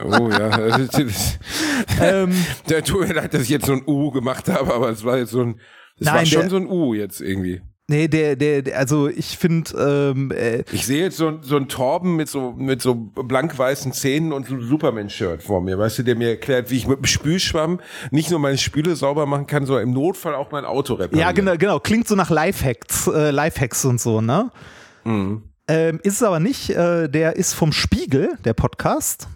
Ja. 0.00 0.18
Oh 0.20 0.28
ja. 0.30 0.56
Ist- 0.76 1.38
Ähm, 2.00 2.32
Der 2.68 2.84
tut 2.84 3.06
mir 3.08 3.14
leid, 3.14 3.34
dass 3.34 3.42
ich 3.42 3.48
jetzt 3.48 3.66
so 3.66 3.72
ein 3.72 3.82
U 3.86 4.10
gemacht 4.10 4.48
habe, 4.48 4.74
aber 4.74 4.90
es 4.90 5.04
war 5.04 5.16
jetzt 5.18 5.30
so 5.30 5.40
ein, 5.42 5.60
es 5.98 6.06
war 6.06 6.24
schon 6.26 6.40
der- 6.42 6.50
so 6.50 6.56
ein 6.56 6.66
U 6.66 6.92
jetzt 6.94 7.20
irgendwie. 7.20 7.60
Nee, 7.90 8.06
der, 8.06 8.36
der, 8.36 8.60
der 8.60 8.78
also 8.78 9.08
ich 9.08 9.38
finde, 9.38 10.12
ähm, 10.14 10.30
äh, 10.30 10.62
Ich 10.72 10.84
sehe 10.84 11.04
jetzt 11.04 11.16
so, 11.16 11.38
so 11.40 11.56
einen 11.56 11.68
Torben 11.68 12.16
mit 12.16 12.28
so, 12.28 12.52
mit 12.52 12.82
so 12.82 12.94
blank-weißen 12.94 13.94
Zähnen 13.94 14.34
und 14.34 14.46
so 14.46 14.54
einem 14.54 14.62
Superman-Shirt 14.68 15.42
vor 15.42 15.62
mir, 15.62 15.78
weißt 15.78 16.00
du, 16.00 16.02
der 16.02 16.14
mir 16.14 16.28
erklärt, 16.28 16.70
wie 16.70 16.76
ich 16.76 16.86
mit 16.86 16.98
dem 16.98 17.06
Spülschwamm 17.06 17.80
nicht 18.10 18.30
nur 18.30 18.40
meine 18.40 18.58
Spüle 18.58 18.94
sauber 18.94 19.24
machen 19.24 19.46
kann, 19.46 19.64
sondern 19.64 19.84
im 19.84 19.94
Notfall 19.94 20.34
auch 20.34 20.50
mein 20.50 20.66
Auto 20.66 20.94
reparieren. 20.94 21.20
ja 21.26 21.32
genau, 21.32 21.56
genau, 21.56 21.80
klingt 21.80 22.06
so 22.06 22.14
nach 22.14 22.28
Lifehacks, 22.28 23.06
äh, 23.06 23.30
Lifehacks 23.30 23.86
und 23.86 23.98
so, 23.98 24.20
ne? 24.20 24.50
Mhm. 25.04 25.44
Ähm, 25.66 26.00
ist 26.02 26.14
es 26.16 26.22
aber 26.22 26.40
nicht, 26.40 26.68
äh, 26.70 27.08
der 27.08 27.36
ist 27.36 27.54
vom 27.54 27.72
Spiegel, 27.72 28.36
der 28.44 28.52
Podcast. 28.52 29.28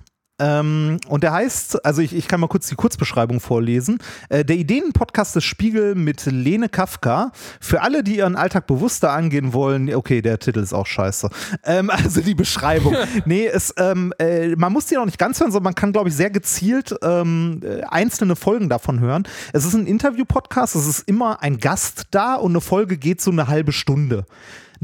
Ähm, 0.42 0.98
und 1.08 1.22
der 1.22 1.32
heißt, 1.32 1.84
also 1.84 2.02
ich, 2.02 2.14
ich 2.14 2.26
kann 2.26 2.40
mal 2.40 2.48
kurz 2.48 2.66
die 2.66 2.74
Kurzbeschreibung 2.74 3.38
vorlesen. 3.38 3.98
Äh, 4.28 4.44
der 4.44 4.56
Ideenpodcast 4.56 5.36
des 5.36 5.44
Spiegel 5.44 5.94
mit 5.94 6.26
Lene 6.26 6.68
Kafka. 6.68 7.30
Für 7.60 7.82
alle, 7.82 8.02
die 8.02 8.16
ihren 8.16 8.34
Alltag 8.34 8.66
bewusster 8.66 9.12
angehen 9.12 9.52
wollen, 9.52 9.94
okay, 9.94 10.20
der 10.20 10.40
Titel 10.40 10.58
ist 10.58 10.72
auch 10.72 10.86
scheiße. 10.86 11.28
Ähm, 11.64 11.90
also 11.90 12.20
die 12.20 12.34
Beschreibung. 12.34 12.96
nee, 13.24 13.46
es, 13.46 13.72
ähm, 13.78 14.12
äh, 14.18 14.56
man 14.56 14.72
muss 14.72 14.86
die 14.86 14.96
noch 14.96 15.04
nicht 15.06 15.18
ganz 15.18 15.38
hören, 15.38 15.52
sondern 15.52 15.70
man 15.70 15.74
kann, 15.76 15.92
glaube 15.92 16.08
ich, 16.08 16.16
sehr 16.16 16.30
gezielt 16.30 16.94
ähm, 17.02 17.60
äh, 17.62 17.82
einzelne 17.84 18.34
Folgen 18.34 18.68
davon 18.68 18.98
hören. 18.98 19.22
Es 19.52 19.64
ist 19.64 19.74
ein 19.74 19.86
Interview-Podcast, 19.86 20.74
es 20.74 20.88
ist 20.88 21.08
immer 21.08 21.40
ein 21.42 21.58
Gast 21.58 22.04
da 22.10 22.34
und 22.34 22.50
eine 22.50 22.60
Folge 22.60 22.96
geht 22.96 23.20
so 23.20 23.30
eine 23.30 23.46
halbe 23.46 23.70
Stunde. 23.70 24.24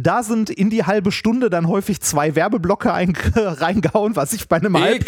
Da 0.01 0.23
sind 0.23 0.49
in 0.49 0.71
die 0.71 0.85
halbe 0.85 1.11
Stunde 1.11 1.51
dann 1.51 1.67
häufig 1.67 2.01
zwei 2.01 2.37
Werbeblocke 2.37 2.93
ein, 2.93 3.17
reingehauen, 3.35 4.15
was 4.15 4.33
ich 4.33 4.47
bei 4.47 4.59
einem 4.59 4.79
halb, 4.79 5.05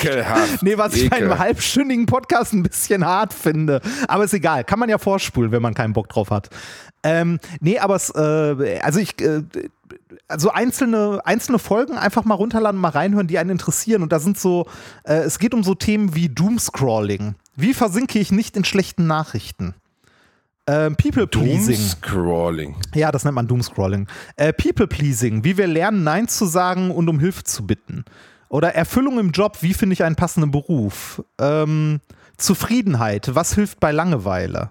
nee, 0.63 0.77
was 0.77 0.95
ich 0.95 1.09
bei 1.09 1.19
einem 1.19 1.39
halbstündigen 1.39 2.07
Podcast 2.07 2.53
ein 2.55 2.65
bisschen 2.65 3.07
hart 3.07 3.33
finde. 3.33 3.83
Aber 4.09 4.25
ist 4.25 4.35
egal, 4.35 4.65
kann 4.65 4.81
man 4.81 4.89
ja 4.89 4.99
vorspulen, 4.99 5.53
wenn 5.53 5.63
man 5.63 5.75
keinen 5.75 5.93
Bock 5.93 6.09
drauf 6.09 6.31
hat. 6.31 6.51
Ähm, 7.05 7.39
nee, 7.61 7.79
aber 7.79 7.95
es, 7.95 8.11
äh, 8.11 8.81
also 8.83 8.99
ich, 8.99 9.21
äh, 9.21 9.45
also 10.27 10.51
einzelne, 10.51 11.21
einzelne 11.25 11.61
Folgen 11.61 11.97
einfach 11.97 12.25
mal 12.25 12.35
runterladen, 12.35 12.81
mal 12.81 12.89
reinhören, 12.89 13.29
die 13.29 13.39
einen 13.39 13.51
interessieren. 13.51 14.03
Und 14.03 14.11
da 14.11 14.19
sind 14.19 14.41
so, 14.41 14.67
äh, 15.05 15.19
es 15.19 15.39
geht 15.39 15.55
um 15.55 15.63
so 15.63 15.77
Themen 15.77 16.17
wie 16.17 16.29
Doomscrolling. 16.29 17.37
Wie 17.55 17.75
versinke 17.75 18.19
ich 18.19 18.33
nicht 18.33 18.57
in 18.57 18.65
schlechten 18.65 19.07
Nachrichten? 19.07 19.75
Ähm, 20.71 20.95
People 20.97 21.27
Pleasing. 21.27 21.77
Doomscrolling. 21.77 22.77
Ja, 22.95 23.11
das 23.11 23.25
nennt 23.25 23.35
man 23.35 23.49
Doomscrolling. 23.49 24.07
Äh, 24.37 24.53
People 24.53 24.87
Pleasing, 24.87 25.43
wie 25.43 25.57
wir 25.57 25.67
lernen, 25.67 26.05
Nein 26.05 26.29
zu 26.29 26.47
sagen 26.47 26.93
und 26.93 27.09
um 27.09 27.19
Hilfe 27.19 27.43
zu 27.43 27.67
bitten. 27.67 28.05
Oder 28.49 28.75
Erfüllung 28.75 29.19
im 29.19 29.33
Job, 29.33 29.59
wie 29.63 29.75
finde 29.75 29.95
ich 29.95 30.05
einen 30.05 30.17
passenden 30.17 30.51
Beruf? 30.51 31.23
Ähm, 31.41 32.01
Zufriedenheit, 32.37 33.35
was 33.35 33.55
hilft 33.55 33.81
bei 33.81 33.91
Langeweile? 33.91 34.71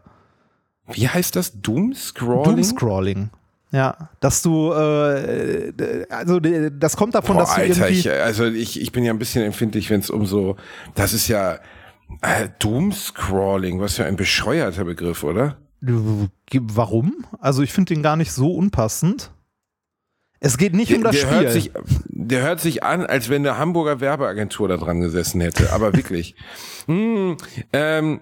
Wie 0.88 1.08
heißt 1.08 1.36
das? 1.36 1.62
Doomscrolling? 1.62 2.44
Doomscrolling. 2.44 3.30
Ja, 3.72 4.10
dass 4.20 4.42
du, 4.42 4.72
äh, 4.72 5.70
äh, 5.70 6.06
also 6.10 6.38
äh, 6.38 6.72
das 6.74 6.98
kommt 6.98 7.14
davon, 7.14 7.36
Boah, 7.36 7.44
dass 7.44 7.56
du 7.56 7.62
Alter, 7.62 7.90
irgendwie. 7.90 8.00
ich, 8.00 8.12
also 8.12 8.46
ich, 8.46 8.82
ich 8.82 8.92
bin 8.92 9.04
ja 9.04 9.14
ein 9.14 9.20
bisschen 9.20 9.44
empfindlich, 9.44 9.90
wenn 9.90 10.00
es 10.00 10.10
um 10.10 10.26
so, 10.26 10.56
das 10.96 11.14
ist 11.14 11.28
ja 11.28 11.60
äh, 12.22 12.50
Doomscrolling, 12.58 13.80
was 13.80 13.96
für 13.96 14.06
ein 14.06 14.16
bescheuerter 14.16 14.86
Begriff, 14.86 15.24
oder? 15.24 15.58
Warum? 15.82 17.26
Also 17.40 17.62
ich 17.64 17.72
finde 17.72 17.94
den 17.94 18.04
gar 18.04 18.16
nicht 18.16 18.32
so 18.32 18.54
unpassend. 18.54 19.32
Es 20.42 20.58
geht 20.58 20.74
nicht 20.74 20.94
um 20.94 21.04
das 21.04 21.16
der 21.16 21.22
Spiel. 21.22 21.40
Hört 21.42 21.52
sich, 21.52 21.72
der 22.08 22.42
hört 22.44 22.60
sich 22.62 22.84
an, 22.84 23.06
als 23.06 23.30
wenn 23.30 23.46
eine 23.46 23.58
Hamburger 23.58 24.00
Werbeagentur 24.00 24.68
da 24.70 24.78
dran 24.78 25.02
gesessen 25.02 25.42
hätte, 25.42 25.74
aber 25.74 25.94
wirklich. 25.94 26.36
hm, 26.86 27.36
ähm, 27.74 28.22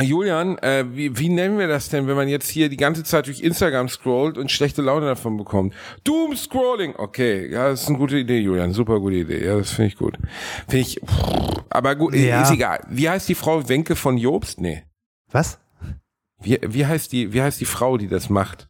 Julian, 0.00 0.58
äh, 0.58 0.84
wie, 0.92 1.18
wie 1.18 1.28
nennen 1.28 1.58
wir 1.58 1.66
das 1.66 1.88
denn, 1.88 2.06
wenn 2.06 2.14
man 2.16 2.28
jetzt 2.28 2.48
hier 2.48 2.68
die 2.68 2.76
ganze 2.76 3.02
Zeit 3.04 3.26
durch 3.26 3.40
Instagram 3.40 3.88
scrollt 3.88 4.38
und 4.38 4.50
schlechte 4.50 4.80
Laune 4.80 5.06
davon 5.06 5.36
bekommt? 5.36 5.74
Doomscrolling. 6.04 6.94
Okay, 6.96 7.50
ja, 7.50 7.70
das 7.70 7.82
ist 7.82 7.88
eine 7.88 7.98
gute 7.98 8.16
Idee, 8.16 8.38
Julian. 8.38 8.72
Super 8.72 9.00
gute 9.00 9.16
Idee. 9.16 9.44
Ja, 9.44 9.56
das 9.58 9.72
finde 9.72 9.88
ich 9.88 9.96
gut. 9.96 10.16
Finde 10.68 10.78
ich. 10.78 11.00
Aber 11.70 11.96
gut, 11.96 12.14
Ja. 12.14 12.42
ist 12.42 12.52
egal. 12.52 12.80
Wie 12.88 13.08
heißt 13.08 13.28
die 13.28 13.34
Frau 13.34 13.68
Wenke 13.68 13.96
von 13.96 14.16
Jobst? 14.18 14.60
Nee. 14.60 14.84
Was? 15.30 15.58
Wie, 16.40 16.58
wie 16.62 16.86
heißt 16.86 17.12
die, 17.12 17.32
wie 17.32 17.42
heißt 17.42 17.60
die 17.60 17.64
Frau, 17.64 17.96
die 17.98 18.08
das 18.08 18.28
macht? 18.30 18.68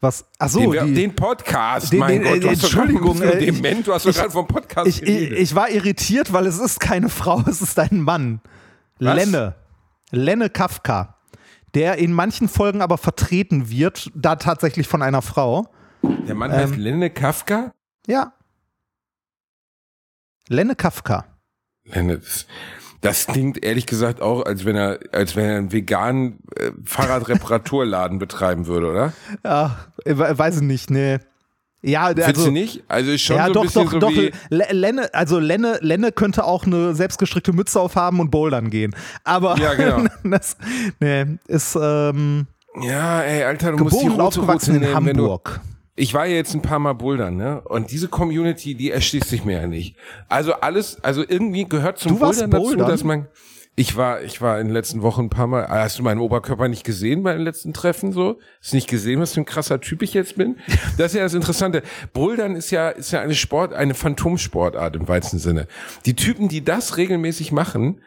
Was? 0.00 0.24
Ach 0.38 0.48
so, 0.48 0.72
den, 0.72 0.86
die, 0.86 0.94
den 0.94 1.14
Podcast, 1.14 1.92
den- 1.92 1.98
mein 2.00 2.22
den- 2.22 2.40
Gott, 2.40 2.52
Entschuldigung, 2.52 3.20
äh, 3.20 3.38
dement, 3.38 3.86
du 3.86 3.92
hast 3.92 4.06
doch 4.06 4.14
gerade 4.14 4.30
vom 4.30 4.46
Podcast 4.46 4.88
ich, 4.88 5.02
ich, 5.02 5.30
ich 5.30 5.54
war 5.54 5.68
irritiert, 5.70 6.32
weil 6.32 6.46
es 6.46 6.58
ist 6.58 6.80
keine 6.80 7.08
Frau, 7.10 7.42
es 7.46 7.60
ist 7.60 7.78
ein 7.78 8.00
Mann. 8.00 8.40
Was? 8.98 9.14
Lenne. 9.16 9.54
Lenne 10.10 10.48
Kafka. 10.50 11.16
Der 11.74 11.98
in 11.98 12.12
manchen 12.12 12.48
Folgen 12.48 12.82
aber 12.82 12.98
vertreten 12.98 13.70
wird, 13.70 14.10
da 14.14 14.36
tatsächlich 14.36 14.88
von 14.88 15.02
einer 15.02 15.22
Frau. 15.22 15.68
Der 16.02 16.34
Mann 16.34 16.50
heißt 16.50 16.72
ähm, 16.74 16.80
Lenne 16.80 17.10
Kafka? 17.10 17.72
Ja. 18.06 18.32
Lenne 20.48 20.74
Kafka. 20.74 21.26
Lenne, 21.84 22.18
das, 22.18 22.46
das 23.00 23.26
klingt 23.26 23.62
ehrlich 23.64 23.86
gesagt 23.86 24.20
auch, 24.20 24.44
als 24.44 24.64
wenn 24.64 24.76
er, 24.76 24.98
als 25.12 25.36
wenn 25.36 25.44
er 25.46 25.56
einen 25.58 25.72
veganen 25.72 26.38
äh, 26.56 26.70
Fahrradreparaturladen 26.84 28.18
betreiben 28.18 28.66
würde, 28.66 28.90
oder? 28.90 29.12
Ja, 29.44 29.78
äh, 30.04 30.16
we- 30.16 30.38
weiß 30.38 30.56
ich 30.56 30.62
nicht, 30.62 30.90
nee. 30.90 31.18
Ja, 31.82 32.12
der- 32.12 32.26
Findest 32.26 32.46
also, 32.46 32.46
du 32.46 32.52
nicht? 32.52 32.84
Also 32.88 33.10
ist 33.12 33.22
schon 33.22 33.36
ja, 33.36 33.44
so 33.44 33.50
ein 33.50 33.52
doch, 33.54 33.62
bisschen 33.62 33.84
doch, 33.84 33.92
so 33.92 33.98
doch. 34.00 34.10
wie, 34.10 34.30
Lenne, 34.50 35.08
also 35.14 35.38
Lenne, 35.38 35.78
Lenne 35.80 36.12
könnte 36.12 36.44
auch 36.44 36.66
eine 36.66 36.94
selbstgestrickte 36.94 37.54
Mütze 37.54 37.80
aufhaben 37.80 38.20
und 38.20 38.30
bouldern 38.30 38.68
gehen. 38.68 38.94
Aber 39.24 39.56
Ja, 39.58 39.72
genau. 39.74 40.04
das, 40.24 40.56
nee, 41.00 41.24
ist 41.48 41.78
ähm, 41.80 42.46
ja, 42.82 43.22
ey, 43.22 43.44
Alter, 43.44 43.72
du 43.72 43.78
musst 43.84 43.96
die 43.96 44.04
geboren 44.04 44.20
und 44.20 44.26
rote 44.26 44.40
aufgewachsen 44.40 44.74
in 44.76 44.82
du, 44.82 44.94
Hamburg. 44.94 45.60
Ich 46.00 46.14
war 46.14 46.26
ja 46.26 46.34
jetzt 46.34 46.54
ein 46.54 46.62
paar 46.62 46.78
Mal 46.78 46.94
bouldern, 46.94 47.36
ne? 47.36 47.60
Und 47.60 47.90
diese 47.90 48.08
Community, 48.08 48.74
die 48.74 48.90
erschließt 48.90 49.28
sich 49.28 49.44
mir 49.44 49.60
ja 49.60 49.66
nicht. 49.66 49.96
Also 50.28 50.54
alles, 50.54 51.02
also 51.04 51.22
irgendwie 51.26 51.68
gehört 51.68 51.98
zum 51.98 52.18
warst 52.20 52.40
Bouldern 52.40 52.50
dazu, 52.50 52.64
bouldern? 52.64 52.88
dass 52.88 53.04
man, 53.04 53.28
ich 53.76 53.98
war, 53.98 54.22
ich 54.22 54.40
war 54.40 54.58
in 54.60 54.68
den 54.68 54.72
letzten 54.72 55.02
Wochen 55.02 55.24
ein 55.24 55.30
paar 55.30 55.46
Mal, 55.46 55.68
hast 55.68 55.98
du 55.98 56.02
meinen 56.02 56.20
Oberkörper 56.20 56.68
nicht 56.68 56.84
gesehen 56.84 57.22
bei 57.22 57.34
den 57.34 57.42
letzten 57.42 57.74
Treffen 57.74 58.12
so? 58.12 58.38
Hast 58.62 58.72
du 58.72 58.76
nicht 58.76 58.88
gesehen, 58.88 59.20
was 59.20 59.34
für 59.34 59.42
ein 59.42 59.44
krasser 59.44 59.78
Typ 59.78 60.00
ich 60.00 60.14
jetzt 60.14 60.36
bin? 60.36 60.56
Das 60.96 61.12
ist 61.12 61.16
ja 61.16 61.22
das 61.22 61.34
Interessante. 61.34 61.82
Bouldern 62.14 62.56
ist 62.56 62.70
ja, 62.70 62.88
ist 62.88 63.10
ja 63.10 63.20
eine 63.20 63.34
Sport, 63.34 63.74
eine 63.74 63.92
Phantomsportart 63.92 64.96
im 64.96 65.06
weitesten 65.06 65.38
Sinne. 65.38 65.66
Die 66.06 66.16
Typen, 66.16 66.48
die 66.48 66.64
das 66.64 66.96
regelmäßig 66.96 67.52
machen, 67.52 68.00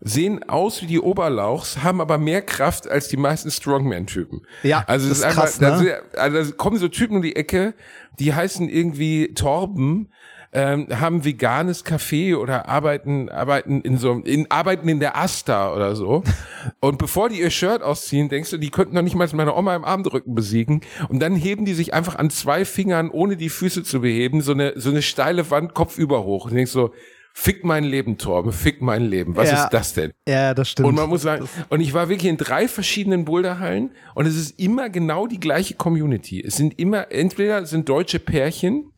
sehen 0.00 0.48
aus 0.48 0.82
wie 0.82 0.86
die 0.86 1.00
Oberlauchs, 1.00 1.82
haben 1.82 2.00
aber 2.00 2.18
mehr 2.18 2.42
Kraft 2.42 2.88
als 2.88 3.08
die 3.08 3.16
meisten 3.16 3.50
Strongman-Typen. 3.50 4.42
Ja, 4.62 4.84
also 4.86 5.08
das 5.08 5.18
ist 5.18 5.24
ist 5.24 5.30
einfach, 5.30 5.44
krass, 5.44 5.60
ne? 5.60 5.88
ist, 5.88 6.18
also 6.18 6.50
da 6.50 6.56
kommen 6.56 6.78
so 6.78 6.88
Typen 6.88 7.16
um 7.16 7.22
die 7.22 7.36
Ecke, 7.36 7.74
die 8.18 8.32
heißen 8.32 8.68
irgendwie 8.68 9.34
Torben, 9.34 10.08
ähm, 10.52 10.86
haben 10.98 11.24
veganes 11.24 11.84
Café 11.84 12.34
oder 12.36 12.68
arbeiten 12.68 13.28
arbeiten 13.28 13.82
in 13.82 13.98
so 13.98 14.12
in 14.12 14.50
arbeiten 14.50 14.88
in 14.88 14.98
der 14.98 15.16
Asta 15.16 15.74
oder 15.74 15.94
so 15.94 16.22
und 16.80 16.96
bevor 16.96 17.28
die 17.28 17.40
ihr 17.40 17.50
Shirt 17.50 17.82
ausziehen 17.82 18.30
denkst 18.30 18.50
du 18.50 18.56
die 18.56 18.70
könnten 18.70 18.94
noch 18.94 19.02
nicht 19.02 19.14
mal 19.14 19.28
meine 19.34 19.54
Oma 19.54 19.76
im 19.76 19.84
Armdrücken 19.84 20.34
besiegen 20.34 20.80
und 21.10 21.20
dann 21.20 21.36
heben 21.36 21.66
die 21.66 21.74
sich 21.74 21.92
einfach 21.92 22.16
an 22.16 22.30
zwei 22.30 22.64
Fingern 22.64 23.10
ohne 23.10 23.36
die 23.36 23.50
Füße 23.50 23.82
zu 23.82 24.00
beheben 24.00 24.40
so 24.40 24.52
eine 24.52 24.72
so 24.76 24.88
eine 24.88 25.02
steile 25.02 25.50
Wand 25.50 25.74
kopfüber 25.74 26.24
hoch 26.24 26.46
und 26.46 26.54
denkst 26.54 26.72
so 26.72 26.92
fick 27.40 27.62
mein 27.62 27.84
Leben 27.84 28.18
Torben 28.18 28.52
fick 28.52 28.82
mein 28.82 29.04
Leben 29.04 29.36
was 29.36 29.48
Ja. 29.50 29.64
ist 29.64 29.70
das 29.70 29.94
denn 29.94 30.12
Ja, 30.26 30.54
das 30.54 30.70
stimmt. 30.70 30.88
und 30.88 30.96
man 30.96 31.08
muss 31.08 31.22
sagen, 31.22 31.48
und 31.68 31.80
ich 31.80 31.94
war 31.94 32.08
wirklich 32.08 32.28
in 32.28 32.36
drei 32.36 32.66
verschiedenen 32.66 33.24
Boulderhallen 33.24 33.90
und 34.16 34.26
es 34.26 34.34
ist 34.36 34.58
immer 34.58 34.90
genau 34.90 35.28
die 35.28 35.38
gleiche 35.38 35.74
Community. 35.74 36.42
Es 36.44 36.56
sind 36.56 36.78
immer, 36.80 37.12
entweder 37.12 37.64
sind 37.64 37.88
deutsche 37.88 38.18
Pärchen, 38.18 38.90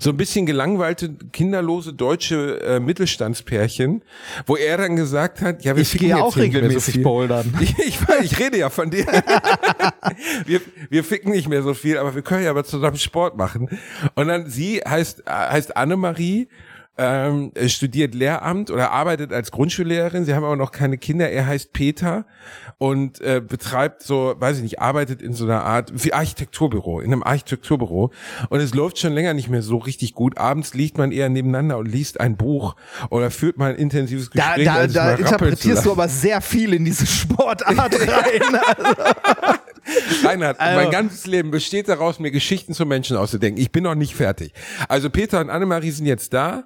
so 0.00 0.10
ein 0.10 0.16
bisschen 0.16 0.46
gelangweilte, 0.46 1.16
kinderlose 1.32 1.92
deutsche 1.92 2.60
äh, 2.62 2.80
Mittelstandspärchen, 2.80 4.02
wo 4.46 4.56
er 4.56 4.78
dann 4.78 4.96
gesagt 4.96 5.42
hat, 5.42 5.64
ja, 5.64 5.74
wir 5.76 5.82
ich 5.82 5.88
ficken 5.90 6.08
gehe 6.08 6.16
auch 6.22 6.36
regelmäßig 6.36 6.94
so 6.94 7.02
bouldern. 7.02 7.52
Ich, 7.60 7.76
ich, 7.78 7.98
ich 8.22 8.38
rede 8.38 8.58
ja 8.58 8.70
von 8.70 8.90
dir. 8.90 9.04
wir, 10.46 10.60
wir 10.88 11.04
ficken 11.04 11.32
nicht 11.32 11.48
mehr 11.48 11.62
so 11.62 11.74
viel, 11.74 11.98
aber 11.98 12.14
wir 12.14 12.22
können 12.22 12.44
ja 12.44 12.50
aber 12.50 12.64
zusammen 12.64 12.96
Sport 12.96 13.36
machen. 13.36 13.68
Und 14.14 14.28
dann 14.28 14.48
sie 14.48 14.78
heißt, 14.78 15.20
äh, 15.26 15.30
heißt 15.30 15.76
Annemarie, 15.76 16.48
ähm, 16.98 17.52
studiert 17.66 18.14
Lehramt 18.14 18.70
oder 18.70 18.90
arbeitet 18.90 19.32
als 19.32 19.50
Grundschullehrerin. 19.52 20.24
Sie 20.24 20.34
haben 20.34 20.44
aber 20.44 20.56
noch 20.56 20.72
keine 20.72 20.98
Kinder. 20.98 21.30
Er 21.30 21.46
heißt 21.46 21.72
Peter 21.72 22.26
und 22.80 23.20
äh, 23.20 23.40
betreibt 23.46 24.04
so, 24.04 24.36
weiß 24.38 24.58
ich 24.58 24.62
nicht, 24.62 24.80
arbeitet 24.80 25.20
in 25.20 25.32
so 25.34 25.44
einer 25.44 25.64
Art 25.64 25.90
wie 26.04 26.12
Architekturbüro, 26.12 27.00
in 27.00 27.12
einem 27.12 27.24
Architekturbüro. 27.24 28.12
Und 28.50 28.60
es 28.60 28.72
läuft 28.72 28.98
schon 29.00 29.12
länger 29.14 29.34
nicht 29.34 29.48
mehr 29.48 29.62
so 29.62 29.78
richtig 29.78 30.14
gut. 30.14 30.38
Abends 30.38 30.74
liegt 30.74 30.96
man 30.96 31.10
eher 31.10 31.28
nebeneinander 31.28 31.78
und 31.78 31.86
liest 31.86 32.20
ein 32.20 32.36
Buch 32.36 32.76
oder 33.10 33.32
führt 33.32 33.58
mal 33.58 33.70
ein 33.70 33.76
intensives 33.76 34.30
da 34.30 34.54
Gespräch. 34.54 34.64
da, 34.66 34.86
da 34.86 35.16
zu 35.16 35.22
interpretierst 35.22 35.86
du 35.86 35.90
aber 35.92 36.08
sehr 36.08 36.40
viel 36.40 36.72
in 36.72 36.84
diese 36.84 37.04
Sportart 37.06 37.66
rein. 37.78 38.60
Reinhard, 40.24 40.60
Also- 40.60 40.76
mein 40.80 40.90
ganzes 40.90 41.26
Leben 41.26 41.50
besteht 41.50 41.88
daraus, 41.88 42.18
mir 42.18 42.30
Geschichten 42.30 42.74
zu 42.74 42.86
Menschen 42.86 43.16
auszudenken. 43.16 43.60
Ich 43.60 43.72
bin 43.72 43.84
noch 43.84 43.94
nicht 43.94 44.14
fertig. 44.14 44.52
Also 44.88 45.10
Peter 45.10 45.40
und 45.40 45.50
Annemarie 45.50 45.90
sind 45.90 46.06
jetzt 46.06 46.32
da 46.32 46.64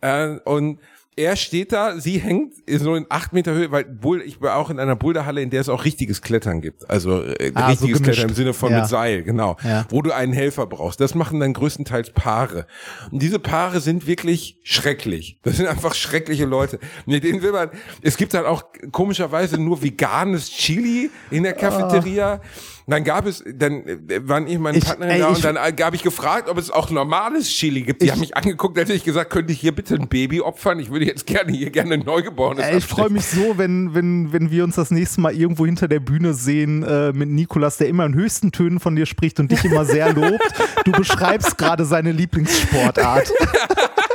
äh, 0.00 0.36
und 0.44 0.80
er 1.18 1.34
steht 1.36 1.72
da, 1.72 1.98
sie 1.98 2.18
hängt 2.18 2.52
so 2.68 2.94
in 2.94 3.06
acht 3.08 3.32
Meter 3.32 3.52
Höhe, 3.54 3.70
weil 3.70 3.84
Bull, 3.84 4.20
ich 4.20 4.40
war 4.42 4.56
auch 4.56 4.68
in 4.68 4.78
einer 4.78 4.96
Boulderhalle, 4.96 5.40
in 5.40 5.48
der 5.48 5.62
es 5.62 5.70
auch 5.70 5.86
richtiges 5.86 6.20
Klettern 6.20 6.60
gibt. 6.60 6.88
Also 6.90 7.22
äh, 7.22 7.52
Ah, 7.54 7.62
so 7.62 7.66
richtiges 7.86 7.98
gemischt. 8.02 8.04
Klettern 8.04 8.28
im 8.28 8.34
Sinne 8.34 8.52
von 8.52 8.70
Ja. 8.70 8.80
mit 8.80 8.88
Seil, 8.88 9.22
genau. 9.22 9.56
Ja. 9.64 9.86
Wo 9.88 10.02
du 10.02 10.12
einen 10.12 10.34
Helfer 10.34 10.66
brauchst. 10.66 11.00
Das 11.00 11.14
machen 11.14 11.40
dann 11.40 11.54
größtenteils 11.54 12.10
Paare. 12.10 12.66
Und 13.10 13.22
diese 13.22 13.38
Paare 13.38 13.80
sind 13.80 14.06
wirklich 14.06 14.58
schrecklich. 14.62 15.38
Das 15.42 15.56
sind 15.56 15.66
einfach 15.66 15.94
schreckliche 15.94 16.44
Leute. 16.44 16.78
Mit 17.06 17.24
denen 17.24 17.40
will 17.40 17.52
man, 17.52 17.70
es 18.02 18.18
gibt 18.18 18.34
dann 18.34 18.44
auch 18.44 18.64
komischerweise 18.92 19.56
nur 19.58 19.82
veganes 19.82 20.50
Chili 20.50 21.08
in 21.30 21.44
der 21.44 21.54
Cafeteria. 21.54 22.42
Dann 22.88 23.02
gab 23.02 23.26
es, 23.26 23.42
dann 23.52 23.84
äh, 23.84 23.98
waren 24.28 24.46
ich 24.46 24.60
meine 24.60 24.78
Ich- 24.78 24.84
Partnerin 24.84 25.14
ey, 25.14 25.20
da 25.20 25.26
und 25.28 25.42
dann 25.44 25.56
äh, 25.56 25.72
habe 25.82 25.96
ich 25.96 26.04
gefragt, 26.04 26.48
ob 26.48 26.56
es 26.56 26.70
auch 26.70 26.88
normales 26.90 27.48
Chili 27.48 27.82
gibt. 27.82 28.00
Die 28.00 28.06
Ich- 28.06 28.12
haben 28.12 28.20
mich 28.20 28.36
angeguckt, 28.36 28.78
hätte 28.78 28.92
ich 28.92 29.02
gesagt, 29.02 29.30
könnte 29.30 29.52
ich 29.52 29.58
hier 29.58 29.72
bitte 29.74 29.96
ein 29.96 30.06
Baby 30.06 30.40
opfern? 30.40 30.78
Ich 30.78 30.88
würde 30.90 31.04
jetzt 31.04 31.26
gerne 31.26 31.50
hier 31.52 31.70
gerne 31.70 31.94
ein 31.94 32.00
Neugeborenes 32.06 32.64
Ey, 32.64 32.76
ich 32.78 32.86
freue 32.86 33.10
mich 33.10 33.26
so, 33.26 33.58
wenn, 33.58 33.92
wenn, 33.94 34.32
wenn 34.32 34.52
wir 34.52 34.62
uns 34.62 34.76
das 34.76 34.92
nächste 34.92 35.20
Mal 35.20 35.34
irgendwo 35.34 35.66
hinter 35.66 35.88
der 35.88 35.98
Bühne 35.98 36.32
sehen 36.32 36.84
äh, 36.84 37.12
mit 37.12 37.28
Nikolas, 37.28 37.76
der 37.76 37.88
immer 37.88 38.06
in 38.06 38.14
höchsten 38.14 38.52
Tönen 38.52 38.78
von 38.78 38.94
dir 38.94 39.06
spricht 39.06 39.40
und 39.40 39.50
dich 39.50 39.64
immer 39.64 39.84
sehr 39.84 40.12
lobt. 40.12 40.40
Du 40.84 40.92
beschreibst 40.92 41.58
gerade 41.58 41.84
seine 41.86 42.12
Lieblingssportart. 42.12 43.32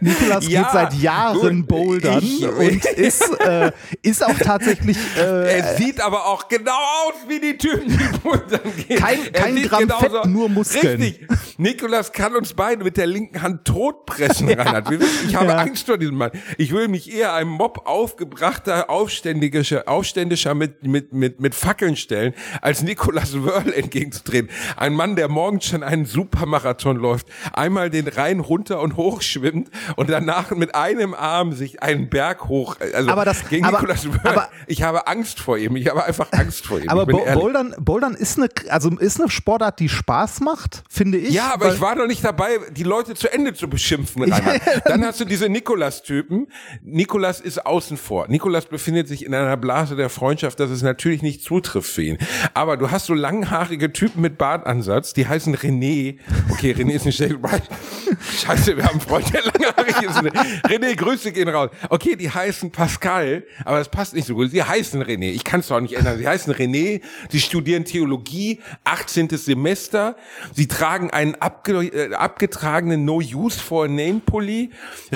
Nikolas 0.00 0.48
Ja, 0.48 0.62
geht 0.62 0.72
seit 0.72 0.94
Jahren 0.94 1.60
gut, 1.60 1.68
bouldern 1.68 2.22
ich- 2.22 2.46
und 2.46 2.84
ist, 2.96 3.22
äh, 3.40 3.72
ist 4.02 4.24
auch 4.24 4.36
tatsächlich 4.38 4.96
äh, 5.16 5.58
Er 5.58 5.76
sieht 5.76 6.00
aber 6.00 6.26
auch 6.26 6.48
genau 6.48 6.70
aus 6.72 7.14
wie 7.28 7.40
die 7.40 7.56
Typen, 7.58 7.88
die 7.88 8.18
bouldern 8.18 8.60
gehen. 8.86 8.98
Kein- 8.98 9.32
kein 9.32 9.62
Gramm 9.62 9.88
Fett, 9.88 10.26
nur 10.26 10.48
Muskeln. 10.48 11.00
Richtig. 11.02 11.26
Nikolas 11.58 12.12
kann 12.12 12.34
uns 12.36 12.52
beide 12.54 12.82
mit 12.84 12.96
der 12.96 13.06
linken 13.06 13.42
Hand 13.42 13.64
totpressen, 13.64 14.48
Reinhard. 14.52 14.90
Wir 14.90 15.00
wissen, 15.00 15.28
Ich 15.28 15.34
habe 15.36 15.46
Ja. 15.48 15.56
Angst 15.58 15.86
vor 15.86 15.98
diesem 15.98 16.16
Mann. 16.16 16.30
Ich 16.58 16.72
will 16.72 16.88
mich 16.88 17.12
eher 17.14 17.32
einem 17.34 17.50
Mob 17.50 17.86
aufgebrachter, 17.86 18.90
aufständischer, 18.90 19.84
aufständischer 19.86 20.54
mit, 20.54 20.82
mit, 20.86 21.12
mit, 21.12 21.40
mit 21.40 21.54
Fackeln 21.54 21.96
stellen, 21.96 22.34
als 22.60 22.82
Nikolas 22.82 23.42
Wörl 23.42 23.72
entgegenzutreten. 23.72 24.50
Ein 24.76 24.94
Mann, 24.94 25.16
der 25.16 25.28
morgens 25.28 25.66
schon 25.66 25.82
einen 25.82 26.04
Supermarathon 26.06 26.96
läuft, 26.96 27.26
einmal 27.52 27.90
den 27.90 28.08
Rhein 28.08 28.40
runter 28.40 28.80
und 28.80 28.96
hoch 28.96 29.22
schwimmt 29.22 29.61
und 29.96 30.10
danach 30.10 30.50
mit 30.52 30.74
einem 30.74 31.14
Arm 31.14 31.52
sich 31.52 31.82
einen 31.82 32.08
Berg 32.08 32.44
hoch, 32.48 32.76
also 32.94 33.10
Aber 33.10 33.24
das- 33.24 33.48
gegen 33.48 33.64
aber- 33.64 33.78
Nikolas 33.78 34.06
Wörl. 34.08 34.20
aber- 34.24 34.48
ich 34.66 34.82
habe 34.82 35.06
Angst 35.06 35.40
vor 35.40 35.58
ihm. 35.58 35.76
Ich 35.76 35.88
habe 35.88 36.04
einfach 36.04 36.28
Angst 36.32 36.66
vor 36.66 36.78
ihm. 36.80 36.88
aber 36.88 37.06
Bo 37.06 37.18
ehrlich. 37.24 37.34
Bouldern, 37.40 37.74
Bouldern 37.78 38.14
ist 38.14 38.38
eine, 38.38 38.48
also 38.68 38.90
ist 38.98 39.20
eine 39.20 39.30
Sportart, 39.30 39.80
die 39.80 39.88
Spaß 39.88 40.40
macht, 40.40 40.82
finde 40.88 41.18
ich. 41.18 41.30
Ja, 41.34 41.52
aber 41.54 41.72
ich 41.74 41.80
war 41.80 41.94
noch 41.94 42.06
nicht 42.06 42.24
dabei, 42.24 42.58
die 42.70 42.82
Leute 42.84 43.14
zu 43.14 43.32
Ende 43.32 43.54
zu 43.54 43.68
beschimpfen. 43.68 44.22
Dann 44.84 45.04
hast 45.04 45.20
du 45.20 45.24
diese 45.24 45.48
Nikolas-Typen. 45.48 46.48
Nikolas 46.82 47.40
ist 47.40 47.64
außen 47.66 47.96
vor. 47.96 48.28
Nikolas 48.28 48.66
befindet 48.66 49.08
sich 49.08 49.24
in 49.24 49.34
einer 49.34 49.56
Blase 49.56 49.96
der 49.96 50.08
Freundschaft, 50.10 50.60
dass 50.60 50.70
es 50.70 50.82
natürlich 50.82 51.22
nicht 51.22 51.42
zutrifft 51.42 51.90
für 51.90 52.02
ihn. 52.02 52.18
Aber 52.54 52.76
du 52.76 52.90
hast 52.90 53.06
so 53.06 53.14
langhaarige 53.14 53.92
Typen 53.92 54.20
mit 54.22 54.38
Bartansatz, 54.38 55.12
die 55.12 55.26
heißen 55.26 55.56
René. 55.56 56.18
Okay, 56.50 56.72
René 56.72 56.92
ist 56.92 57.06
nicht 57.06 57.16
schlecht. 57.16 57.32
Scheiße, 58.44 58.76
wir 58.76 58.84
haben 58.84 58.92
einen 58.92 59.00
Freund, 59.00 59.32
der 59.32 59.42
langhaarig 59.42 59.51
ist. 59.51 59.51
René, 60.68 60.96
Grüße 60.96 61.32
gehen 61.32 61.48
raus. 61.48 61.70
Okay, 61.88 62.16
die 62.16 62.30
heißen 62.30 62.70
Pascal, 62.70 63.44
aber 63.64 63.78
das 63.78 63.88
passt 63.88 64.14
nicht 64.14 64.26
so 64.26 64.34
gut. 64.34 64.50
Sie 64.50 64.62
heißen 64.62 65.02
René. 65.02 65.30
Ich 65.30 65.44
kann 65.44 65.60
es 65.60 65.68
doch 65.68 65.80
nicht 65.80 65.94
ändern. 65.94 66.18
Sie 66.18 66.26
heißen 66.26 66.52
René, 66.52 67.00
sie 67.30 67.40
studieren 67.40 67.84
Theologie, 67.84 68.60
18. 68.84 69.28
Semester. 69.30 70.16
Sie 70.54 70.68
tragen 70.68 71.10
einen 71.10 71.34
abge 71.36 71.86
äh, 71.86 72.14
abgetragenen 72.14 73.04
No-Use-for-Name-Pulli, 73.04 74.70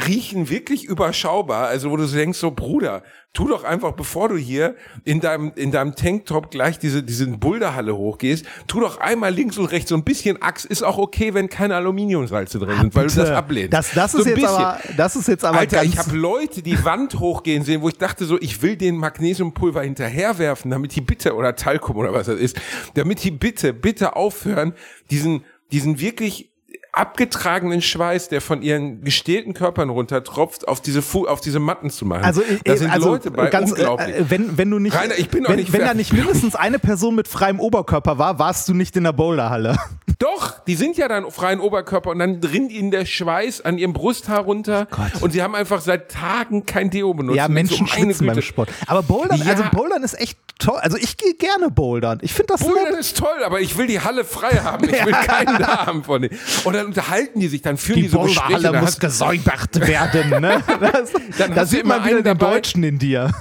riechen 0.06 0.50
wirklich 0.50 0.84
überschaubar. 0.84 1.68
Also 1.68 1.90
wo 1.90 1.96
du 1.96 2.06
denkst, 2.06 2.38
so 2.38 2.50
Bruder, 2.50 3.02
tu 3.36 3.46
doch 3.46 3.64
einfach, 3.64 3.92
bevor 3.92 4.30
du 4.30 4.36
hier 4.38 4.76
in 5.04 5.20
deinem, 5.20 5.52
in 5.56 5.70
deinem 5.70 5.94
Tanktop 5.94 6.50
gleich 6.50 6.78
diese, 6.78 7.02
diese 7.02 7.26
Boulderhalle 7.26 7.94
hochgehst, 7.94 8.46
tu 8.66 8.80
doch 8.80 8.98
einmal 8.98 9.30
links 9.30 9.58
und 9.58 9.66
rechts 9.66 9.90
so 9.90 9.94
ein 9.94 10.04
bisschen 10.04 10.40
Axt. 10.40 10.64
Ist 10.64 10.82
auch 10.82 10.96
okay, 10.96 11.34
wenn 11.34 11.50
keine 11.50 11.74
Aluminiumsalze 11.76 12.58
drin 12.58 12.78
sind, 12.80 12.94
weil 12.94 13.08
du 13.08 13.14
das 13.14 13.28
ablehnst. 13.28 13.74
Das, 13.74 13.90
das, 13.90 14.12
So 14.12 14.20
ist 14.20 14.24
ein 14.24 14.30
jetzt 14.30 14.40
bisschen. 14.40 14.56
aber, 14.56 14.80
das 14.96 15.16
ist 15.16 15.28
jetzt 15.28 15.44
aber 15.44 15.58
Alter, 15.58 15.84
ich 15.84 15.98
habe 15.98 16.16
Leute 16.16 16.62
die 16.62 16.82
Wand 16.82 17.20
hochgehen 17.20 17.62
sehen, 17.62 17.82
wo 17.82 17.90
ich 17.90 17.98
dachte 17.98 18.24
so, 18.24 18.40
ich 18.40 18.62
will 18.62 18.76
den 18.76 18.96
Magnesiumpulver 18.96 19.82
hinterherwerfen, 19.82 20.70
damit 20.70 20.96
die 20.96 21.02
bitte, 21.02 21.34
oder 21.34 21.54
Talkum 21.56 21.96
oder 21.96 22.14
was 22.14 22.28
das 22.28 22.40
ist, 22.40 22.56
damit 22.94 23.22
die 23.22 23.32
bitte, 23.32 23.74
bitte 23.74 24.16
aufhören, 24.16 24.72
diesen, 25.10 25.44
diesen 25.70 26.00
wirklich 26.00 26.50
abgetragenen 26.96 27.82
Schweiß, 27.82 28.28
der 28.28 28.40
von 28.40 28.62
ihren 28.62 29.02
gestählten 29.02 29.54
Körpern 29.54 29.90
runtertropft, 29.90 30.66
auf 30.66 30.80
diese 30.80 31.02
Fu 31.02 31.26
auf 31.26 31.40
diese 31.40 31.60
Matten 31.60 31.90
zu 31.90 32.04
machen. 32.06 32.24
Also, 32.24 32.42
da 32.64 32.76
sind 32.76 32.90
also 32.90 33.10
Leute 33.10 33.30
bei, 33.30 33.48
ganz, 33.48 33.70
unglaublich. 33.72 34.16
Äh, 34.16 34.30
wenn, 34.30 34.56
wenn 34.58 34.70
du 34.70 34.78
nicht, 34.78 34.96
Rainer, 34.96 35.18
ich 35.18 35.28
bin 35.28 35.44
wenn, 35.46 35.56
nicht 35.56 35.72
wenn 35.72 35.82
da 35.82 35.94
nicht 35.94 36.12
mindestens 36.12 36.54
eine 36.54 36.78
Person 36.78 37.14
mit 37.14 37.28
freiem 37.28 37.60
Oberkörper 37.60 38.18
war, 38.18 38.38
warst 38.38 38.68
du 38.68 38.74
nicht 38.74 38.96
in 38.96 39.04
der 39.04 39.12
Boulderhalle. 39.12 39.76
Doch, 40.18 40.64
die 40.64 40.76
sind 40.76 40.96
ja 40.96 41.08
dann 41.08 41.30
freien 41.30 41.60
Oberkörper 41.60 42.08
und 42.10 42.18
dann 42.20 42.36
rinnt 42.42 42.72
ihnen 42.72 42.90
der 42.90 43.04
Schweiß 43.04 43.60
an 43.60 43.76
ihrem 43.76 43.92
Brusthaar 43.92 44.40
runter 44.44 44.86
Gott. 44.90 45.20
und 45.22 45.32
sie 45.32 45.42
haben 45.42 45.54
einfach 45.54 45.82
seit 45.82 46.10
Tagen 46.10 46.64
kein 46.64 46.88
Deo 46.88 47.12
benutzt. 47.12 47.36
Ja, 47.36 47.48
Menschen 47.48 47.86
so, 47.86 47.92
schwitzen 47.92 48.26
beim. 48.26 48.40
Sport. 48.40 48.70
Aber 48.86 49.02
Bouldern, 49.02 49.38
Ja. 49.40 49.46
also 49.52 49.64
Bouldern 49.70 50.02
ist 50.02 50.18
echt 50.18 50.38
toll. 50.58 50.78
Also 50.80 50.96
ich 50.96 51.18
gehe 51.18 51.34
gerne 51.34 51.70
Bouldern. 51.70 52.20
Ich 52.22 52.32
finde 52.32 52.54
das 52.54 52.62
Bouldern 52.62 52.92
nett. 52.92 53.00
ist 53.00 53.18
toll, 53.18 53.44
aber 53.44 53.60
ich 53.60 53.76
will 53.76 53.86
die 53.86 54.00
Halle 54.00 54.24
frei 54.24 54.52
haben. 54.62 54.88
Ich 54.88 54.92
will 55.04 55.12
keinen 55.12 55.58
da 55.58 55.84
haben 55.86 56.02
von 56.02 56.22
denen. 56.22 56.38
Und 56.64 56.74
dann 56.74 56.85
unterhalten 56.86 57.40
die 57.40 57.48
sich, 57.48 57.62
dann 57.62 57.76
führen 57.76 57.96
die, 57.96 58.02
Die 58.02 58.08
so 58.08 58.20
Gespräche. 58.22 58.62
Da 58.62 58.80
muss 58.80 58.98
gesäubert 58.98 59.80
werden. 59.86 60.40
Ne? 60.40 60.62
Das, 60.80 61.12
Dann 61.38 61.54
da 61.54 61.66
sieht 61.66 61.84
man 61.84 61.98
immer 61.98 62.06
wieder 62.06 62.22
den 62.22 62.38
dabei. 62.38 62.54
Deutschen 62.54 62.82
in 62.82 62.98
dir. 62.98 63.32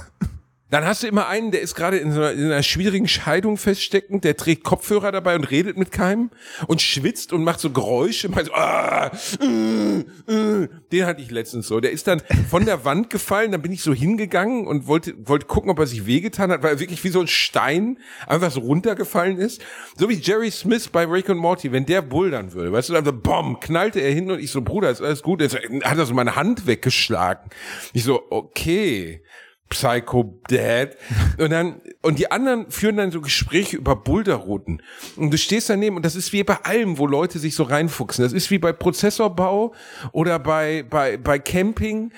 Dann 0.68 0.84
hast 0.84 1.04
du 1.04 1.06
immer 1.06 1.28
einen, 1.28 1.52
der 1.52 1.60
ist 1.60 1.76
gerade 1.76 1.98
in, 1.98 2.10
so 2.10 2.20
einer, 2.20 2.32
in 2.32 2.46
einer 2.46 2.62
schwierigen 2.64 3.06
Scheidung 3.06 3.56
feststeckend, 3.56 4.24
der 4.24 4.36
trägt 4.36 4.64
Kopfhörer 4.64 5.12
dabei 5.12 5.36
und 5.36 5.44
redet 5.44 5.76
mit 5.76 5.92
keinem 5.92 6.30
und 6.66 6.82
schwitzt 6.82 7.32
und 7.32 7.44
macht 7.44 7.60
so 7.60 7.70
Geräusche. 7.70 8.28
Meint 8.28 8.48
so, 8.48 8.54
ah, 8.54 9.12
äh, 9.40 10.00
äh. 10.32 10.68
Den 10.90 11.06
hatte 11.06 11.22
ich 11.22 11.30
letztens 11.30 11.68
so. 11.68 11.78
Der 11.78 11.92
ist 11.92 12.08
dann 12.08 12.20
von 12.50 12.64
der 12.64 12.84
Wand 12.84 13.10
gefallen, 13.10 13.52
dann 13.52 13.62
bin 13.62 13.70
ich 13.70 13.82
so 13.82 13.94
hingegangen 13.94 14.66
und 14.66 14.88
wollte, 14.88 15.14
wollte 15.28 15.46
gucken, 15.46 15.70
ob 15.70 15.78
er 15.78 15.86
sich 15.86 16.04
wehgetan 16.06 16.50
hat, 16.50 16.64
weil 16.64 16.74
er 16.74 16.80
wirklich 16.80 17.04
wie 17.04 17.10
so 17.10 17.20
ein 17.20 17.28
Stein 17.28 17.98
einfach 18.26 18.50
so 18.50 18.60
runtergefallen 18.60 19.38
ist. 19.38 19.62
So 19.96 20.08
wie 20.08 20.14
Jerry 20.14 20.50
Smith 20.50 20.88
bei 20.88 21.04
Rick 21.04 21.28
und 21.28 21.38
Morty, 21.38 21.70
wenn 21.70 21.86
der 21.86 22.02
bouldern 22.02 22.52
würde, 22.54 22.72
weißt 22.72 22.88
du, 22.88 22.92
dann 22.94 23.04
so, 23.04 23.12
bom, 23.12 23.60
knallte 23.60 24.00
er 24.00 24.12
hin 24.12 24.30
und 24.32 24.40
ich 24.40 24.50
so, 24.50 24.62
Bruder, 24.62 24.90
ist 24.90 25.00
alles 25.00 25.22
gut? 25.22 25.40
Jetzt 25.40 25.54
hat 25.54 25.98
er 25.98 26.06
so 26.06 26.14
meine 26.14 26.34
Hand 26.34 26.66
weggeschlagen. 26.66 27.50
Ich 27.92 28.02
so, 28.02 28.24
okay. 28.30 29.22
Psycho 29.68 30.40
Dad. 30.48 30.96
Und 31.38 31.50
dann, 31.50 31.80
und 32.02 32.18
die 32.18 32.30
anderen 32.30 32.70
führen 32.70 32.96
dann 32.96 33.10
so 33.10 33.20
Gespräche 33.20 33.76
über 33.76 33.96
Boulderrouten. 33.96 34.82
Und 35.16 35.30
du 35.30 35.38
stehst 35.38 35.68
daneben 35.68 35.96
und 35.96 36.04
das 36.04 36.14
ist 36.14 36.32
wie 36.32 36.44
bei 36.44 36.56
allem, 36.64 36.98
wo 36.98 37.06
Leute 37.06 37.38
sich 37.38 37.54
so 37.54 37.64
reinfuchsen. 37.64 38.22
Das 38.22 38.32
ist 38.32 38.50
wie 38.50 38.58
bei 38.58 38.72
Prozessorbau 38.72 39.74
oder 40.12 40.38
bei, 40.38 40.84
bei, 40.88 41.16
bei 41.16 41.38
Camping. 41.38 42.12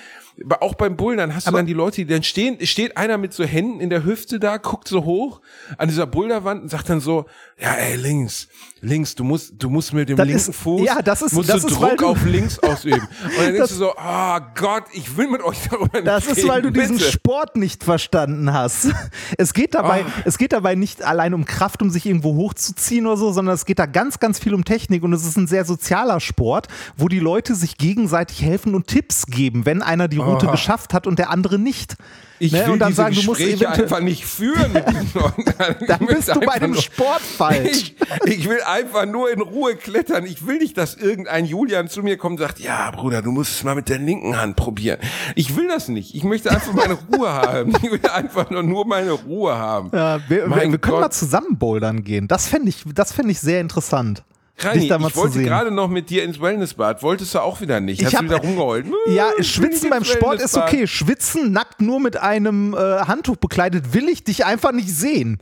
Auch 0.60 0.74
beim 0.74 0.96
Bouldern 0.96 1.34
hast 1.34 1.48
du 1.48 1.50
dann 1.50 1.66
die 1.66 1.72
Leute, 1.72 1.96
die 1.96 2.06
dann 2.06 2.22
stehen, 2.22 2.64
steht 2.64 2.96
einer 2.96 3.18
mit 3.18 3.32
so 3.32 3.44
Händen 3.44 3.80
in 3.80 3.90
der 3.90 4.04
Hüfte 4.04 4.38
da, 4.38 4.58
guckt 4.58 4.86
so 4.86 5.04
hoch 5.04 5.40
an 5.78 5.88
dieser 5.88 6.06
Boulderwand 6.06 6.62
und 6.62 6.68
sagt 6.68 6.88
dann 6.90 7.00
so, 7.00 7.26
ja, 7.58 7.72
ey, 7.72 7.96
links, 7.96 8.46
links, 8.80 9.14
du 9.14 9.24
musst, 9.24 9.52
du 9.58 9.68
musst 9.70 9.92
mit 9.92 10.08
dem 10.08 10.16
Das 10.16 10.26
linken 10.26 10.50
ist- 10.50 10.56
Fuß, 10.56 10.82
ja, 10.86 11.02
das 11.02 11.22
ist- 11.22 11.32
musst 11.32 11.48
das 11.48 11.62
du 11.62 11.68
ist, 11.68 11.74
Druck 11.80 12.02
auf 12.02 12.24
links 12.24 12.58
ausüben. 12.62 13.00
Und 13.00 13.38
dann 13.38 13.52
denkst 13.54 13.70
du 13.70 13.74
so, 13.76 13.92
oh 13.96 14.38
Gott, 14.54 14.84
ich 14.92 15.16
will 15.16 15.28
mit 15.28 15.42
euch 15.42 15.58
darüber 15.70 16.00
Das 16.02 16.26
nicht 16.26 16.38
ist, 16.38 16.48
weil 16.48 16.62
du 16.62 16.68
reden, 16.68 16.80
diesen 16.80 16.98
bitte. 16.98 17.10
Sport 17.10 17.56
nicht 17.56 17.84
verstanden 17.84 18.52
hast. 18.52 18.88
Es 19.36 19.52
geht 19.54 19.74
dabei, 19.74 20.04
Ah. 20.04 20.22
es 20.24 20.38
geht 20.38 20.52
dabei 20.52 20.74
nicht 20.74 21.02
allein 21.02 21.34
um 21.34 21.44
Kraft, 21.44 21.82
um 21.82 21.90
sich 21.90 22.06
irgendwo 22.06 22.34
hochzuziehen 22.36 23.06
oder 23.06 23.16
so, 23.16 23.32
sondern 23.32 23.54
es 23.54 23.64
geht 23.66 23.78
da 23.78 23.86
ganz, 23.86 24.18
ganz 24.20 24.38
viel 24.38 24.54
um 24.54 24.64
Technik 24.64 25.02
und 25.02 25.12
es 25.12 25.24
ist 25.24 25.36
ein 25.36 25.46
sehr 25.46 25.64
sozialer 25.64 26.20
Sport, 26.20 26.68
wo 26.96 27.08
die 27.08 27.18
Leute 27.20 27.54
sich 27.54 27.76
gegenseitig 27.78 28.42
helfen 28.42 28.74
und 28.74 28.86
Tipps 28.86 29.26
geben, 29.26 29.66
wenn 29.66 29.82
einer 29.82 30.08
die 30.08 30.18
Route 30.18 30.48
Ah. 30.48 30.52
geschafft 30.52 30.94
hat 30.94 31.06
und 31.06 31.18
der 31.18 31.30
andere 31.30 31.58
nicht. 31.58 31.96
Ich 32.40 32.52
Ne? 32.52 32.64
will 32.66 32.74
und 32.74 32.78
dann 32.78 32.90
diese 32.90 33.02
sagen, 33.02 33.14
du 33.16 33.22
musst 33.24 33.40
einfach 33.64 33.98
nicht 34.00 34.24
führen 34.24 34.72
mit 34.72 34.88
diesen 34.88 35.10
Leuten. 35.14 35.44
Dann 35.88 36.06
bist 36.06 36.28
du 36.28 36.38
bei 36.40 36.58
dem 36.60 36.70
nur- 36.70 36.80
Sport 36.82 37.20
falsch. 37.20 37.94
Ich, 38.26 38.38
ich 38.38 38.48
will 38.48 38.60
einfach 38.68 39.06
nur 39.06 39.30
in 39.30 39.40
Ruhe 39.40 39.76
klettern. 39.76 40.24
Ich 40.26 40.46
will 40.46 40.58
nicht, 40.58 40.76
dass 40.76 40.94
irgendein 40.94 41.44
Julian 41.44 41.88
zu 41.88 42.02
mir 42.02 42.16
kommt 42.16 42.38
und 42.40 42.46
sagt, 42.46 42.58
ja, 42.60 42.90
Bruder, 42.90 43.22
du 43.22 43.32
musst 43.32 43.52
es 43.52 43.64
mal 43.64 43.74
mit 43.74 43.88
der 43.88 43.98
linken 43.98 44.40
Hand 44.40 44.56
probieren. 44.56 44.98
Ich 45.34 45.56
will 45.56 45.68
das 45.68 45.88
nicht. 45.88 46.14
Ich 46.14 46.24
möchte 46.24 46.50
einfach 46.50 46.72
meine 46.72 46.94
Ruhe 47.16 47.32
haben. 47.32 47.72
Ich 47.82 47.90
will 47.90 48.00
einfach 48.12 48.50
nur, 48.50 48.62
nur 48.62 48.86
meine 48.86 49.12
Ruhe 49.12 49.56
haben. 49.56 49.90
Ja, 49.92 50.20
wir, 50.28 50.48
wir, 50.50 50.70
wir 50.72 50.78
können 50.78 51.00
mal 51.00 51.10
zusammen 51.10 51.58
bouldern 51.58 52.04
gehen. 52.04 52.28
Das 52.28 52.46
fände 52.46 52.68
ich, 52.68 52.84
das 52.94 53.12
fänd 53.12 53.30
ich 53.30 53.40
sehr 53.40 53.60
interessant. 53.60 54.22
Reini, 54.60 54.86
ich 54.86 55.16
wollte 55.16 55.40
gerade 55.44 55.70
noch 55.70 55.86
mit 55.88 56.10
dir 56.10 56.24
ins 56.24 56.40
Wellnessbad. 56.40 57.04
Wolltest 57.04 57.32
du 57.32 57.38
auch 57.38 57.60
wieder 57.60 57.78
nicht? 57.78 58.00
Ich 58.00 58.06
Hast 58.06 58.14
hab- 58.14 58.22
du 58.22 58.26
wieder 58.30 58.40
rumgeheult? 58.40 58.86
Ja, 59.06 59.30
Hm, 59.36 59.44
Schwitzen 59.44 59.88
beim 59.88 60.02
Sport 60.04 60.40
ist 60.42 60.56
okay. 60.56 60.86
Schwitzen 60.88 61.52
nackt 61.52 61.80
nur 61.80 62.00
mit 62.00 62.16
einem 62.16 62.74
äh, 62.74 62.78
Handtuch 63.02 63.36
bekleidet 63.36 63.94
will 63.94 64.08
ich 64.08 64.24
dich 64.24 64.44
einfach 64.44 64.72
nicht 64.72 64.90
sehen. 64.90 65.38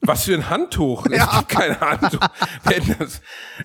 Was 0.00 0.24
für 0.24 0.34
ein 0.34 0.48
Handtuch? 0.48 1.06
Es 1.06 1.16
Ja. 1.18 1.38
gibt 1.38 1.48
kein 1.48 1.78
Handtuch. 1.80 2.20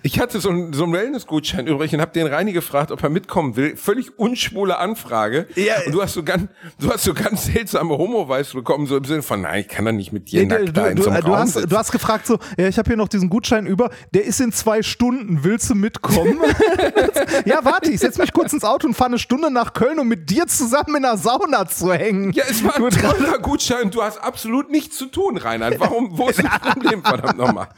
Ich 0.02 0.18
hatte 0.18 0.40
so 0.40 0.48
einen, 0.50 0.72
so 0.72 0.82
einen 0.84 0.92
Wellness-Gutschein 0.92 1.66
übrig 1.68 1.94
und 1.94 2.00
habe 2.00 2.10
den 2.12 2.26
Reini 2.26 2.52
gefragt, 2.52 2.90
ob 2.90 3.02
er 3.02 3.08
mitkommen 3.08 3.54
will. 3.56 3.76
Völlig 3.76 4.18
unschwule 4.18 4.78
Anfrage. 4.78 5.46
Ja. 5.54 5.74
Und 5.86 5.92
du 5.94 6.02
hast 6.02 6.14
so 6.14 6.24
ganz, 6.24 6.48
du 6.80 6.90
hast 6.90 7.04
so 7.04 7.14
ganz 7.14 7.44
seltsame 7.46 7.96
Homo-Weiß 7.96 8.52
bekommen, 8.52 8.86
so 8.86 8.96
im 8.96 9.04
Sinne 9.04 9.22
von, 9.22 9.42
nein, 9.42 9.60
ich 9.60 9.68
kann 9.68 9.84
doch 9.84 9.92
nicht 9.92 10.12
mit 10.12 10.30
dir 10.32 10.42
Nee, 10.42 10.48
du, 10.48 10.64
nackt 10.64 10.76
da 10.76 10.86
in 10.88 10.96
du, 10.96 11.02
so 11.04 11.10
einem 11.10 11.20
du, 11.22 11.28
Raum 11.28 11.36
hast, 11.38 11.52
sitzen. 11.54 11.68
du 11.68 11.76
hast 11.78 11.92
gefragt 11.92 12.26
so, 12.26 12.38
ja, 12.58 12.66
ich 12.66 12.78
habe 12.78 12.88
hier 12.88 12.96
noch 12.96 13.08
diesen 13.08 13.30
Gutschein 13.30 13.66
über, 13.66 13.90
der 14.12 14.24
ist 14.24 14.40
in 14.40 14.50
zwei 14.52 14.82
Stunden, 14.82 15.44
willst 15.44 15.70
du 15.70 15.74
mitkommen? 15.76 16.40
ja, 17.44 17.64
warte, 17.64 17.90
ich 17.92 18.00
setze 18.00 18.20
mich 18.20 18.32
kurz 18.32 18.52
ins 18.52 18.64
Auto 18.64 18.86
und 18.88 18.94
fahre 18.94 19.10
eine 19.10 19.18
Stunde 19.20 19.50
nach 19.52 19.72
Köln, 19.72 19.98
um 20.00 20.08
mit 20.08 20.28
dir 20.30 20.46
zusammen 20.48 20.96
in 20.96 21.02
der 21.02 21.16
Sauna 21.16 21.66
zu 21.66 21.92
hängen. 21.92 22.32
Ja, 22.32 22.44
es 22.48 22.64
war 22.64 22.74
ein 22.76 22.90
toller 22.90 23.38
Gutschein. 23.42 23.90
Du 23.90 24.02
hast 24.02 24.18
absolut 24.18 24.70
nichts 24.70 24.96
zu 24.98 25.06
tun, 25.06 25.36
Reinhard. 25.36 25.78
Warum, 25.84 26.18
Problem, 26.72 27.02
verdammt 27.02 27.38
nochmal? 27.38 27.68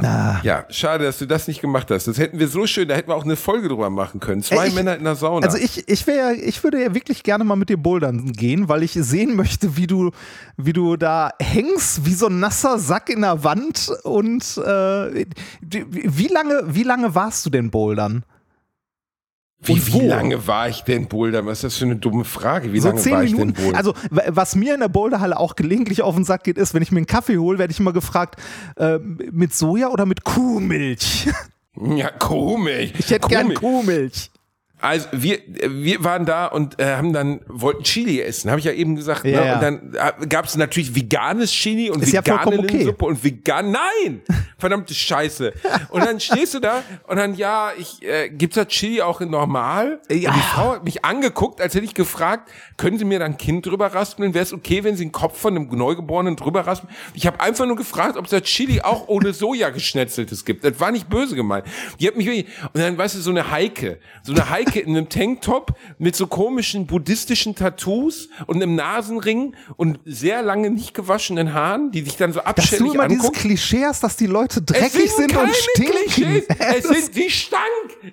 Ah. 0.00 0.38
Ja, 0.44 0.64
schade, 0.70 1.04
dass 1.04 1.18
du 1.18 1.26
das 1.26 1.48
nicht 1.48 1.60
gemacht 1.60 1.90
hast. 1.90 2.06
Das 2.06 2.18
hätten 2.18 2.38
wir 2.38 2.46
so 2.46 2.68
schön, 2.68 2.86
da 2.86 2.94
hätten 2.94 3.08
wir 3.08 3.16
auch 3.16 3.24
eine 3.24 3.34
Folge 3.34 3.66
drüber 3.68 3.90
machen 3.90 4.20
können. 4.20 4.42
Zwei 4.44 4.68
ich- 4.68 4.74
Männer 4.74 4.96
in 4.96 5.02
der 5.02 5.16
Sauna. 5.16 5.44
Also 5.44 5.58
ich, 5.58 5.88
ich 5.88 6.06
wäre, 6.06 6.34
ich 6.36 6.62
würde 6.62 6.80
ja 6.80 6.94
wirklich 6.94 7.24
gerne 7.24 7.42
mal 7.42 7.56
mit 7.56 7.68
dir 7.68 7.78
bouldern 7.78 8.30
gehen, 8.32 8.68
weil 8.68 8.84
ich 8.84 8.92
sehen 8.92 9.34
möchte, 9.34 9.76
wie 9.76 9.88
du, 9.88 10.12
wie 10.56 10.72
du 10.72 10.96
da 10.96 11.30
hängst, 11.40 12.06
wie 12.06 12.14
so 12.14 12.26
ein 12.28 12.38
nasser 12.38 12.78
Sack 12.78 13.10
in 13.10 13.22
der 13.22 13.42
Wand. 13.42 13.90
Und 14.04 14.56
äh, 14.58 15.26
wie 15.62 16.28
lange, 16.28 16.62
wie 16.66 16.84
lange 16.84 17.16
warst 17.16 17.44
du 17.44 17.50
denn 17.50 17.72
bouldern? 17.72 18.24
Wie, 19.60 19.86
wie 19.86 20.06
lange 20.06 20.46
war 20.46 20.68
ich 20.68 20.82
denn 20.82 21.08
Boulder? 21.08 21.44
Was 21.44 21.58
ist 21.58 21.64
das 21.64 21.76
für 21.76 21.84
eine 21.86 21.96
dumme 21.96 22.24
Frage? 22.24 22.72
Wie 22.72 22.80
so 22.80 22.88
lange 22.88 23.04
war 23.10 23.24
ich 23.24 23.30
denn 23.30 23.40
Minuten. 23.40 23.60
Boulder? 23.60 23.76
Also 23.78 23.94
was 24.10 24.54
mir 24.54 24.74
in 24.74 24.80
der 24.80 24.88
Boulderhalle 24.88 25.38
auch 25.38 25.56
gelegentlich 25.56 26.02
auf 26.02 26.14
den 26.14 26.24
Sack 26.24 26.44
geht, 26.44 26.58
ist, 26.58 26.74
wenn 26.74 26.82
ich 26.82 26.92
mir 26.92 26.98
einen 26.98 27.06
Kaffee 27.06 27.38
hole, 27.38 27.58
werde 27.58 27.72
ich 27.72 27.80
immer 27.80 27.92
gefragt, 27.92 28.40
äh, 28.76 28.98
mit 28.98 29.54
Soja 29.54 29.88
oder 29.88 30.06
mit 30.06 30.24
Kuhmilch? 30.24 31.28
ja, 31.96 32.10
komisch. 32.10 32.92
Ich 32.98 33.10
hätte 33.10 33.28
gern 33.28 33.54
Komisch. 33.54 33.60
Kuhmilch. 33.60 34.30
Also 34.80 35.08
wir, 35.10 35.40
wir 35.46 36.04
waren 36.04 36.24
da 36.24 36.46
und 36.46 36.78
äh, 36.78 36.94
haben 36.94 37.12
dann 37.12 37.40
wollten 37.48 37.82
Chili 37.82 38.20
essen, 38.20 38.48
habe 38.48 38.60
ich 38.60 38.66
ja 38.66 38.72
eben 38.72 38.94
gesagt. 38.94 39.24
Ja, 39.24 39.40
ne? 39.40 39.46
ja. 39.46 39.54
Und 39.54 39.62
dann 39.62 39.94
äh, 39.94 40.26
gab 40.28 40.44
es 40.44 40.56
natürlich 40.56 40.94
veganes 40.94 41.50
Chili 41.50 41.90
und 41.90 42.02
Ist 42.02 42.12
ja 42.12 42.20
vegane 42.20 42.42
vollkommen 42.42 42.64
okay. 42.64 42.76
Linsensuppe 42.76 43.04
und 43.06 43.24
vegan. 43.24 43.72
Nein, 43.72 44.22
verdammte 44.58 44.94
Scheiße. 44.94 45.52
Und 45.90 46.04
dann 46.04 46.20
stehst 46.20 46.54
du 46.54 46.60
da 46.60 46.84
und 47.08 47.16
dann 47.16 47.34
ja, 47.34 47.72
ich 47.76 48.02
äh, 48.02 48.28
gibt's 48.28 48.54
da 48.54 48.66
Chili 48.66 49.02
auch 49.02 49.20
in 49.20 49.30
normal? 49.30 50.00
Ja. 50.10 50.30
Und 50.30 50.36
die 50.36 50.42
Frau 50.42 50.72
hat 50.74 50.84
mich 50.84 51.04
angeguckt, 51.04 51.60
als 51.60 51.74
hätte 51.74 51.84
ich 51.84 51.94
gefragt, 51.94 52.48
können 52.76 52.98
Sie 52.98 53.04
mir 53.04 53.18
dann 53.18 53.32
ein 53.32 53.38
Kind 53.38 53.66
drüber 53.66 53.88
raspeln? 53.88 54.32
Wäre 54.32 54.44
es 54.44 54.52
okay, 54.52 54.84
wenn 54.84 54.96
Sie 54.96 55.04
den 55.04 55.12
Kopf 55.12 55.40
von 55.40 55.56
einem 55.56 55.68
Neugeborenen 55.68 56.36
drüber 56.36 56.68
raspeln? 56.68 56.94
Ich 57.14 57.26
habe 57.26 57.40
einfach 57.40 57.66
nur 57.66 57.76
gefragt, 57.76 58.16
ob 58.16 58.26
es 58.26 58.30
da 58.30 58.40
Chili 58.40 58.80
auch 58.80 59.08
ohne 59.08 59.32
Soja 59.32 59.70
geschnetzeltes 59.70 60.44
gibt. 60.44 60.62
Das 60.62 60.78
war 60.78 60.92
nicht 60.92 61.08
böse 61.08 61.34
gemeint. 61.34 61.66
Die 61.98 62.06
hat 62.06 62.16
mich 62.16 62.26
wirklich, 62.26 62.46
und 62.72 62.80
dann 62.80 62.96
weißt 62.96 63.16
du 63.16 63.20
so 63.20 63.30
eine 63.30 63.50
Heike, 63.50 63.98
so 64.22 64.32
eine 64.32 64.48
Heike 64.48 64.67
in 64.76 64.96
einem 64.96 65.08
Tanktop 65.08 65.72
mit 65.98 66.16
so 66.16 66.26
komischen 66.26 66.86
buddhistischen 66.86 67.54
Tattoos 67.54 68.28
und 68.46 68.56
einem 68.62 68.74
Nasenring 68.74 69.54
und 69.76 69.98
sehr 70.04 70.42
lange 70.42 70.70
nicht 70.70 70.94
gewaschenen 70.94 71.54
Haaren, 71.54 71.90
die 71.90 72.02
dich 72.02 72.16
dann 72.16 72.32
so 72.32 72.40
abschätzig 72.40 72.94
immer 72.94 73.08
dieses 73.08 73.24
angucken. 73.26 73.40
Klischee 73.40 73.84
hast, 73.84 74.02
dass 74.02 74.16
die 74.16 74.26
Leute 74.26 74.60
Es 74.60 74.66
dreckig 74.66 75.10
sind, 75.12 75.32
keine 75.32 75.44
und 75.48 75.54
stinken. 75.56 75.92
Klischees. 75.92 76.44
Es 76.48 76.82
Das- 76.86 76.96
sind 77.04 77.16
die 77.16 77.30
Stank. 77.30 77.62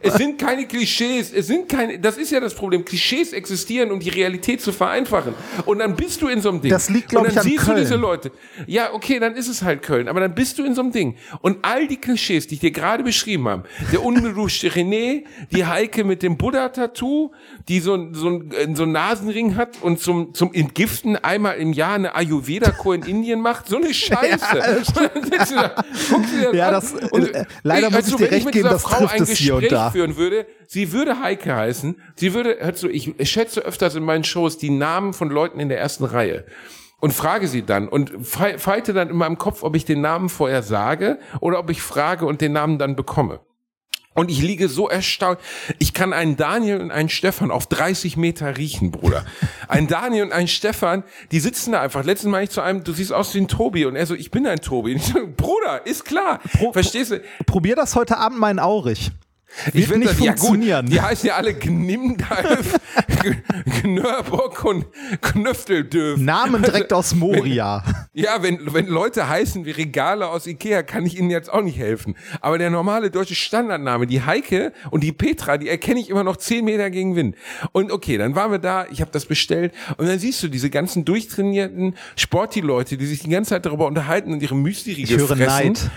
Es 0.02 0.14
sind 0.15 0.38
keine 0.40 0.68
Klischees. 0.68 1.32
Es 1.34 1.48
sind 1.48 1.69
keine. 1.69 1.99
Das 1.99 2.18
ist 2.18 2.32
ja 2.32 2.40
das 2.40 2.53
Problem. 2.53 2.84
Klischees 2.86 3.34
existieren, 3.34 3.91
um 3.91 3.99
die 3.99 4.10
Realität 4.10 4.61
zu 4.61 4.72
vereinfachen. 4.72 5.34
Und 5.65 5.80
dann 5.80 5.95
bist 5.95 6.22
du 6.22 6.27
in 6.27 6.41
so 6.41 6.49
einem 6.49 6.61
Ding. 6.61 6.72
Das 6.72 6.90
liegt, 6.90 7.10
glaub 7.10 7.23
Und 7.23 7.30
ich, 7.30 7.36
dann 7.36 7.44
an 7.45 7.49
siehst 7.52 7.65
Köln. 7.65 7.77
du 7.77 7.84
diese 7.84 7.95
Leute. 7.95 8.32
Ja, 8.68 8.94
okay, 8.94 9.19
dann 9.19 9.36
ist 9.36 9.48
es 9.48 9.61
halt 9.61 9.82
Köln. 9.84 10.07
Aber 10.07 10.19
dann 10.19 10.34
bist 10.36 10.57
du 10.57 10.64
in 10.64 10.73
so 10.76 10.82
einem 10.82 10.91
Ding. 10.91 11.15
Und 11.41 11.60
all 11.64 11.88
die 11.88 11.98
Klischees, 11.98 12.48
die 12.48 12.56
ich 12.56 12.61
dir 12.61 12.72
gerade 12.72 13.03
beschrieben 13.03 13.48
habe, 13.48 13.64
der 13.91 14.03
unbeduschte 14.03 14.69
René, 14.69 15.23
die 15.52 15.65
Heike 15.65 16.03
mit 16.03 16.23
dem 16.23 16.38
Buddha-Tattoo, 16.45 17.31
die 17.67 17.80
so, 17.80 18.13
so, 18.13 18.30
ein- 18.30 18.76
so 18.76 18.84
einen 18.84 18.91
Nasenring 18.91 19.55
hat 19.55 19.81
und 19.81 19.99
zum, 19.99 20.34
zum 20.34 20.53
Entgiften 20.53 21.15
einmal 21.17 21.55
im 21.57 21.73
Jahr 21.73 21.95
eine 21.95 22.15
Ayurveda-Kur 22.15 22.95
in 22.95 23.03
Indien 23.03 23.41
macht, 23.41 23.67
so 23.67 23.77
eine 23.77 23.93
Scheiße. 23.93 24.45
Du 24.95 25.55
da, 25.55 25.84
du 26.09 26.22
dir 26.22 26.43
das 26.51 26.55
Ja, 26.55 26.72
das- 26.72 26.93
und 27.11 27.34
äh, 27.34 27.45
leider 27.63 27.88
muss 27.89 27.95
also, 27.97 28.11
ich 28.11 28.15
dir 28.17 28.23
wenn 28.26 28.34
recht 28.34 28.51
geben, 28.51 28.69
das 28.69 28.81
Frau 28.84 28.97
trifft 28.99 29.13
ein 29.15 29.23
es 29.23 29.30
hier 29.31 29.55
und 29.55 29.61
Gespräch 29.61 29.80
da. 29.80 29.91
führen 29.91 30.17
würde, 30.17 30.45
sie 30.67 30.91
würde 30.91 31.22
Heike 31.22 31.55
heißen, 31.55 31.99
sie 32.15 32.34
würde, 32.34 32.57
hör 32.59 32.73
zu, 32.73 32.89
ich 32.89 33.13
schätze 33.30 33.61
öfters 33.61 33.95
in 33.95 34.03
meinen 34.03 34.23
Shows 34.23 34.57
die 34.57 34.69
Namen 34.69 35.13
von 35.13 35.30
Leuten 35.30 35.59
in 35.59 35.69
der 35.69 35.80
ersten 35.80 36.03
Reihe 36.05 36.45
und 37.01 37.13
frage 37.13 37.47
sie 37.47 37.63
dann 37.63 37.88
und 37.88 38.11
feite 38.26 38.93
dann 38.93 39.09
in 39.09 39.17
meinem 39.17 39.38
Kopf, 39.38 39.63
ob 39.63 39.76
ich 39.76 39.85
den 39.85 40.01
Namen 40.01 40.30
vorher 40.30 40.63
sage 40.63 41.19
oder 41.41 41.59
ob 41.59 41.69
ich 41.69 41.81
frage 41.81 42.26
und 42.26 42.41
den 42.41 42.53
Namen 42.53 42.77
dann 42.80 42.95
bekomme. 42.95 43.39
Und 44.16 44.32
ich 44.32 44.42
liege 44.42 44.70
so 44.70 44.88
erstaunt. 44.88 45.40
Ich 45.78 45.94
kann 45.94 46.14
einen 46.14 46.38
Daniel 46.38 46.80
und 46.80 46.90
einen 46.90 47.10
Stefan 47.10 47.52
auf 47.52 47.68
30 47.68 48.16
Meter 48.16 48.58
riechen, 48.58 48.90
Bruder. 48.90 49.26
Ein 49.68 49.88
Daniel 49.88 50.24
und 50.24 50.32
ein 50.32 50.48
Stefan, 50.48 51.04
die 51.32 51.42
sitzen 51.42 51.74
da 51.74 51.82
einfach. 51.82 52.06
Letztes 52.06 52.30
Mal 52.30 52.44
ich 52.44 52.50
zu 52.50 52.62
einem, 52.62 52.86
du 52.86 52.94
siehst 52.94 53.12
aus 53.12 53.36
wie 53.36 53.40
ein 53.40 53.50
Tobi. 53.50 53.86
Und 53.86 53.98
er 53.98 54.06
so, 54.06 54.16
ich 54.16 54.32
bin 54.32 54.48
ein 54.48 54.62
Tobi. 54.62 54.98
So, 54.98 55.28
Bruder, 55.38 55.86
ist 55.86 56.06
klar. 56.06 56.40
Verstehst 56.72 57.12
du? 57.12 57.22
Probier 57.46 57.76
das 57.76 57.96
heute 57.96 58.18
Abend 58.18 58.40
mal 58.40 58.52
in 58.52 58.60
Aurich. 58.60 59.12
Wird 59.72 59.86
find 59.88 59.99
nicht 59.99 60.11
das- 60.11 60.18
funktionieren. 60.18 60.69
Ja 60.69 60.82
gut, 60.82 60.91
die 60.91 61.02
heißen 61.02 61.27
ja 61.27 61.36
alle 61.36 61.53
Gnimdalf, 61.53 62.80
Gnörbock 63.82 64.64
und 64.65 64.86
Knöfteldöf. 65.22 66.19
Namen 66.19 66.61
direkt 66.61 66.94
aus 66.94 67.14
Moria. 67.15 67.84
Ja, 68.14 68.41
wenn, 68.44 68.73
wenn 68.73 68.88
Leute 68.88 69.27
heißen 69.27 69.65
wie 69.65 69.72
Regale 69.72 70.27
aus 70.27 70.48
Ikea, 70.48 70.84
kann 70.84 71.06
ich 71.06 71.18
ihnen 71.18 71.30
jetzt 71.30 71.52
auch 71.52 71.61
nicht 71.61 71.77
helfen. 71.77 72.15
Aber 72.41 72.57
der 72.57 72.69
normale 72.69 73.11
deutsche 73.11 73.36
Standardname, 73.36 74.07
die 74.07 74.22
Heike 74.23 74.73
und 74.91 75.03
die 75.03 75.11
Petra, 75.11 75.57
die 75.57 75.69
erkenne 75.69 75.99
ich 75.99 76.10
immer 76.10 76.23
noch 76.23 76.38
10 76.38 76.64
Meter 76.65 76.90
gegen 76.90 77.15
Wind. 77.15 77.36
Und 77.72 77.91
okay, 77.91 78.18
dann 78.18 78.36
waren 78.36 78.52
wir 78.52 78.60
da, 78.60 78.86
ich 78.91 79.02
habe 79.02 79.11
das 79.11 79.26
bestellt 79.26 79.73
und 79.98 80.07
dann 80.07 80.19
siehst 80.19 80.41
du 80.44 80.48
diese 80.48 80.69
ganzen 80.69 81.06
durchtrainierten 81.06 81.95
Sporty-Leute, 82.15 82.98
die 82.98 83.06
sich 83.06 83.19
die 83.19 83.30
ganze 83.30 83.49
Zeit 83.49 83.65
darüber 83.65 83.88
unterhalten 83.88 84.32
und 84.34 84.41
ihre 84.41 84.56
Müsli-Riegel 84.56 85.15
Ich 85.15 85.18
höre 85.18 85.27
fressen. 85.36 85.45
Neid. 85.73 85.90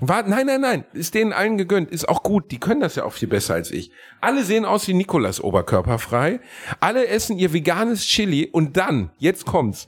War, 0.00 0.24
nein, 0.24 0.46
nein, 0.46 0.60
nein, 0.60 0.84
ist 0.92 1.14
denen 1.14 1.32
allen 1.32 1.56
gegönnt, 1.56 1.90
ist 1.90 2.06
auch 2.08 2.22
gut, 2.22 2.50
die 2.50 2.60
können 2.60 2.80
das 2.80 2.96
ja 2.96 3.04
auch 3.04 3.14
viel 3.14 3.28
besser 3.28 3.54
als 3.54 3.70
ich. 3.70 3.90
Alle 4.20 4.44
sehen 4.44 4.66
aus 4.66 4.86
wie 4.88 4.92
Nikolas 4.92 5.40
oberkörperfrei, 5.40 6.40
alle 6.80 7.06
essen 7.06 7.38
ihr 7.38 7.54
veganes 7.54 8.04
Chili 8.04 8.46
und 8.52 8.76
dann, 8.76 9.10
jetzt 9.18 9.46
kommt's, 9.46 9.86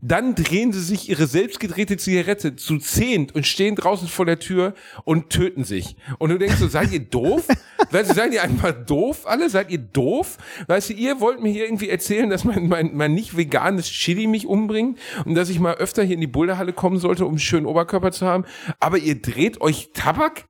dann 0.00 0.34
drehen 0.34 0.72
sie 0.72 0.82
sich 0.82 1.08
ihre 1.08 1.26
selbstgedrehte 1.26 1.96
Zigarette 1.96 2.56
zu 2.56 2.78
zehnt 2.78 3.34
und 3.34 3.46
stehen 3.46 3.74
draußen 3.74 4.06
vor 4.06 4.26
der 4.26 4.38
Tür 4.38 4.74
und 5.04 5.30
töten 5.30 5.64
sich. 5.64 5.96
Und 6.18 6.30
du 6.30 6.38
denkst 6.38 6.56
so, 6.56 6.68
seid 6.68 6.92
ihr 6.92 7.00
doof? 7.00 7.46
weißt 7.90 8.10
du, 8.10 8.14
seid 8.14 8.32
ihr 8.32 8.42
einfach 8.42 8.72
doof 8.72 9.26
alle? 9.26 9.50
Seid 9.50 9.70
ihr 9.70 9.78
doof? 9.78 10.38
Weißt 10.68 10.90
du, 10.90 10.94
ihr 10.94 11.20
wollt 11.20 11.42
mir 11.42 11.50
hier 11.50 11.64
irgendwie 11.64 11.88
erzählen, 11.88 12.30
dass 12.30 12.44
mein, 12.44 12.68
mein, 12.68 12.96
mein 12.96 13.14
nicht 13.14 13.36
veganes 13.36 13.86
Chili 13.86 14.26
mich 14.26 14.46
umbringt 14.46 14.98
und 15.24 15.34
dass 15.34 15.48
ich 15.48 15.58
mal 15.58 15.74
öfter 15.74 16.04
hier 16.04 16.14
in 16.14 16.20
die 16.20 16.26
Boulderhalle 16.26 16.72
kommen 16.72 16.98
sollte, 16.98 17.24
um 17.24 17.32
einen 17.32 17.38
schönen 17.38 17.66
Oberkörper 17.66 18.12
zu 18.12 18.26
haben. 18.26 18.44
Aber 18.78 18.98
ihr 18.98 19.20
dreht 19.20 19.60
euch 19.60 19.90
Tabak? 19.94 20.44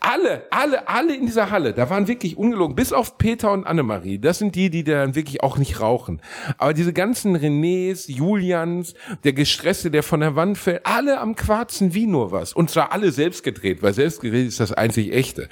Alle, 0.00 0.44
alle, 0.50 0.88
alle 0.88 1.14
in 1.14 1.26
dieser 1.26 1.50
Halle, 1.50 1.74
da 1.74 1.90
waren 1.90 2.08
wirklich 2.08 2.38
ungelogen, 2.38 2.74
bis 2.74 2.92
auf 2.92 3.18
Peter 3.18 3.52
und 3.52 3.66
Annemarie. 3.66 4.18
Das 4.18 4.38
sind 4.38 4.54
die, 4.54 4.70
die 4.70 4.82
dann 4.82 5.14
wirklich 5.14 5.42
auch 5.42 5.58
nicht 5.58 5.80
rauchen. 5.80 6.22
Aber 6.56 6.72
diese 6.72 6.94
ganzen 6.94 7.36
Renés, 7.36 8.10
Julians, 8.10 8.94
der 9.24 9.34
Gestresste, 9.34 9.90
der 9.90 10.02
von 10.02 10.20
der 10.20 10.36
Wand 10.36 10.56
fällt, 10.56 10.86
alle 10.86 11.20
am 11.20 11.36
Quarzen 11.36 11.92
wie 11.92 12.06
nur 12.06 12.32
was. 12.32 12.54
Und 12.54 12.70
zwar 12.70 12.92
alle 12.92 13.12
selbst 13.12 13.44
gedreht, 13.44 13.82
weil 13.82 13.92
selbst 13.92 14.22
gedreht 14.22 14.48
ist 14.48 14.58
das 14.58 14.72
einzig 14.72 15.12
echte. 15.12 15.48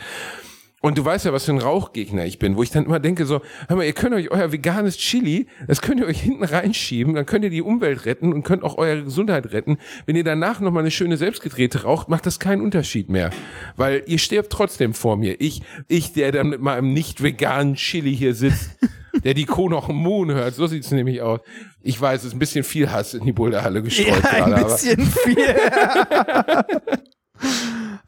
Und 0.81 0.97
du 0.97 1.05
weißt 1.05 1.25
ja, 1.25 1.33
was 1.33 1.45
für 1.45 1.53
ein 1.53 1.59
Rauchgegner 1.59 2.25
ich 2.25 2.39
bin, 2.39 2.57
wo 2.57 2.63
ich 2.63 2.71
dann 2.71 2.85
immer 2.85 3.01
denke 3.01 3.27
so, 3.27 3.41
hör 3.67 3.77
mal, 3.77 3.85
ihr 3.85 3.93
könnt 3.93 4.15
euch 4.15 4.31
euer 4.31 4.53
veganes 4.53 4.97
Chili, 4.97 5.49
das 5.67 5.83
könnt 5.83 6.01
ihr 6.01 6.07
euch 6.07 6.21
hinten 6.21 6.45
reinschieben, 6.45 7.15
dann 7.15 7.27
könnt 7.27 7.45
ihr 7.45 7.51
die 7.51 7.63
Umwelt 7.63 8.05
retten 8.05 8.33
und 8.33 8.45
könnt 8.45 8.63
auch 8.63 8.79
eure 8.79 9.03
Gesundheit 9.03 9.53
retten. 9.53 9.79
Wenn 10.07 10.15
ihr 10.15 10.23
danach 10.23 10.61
nochmal 10.61 10.85
eine 10.85 10.93
schöne 10.93 11.17
selbstgedrehte 11.17 11.83
raucht, 11.83 12.09
macht 12.09 12.27
das 12.27 12.39
keinen 12.39 12.63
Unterschied 12.63 13.09
mehr. 13.09 13.31
Weil 13.77 14.05
ihr 14.07 14.19
stirbt 14.19 14.53
trotzdem 14.53 14.95
vor 14.95 15.17
mir. 15.17 15.41
Ich, 15.41 15.63
ich, 15.89 16.13
der 16.13 16.31
dann 16.31 16.49
mit 16.49 16.61
meinem 16.61 16.93
nicht 16.93 17.25
veganen 17.25 17.75
Chili 17.75 18.17
hier 18.17 18.35
sitzt, 18.35 18.79
der 19.25 19.35
die 19.35 19.47
Kuh 19.47 19.69
noch 19.69 19.89
im 19.89 19.97
Moon 19.97 20.31
hört, 20.31 20.55
so 20.55 20.69
sieht's 20.69 20.93
nämlich 20.93 21.23
aus. 21.23 21.41
Ich 21.83 22.01
weiß, 22.01 22.21
es 22.21 22.27
ist 22.29 22.33
ein 22.35 22.39
bisschen 22.39 22.63
viel 22.63 22.93
Hass 22.93 23.15
in 23.15 23.25
die 23.25 23.33
Boulderhalle 23.33 23.83
gestreut 23.83 24.23
Ja, 24.23 24.31
ein 24.31 24.51
gerade, 24.51 24.57
aber 24.57 24.73
bisschen 24.75 25.07
viel. 25.07 25.37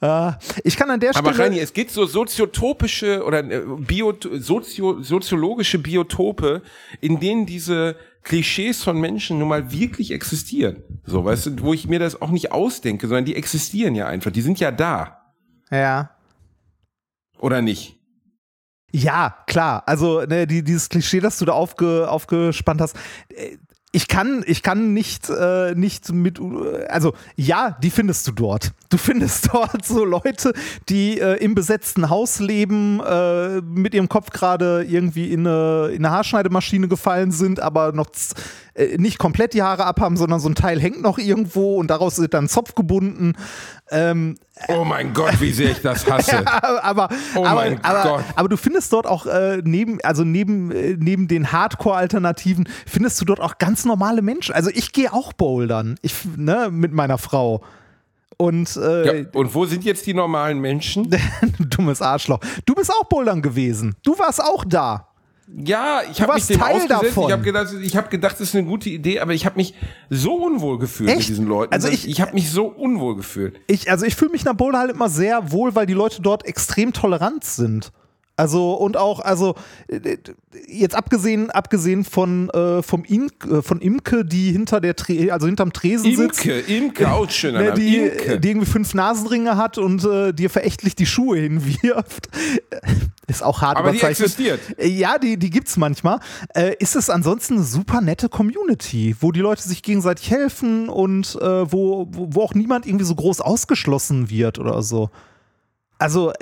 Äh, 0.01 0.33
ich 0.65 0.77
kann 0.77 0.91
an 0.91 1.01
der 1.01 1.17
Aber 1.17 1.33
Stelle. 1.33 1.51
Reini, 1.51 1.61
es 1.61 1.73
gibt 1.73 1.91
so 1.91 2.07
soziotopische 2.07 3.25
oder 3.25 3.41
äh, 3.41 3.63
Bio, 3.79 4.15
sozio, 4.39 5.03
soziologische 5.03 5.79
Biotope, 5.79 6.63
in 7.01 7.21
denen 7.21 7.47
diese 7.47 7.97
Klischees 8.23 8.83
von 8.83 9.01
Menschen 9.01 9.39
nun 9.39 9.49
mal 9.49 9.73
wirklich 9.73 10.11
existieren. 10.11 10.83
So, 11.05 11.25
weißt 11.25 11.47
du, 11.47 11.61
wo 11.61 11.73
ich 11.73 11.89
mir 11.89 11.99
das 11.99 12.21
auch 12.21 12.31
nicht 12.31 12.53
ausdenke, 12.53 13.09
sondern 13.09 13.25
die 13.25 13.37
existieren 13.37 13.95
ja 13.95 14.07
einfach. 14.07 14.31
Die 14.31 14.43
sind 14.43 14.61
ja 14.61 14.71
da. 14.71 15.33
ja. 15.71 16.11
Oder 17.39 17.63
nicht? 17.63 17.97
Ja, 18.93 19.37
klar. 19.47 19.83
Also 19.87 20.23
ne, 20.23 20.47
die, 20.47 20.63
dieses 20.63 20.89
Klischee, 20.89 21.21
das 21.21 21.39
du 21.39 21.45
da 21.45 21.53
aufge, 21.53 22.11
aufgespannt 22.11 22.81
hast. 22.81 22.97
Äh, 23.93 23.97
ich 23.97 24.09
kann, 24.09 24.45
ich 24.47 24.63
kann 24.63 24.93
nicht, 24.95 25.29
äh, 25.31 25.75
nicht 25.75 26.13
mit, 26.13 26.41
also 26.89 27.15
ja, 27.37 27.77
die 27.83 27.91
findest 27.91 28.27
du 28.29 28.33
dort. 28.33 28.73
Du 28.89 28.97
findest 28.99 29.49
dort 29.53 29.85
so 29.85 30.05
Leute, 30.05 30.53
die 30.89 31.21
äh, 31.21 31.43
im 31.43 31.55
besetzten 31.55 32.09
Haus 32.09 32.41
leben, 32.41 33.01
äh, 33.01 33.61
mit 33.61 33.95
ihrem 33.95 34.09
Kopf 34.09 34.31
gerade 34.31 34.85
irgendwie 34.85 35.33
in 35.33 35.47
eine, 35.47 35.89
in 35.89 36.05
eine 36.05 36.15
Haarschneidemaschine 36.15 36.89
gefallen 36.89 37.33
sind, 37.33 37.61
aber 37.61 37.93
noch 37.93 38.11
äh, 38.81 38.97
nicht 38.99 39.19
komplett 39.19 39.55
die 39.55 39.63
Haare 39.63 39.85
abhaben, 39.85 40.17
sondern 40.17 40.41
so 40.41 40.49
ein 40.49 40.55
Teil 40.55 40.81
hängt 40.81 41.03
noch 41.03 41.19
irgendwo 41.19 41.77
und 41.77 41.89
daraus 41.89 42.19
wird 42.19 42.35
dann 42.35 42.49
Zopf 42.49 42.75
gebunden. 42.75 43.35
Ähm, 43.91 44.37
oh 44.69 44.85
mein 44.85 45.13
Gott, 45.13 45.41
wie 45.41 45.53
sehr 45.53 45.71
ich 45.71 45.83
das 45.83 46.09
hasse. 46.09 46.47
aber, 46.83 47.09
oh 47.35 47.45
aber, 47.45 47.61
mein 47.61 47.85
aber, 47.85 48.03
Gott. 48.03 48.25
aber 48.37 48.49
du 48.49 48.57
findest 48.57 48.93
dort 48.93 49.07
auch 49.07 49.27
äh, 49.27 49.61
neben, 49.65 49.99
also 50.03 50.25
neben, 50.25 50.71
äh, 50.71 50.97
neben 50.99 51.29
den 51.29 51.53
Hardcore-Alternativen, 51.53 52.69
findest 52.87 53.21
du 53.21 53.25
dort 53.25 53.41
auch 53.41 53.59
ganz 53.59 53.85
normale 53.85 54.23
Menschen. 54.23 54.55
Also 54.55 54.71
ich 54.71 54.93
gehe 54.93 55.13
auch 55.13 55.33
bouldern, 55.33 55.97
ich, 56.03 56.15
ne, 56.37 56.69
mit 56.71 56.93
meiner 56.93 57.19
Frau. 57.19 57.63
Und, 58.37 58.75
äh, 58.77 59.21
ja, 59.21 59.27
und 59.35 59.55
wo 59.55 59.67
sind 59.67 59.85
jetzt 59.85 60.07
die 60.07 60.15
normalen 60.15 60.61
Menschen? 60.61 61.15
dummes 61.59 62.01
Arschloch. 62.01 62.41
Du 62.65 62.75
bist 62.75 62.91
auch 62.91 63.05
bouldern 63.05 63.43
gewesen. 63.43 63.97
Du 64.03 64.19
warst 64.19 64.43
auch 64.43 64.65
da. 64.65 65.10
Ja, 65.57 66.01
ich 66.11 66.23
habe 66.23 66.35
mich 66.35 66.47
dem 66.47 66.59
Teil 66.61 66.77
ausgesetzt. 66.77 67.03
davon. 67.05 67.27
Ich 67.27 67.33
habe 67.33 67.43
gedacht, 67.43 67.69
ich 67.83 67.97
habe 67.97 68.09
gedacht, 68.09 68.35
das 68.35 68.41
ist 68.49 68.55
eine 68.55 68.67
gute 68.67 68.89
Idee, 68.89 69.21
aber 69.21 69.33
ich 69.35 69.47
habe 69.47 69.57
mich 69.57 69.75
so 70.09 70.35
unwohl 70.35 70.79
gefühlt 70.79 71.11
mit 71.11 71.19
Echt? 71.19 71.29
diesen 71.29 71.47
Leuten. 71.47 71.73
Also 71.73 71.89
dass- 71.89 71.97
ich- 71.97 72.09
ich 72.09 72.21
habe 72.21 72.35
mich 72.35 72.51
so 72.51 72.67
unwohl 72.67 73.17
gefühlt. 73.17 73.61
Ich, 73.67 73.91
also 73.91 74.07
ich 74.07 74.15
fühle 74.15 74.31
mich 74.31 74.45
nach 74.45 74.55
Boulder 74.55 74.79
halt 74.79 74.91
immer 74.93 75.09
sehr 75.09 75.51
wohl, 75.53 75.75
weil 75.75 75.87
die 75.87 75.95
Leute 75.95 76.23
dort 76.23 76.47
extrem 76.47 76.93
tolerant 76.93 77.45
sind. 77.45 77.91
Also 78.41 78.73
und 78.73 78.97
auch, 78.97 79.21
also 79.21 79.55
äh, 79.89 80.17
jetzt 80.67 80.95
abgesehen, 80.95 81.51
abgesehen 81.51 82.05
von, 82.05 82.49
äh, 82.51 82.83
vom 82.83 83.05
In, 83.05 83.31
äh, 83.51 83.61
von 83.61 83.81
Imke, 83.81 84.25
die 84.25 84.51
hinter 84.53 84.81
der 84.81 84.97
Tre 84.97 85.31
also 85.33 85.47
hinterm 85.47 85.73
Tresen 85.75 86.17
sitzt. 86.17 86.45
Imke, 86.47 86.59
Imke, 86.61 87.13
auch 87.13 87.29
schöner 87.31 87.59
Ne, 87.61 87.65
Name. 87.69 87.79
die, 87.81 87.97
Imke. 87.99 88.41
die 88.41 88.49
irgendwie 88.49 88.67
fünf 88.67 88.95
Nasenringe 88.95 89.57
hat 89.57 89.77
und 89.79 90.05
äh, 90.05 90.33
dir 90.33 90.49
verächtlich 90.51 90.95
die 90.97 91.07
Schuhe 91.07 91.39
hinwirft. 91.39 92.29
Ist 93.27 93.45
auch 93.45 93.61
hart 93.63 93.77
Aber 93.77 93.93
die 93.93 94.01
existiert. 94.01 94.59
Äh, 94.77 94.89
Ja, 94.89 95.19
die, 95.19 95.37
die 95.37 95.51
gibt's 95.51 95.77
manchmal. 95.77 96.19
Äh, 96.55 96.75
ist 96.81 96.97
es 96.97 97.09
ansonsten 97.11 97.55
eine 97.57 97.63
super 97.63 98.01
nette 98.01 98.29
Community, 98.29 99.15
wo 99.21 99.31
die 99.31 99.41
Leute 99.41 99.63
sich 99.63 99.83
gegenseitig 99.83 100.31
helfen 100.31 100.89
und 100.89 101.37
äh, 101.41 101.71
wo, 101.73 102.09
wo 102.11 102.43
auch 102.43 102.55
niemand 102.55 102.87
irgendwie 102.87 103.05
so 103.05 103.15
groß 103.15 103.41
ausgeschlossen 103.41 104.31
wird 104.31 104.59
oder 104.59 104.83
so. 104.83 105.11
Also, 106.01 106.33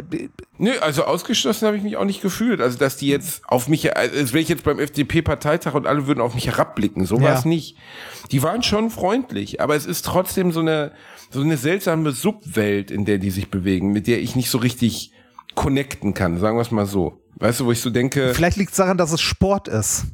Nö, 0.59 0.70
also 0.80 1.05
ausgeschlossen 1.05 1.66
habe 1.66 1.76
ich 1.76 1.82
mich 1.82 1.97
auch 1.97 2.05
nicht 2.05 2.22
gefühlt. 2.22 2.60
Also, 2.60 2.78
dass 2.78 2.97
die 2.97 3.09
jetzt 3.09 3.43
auf 3.47 3.68
mich, 3.68 3.97
als 3.97 4.32
wäre 4.32 4.40
ich 4.40 4.48
jetzt 4.48 4.62
beim 4.64 4.78
FDP-Parteitag 4.78 5.74
und 5.74 5.86
alle 5.86 6.06
würden 6.06 6.20
auf 6.20 6.35
mich 6.35 6.47
herabblicken. 6.47 7.05
So 7.06 7.20
war 7.20 7.30
Ja. 7.30 7.39
es 7.39 7.44
nicht. 7.44 7.76
Die 8.30 8.43
waren 8.43 8.62
schon 8.62 8.90
freundlich, 8.90 9.60
aber 9.60 9.74
es 9.74 9.85
ist 9.85 10.05
trotzdem 10.05 10.52
so 10.52 10.60
eine, 10.60 10.93
so 11.30 11.40
eine 11.40 11.56
seltsame 11.56 12.12
Subwelt, 12.12 12.90
in 12.93 13.05
der 13.05 13.18
die 13.18 13.30
sich 13.30 13.51
bewegen, 13.51 13.93
mit 13.93 14.06
der 14.06 14.20
ich 14.20 14.36
nicht 14.36 14.48
so 14.51 14.59
richtig 14.59 15.12
connecten 15.56 16.14
kann, 16.14 16.39
sagen 16.39 16.56
wir 16.56 16.62
es 16.62 16.70
mal 16.70 16.86
so. 16.86 17.20
Weißt 17.36 17.60
du, 17.60 17.66
wo 17.66 17.72
ich 17.72 17.80
so 17.80 17.90
denke, 17.90 18.32
vielleicht 18.35 18.56
liegt 18.56 18.70
es 18.70 18.76
daran, 18.76 18.97
dass 18.97 19.12
es 19.12 19.20
Sport 19.20 19.66
ist. 19.68 20.05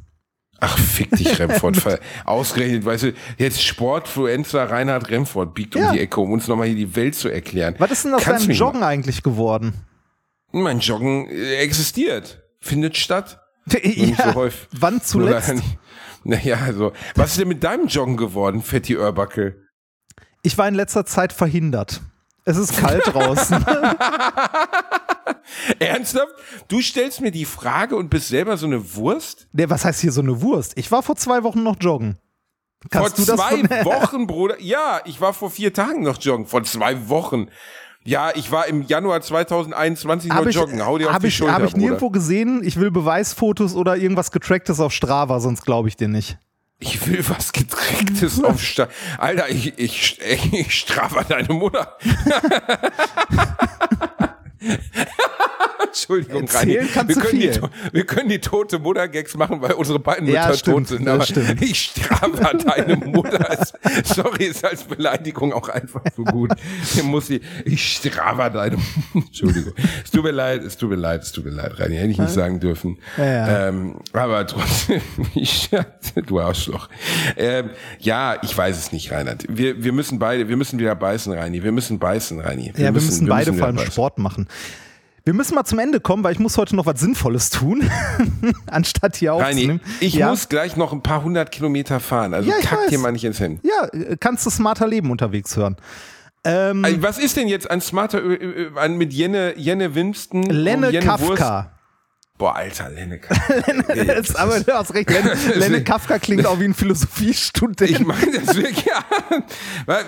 Ach, 0.59 0.77
fick 0.77 1.11
dich, 1.11 1.37
Remford. 1.39 1.99
Ausgerechnet, 2.25 2.85
weißt 2.85 3.03
du, 3.03 3.13
jetzt 3.37 3.61
Sportfluencer 3.63 4.69
Reinhard 4.69 5.09
Remford 5.09 5.53
biegt 5.53 5.75
Ja. 5.75 5.87
um 5.89 5.93
die 5.93 5.99
Ecke, 6.01 6.19
um 6.19 6.31
uns 6.31 6.47
nochmal 6.47 6.67
hier 6.67 6.75
die 6.75 6.95
Welt 6.95 7.15
zu 7.15 7.29
erklären. 7.29 7.75
Was 7.79 7.91
ist 7.91 8.05
denn 8.05 8.13
aus 8.13 8.23
Kannst 8.23 8.47
deinem 8.47 8.55
Joggen 8.55 8.83
eigentlich 8.83 9.23
geworden? 9.23 9.73
Mein 10.51 10.79
Joggen 10.79 11.27
äh, 11.29 11.55
existiert, 11.57 12.43
findet 12.61 12.97
statt. 12.97 13.39
Nur 13.71 13.81
nicht 13.81 14.21
so 14.21 14.33
häufig. 14.35 14.67
wann 14.77 15.01
zuletzt? 15.01 15.49
Oder- 15.53 15.61
Naja, 16.23 16.57
also, 16.65 16.91
was 17.15 17.31
ist 17.31 17.39
denn 17.39 17.47
mit 17.47 17.63
deinem 17.63 17.87
Joggen 17.87 18.17
geworden, 18.17 18.61
Fetti 18.61 18.97
Oerbacke? 18.97 19.61
Ich 20.41 20.57
war 20.57 20.67
in 20.67 20.73
letzter 20.75 21.05
Zeit 21.05 21.33
verhindert. 21.33 22.01
Es 22.45 22.57
ist 22.57 22.77
kalt 22.77 23.03
draußen. 23.07 23.65
Ernsthaft? 25.79 26.33
Du 26.67 26.81
stellst 26.81 27.21
mir 27.21 27.31
die 27.31 27.45
Frage 27.45 27.95
und 27.95 28.09
bist 28.09 28.29
selber 28.29 28.57
so 28.57 28.67
eine 28.67 28.95
Wurst? 28.95 29.47
Nee, 29.51 29.69
was 29.69 29.83
heißt 29.83 30.01
hier 30.01 30.11
so 30.11 30.21
eine 30.21 30.41
Wurst? 30.41 30.73
Ich 30.75 30.91
war 30.91 31.03
vor 31.03 31.15
zwei 31.15 31.43
Wochen 31.43 31.63
noch 31.63 31.77
joggen. 31.79 32.17
Kannst 32.91 33.15
vor 33.15 33.37
zwei 33.37 33.63
Wochen, 33.85 34.27
Bruder? 34.27 34.59
Ja, 34.59 35.01
ich 35.05 35.19
war 35.21 35.33
vor 35.33 35.49
vier 35.49 35.73
Tagen 35.73 36.03
noch 36.03 36.21
joggen. 36.21 36.45
Vor 36.45 36.63
zwei 36.63 37.09
Wochen. 37.09 37.47
Ja, 38.03 38.31
ich 38.35 38.51
war 38.51 38.67
im 38.67 38.83
Januar 38.83 39.21
2021 39.21 40.29
noch 40.29 40.37
Hab 40.37 40.45
ich, 40.45 40.55
joggen. 40.55 40.85
Hau 40.85 40.99
dir 40.99 41.09
auf 41.09 41.17
die 41.17 41.27
ich, 41.27 41.35
Schulter, 41.35 41.53
hab 41.55 41.63
ich 41.63 41.71
Bruder. 41.71 41.81
nirgendwo 41.83 42.11
gesehen. 42.11 42.61
Ich 42.63 42.79
will 42.79 42.91
Beweisfotos 42.91 43.73
oder 43.73 43.97
irgendwas 43.97 44.31
getracktes 44.31 44.79
auf 44.79 44.93
Strava, 44.93 45.39
sonst 45.39 45.65
glaube 45.65 45.87
ich 45.87 45.95
dir 45.95 46.07
nicht. 46.07 46.37
Ich 46.85 47.07
will 47.07 47.27
was 47.27 47.51
Getricktes 47.51 48.43
auf 48.43 48.61
Sta 48.61 48.87
Alter, 49.17 49.49
ich, 49.49 49.73
ich, 49.79 50.19
ich 50.21 50.79
strafe 50.79 51.25
deine 51.27 51.51
Mutter. 51.51 51.97
Entschuldigung, 55.87 56.41
Erzählen 56.43 56.87
Reini. 56.93 57.07
wir, 57.07 57.15
können 57.15 57.39
die, 57.39 57.59
wir 57.93 58.05
können 58.05 58.29
die 58.29 58.39
tote 58.39 58.79
Mutter-Gags 58.79 59.35
machen, 59.37 59.61
weil 59.61 59.73
unsere 59.73 59.99
beiden 59.99 60.27
Ja, 60.27 60.45
Mütter 60.47 60.57
stimmt, 60.57 60.75
tot 60.77 60.87
sind. 60.87 61.07
Aber 61.07 61.23
stimmt. 61.23 61.61
ich 61.61 61.79
strafe 61.79 62.57
deine 62.65 62.97
Mutter. 62.97 63.49
Ist- 63.61 63.75
Sorry, 64.15 64.45
ist 64.45 64.65
als 64.65 64.83
Beleidigung 64.83 65.53
auch 65.53 65.69
einfach 65.69 66.01
so 66.15 66.23
gut. 66.23 66.51
Hier 66.93 67.03
muss 67.03 67.29
ich, 67.29 67.41
ich 67.63 67.95
strafe 67.97 68.51
deine 68.51 68.77
Entschuldigung. 69.13 69.73
Es 70.03 70.11
tut 70.11 70.23
mir 70.23 70.31
leid, 70.31 70.63
es 70.63 70.75
tut 70.77 70.89
mir 70.89 70.95
leid, 70.97 71.21
es 71.23 71.31
tut 71.31 71.45
mir 71.45 71.51
leid, 71.51 71.79
Reini. 71.79 71.95
Hätte 71.95 72.09
ich 72.11 72.17
nicht 72.19 72.31
sagen 72.33 72.59
dürfen. 72.59 72.97
Ja, 73.17 73.25
ja. 73.25 73.67
Ähm, 73.69 73.95
aber 74.11 74.45
trotzdem, 74.47 75.01
ich, 75.35 75.69
du 76.25 76.39
Arschloch. 76.39 76.89
Ähm, 77.37 77.69
ja, 77.99 78.37
ich 78.41 78.55
weiß 78.57 78.77
es 78.77 78.91
nicht, 78.91 79.11
Reinhard. 79.11 79.45
Wir, 79.47 79.81
wir 79.83 79.93
müssen 79.93 80.19
beide, 80.19 80.49
wir 80.49 80.57
müssen 80.57 80.77
wieder 80.79 80.95
beißen, 80.95 81.31
Reini. 81.31 81.63
Wir 81.63 81.71
müssen 81.71 81.99
beißen, 81.99 82.39
Reini. 82.41 82.73
ja, 82.75 82.85
wir 82.85 82.91
müssen 82.91 83.27
beide 83.27 83.51
wieder 83.51 83.59
vor 83.59 83.67
allem 83.67 83.75
beißen. 83.77 83.91
Sport 83.91 84.17
machen. 84.17 84.47
Wir 85.23 85.33
müssen 85.33 85.55
mal 85.55 85.65
zum 85.65 85.79
Ende 85.79 85.99
kommen, 85.99 86.23
weil 86.23 86.33
ich 86.33 86.39
muss 86.39 86.55
heute 86.57 86.75
noch 86.75 86.85
was 86.85 86.99
Sinnvolles 86.99 87.49
tun, 87.49 87.89
anstatt 88.67 89.15
hier 89.15 89.31
Reini, 89.33 89.43
aufzunehmen. 89.61 89.81
ich 89.99 90.13
ja? 90.13 90.29
muss 90.29 90.49
gleich 90.49 90.75
noch 90.77 90.93
ein 90.93 91.01
paar 91.01 91.23
hundert 91.23 91.51
Kilometer 91.51 91.99
fahren. 91.99 92.35
Also 92.35 92.47
Ja, 92.49 92.57
ich 92.59 92.65
kack 92.67 92.87
dir 92.89 92.99
mal 92.99 93.11
nicht 93.11 93.23
ins 93.23 93.39
Handy. 93.39 93.59
Ja, 93.67 93.87
äh, 93.87 94.17
kannst 94.19 94.45
du 94.45 94.51
smarter 94.51 94.87
Leben 94.87 95.09
unterwegs 95.09 95.57
hören. 95.57 95.77
Ähm, 96.43 96.85
Also, 96.85 97.01
was 97.01 97.17
ist 97.17 97.37
denn 97.37 97.47
jetzt 97.47 97.71
an 97.71 97.81
smarter 97.81 98.21
Ö- 98.23 98.35
Ö- 98.35 98.69
Ö- 98.75 98.77
an 98.79 98.97
mit 98.97 99.13
Jenne 99.13 99.55
Jenne 99.57 99.95
Winston? 99.95 100.43
Lenne 100.43 100.91
Jenne 100.91 101.07
Wurst? 101.19 101.41
Boah, 102.37 102.53
Alter, 102.55 102.89
Lenne 102.89 103.17
Kafka. 103.17 103.53
Ist, 103.93 104.37
aber 104.37 104.59
du 104.59 104.73
hast 104.73 104.93
recht, 104.93 105.09
Lenne, 105.09 105.33
Lenne 105.55 105.83
Kafka 105.83 106.19
klingt 106.19 106.45
auch 106.45 106.59
wie 106.59 106.65
ein 106.65 106.73
Philosophiestudent. 106.73 107.89
Ich 107.89 108.05
meine 108.05 108.39
das 108.39 108.55
wirklich. 108.55 108.85
Ja. 108.85 109.03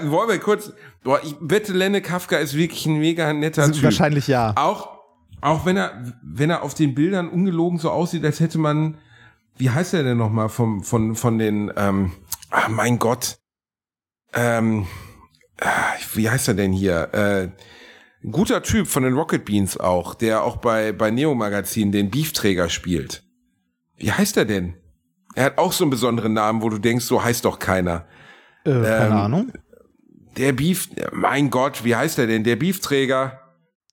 Wollen 0.09 0.29
wir 0.29 0.39
kurz. 0.39 0.73
Boah, 1.03 1.21
ich 1.23 1.35
wette, 1.39 1.71
Lenne 1.71 2.01
Kafka 2.01 2.37
ist 2.37 2.53
wirklich 2.55 2.85
ein 2.85 2.99
mega 2.99 3.31
netter 3.31 3.71
Typ. 3.71 3.83
Wahrscheinlich 3.83 4.27
ja. 4.27 4.53
Auch, 4.57 4.89
auch 5.39 5.65
wenn 5.65 5.77
er, 5.77 6.03
wenn 6.21 6.49
er 6.49 6.63
auf 6.63 6.73
den 6.73 6.95
Bildern 6.95 7.29
ungelogen 7.29 7.79
so 7.79 7.91
aussieht, 7.91 8.25
als 8.25 8.41
hätte 8.41 8.57
man, 8.57 8.97
wie 9.55 9.69
heißt 9.69 9.93
er 9.93 10.03
denn 10.03 10.17
nochmal 10.17 10.49
vom, 10.49 10.83
von, 10.83 11.15
von 11.15 11.37
den, 11.37 11.71
ähm, 11.77 12.11
ah, 12.49 12.67
mein 12.67 12.99
Gott, 12.99 13.37
ähm, 14.33 14.85
ah, 15.61 15.93
wie 16.13 16.29
heißt 16.29 16.49
er 16.49 16.55
denn 16.55 16.73
hier? 16.73 17.13
Äh, 17.13 17.49
ein 18.27 18.33
guter 18.33 18.61
Typ 18.61 18.87
von 18.87 19.03
den 19.03 19.13
Rocket 19.13 19.45
Beans 19.45 19.77
auch, 19.79 20.13
der 20.13 20.43
auch 20.43 20.57
bei, 20.57 20.91
bei 20.91 21.11
Neo 21.11 21.33
Magazin 21.33 21.93
den 21.93 22.11
Beefträger 22.11 22.67
spielt. 22.67 23.23
Wie 23.95 24.11
heißt 24.11 24.35
er 24.35 24.43
denn? 24.43 24.75
Er 25.33 25.45
hat 25.45 25.57
auch 25.57 25.71
so 25.71 25.85
einen 25.85 25.91
besonderen 25.91 26.33
Namen, 26.33 26.61
wo 26.61 26.69
du 26.69 26.77
denkst, 26.77 27.05
so 27.05 27.23
heißt 27.23 27.45
doch 27.45 27.57
keiner. 27.57 28.05
Äh, 28.65 28.71
keine 28.71 29.05
ähm, 29.07 29.13
Ahnung. 29.13 29.51
Der 30.35 30.51
Beef, 30.51 30.89
mein 31.13 31.49
Gott, 31.49 31.85
wie 31.85 31.95
heißt 31.95 32.19
er 32.19 32.27
denn? 32.27 32.43
Der 32.43 32.57
Beefträger. 32.57 33.39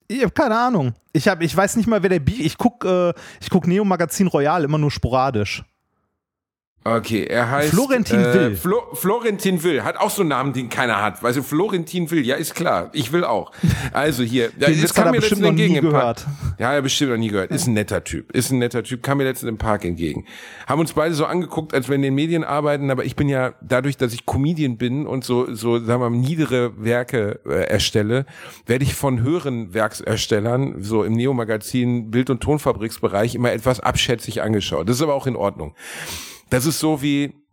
Ich 0.09 0.23
habe 0.23 0.33
keine 0.33 0.59
Ahnung. 0.59 0.95
Ich, 1.13 1.29
hab, 1.29 1.41
ich 1.41 1.57
weiß 1.57 1.77
nicht 1.77 1.87
mal, 1.87 2.03
wer 2.03 2.11
der 2.11 2.19
Beef. 2.19 2.41
Ich 2.41 2.59
guck, 2.59 2.85
äh, 2.85 3.13
ich 3.41 3.51
guck 3.51 3.69
Neo 3.69 3.85
Magazin 3.85 4.27
Royal 4.27 4.65
immer 4.65 4.79
nur 4.79 4.91
sporadisch. 4.91 5.63
Okay, 6.87 7.25
er 7.25 7.51
heißt 7.51 7.71
Florentin 7.71 8.21
äh, 8.21 8.35
Will. 8.35 8.57
Flo 8.57 8.83
Florentin 8.93 9.63
Will 9.63 9.83
hat 9.85 9.97
auch 9.97 10.11
so 10.11 10.21
einen 10.21 10.29
Namen, 10.29 10.53
den 10.53 10.69
keiner 10.69 11.01
hat. 11.01 11.23
Weißt 11.23 11.39
du, 11.39 11.43
Florentin 11.43 12.11
Will, 12.11 12.27
ja 12.27 12.37
ist 12.37 12.55
klar, 12.55 12.91
ich 12.93 13.11
will 13.11 13.25
auch. 13.25 13.53
Also 13.95 14.23
hier, 14.23 14.51
ja, 14.59 14.69
hat 14.69 14.97
er 14.99 15.11
mir 15.11 15.21
bestimmt 15.21 15.41
letztens 15.41 15.47
entgegen 15.47 15.77
im 15.77 15.91
Park. 15.91 16.19
gehört. 16.19 16.27
Ja, 16.59 16.75
er 16.75 16.83
bestimmt 16.83 17.13
noch 17.13 17.17
nie 17.17 17.29
gehört. 17.29 17.51
Ist 17.51 17.67
ein 17.67 17.73
netter 17.73 18.05
Typ, 18.05 18.31
ist 18.33 18.51
ein 18.51 18.59
netter 18.59 18.83
Typ. 18.83 19.03
Kam 19.03 19.17
mir 19.17 19.25
letztens 19.25 19.49
im 19.49 19.57
Park 19.57 19.87
entgegen. 19.87 20.27
Haben 20.67 20.81
uns 20.81 20.93
beide 20.93 21.15
so 21.15 21.25
angeguckt, 21.25 21.73
als 21.73 21.89
wir 21.89 21.95
in 21.95 22.03
den 22.03 22.15
Medien 22.15 22.45
arbeiten, 22.45 22.91
aber 22.91 23.07
ich 23.07 23.17
bin 23.17 23.31
ja 23.31 23.55
dadurch, 23.63 23.97
dass 23.97 24.13
ich 24.13 24.27
Comedian 24.27 24.77
bin 24.77 25.07
und 25.07 25.25
so 25.25 25.55
so 25.55 25.79
sagen 25.79 26.03
wir 26.03 26.11
mal 26.11 26.19
niedere 26.19 26.85
Werke 26.85 27.41
äh, 27.47 27.65
erstelle, 27.65 28.27
werde 28.67 28.85
ich 28.85 28.95
von 28.95 29.23
höheren 29.23 29.73
Werkserstellern 29.73 30.83
so 30.83 31.03
im 31.03 31.15
Neo 31.15 31.33
Magazin 31.33 32.11
Bild 32.11 32.29
und 32.29 32.43
Tonfabriksbereich 32.43 33.35
immer 33.35 33.53
etwas 33.53 33.81
abschätzig 33.81 34.43
angeschaut. 34.43 34.87
Das 34.87 34.97
ist 34.97 35.03
aber 35.03 35.15
auch 35.15 35.27
in 35.27 35.35
Ordnung. 35.37 35.75
Das 36.51 36.67
ist 36.67 36.79
so 36.79 37.03
wie 37.03 37.45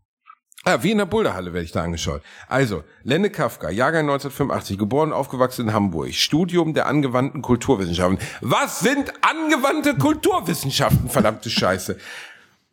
Ah, 0.64 0.78
wie 0.84 0.92
in 0.92 1.00
der 1.00 1.08
Boulderhalle 1.08 1.54
werde 1.54 1.66
ich 1.66 1.72
da 1.72 1.82
angeschaut. 1.82 2.22
Also, 2.48 2.84
Lenne 3.02 3.32
Kafka, 3.32 3.72
Jahrgang 3.72 4.02
1985, 4.02 4.78
geboren 4.78 5.10
und 5.10 5.18
aufgewachsen 5.18 5.70
in 5.70 5.74
Hamburg, 5.74 6.14
Studium 6.14 6.76
der 6.76 6.86
angewandten 6.86 7.42
Kulturwissenschaften. 7.42 8.20
Was 8.42 8.80
sind 8.80 9.12
angewandte 9.24 9.98
Kulturwissenschaften, 9.98 11.10
verdammte 11.10 11.50
Scheiße? 11.50 11.98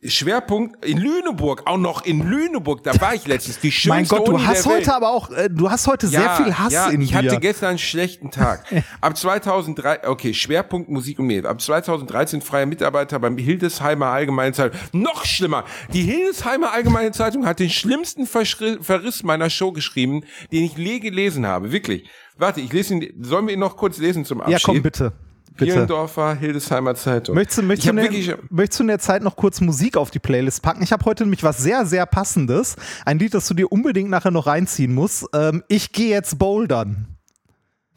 Schwerpunkt 0.05 0.85
in 0.87 0.99
Lüneburg, 0.99 1.63
auch 1.67 1.77
noch 1.77 2.05
in 2.05 2.21
Lüneburg, 2.29 2.85
da 2.85 2.99
war 3.01 3.15
ich 3.15 3.27
letztens. 3.27 3.59
Die 3.59 3.73
schönste 3.73 3.89
Mein 3.89 4.07
Gott, 4.07 4.29
du 4.29 4.35
Uni 4.35 4.45
hast 4.45 4.65
heute 4.65 4.77
Welt. 4.77 4.89
aber 4.91 5.11
auch, 5.11 5.31
äh, 5.31 5.49
du 5.51 5.69
hast 5.71 5.89
heute 5.89 6.07
sehr 6.07 6.31
viel 6.37 6.57
Hass 6.57 6.73
ja, 6.73 6.89
in 6.89 7.01
ich 7.01 7.11
dir. 7.11 7.19
hatte 7.19 7.39
gestern 7.41 7.71
einen 7.71 7.79
schlechten 7.79 8.31
Tag. 8.31 8.65
Ab 9.01 9.17
2003, 9.17 10.07
okay, 10.09 10.33
Schwerpunkt 10.35 10.89
Musik 10.89 11.19
und 11.19 11.27
Medien. 11.27 11.47
Ab 11.47 11.61
2013 11.61 12.43
freier 12.43 12.67
Mitarbeiter 12.67 13.19
beim 13.19 13.37
Hildesheimer 13.39 14.07
Allgemeinen 14.07 14.55
Zeitung. 14.55 14.79
Noch 14.93 15.25
schlimmer, 15.25 15.65
die 15.93 16.03
Hildesheimer 16.03 16.73
Allgemeine 16.73 17.11
Zeitung 17.11 17.45
hat 17.45 17.59
den 17.59 17.71
schlimmsten 17.71 18.25
Verschri- 18.25 18.81
Verriss 18.81 19.25
meiner 19.25 19.51
Show 19.51 19.73
geschrieben, 19.73 20.23
den 20.53 20.63
ich 20.65 20.77
je 20.77 21.01
gelesen 21.01 21.45
habe. 21.45 21.73
Wirklich. 21.73 22.09
Warte, 22.37 22.61
ich 22.61 22.73
lese 22.73 22.95
ihn, 22.95 23.13
sollen 23.21 23.49
wir 23.49 23.55
ihn 23.55 23.59
noch 23.61 23.77
kurz 23.77 23.99
lesen 23.99 24.25
zum 24.25 24.41
Abschied? 24.41 24.53
ja, 24.61 24.65
komm, 24.65 24.81
bitte. 24.83 25.13
Bitte. 25.59 25.73
Bielendorfer, 25.73 26.35
Hildesheimer 26.35 26.95
Zeitung. 26.95 27.35
Möchtest 27.35 27.59
du, 27.59 27.63
möchtest, 27.63 27.89
du 27.89 27.93
der, 27.95 28.05
wirklich, 28.05 28.33
möchtest 28.49 28.79
du 28.81 28.85
in 28.85 28.89
der 28.89 28.99
Zeit 29.01 29.23
noch 29.23 29.37
kurz 29.37 29.61
Musik 29.61 29.97
auf 29.97 30.11
die 30.11 30.19
Playlist 30.21 30.63
packen? 30.63 30.83
Ich 30.83 30.93
habe 30.93 31.05
heute 31.05 31.25
nämlich 31.25 31.43
was 31.43 31.59
sehr, 31.59 31.85
sehr 31.85 32.07
Passendes. 32.07 32.77
Ein 33.05 33.19
Lied, 33.19 33.35
das 33.35 33.47
du 33.49 33.55
dir 33.55 33.71
unbedingt 33.73 34.09
nachher 34.09 34.31
noch 34.31 34.47
reinziehen 34.47 34.95
musst. 34.95 35.27
Ähm, 35.35 35.63
ich 35.69 35.93
gehe 35.93 36.11
jetzt 36.11 36.39
bouldern. 36.39 37.15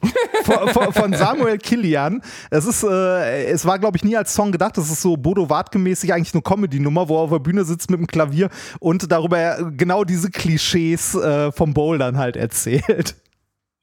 von, 0.43 0.93
von- 0.93 1.13
Samuel 1.13 1.59
Kilian. 1.59 2.23
Es 2.49 2.65
ist, 2.65 2.83
äh, 2.83 3.45
es 3.45 3.65
war, 3.65 3.77
glaube 3.77 3.97
ich, 3.97 4.03
nie 4.03 4.17
als 4.17 4.33
Song 4.33 4.51
gedacht. 4.51 4.75
Das 4.75 4.89
ist 4.89 4.99
so 5.01 5.15
Bodo 5.15 5.47
Wartke-mäßig 5.47 6.11
eigentlich 6.11 6.33
eine 6.33 6.41
Comedy-Nummer, 6.41 7.07
wo 7.07 7.17
er 7.17 7.21
auf 7.21 7.29
der 7.29 7.37
Bühne 7.37 7.63
sitzt 7.65 7.91
mit 7.91 7.99
dem 7.99 8.07
Klavier 8.07 8.49
und 8.79 9.11
darüber 9.11 9.71
genau 9.77 10.03
diese 10.03 10.31
Klischees 10.31 11.13
äh, 11.13 11.51
vom 11.51 11.75
Bouldern 11.75 12.17
halt 12.17 12.35
erzählt. 12.35 13.15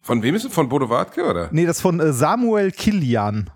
von 0.00 0.20
wem 0.24 0.34
ist 0.34 0.44
es? 0.44 0.52
Von 0.52 0.68
Bodo 0.68 0.90
Wartke, 0.90 1.24
oder? 1.24 1.50
Nee, 1.52 1.66
das 1.66 1.76
ist 1.76 1.82
von 1.82 2.00
äh, 2.00 2.12
Samuel 2.12 2.72
Kilian. 2.72 3.50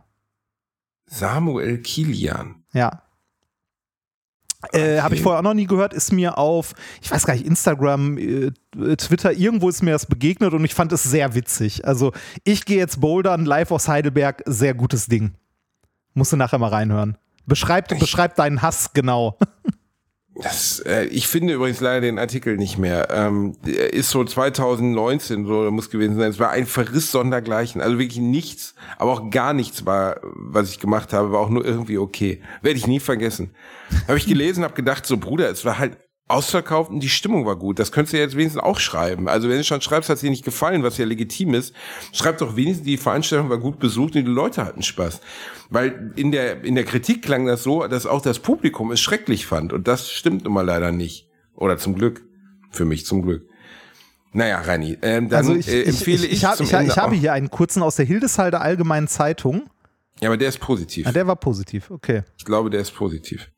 Samuel 1.12 1.78
Kilian. 1.78 2.64
Ja. 2.72 3.02
Äh, 4.72 5.00
Habe 5.00 5.14
ich 5.14 5.20
Okay. 5.20 5.24
vorher 5.24 5.38
auch 5.40 5.44
noch 5.44 5.54
nie 5.54 5.66
gehört, 5.66 5.92
ist 5.92 6.12
mir 6.12 6.38
auf, 6.38 6.74
ich 7.00 7.10
weiß 7.10 7.26
gar 7.26 7.34
nicht, 7.34 7.44
Instagram, 7.44 8.16
äh, 8.16 8.52
Twitter, 8.96 9.32
irgendwo 9.32 9.68
ist 9.68 9.82
mir 9.82 9.90
das 9.90 10.06
begegnet 10.06 10.52
und 10.54 10.64
ich 10.64 10.74
fand 10.74 10.92
es 10.92 11.02
sehr 11.02 11.34
witzig. 11.34 11.84
Also, 11.84 12.12
ich 12.44 12.64
gehe 12.64 12.78
jetzt 12.78 13.00
bouldern, 13.00 13.44
live 13.44 13.72
aus 13.72 13.88
Heidelberg, 13.88 14.42
sehr 14.46 14.74
gutes 14.74 15.06
Ding. 15.06 15.34
Musst 16.14 16.32
du 16.32 16.36
nachher 16.36 16.58
mal 16.58 16.68
reinhören. 16.68 17.18
Beschreibt, 17.44 17.98
beschreibt 17.98 18.38
deinen 18.38 18.62
Hass 18.62 18.92
genau. 18.92 19.36
Das, 20.34 20.80
äh, 20.80 21.04
ich 21.06 21.28
finde 21.28 21.52
übrigens 21.52 21.80
leider 21.80 22.00
den 22.00 22.18
Artikel 22.18 22.56
nicht 22.56 22.78
mehr. 22.78 23.08
Ähm, 23.10 23.54
ist 23.64 24.10
so 24.10 24.24
2019, 24.24 25.44
so 25.44 25.70
muss 25.70 25.90
gewesen 25.90 26.16
sein. 26.16 26.30
Es 26.30 26.38
war 26.38 26.50
ein 26.50 26.66
Verriss 26.66 27.10
sondergleichen. 27.10 27.82
Also 27.82 27.98
wirklich 27.98 28.20
nichts, 28.20 28.74
aber 28.96 29.12
auch 29.12 29.30
gar 29.30 29.52
nichts 29.52 29.84
war, 29.84 30.20
was 30.22 30.70
ich 30.70 30.80
gemacht 30.80 31.12
habe, 31.12 31.32
war 31.32 31.40
auch 31.40 31.50
nur 31.50 31.64
irgendwie 31.64 31.98
okay. 31.98 32.40
Werde 32.62 32.78
ich 32.78 32.86
nie 32.86 33.00
vergessen. 33.00 33.50
Habe 34.08 34.16
ich 34.16 34.26
gelesen, 34.26 34.64
habe 34.64 34.74
gedacht, 34.74 35.04
so 35.04 35.18
Bruder, 35.18 35.50
es 35.50 35.64
war 35.66 35.78
halt 35.78 35.98
ausverkauft 36.32 36.90
und 36.90 37.00
die 37.00 37.08
Stimmung 37.08 37.46
war 37.46 37.56
gut. 37.56 37.78
Das 37.78 37.92
könntest 37.92 38.14
du 38.14 38.18
jetzt 38.18 38.36
wenigstens 38.36 38.62
auch 38.62 38.80
schreiben. 38.80 39.28
Also 39.28 39.48
wenn 39.48 39.58
du 39.58 39.64
schon 39.64 39.80
schreibst, 39.80 40.08
hat 40.08 40.16
es 40.16 40.22
dir 40.22 40.30
nicht 40.30 40.44
gefallen, 40.44 40.82
was 40.82 40.98
ja 40.98 41.04
legitim 41.04 41.54
ist, 41.54 41.74
schreib 42.12 42.38
doch 42.38 42.56
wenigstens, 42.56 42.86
die 42.86 42.96
Veranstaltung 42.96 43.50
war 43.50 43.58
gut 43.58 43.78
besucht 43.78 44.16
und 44.16 44.24
die 44.24 44.30
Leute 44.30 44.64
hatten 44.64 44.82
Spaß. 44.82 45.20
Weil 45.70 46.12
in 46.16 46.32
der, 46.32 46.64
in 46.64 46.74
der 46.74 46.84
Kritik 46.84 47.22
klang 47.22 47.46
das 47.46 47.62
so, 47.62 47.86
dass 47.86 48.06
auch 48.06 48.22
das 48.22 48.38
Publikum 48.38 48.90
es 48.90 49.00
schrecklich 49.00 49.46
fand. 49.46 49.72
Und 49.72 49.86
das 49.88 50.10
stimmt 50.10 50.44
nun 50.44 50.52
mal 50.52 50.66
leider 50.66 50.92
nicht. 50.92 51.28
Oder 51.54 51.78
zum 51.78 51.94
Glück. 51.94 52.22
Für 52.70 52.86
mich 52.86 53.04
zum 53.04 53.22
Glück. 53.22 53.46
Naja, 54.32 54.60
Reini, 54.60 54.96
ähm, 55.02 55.28
dann 55.28 55.38
Also, 55.38 55.54
ich, 55.54 55.68
äh, 55.68 55.82
empfehle 55.82 56.24
ich, 56.26 56.32
ich, 56.32 56.38
ich, 56.38 56.44
hab, 56.46 56.58
ich, 56.58 56.72
ich 56.72 56.96
habe 56.96 57.14
hier 57.14 57.34
einen 57.34 57.50
kurzen 57.50 57.82
aus 57.82 57.96
der 57.96 58.06
Hildeshalder 58.06 58.62
Allgemeinen 58.62 59.08
Zeitung. 59.08 59.68
Ja, 60.20 60.28
aber 60.28 60.38
der 60.38 60.48
ist 60.48 60.58
positiv. 60.58 61.06
Ah, 61.06 61.12
der 61.12 61.26
war 61.26 61.36
positiv, 61.36 61.90
okay. 61.90 62.22
Ich 62.38 62.44
glaube, 62.44 62.70
der 62.70 62.80
ist 62.80 62.92
positiv. 62.92 63.50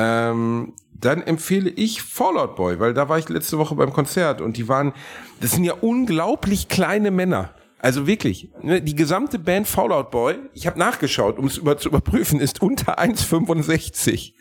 Ähm, 0.00 0.74
dann 0.92 1.22
empfehle 1.22 1.70
ich 1.70 2.02
Fallout 2.02 2.54
Boy, 2.54 2.78
weil 2.78 2.94
da 2.94 3.08
war 3.08 3.18
ich 3.18 3.28
letzte 3.28 3.58
Woche 3.58 3.74
beim 3.74 3.92
Konzert 3.92 4.40
und 4.40 4.56
die 4.56 4.68
waren, 4.68 4.92
das 5.40 5.52
sind 5.52 5.64
ja 5.64 5.74
unglaublich 5.80 6.68
kleine 6.68 7.10
Männer. 7.10 7.50
Also 7.80 8.08
wirklich, 8.08 8.48
ne, 8.60 8.82
die 8.82 8.96
gesamte 8.96 9.38
Band 9.38 9.68
Fallout 9.68 10.10
Boy, 10.10 10.34
ich 10.52 10.66
habe 10.66 10.78
nachgeschaut, 10.78 11.38
um 11.38 11.46
es 11.46 11.58
über, 11.58 11.78
zu 11.78 11.88
überprüfen, 11.88 12.40
ist 12.40 12.60
unter 12.60 12.98
1,65. 12.98 14.32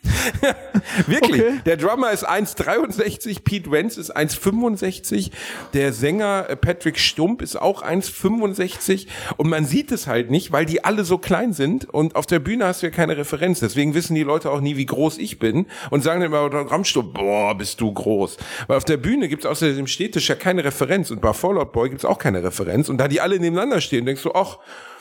wirklich, 1.08 1.42
Okay. 1.42 1.60
der 1.66 1.78
Drummer 1.78 2.12
ist 2.12 2.28
1,63, 2.28 3.44
Pete 3.44 3.70
Wentz 3.70 3.98
ist 3.98 4.16
1,65, 4.16 5.32
der 5.74 5.94
Sänger 5.94 6.48
äh, 6.50 6.56
Patrick 6.56 6.98
Stump 6.98 7.42
ist 7.44 7.62
auch 7.62 7.84
1,65 7.84 9.08
und 9.38 9.50
man 9.50 9.66
sieht 9.66 9.92
es 9.92 10.08
halt 10.08 10.32
nicht, 10.32 10.52
weil 10.52 10.66
die 10.66 10.84
alle 10.84 11.04
so 11.04 11.20
klein 11.20 11.54
sind 11.54 11.86
und 11.86 12.16
auf 12.16 12.26
der 12.26 12.40
Bühne 12.40 12.66
hast 12.66 12.82
du 12.82 12.88
ja 12.88 12.92
keine 12.92 13.18
Referenz, 13.18 13.60
deswegen 13.60 13.94
wissen 13.94 14.16
die 14.16 14.24
Leute 14.24 14.50
auch 14.50 14.62
nie, 14.62 14.78
wie 14.78 14.86
groß 14.86 15.20
ich 15.20 15.38
bin 15.38 15.68
und 15.92 16.04
sagen 16.04 16.22
dann 16.22 16.32
immer 16.32 16.40
Autogrammstump, 16.42 17.14
boah, 17.14 17.56
bist 17.56 17.82
du 17.82 17.92
groß. 17.94 18.38
Weil 18.68 18.78
auf 18.78 18.86
der 18.86 18.98
Bühne 18.98 19.28
gibt 19.28 19.44
es 19.46 19.50
außer 19.50 19.74
dem 19.74 19.88
Städtisch 19.88 20.30
ja 20.30 20.36
keine 20.36 20.64
Referenz 20.64 21.12
und 21.12 21.22
bei 21.22 21.34
Fallout 21.34 21.72
Boy 21.72 21.90
gibt 21.90 22.02
es 22.02 22.06
auch 22.06 22.18
keine 22.18 22.44
Referenz 22.44 22.90
und 22.90 22.98
da 22.98 23.08
die 23.08 23.22
alle 23.28 23.40
nebeneinander 23.40 23.82
stehen, 23.82 24.06
denkst 24.06 24.24
du, 24.24 24.32
ach, 24.34 24.58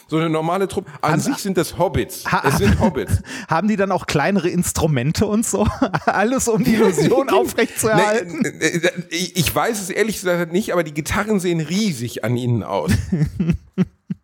so 0.08 0.16
eine 0.18 0.28
normale 0.30 0.68
Truppe. 0.68 0.90
An 1.00 1.18
sich 1.18 1.36
sind 1.38 1.56
das 1.56 1.78
Hobbits. 1.78 2.30
Ha- 2.30 2.42
Es 2.46 2.58
sind 2.58 2.78
Hobbits. 2.80 3.22
Haben 3.48 3.66
die 3.66 3.74
dann 3.76 3.90
auch 3.90 4.06
kleinere 4.06 4.48
Instrumente 4.48 5.26
und 5.26 5.44
so? 5.44 5.66
Alles, 6.06 6.46
um 6.48 6.62
die 6.62 6.74
Illusion 6.74 7.28
aufrechtzuerhalten? 7.30 8.38
Nee, 8.42 8.48
äh, 8.66 8.86
äh, 8.86 8.90
ich 9.10 9.36
ich 9.36 9.52
weiß 9.54 9.80
es 9.80 9.90
ehrlich 9.90 10.20
gesagt 10.20 10.52
nicht, 10.52 10.72
aber 10.72 10.84
die 10.84 10.94
Gitarren 10.94 11.40
sehen 11.40 11.60
riesig 11.60 12.22
an 12.24 12.36
ihnen 12.36 12.62
aus. 12.62 12.92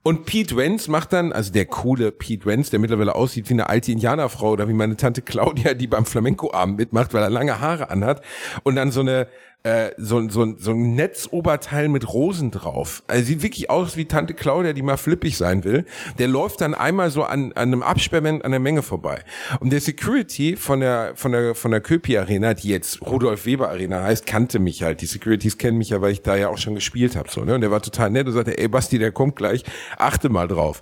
Und 0.04 0.24
Pete 0.26 0.56
Wentz 0.56 0.88
macht 0.88 1.12
dann, 1.12 1.32
also 1.32 1.52
der 1.52 1.66
coole 1.66 2.10
Pete 2.12 2.44
Wentz, 2.46 2.70
der 2.70 2.78
mittlerweile 2.80 3.14
aussieht 3.14 3.48
wie 3.48 3.54
eine 3.54 3.68
alte 3.68 3.92
Indianerfrau 3.92 4.50
oder 4.50 4.68
wie 4.68 4.72
meine 4.72 4.96
Tante 4.96 5.22
Claudia, 5.22 5.74
die 5.74 5.86
beim 5.86 6.06
Flamenco-Abend 6.06 6.76
mitmacht, 6.76 7.14
weil 7.14 7.22
er 7.22 7.30
lange 7.30 7.60
Haare 7.60 7.90
anhat 7.90 8.20
und 8.64 8.74
dann 8.76 8.90
so 8.90 9.00
eine 9.00 9.28
äh, 9.64 9.90
so, 9.96 10.28
so, 10.28 10.54
so 10.58 10.72
ein 10.72 10.94
Netzoberteil 10.94 11.88
mit 11.88 12.12
Rosen 12.12 12.50
drauf. 12.50 13.02
Also 13.06 13.24
sieht 13.26 13.42
wirklich 13.42 13.70
aus 13.70 13.96
wie 13.96 14.06
Tante 14.06 14.34
Claudia, 14.34 14.72
die 14.72 14.82
mal 14.82 14.96
flippig 14.96 15.36
sein 15.36 15.62
will. 15.64 15.84
Der 16.18 16.28
läuft 16.28 16.60
dann 16.60 16.74
einmal 16.74 17.10
so 17.10 17.22
an, 17.22 17.52
an 17.52 17.68
einem 17.68 17.82
Absperrment 17.82 18.44
an 18.44 18.50
der 18.50 18.60
Menge 18.60 18.82
vorbei. 18.82 19.22
Und 19.60 19.70
der 19.72 19.80
Security 19.80 20.56
von 20.56 20.80
der, 20.80 21.12
von 21.14 21.32
der, 21.32 21.54
von 21.54 21.70
der 21.70 21.80
Köpi 21.80 22.18
Arena, 22.18 22.54
die 22.54 22.68
jetzt 22.68 23.02
Rudolf 23.02 23.46
Weber 23.46 23.68
Arena 23.68 24.02
heißt, 24.02 24.26
kannte 24.26 24.58
mich 24.58 24.82
halt. 24.82 25.00
Die 25.00 25.06
Securities 25.06 25.58
kennen 25.58 25.78
mich 25.78 25.90
ja, 25.90 26.00
weil 26.00 26.12
ich 26.12 26.22
da 26.22 26.34
ja 26.34 26.48
auch 26.48 26.58
schon 26.58 26.74
gespielt 26.74 27.14
habe. 27.14 27.30
So, 27.30 27.44
ne? 27.44 27.54
Und 27.54 27.60
der 27.60 27.70
war 27.70 27.82
total 27.82 28.10
nett 28.10 28.26
und 28.26 28.32
sagte, 28.32 28.58
ey 28.58 28.68
Basti, 28.68 28.98
der 28.98 29.12
kommt 29.12 29.36
gleich, 29.36 29.62
achte 29.96 30.28
mal 30.28 30.48
drauf. 30.48 30.80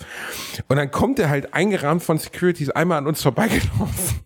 Und 0.69 0.77
dann 0.77 0.91
kommt 0.91 1.19
er 1.19 1.29
halt 1.29 1.53
eingerahmt 1.53 2.03
von 2.03 2.19
Securities 2.19 2.71
einmal 2.71 2.99
an 2.99 3.07
uns 3.07 3.23
vorbeigelaufen. 3.23 4.21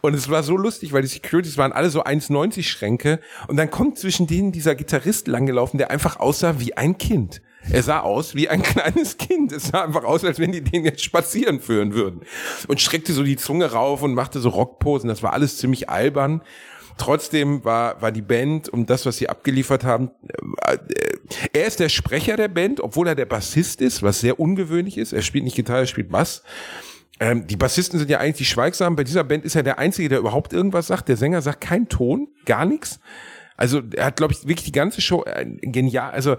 Und 0.00 0.14
es 0.14 0.28
war 0.28 0.42
so 0.42 0.56
lustig, 0.56 0.92
weil 0.92 1.02
die 1.02 1.08
Securities 1.08 1.58
waren 1.58 1.72
alle 1.72 1.90
so 1.90 2.04
1,90 2.04 2.64
Schränke 2.64 3.20
und 3.48 3.56
dann 3.56 3.70
kommt 3.70 3.83
zwischen 3.92 4.26
denen 4.26 4.52
dieser 4.52 4.74
Gitarrist 4.74 5.28
langgelaufen, 5.28 5.78
der 5.78 5.90
einfach 5.90 6.18
aussah 6.18 6.58
wie 6.58 6.76
ein 6.76 6.96
Kind. 6.96 7.42
Er 7.70 7.82
sah 7.82 8.00
aus 8.00 8.34
wie 8.34 8.48
ein 8.48 8.62
kleines 8.64 9.16
Kind. 9.16 9.52
Es 9.52 9.68
sah 9.68 9.84
einfach 9.84 10.04
aus, 10.04 10.24
als 10.24 10.38
wenn 10.38 10.52
die 10.52 10.62
den 10.62 10.84
jetzt 10.84 11.02
spazieren 11.02 11.60
führen 11.60 11.94
würden. 11.94 12.22
Und 12.68 12.80
streckte 12.80 13.12
so 13.12 13.22
die 13.22 13.36
Zunge 13.36 13.72
rauf 13.72 14.02
und 14.02 14.14
machte 14.14 14.40
so 14.40 14.48
Rockposen. 14.48 15.08
Das 15.08 15.22
war 15.22 15.32
alles 15.32 15.58
ziemlich 15.58 15.88
albern. 15.88 16.42
Trotzdem 16.96 17.64
war, 17.64 18.00
war 18.00 18.12
die 18.12 18.22
Band 18.22 18.68
und 18.68 18.88
das, 18.88 19.04
was 19.04 19.16
sie 19.16 19.28
abgeliefert 19.28 19.82
haben, 19.82 20.10
äh, 20.64 20.78
er 21.52 21.66
ist 21.66 21.80
der 21.80 21.88
Sprecher 21.88 22.36
der 22.36 22.46
Band, 22.46 22.80
obwohl 22.80 23.08
er 23.08 23.16
der 23.16 23.26
Bassist 23.26 23.80
ist, 23.80 24.04
was 24.04 24.20
sehr 24.20 24.38
ungewöhnlich 24.38 24.96
ist. 24.96 25.12
Er 25.12 25.22
spielt 25.22 25.42
nicht 25.42 25.56
Gitarre, 25.56 25.80
er 25.80 25.86
spielt 25.86 26.10
Bass. 26.10 26.44
Ähm, 27.18 27.48
die 27.48 27.56
Bassisten 27.56 27.98
sind 27.98 28.10
ja 28.10 28.18
eigentlich 28.18 28.36
die 28.36 28.44
Schweigsamen. 28.44 28.96
Bei 28.96 29.04
dieser 29.04 29.24
Band 29.24 29.44
ist 29.44 29.56
er 29.56 29.64
der 29.64 29.78
Einzige, 29.78 30.08
der 30.08 30.18
überhaupt 30.18 30.52
irgendwas 30.52 30.86
sagt. 30.86 31.08
Der 31.08 31.16
Sänger 31.16 31.42
sagt 31.42 31.60
keinen 31.60 31.88
Ton, 31.88 32.28
gar 32.44 32.64
nichts. 32.64 33.00
Also 33.56 33.82
er 33.94 34.06
hat, 34.06 34.16
glaube 34.16 34.32
ich, 34.32 34.48
wirklich 34.48 34.64
die 34.64 34.72
ganze 34.72 35.00
Show 35.00 35.24
äh, 35.24 35.44
genial. 35.44 36.10
Also 36.10 36.36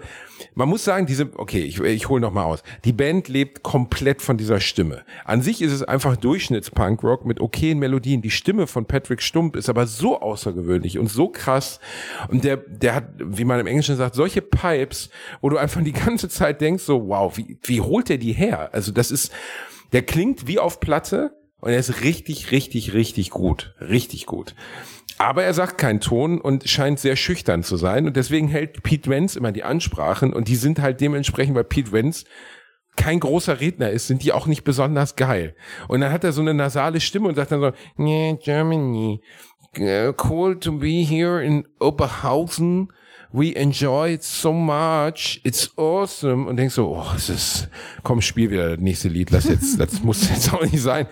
man 0.54 0.68
muss 0.68 0.84
sagen, 0.84 1.06
diese, 1.06 1.30
okay, 1.36 1.60
ich, 1.60 1.80
ich 1.80 2.08
hole 2.08 2.20
noch 2.20 2.32
mal 2.32 2.44
aus. 2.44 2.62
Die 2.84 2.92
Band 2.92 3.28
lebt 3.28 3.62
komplett 3.62 4.20
von 4.20 4.36
dieser 4.36 4.60
Stimme. 4.60 5.04
An 5.24 5.40
sich 5.40 5.62
ist 5.62 5.72
es 5.72 5.82
einfach 5.82 6.16
Durchschnitts-Punkrock 6.16 7.24
mit 7.24 7.40
okayen 7.40 7.78
Melodien. 7.78 8.20
Die 8.20 8.30
Stimme 8.30 8.66
von 8.66 8.84
Patrick 8.84 9.22
Stump 9.22 9.56
ist 9.56 9.70
aber 9.70 9.86
so 9.86 10.20
außergewöhnlich 10.20 10.98
und 10.98 11.08
so 11.08 11.28
krass. 11.28 11.80
Und 12.28 12.44
der, 12.44 12.58
der 12.58 12.94
hat, 12.94 13.08
wie 13.18 13.44
man 13.44 13.60
im 13.60 13.66
Englischen 13.66 13.96
sagt, 13.96 14.14
solche 14.14 14.42
Pipes, 14.42 15.08
wo 15.40 15.48
du 15.48 15.56
einfach 15.56 15.82
die 15.82 15.92
ganze 15.92 16.28
Zeit 16.28 16.60
denkst, 16.60 16.84
so 16.84 17.08
wow, 17.08 17.34
wie, 17.36 17.58
wie 17.62 17.80
holt 17.80 18.10
der 18.10 18.18
die 18.18 18.32
her? 18.32 18.70
Also 18.72 18.92
das 18.92 19.10
ist, 19.10 19.32
der 19.92 20.02
klingt 20.02 20.46
wie 20.46 20.58
auf 20.58 20.80
Platte 20.80 21.32
und 21.60 21.72
er 21.72 21.78
ist 21.78 22.02
richtig, 22.02 22.50
richtig, 22.50 22.92
richtig 22.92 23.30
gut. 23.30 23.74
Richtig 23.80 24.26
gut. 24.26 24.54
Aber 25.18 25.44
er 25.44 25.54
sagt 25.54 25.78
keinen 25.78 26.00
Ton 26.00 26.40
und 26.40 26.68
scheint 26.68 27.00
sehr 27.00 27.16
schüchtern 27.16 27.62
zu 27.62 27.76
sein. 27.76 28.06
Und 28.06 28.16
deswegen 28.16 28.48
hält 28.48 28.82
Pete 28.82 29.08
Wentz 29.08 29.36
immer 29.36 29.52
die 29.52 29.64
Ansprachen. 29.64 30.32
Und 30.32 30.48
die 30.48 30.56
sind 30.56 30.80
halt 30.80 31.00
dementsprechend, 31.00 31.54
weil 31.54 31.64
Pete 31.64 31.92
Wentz 31.92 32.24
kein 32.96 33.20
großer 33.20 33.60
Redner 33.60 33.90
ist, 33.90 34.06
sind 34.06 34.22
die 34.22 34.32
auch 34.32 34.46
nicht 34.46 34.64
besonders 34.64 35.16
geil. 35.16 35.54
Und 35.88 36.00
dann 36.00 36.12
hat 36.12 36.24
er 36.24 36.32
so 36.32 36.40
eine 36.40 36.54
nasale 36.54 37.00
Stimme 37.00 37.28
und 37.28 37.34
sagt 37.34 37.52
dann 37.52 37.60
so, 37.60 37.72
yeah, 37.98 38.36
Germany, 38.42 39.22
uh, 39.78 40.12
cool 40.28 40.58
to 40.58 40.72
be 40.72 41.04
here 41.04 41.42
in 41.42 41.66
Oberhausen. 41.78 42.92
We 43.32 43.54
enjoy 43.54 44.14
it 44.14 44.22
so 44.22 44.52
much, 44.52 45.40
it's 45.44 45.70
awesome 45.76 46.46
und 46.46 46.56
denkst 46.56 46.74
so, 46.74 46.96
oh, 46.96 47.12
es 47.16 47.28
ist, 47.28 47.68
komm, 48.02 48.20
spiel 48.20 48.50
wieder 48.50 48.70
das 48.70 48.80
nächste 48.80 49.08
Lied, 49.08 49.30
lass 49.30 49.44
jetzt, 49.44 49.78
das 49.80 50.02
muss 50.02 50.28
jetzt 50.30 50.52
auch 50.52 50.62
nicht 50.62 50.80
sein. 50.80 51.06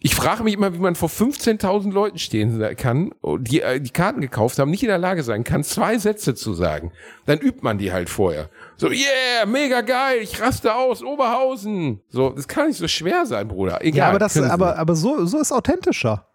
Ich 0.00 0.14
frage 0.14 0.42
mich 0.42 0.54
immer, 0.54 0.72
wie 0.74 0.78
man 0.78 0.94
vor 0.94 1.08
15.000 1.08 1.92
Leuten 1.92 2.18
stehen 2.18 2.62
kann, 2.76 3.10
die 3.40 3.60
äh, 3.60 3.80
die 3.80 3.90
Karten 3.90 4.20
gekauft 4.20 4.58
haben, 4.58 4.70
nicht 4.70 4.82
in 4.82 4.88
der 4.88 4.98
Lage 4.98 5.22
sein 5.22 5.44
kann, 5.44 5.64
zwei 5.64 5.98
Sätze 5.98 6.34
zu 6.34 6.54
sagen. 6.54 6.92
Dann 7.26 7.38
übt 7.38 7.60
man 7.62 7.78
die 7.78 7.92
halt 7.92 8.08
vorher. 8.08 8.48
So, 8.76 8.88
yeah, 8.88 9.46
mega 9.46 9.80
geil, 9.80 10.18
ich 10.22 10.40
raste 10.40 10.74
aus, 10.74 11.02
Oberhausen. 11.02 12.00
So, 12.08 12.30
das 12.30 12.46
kann 12.48 12.68
nicht 12.68 12.78
so 12.78 12.88
schwer 12.88 13.26
sein, 13.26 13.48
Bruder. 13.48 13.84
Egal. 13.84 13.98
Ja, 13.98 14.08
aber 14.10 14.18
das, 14.18 14.36
aber, 14.36 14.76
aber 14.76 14.94
so, 14.94 15.24
so 15.26 15.40
ist 15.40 15.52
authentischer. 15.52 16.26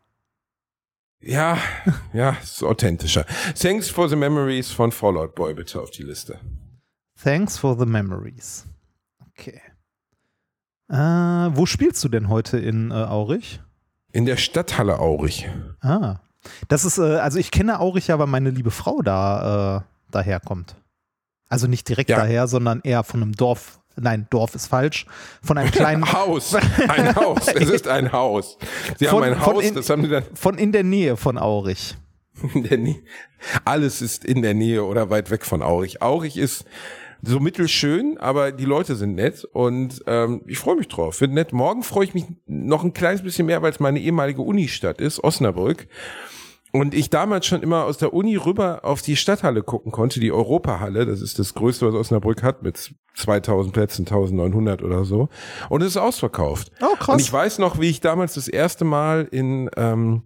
Ja, 1.22 1.58
ja, 2.14 2.32
ist 2.42 2.64
authentischer. 2.64 3.26
Thanks 3.60 3.90
for 3.90 4.10
the 4.10 4.16
memories 4.16 4.72
von 4.72 4.92
Fallout 4.92 5.36
Boy 5.36 5.54
bitte 5.54 5.80
auf 5.80 5.92
die 5.92 6.04
Liste. 6.04 6.40
Thanks 7.24 7.58
for 7.58 7.78
the 7.78 7.86
memories. 7.86 8.66
Okay. 9.30 9.62
Äh, 10.90 10.96
wo 11.56 11.66
spielst 11.66 12.04
du 12.04 12.10
denn 12.10 12.28
heute 12.30 12.58
in 12.58 12.92
äh, 12.92 12.96
Aurich? 12.96 13.62
In 14.12 14.26
der 14.26 14.38
Stadthalle 14.38 15.00
Aurich. 15.00 15.48
Ah. 15.82 16.18
Das 16.68 16.86
ist, 16.86 16.98
äh, 16.98 17.18
also 17.18 17.38
ich 17.38 17.52
kenne 17.52 17.80
Aurich 17.80 18.08
ja, 18.08 18.18
weil 18.20 18.28
meine 18.28 18.50
liebe 18.50 18.72
Frau 18.72 19.02
da 19.04 19.78
äh, 19.78 19.82
daherkommt. 20.12 20.76
Also 21.48 21.68
nicht 21.68 21.88
direkt 21.88 22.10
Ja. 22.10 22.18
daher, 22.18 22.48
sondern 22.48 22.82
eher 22.82 23.04
von 23.04 23.22
einem 23.22 23.34
Dorf. 23.34 23.81
Nein, 23.96 24.28
Dorf 24.30 24.56
ist 24.56 24.68
falsch. 24.68 25.06
Von 25.44 25.58
einem 25.58 25.72
kleinen, 25.72 26.12
Haus. 26.14 26.56
Ein 26.56 27.16
Haus. 27.16 27.48
Es 27.48 27.70
ist 27.70 27.88
ein 27.88 28.12
Haus. 28.12 28.58
Sie 28.98 29.06
Von- 29.06 29.24
haben 29.24 29.34
ein 29.34 29.46
Haus, 29.46 29.64
in- 29.64 29.76
das 29.76 29.90
haben 29.90 30.02
sie 30.04 30.10
dann 30.10 30.24
von 30.34 30.58
in 30.58 30.72
der 30.72 30.84
Nähe 30.84 31.18
von 31.18 31.38
Aurich. 31.38 31.96
in 32.54 32.64
der 32.64 32.78
Nähe. 32.78 33.02
Alles 33.66 34.02
ist 34.02 34.24
in 34.26 34.42
der 34.42 34.54
Nähe 34.54 34.84
oder 34.84 35.10
weit 35.10 35.30
weg 35.30 35.46
von 35.46 35.62
Aurich. 35.62 36.02
Aurich 36.02 36.38
ist 36.38 36.66
so 37.24 37.40
mittelschön, 37.40 38.18
aber 38.18 38.52
die 38.52 38.66
Leute 38.66 38.96
sind 38.96 39.14
nett 39.14 39.44
und 39.46 40.02
ähm, 40.08 40.42
ich 40.48 40.58
freue 40.58 40.76
mich 40.78 40.88
drauf. 40.88 41.22
Wird 41.22 41.32
nett. 41.32 41.54
Morgen 41.54 41.84
freue 41.84 42.06
ich 42.06 42.14
mich 42.16 42.26
noch 42.48 42.84
ein 42.84 42.94
kleines 42.94 43.22
bisschen 43.22 43.46
mehr, 43.46 43.62
weil 43.62 43.72
es 43.72 43.80
meine 43.80 44.00
ehemalige 44.00 44.42
Unistadt 44.42 45.00
ist, 45.02 45.24
Osnabrück. 45.24 45.88
Und 46.72 46.94
ich 46.94 47.10
damals 47.10 47.46
schon 47.46 47.62
immer 47.62 47.84
aus 47.84 47.98
der 47.98 48.14
Uni 48.14 48.38
rüber 48.38 48.82
auf 48.84 49.02
die 49.02 49.18
Stadthalle 49.18 49.62
gucken 49.62 49.92
konnte, 49.92 50.20
die 50.22 50.32
Europahalle. 50.32 51.06
Das 51.06 51.22
ist 51.22 51.38
das 51.38 51.54
größte, 51.54 51.86
was 51.86 51.94
Osnabrück 51.94 52.44
hat, 52.44 52.64
mit 52.64 52.94
2000 53.16 53.74
Plätzen, 53.74 54.06
1900 54.08 54.82
oder 54.82 55.04
so. 55.04 55.28
Und 55.70 55.82
es 55.82 55.90
ist 55.90 55.98
ausverkauft. 55.98 56.72
Oh, 56.82 56.96
krass. 56.96 57.10
Und 57.10 57.22
ich 57.22 57.32
weiß 57.32 57.60
noch, 57.60 57.80
wie 57.80 57.90
ich 57.90 58.00
damals 58.00 58.36
das 58.36 58.48
erste 58.48 58.86
Mal 58.86 59.28
in, 59.32 59.70
ähm, 59.76 60.24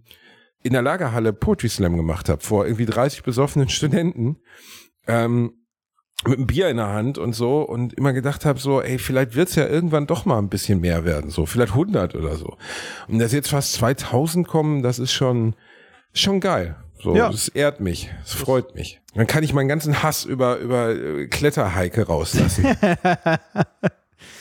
in 0.62 0.72
der 0.72 0.82
Lagerhalle 0.82 1.32
Poetry 1.32 1.68
Slam 1.68 1.96
gemacht 1.96 2.28
habe, 2.28 2.42
vor 2.42 2.64
irgendwie 2.64 2.86
30 2.86 3.24
besoffenen 3.24 3.68
Studenten. 3.68 4.36
Ähm, 5.08 5.52
mit 6.24 6.38
einem 6.38 6.46
Bier 6.46 6.70
in 6.70 6.78
der 6.78 6.88
Hand 6.88 7.18
und 7.18 7.34
so 7.34 7.60
und 7.60 7.92
immer 7.92 8.12
gedacht 8.12 8.46
habe 8.46 8.58
so, 8.58 8.80
ey, 8.80 8.98
vielleicht 8.98 9.34
wird's 9.34 9.54
ja 9.54 9.66
irgendwann 9.66 10.06
doch 10.06 10.24
mal 10.24 10.38
ein 10.38 10.48
bisschen 10.48 10.80
mehr 10.80 11.04
werden, 11.04 11.30
so 11.30 11.44
vielleicht 11.44 11.72
100 11.72 12.14
oder 12.14 12.36
so. 12.36 12.56
Und 13.06 13.18
dass 13.18 13.32
jetzt 13.32 13.50
fast 13.50 13.74
2000 13.74 14.48
kommen, 14.48 14.82
das 14.82 14.98
ist 14.98 15.12
schon 15.12 15.54
schon 16.18 16.40
geil. 16.40 16.76
So, 17.02 17.14
Ja. 17.14 17.30
das 17.30 17.48
ehrt 17.48 17.80
mich, 17.80 18.10
es 18.24 18.32
freut 18.32 18.74
mich. 18.74 19.00
Dann 19.14 19.26
kann 19.26 19.44
ich 19.44 19.52
meinen 19.52 19.68
ganzen 19.68 20.02
Hass 20.02 20.24
über 20.24 20.56
über 20.58 20.90
äh, 20.90 21.26
Kletterheike 21.28 22.06
rauslassen. 22.06 22.66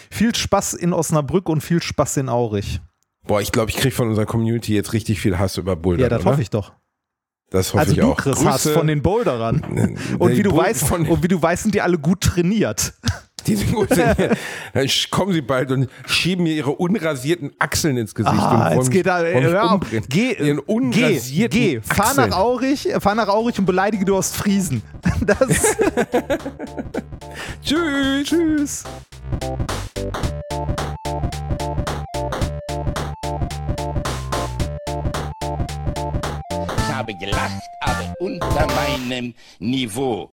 Viel 0.10 0.34
Spaß 0.34 0.73
in 0.76 0.93
Osnabrück 0.93 1.49
und 1.49 1.61
viel 1.61 1.81
Spaß 1.81 2.18
in 2.18 2.30
Aurich. 2.30 2.80
Boah, 3.27 3.41
ich 3.41 3.52
glaube, 3.52 3.72
ich 3.72 3.77
krieg 3.77 3.93
von 3.93 4.07
unserer 4.07 4.26
Community 4.26 4.73
jetzt 4.73 4.93
richtig 4.93 5.19
viel 5.19 5.38
Hass 5.38 5.57
über 5.57 5.76
Boulder. 5.76 6.03
Ja, 6.03 6.10
das 6.10 6.23
hoffe 6.26 6.41
ich 6.41 6.49
doch. 6.49 6.73
Das 7.51 7.67
hoffe 7.69 7.80
Also 7.80 7.91
ich 7.93 7.99
du 7.99 8.05
auch. 8.11 8.17
kriegst 8.17 8.43
Hass 8.45 8.67
von 8.69 8.88
den 8.88 9.01
Boulderern. 9.01 9.97
Und 10.19 10.31
wie 10.38 10.43
du 10.43 10.49
Bull- 10.51 10.63
weißt, 10.63 10.85
von- 10.88 11.07
und 11.07 11.23
wie 11.23 11.27
du 11.27 11.41
weißt, 11.41 11.63
sind 11.63 11.76
die 11.76 11.81
alle 11.81 11.97
gut 11.97 12.22
trainiert. 12.22 12.93
Die 13.47 13.55
sind 13.55 13.73
gut. 13.73 13.91
Dann 13.91 14.85
sch- 14.88 15.11
kommen 15.11 15.31
sie 15.31 15.41
bald 15.43 15.69
und 15.69 15.88
schieben 16.07 16.45
mir 16.45 16.53
ihre 16.55 16.72
unrasierten 16.72 17.51
Achseln 17.59 17.95
ins 17.95 18.15
Gesicht. 18.15 18.34
Ah, 18.35 18.53
und 18.55 18.59
wollen 18.65 18.77
jetzt 18.80 18.88
mich- 18.88 18.93
geht 18.95 19.05
da, 19.05 19.19
hör 19.19 19.72
auf. 19.73 19.81
Geh, 20.09 20.34
Ihren 20.34 20.57
geh, 20.57 20.63
unrasierten 20.65 21.59
geh, 21.59 21.80
fahr 21.81 22.07
Achseln. 22.07 22.30
nach 22.31 22.38
Aurich, 22.39 22.89
fahr 22.99 23.13
nach 23.13 23.27
Aurich 23.27 23.59
und 23.59 23.65
beleidige 23.67 24.03
du 24.03 24.15
Ostfriesen. 24.15 24.81
Das, 25.22 25.38
Tschüss. 27.63 28.27
tschüss. 28.27 28.84
Habe 36.95 37.13
gelacht, 37.15 37.61
aber 37.81 38.13
unter 38.19 38.67
meinem 38.67 39.34
Niveau. 39.59 40.31